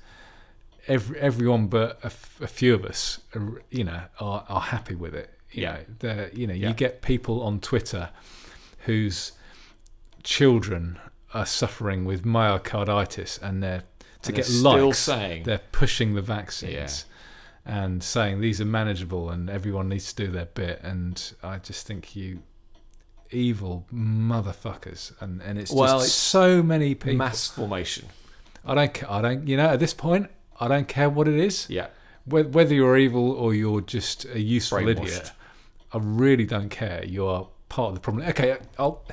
every 0.88 1.20
everyone 1.20 1.68
but 1.68 2.00
a, 2.04 2.08
f- 2.08 2.40
a 2.42 2.48
few 2.48 2.74
of 2.74 2.86
us, 2.86 3.20
are, 3.36 3.62
you 3.70 3.84
know, 3.84 4.02
are 4.20 4.46
are 4.50 4.62
happy 4.62 4.96
with 4.96 5.14
it. 5.16 5.30
You 5.52 5.64
Yeah. 5.64 5.80
know, 6.04 6.30
you 6.34 6.48
know, 6.48 6.54
Yeah. 6.54 6.68
you 6.70 6.74
get 6.74 7.02
people 7.02 7.42
on 7.44 7.60
Twitter 7.60 8.10
whose 8.86 9.32
children 10.24 11.00
are 11.34 11.46
suffering 11.46 12.06
with 12.06 12.24
myocarditis, 12.26 13.42
and 13.42 13.62
they're 13.64 13.84
to 14.24 14.30
And 14.30 14.36
get 14.38 14.46
they're 14.48 14.86
likes, 14.86 14.98
saying 15.00 15.44
they're 15.44 15.62
pushing 15.72 16.16
the 16.16 16.22
vaccines. 16.22 17.06
And 17.68 18.04
saying 18.04 18.42
these 18.42 18.62
are 18.62 18.66
manageable 18.66 19.32
and 19.32 19.50
everyone 19.50 19.90
needs 19.90 20.14
to 20.14 20.26
do 20.26 20.32
their 20.32 20.46
bit, 20.46 20.80
and 20.84 21.34
I 21.42 21.58
just 21.58 21.88
think 21.88 22.16
you 22.16 22.44
evil 23.32 23.88
motherfuckers, 23.92 25.14
and 25.20 25.42
and 25.42 25.58
it's 25.58 25.72
Well, 25.72 25.98
just 25.98 26.06
it's 26.10 26.14
so 26.16 26.62
many 26.62 26.94
people. 26.94 27.18
mass 27.18 27.48
formation. 27.48 28.06
I 28.64 28.76
don't. 28.76 29.04
I 29.12 29.22
don't. 29.22 29.48
You 29.48 29.58
know, 29.58 29.70
at 29.70 29.80
this 29.80 29.96
point, 29.96 30.30
I 30.60 30.68
don't 30.68 30.88
care 30.88 31.10
what 31.10 31.28
it 31.28 31.36
is. 31.36 31.68
Yeah, 31.70 31.88
Whether 32.26 32.74
you're 32.74 32.98
evil 32.98 33.32
or 33.32 33.54
you're 33.54 33.82
just 33.82 34.26
a 34.26 34.40
useful 34.40 34.88
idiot, 34.88 35.32
I 35.92 35.98
really 36.02 36.46
don't 36.46 36.70
care. 36.70 37.04
You 37.06 37.28
are 37.28 37.48
part 37.70 37.90
of 37.90 37.94
the 37.96 38.02
problem. 38.02 38.28
Okay, 38.30 38.58
I'll, 38.80 39.04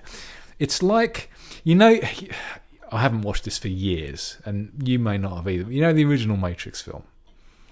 it's 0.59 0.83
like 0.83 1.31
you 1.65 1.75
know. 1.75 1.99
I 2.95 3.01
haven't 3.01 3.23
watched 3.23 3.45
this 3.45 3.57
for 3.57 3.69
years, 3.69 4.37
and 4.45 4.71
you 4.85 4.99
may 4.99 5.17
not 5.17 5.37
have 5.37 5.49
either. 5.49 5.73
You 5.73 5.81
know 5.81 5.95
the 5.95 6.05
original 6.05 6.37
Matrix 6.37 6.83
film, 6.83 7.05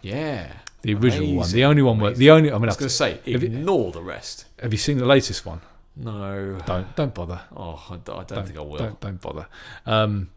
yeah. 0.01 0.51
the 0.81 0.95
original 0.95 1.35
one, 1.35 1.51
the 1.51 1.65
only 1.65 1.83
one 1.83 1.99
where 2.01 2.13
the 2.13 2.31
only. 2.31 2.51
I 2.51 2.55
mean, 2.55 2.65
I 2.65 2.67
was 2.69 2.77
going 2.79 2.89
to 2.89 2.95
say, 2.95 3.11
Have 3.31 3.43
you- 3.43 3.49
ignore 3.51 3.93
the 3.93 4.01
rest. 4.03 4.47
have 4.63 4.73
you 4.73 4.79
seen 4.79 4.97
the 4.97 5.05
latest 5.05 5.45
one? 5.45 5.61
No. 5.95 6.59
Don't 6.65 6.97
don't 6.97 7.13
bother. 7.13 7.43
Oh, 7.55 7.85
I 7.91 7.97
don't, 7.97 8.09
I 8.09 8.25
don't 8.25 8.29
Don't- 8.29 8.47
think 8.47 8.59
I 8.59 8.63
will. 8.63 8.79
Don't 8.79 8.99
don't 9.01 9.21
bother. 9.21 9.47
Um, 9.85 10.31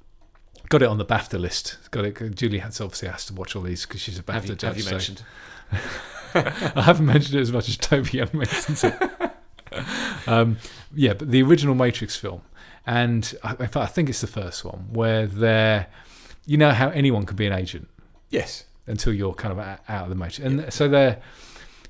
got 0.69 0.81
it 0.81 0.88
on 0.88 0.98
the 0.98 1.06
BAFTA 1.06 1.40
list. 1.40 1.77
Got 1.91 2.06
it. 2.06 2.35
Julie 2.35 2.60
has 2.60 2.80
obviously 2.81 3.07
has 3.10 3.26
to 3.27 3.34
watch 3.34 3.56
all 3.56 3.61
these 3.61 3.85
because 3.85 4.02
she's 4.02 4.18
a 4.19 4.23
BAFTA 4.23 4.34
have 4.34 4.45
you, 4.48 4.56
judge. 4.56 4.61
have 4.64 4.77
you 4.77 4.84
so- 4.84 4.91
mentioned? 4.91 5.23
I 6.76 6.81
haven't 6.81 7.06
mentioned 7.06 7.35
it 7.38 7.41
as 7.41 7.52
much 7.52 7.69
as 7.69 7.77
Toby 7.77 8.18
Young 8.18 8.30
mentions 8.34 8.84
it. 8.84 8.95
um, 10.27 10.57
yeah, 10.94 11.14
but 11.14 11.30
the 11.30 11.44
original 11.44 11.76
Matrix 11.76 12.15
film, 12.15 12.41
and 12.85 13.34
I, 13.44 13.52
in 13.52 13.57
fact, 13.57 13.77
I 13.77 13.85
think 13.85 14.10
it's 14.10 14.22
the 14.22 14.27
first 14.27 14.65
one 14.65 14.88
where 14.91 15.27
they're, 15.27 15.88
you 16.45 16.57
know, 16.57 16.72
how 16.72 16.90
anyone 16.90 17.26
can 17.26 17.35
be 17.38 17.45
an 17.45 17.53
agent 17.53 17.88
Yes. 18.30 18.65
until 18.88 19.14
you're 19.14 19.34
kind 19.35 19.52
of 19.52 19.60
out 19.60 19.80
out 19.88 20.03
of 20.06 20.10
the 20.10 20.15
Matrix, 20.15 20.40
and 20.40 20.73
so 20.73 20.88
they're 20.88 21.22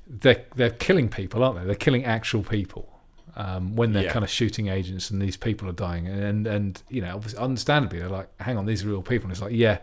they're 0.06 0.44
they're 0.56 0.70
killing 0.70 1.08
people, 1.08 1.42
aren't 1.42 1.58
they? 1.60 1.64
They're 1.64 1.74
killing 1.74 2.04
actual 2.04 2.42
people. 2.42 2.93
Um, 3.36 3.74
when 3.74 3.92
they're 3.92 4.04
Yeah. 4.04 4.12
kind 4.12 4.24
of 4.24 4.30
shooting 4.30 4.68
agents 4.68 5.10
and 5.10 5.20
these 5.20 5.36
people 5.36 5.68
are 5.68 5.72
dying, 5.72 6.06
and 6.06 6.46
and 6.46 6.80
you 6.88 7.00
know, 7.00 7.16
obviously, 7.16 7.40
understandably, 7.40 7.98
they're 7.98 8.08
like, 8.08 8.28
"Hang 8.40 8.56
on, 8.56 8.64
these 8.66 8.84
are 8.84 8.88
real 8.88 9.02
people." 9.02 9.24
And 9.24 9.32
it's 9.32 9.42
like, 9.42 9.52
yeah, 9.52 9.78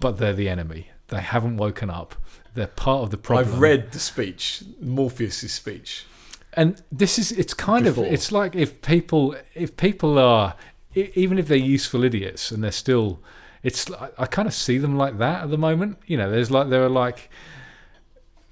but 0.00 0.18
they're 0.18 0.32
the 0.32 0.48
enemy. 0.48 0.88
They 1.08 1.20
haven't 1.20 1.58
woken 1.58 1.90
up. 1.90 2.16
They're 2.54 2.66
part 2.66 3.02
of 3.04 3.10
the 3.10 3.18
problem. 3.18 3.54
I've 3.54 3.60
read 3.60 3.92
the 3.92 3.98
speech, 4.00 4.64
Morpheus's 4.80 5.52
speech. 5.52 6.06
and 6.54 6.82
this 6.90 7.18
is 7.18 7.30
it's 7.32 7.54
kind 7.54 7.84
Before. 7.84 8.04
of 8.06 8.12
it's 8.12 8.30
like 8.32 8.54
if 8.56 8.82
people 8.82 9.36
if 9.54 9.76
people 9.76 10.18
are 10.18 10.54
even 10.94 11.38
if 11.38 11.46
they're 11.48 11.56
useful 11.76 12.02
idiots 12.04 12.50
and 12.50 12.62
they're 12.64 12.70
still 12.72 13.20
it's 13.62 13.90
I, 13.92 14.10
I 14.18 14.26
kind 14.26 14.46
of 14.48 14.52
see 14.52 14.76
them 14.78 14.96
like 14.96 15.16
that 15.18 15.44
at 15.44 15.50
the 15.50 15.56
moment 15.56 15.98
you 16.06 16.16
know 16.18 16.30
there's 16.30 16.50
like 16.50 16.68
there 16.68 16.84
are 16.84 16.90
like 16.90 17.30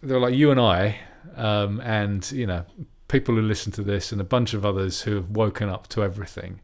they're 0.02 0.20
like 0.20 0.34
you 0.34 0.50
and 0.50 0.58
I 0.60 0.98
um, 1.36 1.80
and 1.80 2.30
you 2.32 2.46
know 2.46 2.64
people 3.10 3.34
who 3.34 3.42
listen 3.42 3.72
to 3.72 3.82
this 3.82 4.12
and 4.12 4.20
a 4.20 4.24
bunch 4.24 4.54
of 4.54 4.64
others 4.64 5.02
who 5.02 5.14
have 5.14 5.30
woken 5.30 5.68
up 5.68 5.88
to 5.88 6.02
everything 6.02 6.60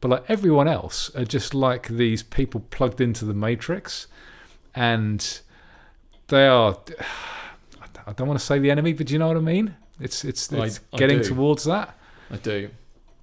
but 0.00 0.10
like 0.10 0.24
everyone 0.28 0.68
else 0.68 1.14
are 1.14 1.24
just 1.24 1.54
like 1.54 1.88
these 1.88 2.22
people 2.22 2.60
plugged 2.70 3.00
into 3.00 3.24
the 3.24 3.34
matrix 3.34 4.06
and 4.74 5.40
they 6.28 6.46
are 6.46 6.76
I 8.06 8.12
don't 8.12 8.28
want 8.28 8.38
to 8.38 8.44
say 8.44 8.58
the 8.58 8.70
enemy 8.70 8.92
but 8.92 9.06
do 9.06 9.12
you 9.14 9.18
know 9.18 9.28
what 9.28 9.36
I 9.36 9.40
mean 9.40 9.76
it's 10.00 10.24
it's, 10.24 10.52
it's 10.52 10.80
I 10.92 10.96
getting 10.98 11.18
do. 11.18 11.24
towards 11.24 11.64
that 11.64 11.96
I 12.30 12.36
do. 12.36 12.70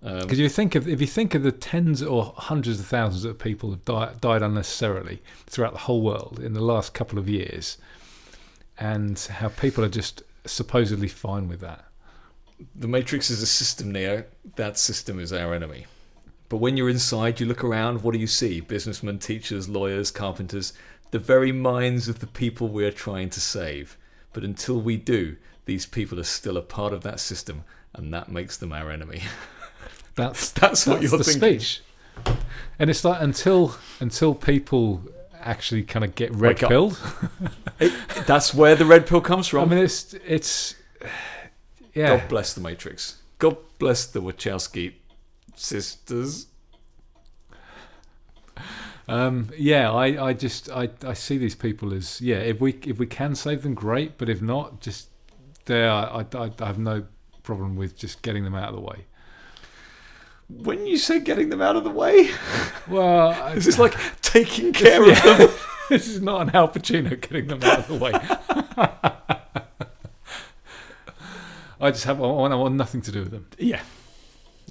Um, 0.04 0.20
because 0.20 0.40
you 0.40 0.50
think 0.50 0.74
of 0.74 0.88
if 0.88 1.00
you 1.00 1.08
think 1.08 1.36
of 1.36 1.44
the 1.44 1.52
tens 1.52 2.02
or 2.02 2.34
hundreds 2.36 2.80
of 2.80 2.88
thousands 2.88 3.24
of 3.24 3.38
people 3.38 3.70
who've 3.70 3.86
died, 3.86 4.20
died 4.20 4.42
unnecessarily 4.42 5.22
throughout 5.46 5.74
the 5.74 5.80
whole 5.80 6.02
world 6.02 6.40
in 6.44 6.54
the 6.54 6.62
last 6.62 6.94
couple 6.94 7.20
of 7.20 7.30
years, 7.30 7.78
and 8.80 9.20
how 9.20 9.50
people 9.50 9.84
are 9.84 9.90
just 9.90 10.24
supposedly 10.46 11.08
fine 11.08 11.48
with 11.48 11.60
that. 11.60 11.86
The 12.76 12.88
Matrix 12.88 13.30
is 13.30 13.42
a 13.42 13.48
system, 13.48 13.92
Neo. 13.92 14.24
That 14.56 14.78
system 14.78 15.20
is 15.20 15.32
our 15.34 15.54
enemy. 15.54 15.86
But 16.50 16.58
when 16.58 16.76
you're 16.78 16.90
inside, 16.90 17.40
you 17.40 17.46
look 17.46 17.64
around, 17.64 18.04
what 18.04 18.14
do 18.14 18.20
you 18.20 18.28
see? 18.28 18.60
Businessmen, 18.60 19.20
teachers, 19.20 19.70
lawyers, 19.70 20.12
carpenters, 20.12 20.74
the 21.12 21.20
very 21.20 21.52
minds 21.52 22.08
of 22.08 22.20
the 22.20 22.28
people 22.28 22.68
we're 22.68 22.92
trying 22.92 23.30
to 23.32 23.40
save. 23.40 23.98
But 24.34 24.44
until 24.44 24.82
we 24.82 24.98
do, 24.98 25.38
these 25.66 25.86
people 25.86 26.20
are 26.20 26.24
still 26.24 26.58
a 26.58 26.62
part 26.62 26.92
of 26.94 27.04
that 27.04 27.20
system, 27.20 27.64
and 27.94 28.14
that 28.14 28.30
makes 28.32 28.58
them 28.58 28.74
our 28.74 28.92
enemy. 28.92 29.22
That's 30.16 30.52
That's 30.62 30.86
what 30.86 31.00
that's 31.00 31.12
you're 31.12 31.18
the 31.18 31.24
thinking. 31.24 31.60
speech. 31.60 31.82
And 32.78 32.90
it's 32.90 33.06
like 33.06 33.22
until 33.22 33.76
until 34.02 34.36
people 34.36 35.04
actually 35.40 35.84
kind 35.84 36.04
of 36.04 36.16
get 36.16 36.34
red 36.36 36.58
pilled. 36.58 37.00
That's 38.28 38.54
where 38.54 38.76
the 38.76 38.86
red 38.86 39.08
pill 39.08 39.22
comes 39.22 39.48
from. 39.52 39.72
I 39.72 39.76
mean, 39.76 39.84
it's 39.86 40.14
it's 40.26 40.76
yeah. 41.94 42.18
God 42.18 42.30
bless 42.30 42.54
the 42.54 42.62
Matrix. 42.62 43.22
God 43.40 43.58
bless 43.80 44.06
the 44.06 44.22
Wachowski 44.22 44.94
sisters. 45.56 46.48
Um, 49.08 49.50
yeah, 49.58 49.92
I, 49.92 50.28
I 50.28 50.34
just 50.34 50.70
I, 50.72 50.90
I 51.06 51.14
see 51.14 51.38
these 51.38 51.56
people 51.56 51.94
as 51.94 52.22
yeah. 52.22 52.38
If 52.38 52.62
we 52.62 52.80
if 52.86 52.98
we 52.98 53.08
can 53.08 53.36
save 53.36 53.64
them, 53.64 53.74
great. 53.74 54.18
But 54.18 54.30
if 54.30 54.42
not, 54.42 54.80
just 54.80 55.10
they 55.66 55.84
are. 55.84 56.26
I, 56.34 56.38
I, 56.38 56.52
I 56.60 56.66
have 56.66 56.80
no 56.80 57.06
problem 57.44 57.76
with 57.76 57.98
just 57.98 58.22
getting 58.22 58.44
them 58.44 58.56
out 58.56 58.70
of 58.70 58.76
the 58.76 58.82
way. 58.82 59.06
When 60.48 60.86
you 60.86 60.98
say 60.98 61.20
getting 61.20 61.50
them 61.50 61.62
out 61.62 61.76
of 61.76 61.84
the 61.84 61.90
way, 61.90 62.30
Well, 62.88 63.30
I, 63.42 63.54
is 63.54 63.66
this 63.66 63.80
like 63.80 63.98
taking 64.22 64.74
care 64.74 65.02
of 65.02 65.24
them? 65.24 65.50
this 65.90 66.08
is 66.08 66.22
not 66.22 66.42
an 66.42 66.56
Al 66.56 66.68
Pacino 66.68 67.20
getting 67.20 67.48
them 67.48 67.64
out 67.64 67.80
of 67.80 67.88
the 67.88 67.96
way. 67.96 68.12
I 71.82 71.92
just 71.92 72.04
have 72.06 72.22
I 72.22 72.28
want, 72.28 72.54
I 72.54 72.56
want 72.56 72.76
nothing 72.76 73.02
to 73.02 73.12
do 73.12 73.22
with 73.22 73.32
them. 73.32 73.48
Yeah. 73.58 73.82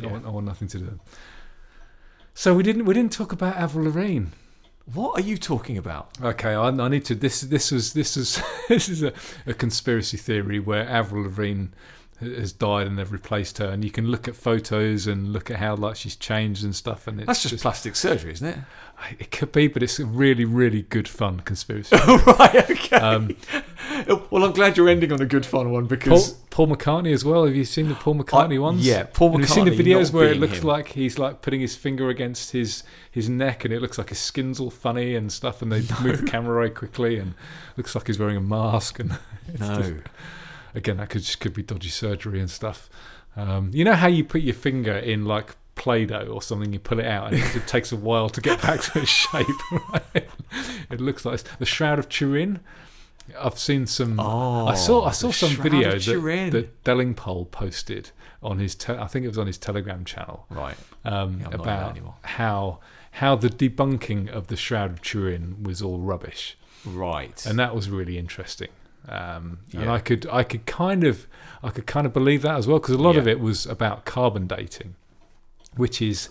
I, 0.03 0.07
want, 0.07 0.27
I 0.27 0.31
want 0.31 0.47
nothing 0.47 0.69
to 0.69 0.79
do 0.79 0.85
with 0.85 0.93
them. 0.93 1.01
So 2.35 2.55
we 2.55 2.63
didn't 2.63 2.85
we 2.85 2.95
didn't 2.95 3.13
talk 3.13 3.33
about 3.33 3.57
Avril 3.57 3.85
Lavigne. 3.87 4.27
What 4.93 5.19
are 5.19 5.23
you 5.23 5.37
talking 5.37 5.77
about? 5.77 6.11
Okay, 6.23 6.55
I, 6.55 6.69
I 6.69 6.89
need 6.89 7.05
to. 7.07 7.15
This 7.15 7.43
this 7.43 7.71
was 7.71 7.93
this 7.93 8.17
is 8.17 8.43
this 8.69 8.89
is 8.89 9.03
a, 9.03 9.13
a 9.47 9.55
conspiracy 9.55 10.17
theory 10.17 10.59
where 10.59 10.89
Avril 10.89 11.25
Lavigne 11.25 11.67
has 12.21 12.53
died 12.53 12.87
and 12.87 12.99
they've 12.99 13.11
replaced 13.11 13.59
her, 13.59 13.67
and 13.67 13.85
you 13.85 13.91
can 13.91 14.07
look 14.09 14.29
at 14.29 14.37
photos 14.37 15.07
and 15.07 15.33
look 15.33 15.51
at 15.51 15.57
how 15.57 15.75
like 15.77 15.97
she's 15.97 16.17
changed 16.17 16.63
and 16.65 16.75
stuff. 16.77 17.07
And 17.07 17.19
it's 17.21 17.27
That's 17.27 17.43
just, 17.49 17.63
plastic 17.63 17.97
surgery, 17.97 18.33
isn't 18.33 18.47
it? 18.47 18.59
it 19.19 19.31
could 19.31 19.51
be, 19.51 19.67
but 19.67 19.83
it's 19.83 19.99
a 19.99 20.05
really 20.05 20.45
really 20.45 20.83
good 20.83 21.09
fun 21.09 21.41
conspiracy. 21.41 21.97
right. 22.27 22.71
Okay. 22.71 22.97
Um, 22.97 23.35
well, 24.31 24.45
I'm 24.45 24.53
glad 24.53 24.77
you're 24.77 24.89
ending 24.91 25.11
on 25.13 25.21
a 25.23 25.27
good 25.27 25.47
fun 25.47 25.71
one 25.73 25.87
because 25.87 26.33
Paul 26.51 26.67
McCartney 26.69 27.13
as 27.15 27.25
well. 27.25 27.47
Have 27.47 27.57
you 27.57 27.65
seen 27.65 27.89
the 27.89 27.95
Paul 27.95 28.17
McCartney 28.17 28.59
Uh, 28.59 28.63
ones? 28.63 28.87
Yeah, 28.87 29.05
Paul 29.05 29.31
Have 29.33 29.41
you 29.41 29.47
seen 29.47 29.65
the 29.65 29.71
videos 29.71 30.13
where 30.13 30.29
it 30.29 30.37
looks 30.39 30.59
him. 30.59 30.65
like 30.69 30.89
he's 30.89 31.19
like 31.19 31.41
putting 31.41 31.61
his 31.61 31.75
finger 31.77 32.11
against 32.11 32.53
his 32.53 32.83
his 33.11 33.29
neck 33.29 33.65
and 33.65 33.73
it 33.73 33.81
looks 33.81 33.97
like 33.99 34.11
his 34.11 34.19
skin's 34.19 34.61
all 34.61 34.71
funny 34.71 35.15
and 35.17 35.33
stuff 35.33 35.63
and 35.63 35.73
they 35.73 35.79
move 36.03 36.21
the 36.21 36.27
camera 36.31 36.55
very 36.55 36.71
quickly 36.71 37.19
and 37.19 37.35
looks 37.79 37.95
like 37.95 38.07
he's 38.07 38.19
wearing 38.19 38.37
a 38.37 38.41
mask 38.41 38.99
and 38.99 39.19
it's 39.49 39.61
no. 39.61 39.77
just- 39.81 39.93
again 40.75 40.97
that 40.99 41.11
could 41.11 41.23
just 41.23 41.41
could 41.41 41.55
be 41.55 41.63
dodgy 41.63 41.89
surgery 41.89 42.41
and 42.41 42.51
stuff. 42.51 42.89
Um, 43.37 43.71
you 43.73 43.85
know 43.85 43.95
how 43.95 44.09
you 44.09 44.25
put 44.25 44.43
your 44.43 44.55
finger 44.55 44.93
in 44.97 45.25
like 45.25 45.57
Play-Doh 45.77 46.27
or 46.27 46.43
something, 46.43 46.73
you 46.73 46.79
pull 46.79 46.99
it 47.01 47.07
out 47.07 47.33
and 47.33 47.43
it, 47.43 47.57
it 47.57 47.67
takes 47.67 47.91
a 47.93 47.97
while 47.97 48.29
to 48.29 48.41
get 48.41 48.61
back 48.61 48.81
to 48.83 49.01
its 49.01 49.09
shape. 49.11 49.47
Right? 49.73 50.29
It 50.91 51.01
looks 51.01 51.25
like 51.25 51.43
the 51.59 51.65
Shroud 51.65 51.99
of 51.99 52.09
Turin. 52.09 52.61
I've 53.39 53.59
seen 53.59 53.87
some. 53.87 54.19
Oh, 54.19 54.67
I 54.67 54.75
saw 54.75 55.05
I 55.05 55.13
saw 55.13 55.31
some 55.31 55.51
Shroud 55.51 55.63
video 55.63 55.93
that, 55.99 56.51
that 56.51 56.85
Delingpole 56.85 57.51
posted 57.53 58.11
on 58.43 58.59
his. 58.59 58.75
Te- 58.75 58.95
I 58.95 59.07
think 59.07 59.25
it 59.25 59.29
was 59.29 59.39
on 59.39 59.47
his 59.47 59.57
Telegram 59.59 60.05
channel 60.05 60.47
Right. 60.51 60.75
Um, 61.05 61.41
yeah, 61.41 61.49
about 61.53 61.99
how 62.25 62.81
how 63.13 63.37
the 63.37 63.49
debunking 63.49 64.29
of 64.29 64.49
the 64.49 64.57
Shroud 64.57 64.91
of 64.91 65.03
Turin 65.03 65.63
was 65.63 65.81
all 65.81 65.99
rubbish, 65.99 66.57
Right. 66.85 67.45
and 67.47 67.59
that 67.59 67.75
was 67.75 67.89
really 67.89 68.19
interesting. 68.19 68.69
Um, 69.09 69.59
And 69.75 69.91
I 69.91 69.99
could 69.99 70.27
I 70.31 70.43
could 70.45 70.67
kind 70.67 71.05
of 71.05 71.27
I 71.63 71.71
could 71.71 71.87
kind 71.87 72.07
of 72.07 72.13
believe 72.13 72.43
that 72.43 72.57
as 72.57 72.67
well 72.67 72.79
because 72.79 72.95
a 72.95 72.99
lot 73.03 73.17
of 73.17 73.27
it 73.27 73.41
was 73.41 73.67
about 73.67 74.05
carbon 74.05 74.47
dating, 74.47 74.95
which 75.77 76.01
is 76.03 76.29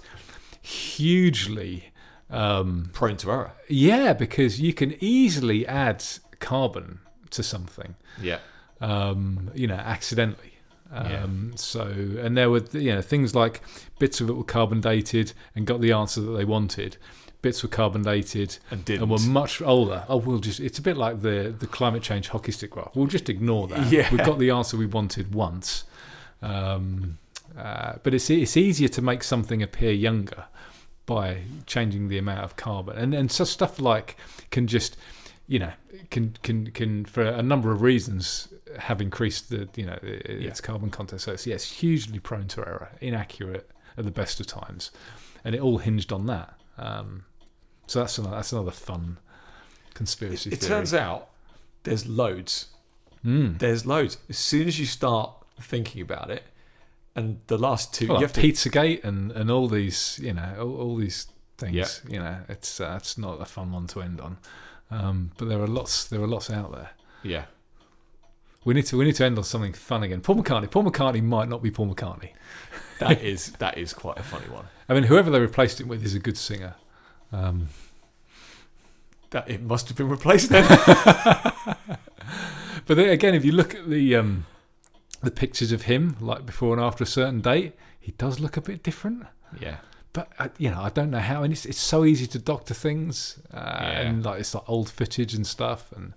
hugely 0.62 1.92
um, 2.30 2.90
prone 2.94 3.18
to 3.18 3.32
error. 3.32 3.52
yeah 3.70 4.14
because 4.14 4.62
you 4.62 4.74
can 4.74 4.96
easily 5.00 5.66
add 5.68 6.04
carbon 6.40 7.00
to 7.32 7.42
something 7.44 7.96
Yeah. 8.22 8.40
um, 8.82 9.50
you 9.54 9.68
know, 9.68 9.76
accidentally. 9.76 10.54
Yeah. 10.92 11.24
Um, 11.24 11.52
So, 11.56 11.82
and 12.24 12.36
there 12.38 12.50
were, 12.50 12.64
you 12.72 12.94
know, 12.96 13.02
things 13.02 13.36
like 13.36 13.62
bits 14.00 14.22
of 14.22 14.30
it 14.30 14.34
were 14.34 14.44
carbon 14.44 14.82
dated 14.82 15.34
and 15.56 15.68
got 15.68 15.82
the 15.82 15.92
answer 15.92 16.22
that 16.22 16.32
they 16.38 16.46
wanted. 16.46 16.98
Bits 17.42 17.64
were 17.64 17.70
carbon 17.70 18.02
dated 18.02 18.58
And 18.70 18.84
didn't. 18.84 19.04
and 19.04 19.12
were 19.12 19.20
much 19.32 19.62
older. 19.62 20.04
Oh, 20.10 20.18
we'll 20.18 20.40
just, 20.40 20.60
it's 20.60 20.78
a 20.78 20.82
bit 20.82 20.98
like 20.98 21.22
the, 21.22 21.56
the 21.58 21.68
climate 21.68 22.04
change 22.04 22.28
hockey 22.30 22.52
stick 22.52 22.72
graph. 22.72 22.92
We'll 22.96 23.08
just 23.08 23.30
ignore 23.30 23.68
that. 23.70 23.88
Yeah. 23.92 24.10
We've 24.12 24.26
got 24.26 24.40
the 24.40 24.50
answer 24.52 24.76
we 24.76 24.86
wanted 24.86 25.34
once. 25.34 25.86
Um, 26.42 27.18
uh, 27.58 27.94
but 28.04 28.14
it's, 28.14 28.30
it's 28.30 28.58
easier 28.58 28.88
to 28.90 29.02
make 29.02 29.24
something 29.24 29.64
appear 29.64 29.92
younger 29.92 30.46
by 31.06 31.42
changing 31.66 32.08
the 32.10 32.18
amount 32.18 32.44
of 32.44 32.56
carbon. 32.56 32.98
And, 32.98 33.14
and 33.14 33.32
so 33.32 33.44
stuff 33.44 33.80
like 33.80 34.18
can 34.52 34.68
just, 34.68 34.98
you 35.48 35.60
know, 35.60 35.72
can 36.12 36.36
can 36.44 36.68
can 36.72 37.06
for 37.06 37.24
a 37.24 37.42
number 37.42 37.72
of 37.72 37.82
reasons 37.82 38.50
have 38.78 39.02
increased 39.02 39.50
the 39.50 39.68
you 39.76 39.86
know 39.86 39.98
its 40.04 40.62
carbon 40.62 40.92
content. 40.92 41.22
So 41.22 41.32
it's 41.34 41.48
yes, 41.48 41.64
hugely 41.72 42.20
prone 42.20 42.48
to 42.50 42.62
error, 42.62 42.92
inaccurate 43.02 43.68
at 43.98 44.06
the 44.06 44.12
best 44.12 44.40
of 44.40 44.46
times, 44.46 44.92
and 45.44 45.56
it 45.56 45.62
all 45.62 45.80
hinged 45.80 46.14
on 46.14 46.28
that. 46.28 46.54
Um, 46.78 47.26
so 47.90 48.00
that's 48.00 48.18
another, 48.18 48.36
that's 48.36 48.52
another 48.52 48.72
fun 48.72 49.18
conspiracy. 49.94 50.52
it 50.52 50.60
theory. 50.60 50.70
turns 50.70 50.94
out 50.94 51.30
there's 51.84 52.08
loads. 52.08 52.68
Mm. 53.26 53.60
There's 53.60 53.86
loads. 53.86 54.18
As 54.30 54.38
soon 54.38 54.68
as 54.68 54.80
you 54.80 54.86
start 54.86 55.34
thinking 55.60 56.02
about 56.02 56.30
it, 56.30 56.44
and 57.16 57.42
the 57.48 57.58
last 57.58 57.94
two, 57.94 58.08
Well, 58.08 58.18
you 58.18 58.26
like 58.28 58.36
have 58.36 58.42
to. 58.44 58.70
Pizzagate 58.70 59.04
and 59.04 59.32
and 59.32 59.50
all 59.50 59.68
these 59.68 60.20
you 60.22 60.34
know 60.34 60.56
all, 60.60 60.76
all 60.82 60.96
these 60.96 61.28
things. 61.58 62.02
You 62.08 62.20
know, 62.20 62.38
it's 62.48 62.80
uh, 62.80 62.96
it's 62.98 63.18
not 63.18 63.42
a 63.42 63.46
fun 63.46 63.72
one 63.72 63.88
to 63.88 64.02
end 64.02 64.22
on. 64.22 64.38
Um, 64.92 65.32
but 65.38 65.50
there 65.50 65.60
are 65.60 65.68
lots 65.68 66.06
there 66.06 66.22
are 66.22 66.28
lots 66.28 66.50
out 66.50 66.72
there. 66.72 66.92
Yeah. 67.24 67.46
We 68.66 68.74
need 68.74 68.86
to 68.88 68.98
we 68.98 69.06
need 69.06 69.16
to 69.16 69.26
end 69.26 69.38
on 69.38 69.44
something 69.44 69.74
fun 69.74 70.04
again. 70.04 70.22
Paul 70.22 70.36
McCartney. 70.36 70.70
Paul 70.70 70.84
McCartney 70.84 71.24
might 71.24 71.50
not 71.50 71.64
be 71.64 71.72
Paul 71.72 71.94
McCartney. 71.94 72.32
That 73.00 73.22
is 73.24 73.52
that 73.54 73.78
is 73.78 73.94
quite 73.94 74.18
a 74.20 74.24
funny 74.24 74.48
one. 74.50 74.66
I 74.88 74.94
mean, 74.94 75.04
whoever 75.04 75.30
they 75.30 75.40
replaced 75.40 75.82
him 75.82 75.88
with 75.88 76.06
is 76.06 76.16
a 76.16 76.20
good 76.20 76.38
singer. 76.38 76.76
Um, 77.32 77.70
That 79.32 79.50
it 79.50 79.62
must 79.62 79.88
have 79.90 79.98
been 79.98 80.10
replaced 80.10 80.50
then. 80.50 80.66
but 82.86 82.98
then 82.98 83.10
again, 83.10 83.36
if 83.36 83.46
you 83.46 83.52
look 83.52 83.76
at 83.76 83.90
the 83.90 84.16
um, 84.16 84.46
the 85.22 85.32
pictures 85.32 85.72
of 85.72 85.84
him, 85.84 86.16
like 86.20 86.46
before 86.46 86.74
and 86.74 86.82
after 86.84 87.04
a 87.04 87.08
certain 87.08 87.42
date, 87.42 87.74
he 88.00 88.12
does 88.14 88.40
look 88.40 88.58
a 88.58 88.62
bit 88.62 88.84
different. 88.84 89.26
yeah. 89.60 89.78
But 90.12 90.32
uh, 90.40 90.48
you 90.58 90.72
know, 90.72 90.82
I 90.82 90.90
don't 90.90 91.12
know 91.12 91.20
how, 91.20 91.44
and 91.44 91.54
it's 91.54 91.66
it's 91.66 91.80
so 91.80 92.04
easy 92.04 92.26
to 92.28 92.40
doctor 92.40 92.74
things, 92.74 93.38
uh, 93.54 93.58
and 93.58 94.26
like 94.26 94.40
it's 94.40 94.56
like 94.56 94.68
old 94.68 94.90
footage 94.90 95.36
and 95.36 95.46
stuff, 95.46 95.92
and 95.96 96.14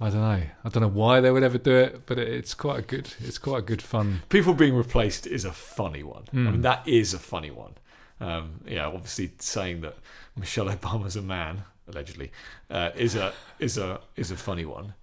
I 0.00 0.10
don't 0.10 0.20
know, 0.20 0.42
I 0.64 0.68
don't 0.68 0.82
know 0.82 0.88
why 0.88 1.20
they 1.20 1.30
would 1.30 1.44
ever 1.44 1.58
do 1.58 1.76
it, 1.76 2.04
but 2.06 2.18
it, 2.18 2.26
it's 2.26 2.52
quite 2.54 2.80
a 2.80 2.82
good, 2.82 3.14
it's 3.20 3.38
quite 3.38 3.58
a 3.60 3.62
good 3.62 3.80
fun. 3.80 4.22
People 4.28 4.54
being 4.54 4.74
replaced 4.74 5.24
is 5.28 5.44
a 5.44 5.52
funny 5.52 6.02
one. 6.02 6.24
I 6.32 6.36
Mm. 6.36 6.50
mean, 6.52 6.62
that 6.62 6.86
is 6.88 7.14
a 7.14 7.18
funny 7.20 7.52
one. 7.52 7.74
Um, 8.20 8.60
yeah, 8.66 8.86
obviously 8.86 9.32
saying 9.38 9.82
that 9.82 9.96
Michelle 10.36 10.66
Obama's 10.66 11.16
a 11.16 11.22
man 11.22 11.64
allegedly 11.88 12.32
uh, 12.70 12.90
is 12.96 13.14
a 13.14 13.32
is 13.58 13.78
a 13.78 14.00
is 14.16 14.30
a 14.30 14.36
funny 14.36 14.64
one. 14.64 14.94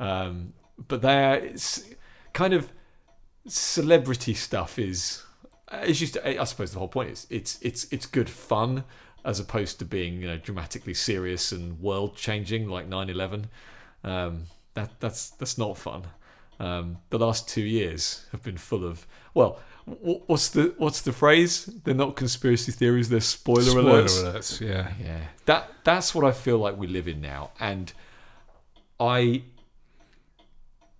Um, 0.00 0.54
but 0.88 1.02
there, 1.02 1.54
kind 2.32 2.54
of 2.54 2.72
celebrity 3.46 4.34
stuff 4.34 4.78
is. 4.78 5.24
It's 5.74 5.98
just, 5.98 6.18
I 6.22 6.44
suppose 6.44 6.72
the 6.72 6.78
whole 6.78 6.88
point 6.88 7.10
is 7.10 7.26
it's 7.30 7.58
it's 7.62 7.90
it's 7.90 8.04
good 8.04 8.28
fun 8.28 8.84
as 9.24 9.40
opposed 9.40 9.78
to 9.78 9.84
being 9.84 10.20
you 10.20 10.28
know 10.28 10.36
dramatically 10.36 10.92
serious 10.92 11.50
and 11.52 11.80
world 11.80 12.16
changing 12.16 12.68
like 12.68 12.88
9/11. 12.88 13.44
Um, 14.04 14.44
that 14.74 15.00
that's 15.00 15.30
that's 15.30 15.56
not 15.56 15.78
fun. 15.78 16.08
Um, 16.60 16.98
the 17.10 17.18
last 17.18 17.48
two 17.48 17.62
years 17.62 18.26
have 18.32 18.42
been 18.42 18.58
full 18.58 18.84
of 18.84 19.06
well, 19.34 19.60
what's 19.84 20.48
the 20.50 20.74
what's 20.78 21.02
the 21.02 21.12
phrase? 21.12 21.66
They're 21.66 21.94
not 21.94 22.16
conspiracy 22.16 22.72
theories; 22.72 23.08
they're 23.08 23.20
spoiler, 23.20 23.62
Spoiler 23.62 24.02
alerts. 24.04 24.22
alerts, 24.22 24.60
yeah. 24.60 24.92
Yeah, 25.02 25.20
that 25.46 25.70
that's 25.84 26.14
what 26.14 26.24
I 26.24 26.32
feel 26.32 26.58
like 26.58 26.76
we 26.76 26.86
live 26.86 27.08
in 27.08 27.20
now, 27.20 27.50
and 27.58 27.92
I 29.00 29.42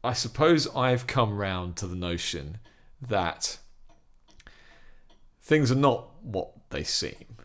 I 0.03 0.13
suppose 0.13 0.67
I've 0.75 1.07
come 1.07 1.37
round 1.39 1.77
to 1.77 1.87
the 1.87 1.95
notion 1.97 2.59
that 3.01 3.59
things 5.41 5.71
are 5.71 5.77
not 5.77 6.09
what 6.23 6.51
they 6.71 6.83
seem, 6.83 7.37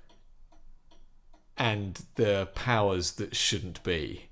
and 1.58 2.04
the 2.16 2.50
powers 2.56 3.14
that 3.14 3.36
shouldn't 3.36 3.84
be 3.84 4.30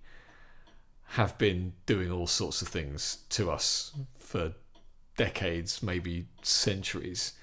have 1.09 1.37
been 1.37 1.73
doing 1.85 2.11
all 2.11 2.27
sorts 2.27 2.61
of 2.63 2.67
things 2.67 3.19
to 3.29 3.49
us 3.51 3.93
for 4.17 4.53
decades, 5.17 5.81
maybe 5.81 6.25
centuries. 6.41 7.33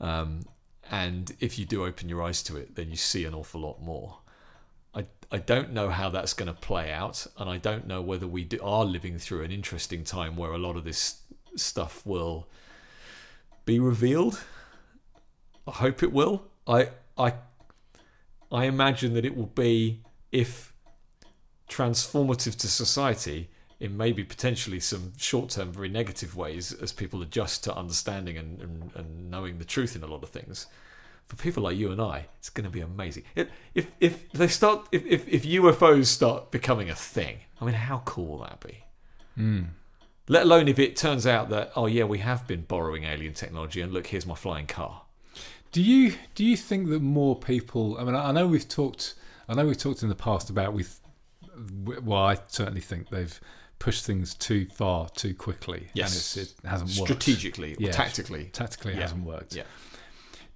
Um, 0.00 0.42
and 0.90 1.34
if 1.40 1.58
you 1.58 1.64
do 1.64 1.84
open 1.84 2.08
your 2.08 2.22
eyes 2.22 2.42
to 2.44 2.56
it, 2.56 2.74
then 2.74 2.90
you 2.90 2.96
see 2.96 3.24
an 3.24 3.34
awful 3.34 3.60
lot 3.60 3.82
more. 3.82 4.18
I, 4.94 5.06
I 5.30 5.38
don't 5.38 5.72
know 5.72 5.90
how 5.90 6.08
that's 6.08 6.32
going 6.32 6.46
to 6.46 6.58
play 6.58 6.90
out, 6.90 7.26
and 7.36 7.50
I 7.50 7.58
don't 7.58 7.86
know 7.86 8.00
whether 8.00 8.26
we 8.26 8.44
do, 8.44 8.58
are 8.62 8.84
living 8.84 9.18
through 9.18 9.42
an 9.42 9.50
interesting 9.50 10.04
time 10.04 10.36
where 10.36 10.52
a 10.52 10.58
lot 10.58 10.76
of 10.76 10.84
this 10.84 11.22
stuff 11.56 12.06
will 12.06 12.48
be 13.64 13.78
revealed. 13.78 14.40
I 15.66 15.72
hope 15.72 16.02
it 16.02 16.12
will. 16.12 16.44
I 16.66 16.90
I 17.18 17.34
I 18.50 18.64
imagine 18.64 19.12
that 19.14 19.26
it 19.26 19.36
will 19.36 19.46
be 19.46 20.02
if 20.32 20.72
transformative 21.68 22.56
to 22.56 22.68
society 22.68 23.50
in 23.80 23.96
maybe 23.96 24.24
potentially 24.24 24.80
some 24.80 25.12
short-term 25.16 25.72
very 25.72 25.88
negative 25.88 26.36
ways 26.36 26.72
as 26.72 26.92
people 26.92 27.22
adjust 27.22 27.62
to 27.64 27.74
understanding 27.74 28.36
and, 28.36 28.60
and, 28.60 28.90
and 28.94 29.30
knowing 29.30 29.58
the 29.58 29.64
truth 29.64 29.94
in 29.94 30.02
a 30.02 30.06
lot 30.06 30.22
of 30.22 30.30
things 30.30 30.66
for 31.28 31.36
people 31.36 31.62
like 31.62 31.76
you 31.76 31.92
and 31.92 32.00
I, 32.00 32.26
it's 32.38 32.48
going 32.48 32.64
to 32.64 32.70
be 32.70 32.80
amazing. 32.80 33.24
If 33.36 33.48
if, 33.74 33.92
if 34.00 34.32
they 34.32 34.48
start, 34.48 34.88
if, 34.90 35.04
if 35.06 35.28
if 35.28 35.44
UFOs 35.44 36.06
start 36.06 36.50
becoming 36.50 36.88
a 36.88 36.94
thing, 36.94 37.40
I 37.60 37.66
mean, 37.66 37.74
how 37.74 38.02
cool 38.04 38.26
will 38.26 38.38
that 38.38 38.60
be? 38.60 38.84
Mm. 39.38 39.66
Let 40.26 40.44
alone 40.44 40.68
if 40.68 40.78
it 40.78 40.96
turns 40.96 41.26
out 41.26 41.50
that 41.50 41.70
oh 41.76 41.86
yeah, 41.86 42.04
we 42.04 42.18
have 42.18 42.46
been 42.46 42.62
borrowing 42.62 43.04
alien 43.04 43.34
technology, 43.34 43.82
and 43.82 43.92
look, 43.92 44.06
here's 44.08 44.26
my 44.26 44.34
flying 44.34 44.66
car. 44.66 45.02
Do 45.70 45.82
you 45.82 46.14
do 46.34 46.44
you 46.44 46.56
think 46.56 46.88
that 46.88 47.02
more 47.02 47.36
people? 47.36 47.98
I 47.98 48.04
mean, 48.04 48.14
I 48.14 48.30
I 48.30 48.32
know 48.32 48.46
we've 48.46 48.68
talked. 48.68 49.14
I 49.48 49.54
know 49.54 49.66
we've 49.66 49.78
talked 49.78 50.02
in 50.02 50.08
the 50.08 50.14
past 50.14 50.48
about 50.50 50.72
with. 50.72 51.00
Well, 52.02 52.20
I 52.20 52.38
certainly 52.46 52.80
think 52.80 53.10
they've 53.10 53.38
pushed 53.78 54.04
things 54.04 54.34
too 54.34 54.66
far 54.66 55.08
too 55.10 55.34
quickly. 55.34 55.88
Yes. 55.94 56.36
and 56.36 56.46
it's, 56.46 56.52
it 56.52 56.68
hasn't 56.68 56.90
worked. 56.98 57.10
Strategically, 57.22 57.74
or 57.74 57.78
Yeah. 57.78 57.90
tactically, 57.92 58.46
Tactically, 58.52 58.92
it 58.92 58.96
Yeah. 58.96 59.02
hasn't 59.02 59.24
worked. 59.24 59.54
Yeah. 59.54 59.64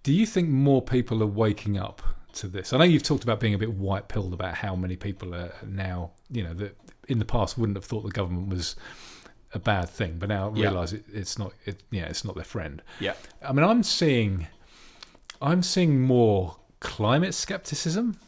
Do 0.02 0.12
you 0.12 0.26
think 0.26 0.48
more 0.48 0.82
people 0.82 1.22
are 1.22 1.26
waking 1.26 1.78
up 1.78 2.02
to 2.34 2.48
this? 2.48 2.72
I 2.72 2.78
know 2.78 2.84
you've 2.84 3.04
talked 3.04 3.22
about 3.22 3.38
being 3.38 3.54
a 3.54 3.58
bit 3.58 3.72
white 3.74 4.08
pilled 4.08 4.32
about 4.34 4.54
how 4.56 4.74
many 4.74 4.96
people 4.96 5.34
are 5.34 5.52
now, 5.64 6.10
you 6.30 6.42
know, 6.42 6.54
that 6.54 6.76
in 7.08 7.18
the 7.20 7.24
past 7.24 7.56
wouldn't 7.56 7.76
have 7.76 7.84
thought 7.84 8.02
the 8.02 8.10
government 8.10 8.48
was 8.48 8.74
a 9.54 9.58
bad 9.60 9.88
thing, 9.88 10.18
but 10.18 10.28
now 10.28 10.52
Yeah. 10.56 10.68
realise 10.70 10.92
it, 10.92 11.04
it's 11.12 11.38
not. 11.38 11.52
It, 11.66 11.82
yeah, 11.90 12.06
it's 12.06 12.24
not 12.24 12.34
their 12.34 12.44
friend. 12.44 12.82
Yeah. 12.98 13.14
I 13.42 13.52
mean, 13.52 13.64
I'm 13.64 13.82
seeing, 13.84 14.48
I'm 15.40 15.62
seeing 15.62 16.00
more 16.00 16.56
climate 16.80 17.34
skepticism 17.34 18.18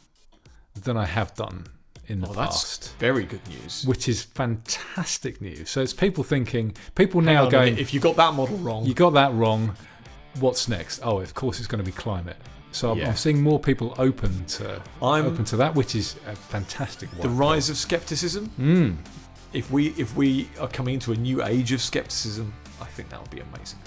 than 0.74 0.96
I 0.96 1.06
have 1.06 1.34
done 1.34 1.66
in 2.06 2.20
the 2.20 2.26
that's 2.28 2.62
past, 2.78 2.94
very 2.98 3.24
good 3.24 3.46
news. 3.48 3.84
which 3.86 4.08
is 4.08 4.22
fantastic 4.22 5.40
news. 5.40 5.70
So 5.70 5.80
it's 5.80 5.92
people 5.92 6.24
thinking, 6.24 6.74
people 6.94 7.20
Hang 7.20 7.34
now 7.34 7.48
going, 7.48 7.78
if 7.78 7.92
you 7.94 8.00
got 8.00 8.16
that 8.16 8.34
model 8.34 8.56
wrong, 8.58 8.84
you 8.84 8.94
got 8.94 9.10
that 9.14 9.32
wrong. 9.34 9.76
What's 10.40 10.68
next? 10.68 11.00
Oh, 11.02 11.20
of 11.20 11.34
course, 11.34 11.58
it's 11.58 11.68
going 11.68 11.78
to 11.82 11.84
be 11.84 11.92
climate. 11.96 12.36
So 12.72 12.90
I'm, 12.90 12.98
Yeah. 12.98 13.08
I'm 13.08 13.16
seeing 13.16 13.40
more 13.40 13.60
people 13.60 13.94
open 13.98 14.44
to 14.46 14.82
I'm 15.00 15.26
open 15.26 15.44
to 15.46 15.56
that, 15.58 15.74
which 15.74 15.94
is 15.94 16.16
a 16.26 16.34
fantastic 16.34 17.08
the 17.20 17.28
rise 17.28 17.70
of 17.70 17.76
skepticism. 17.76 18.50
Mm. 18.58 18.96
If 19.52 19.70
we 19.70 19.88
if 19.96 20.16
we 20.16 20.48
are 20.58 20.66
coming 20.68 20.94
into 20.94 21.12
a 21.12 21.16
new 21.16 21.44
age 21.44 21.70
of 21.72 21.80
skepticism, 21.80 22.52
I 22.80 22.86
think 22.86 23.10
that 23.10 23.20
would 23.20 23.30
be 23.30 23.40
amazing. 23.40 23.78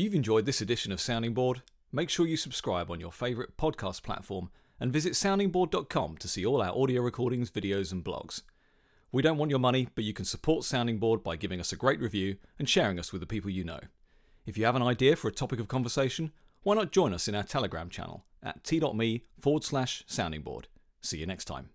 You've 0.00 0.14
enjoyed 0.14 0.46
this 0.46 0.60
edition 0.60 0.92
of 0.92 1.00
Sounding 1.00 1.34
Board, 1.34 1.62
make 1.92 2.08
sure 2.08 2.26
you 2.26 2.36
subscribe 2.36 2.90
on 2.90 3.00
your 3.00 3.12
favourite 3.12 3.56
podcast 3.56 4.02
platform 4.02 4.50
and 4.78 4.92
visit 4.92 5.12
soundingboard.com 5.12 6.16
to 6.16 6.28
see 6.28 6.44
all 6.46 6.62
our 6.62 6.76
audio 6.76 7.02
recordings, 7.02 7.50
videos, 7.50 7.92
and 7.92 8.02
blogs. 8.04 8.42
We 9.12 9.22
don't 9.22 9.36
want 9.36 9.50
your 9.50 9.58
money, 9.58 9.88
but 9.94 10.04
you 10.04 10.12
can 10.12 10.24
support 10.24 10.64
Sounding 10.64 10.98
Board 10.98 11.22
by 11.22 11.36
giving 11.36 11.60
us 11.60 11.72
a 11.72 11.76
great 11.76 12.00
review 12.00 12.36
and 12.58 12.68
sharing 12.68 12.98
us 12.98 13.12
with 13.12 13.20
the 13.20 13.26
people 13.26 13.50
you 13.50 13.64
know. 13.64 13.80
If 14.46 14.56
you 14.56 14.64
have 14.64 14.76
an 14.76 14.82
idea 14.82 15.16
for 15.16 15.28
a 15.28 15.32
topic 15.32 15.60
of 15.60 15.68
conversation, 15.68 16.32
why 16.62 16.76
not 16.76 16.92
join 16.92 17.12
us 17.12 17.28
in 17.28 17.34
our 17.34 17.42
Telegram 17.42 17.90
channel 17.90 18.24
at 18.42 18.64
t.me 18.64 19.24
forward 19.38 19.64
slash 19.64 20.04
sounding 20.06 20.42
board. 20.42 20.68
See 21.02 21.18
you 21.18 21.26
next 21.26 21.44
time. 21.46 21.70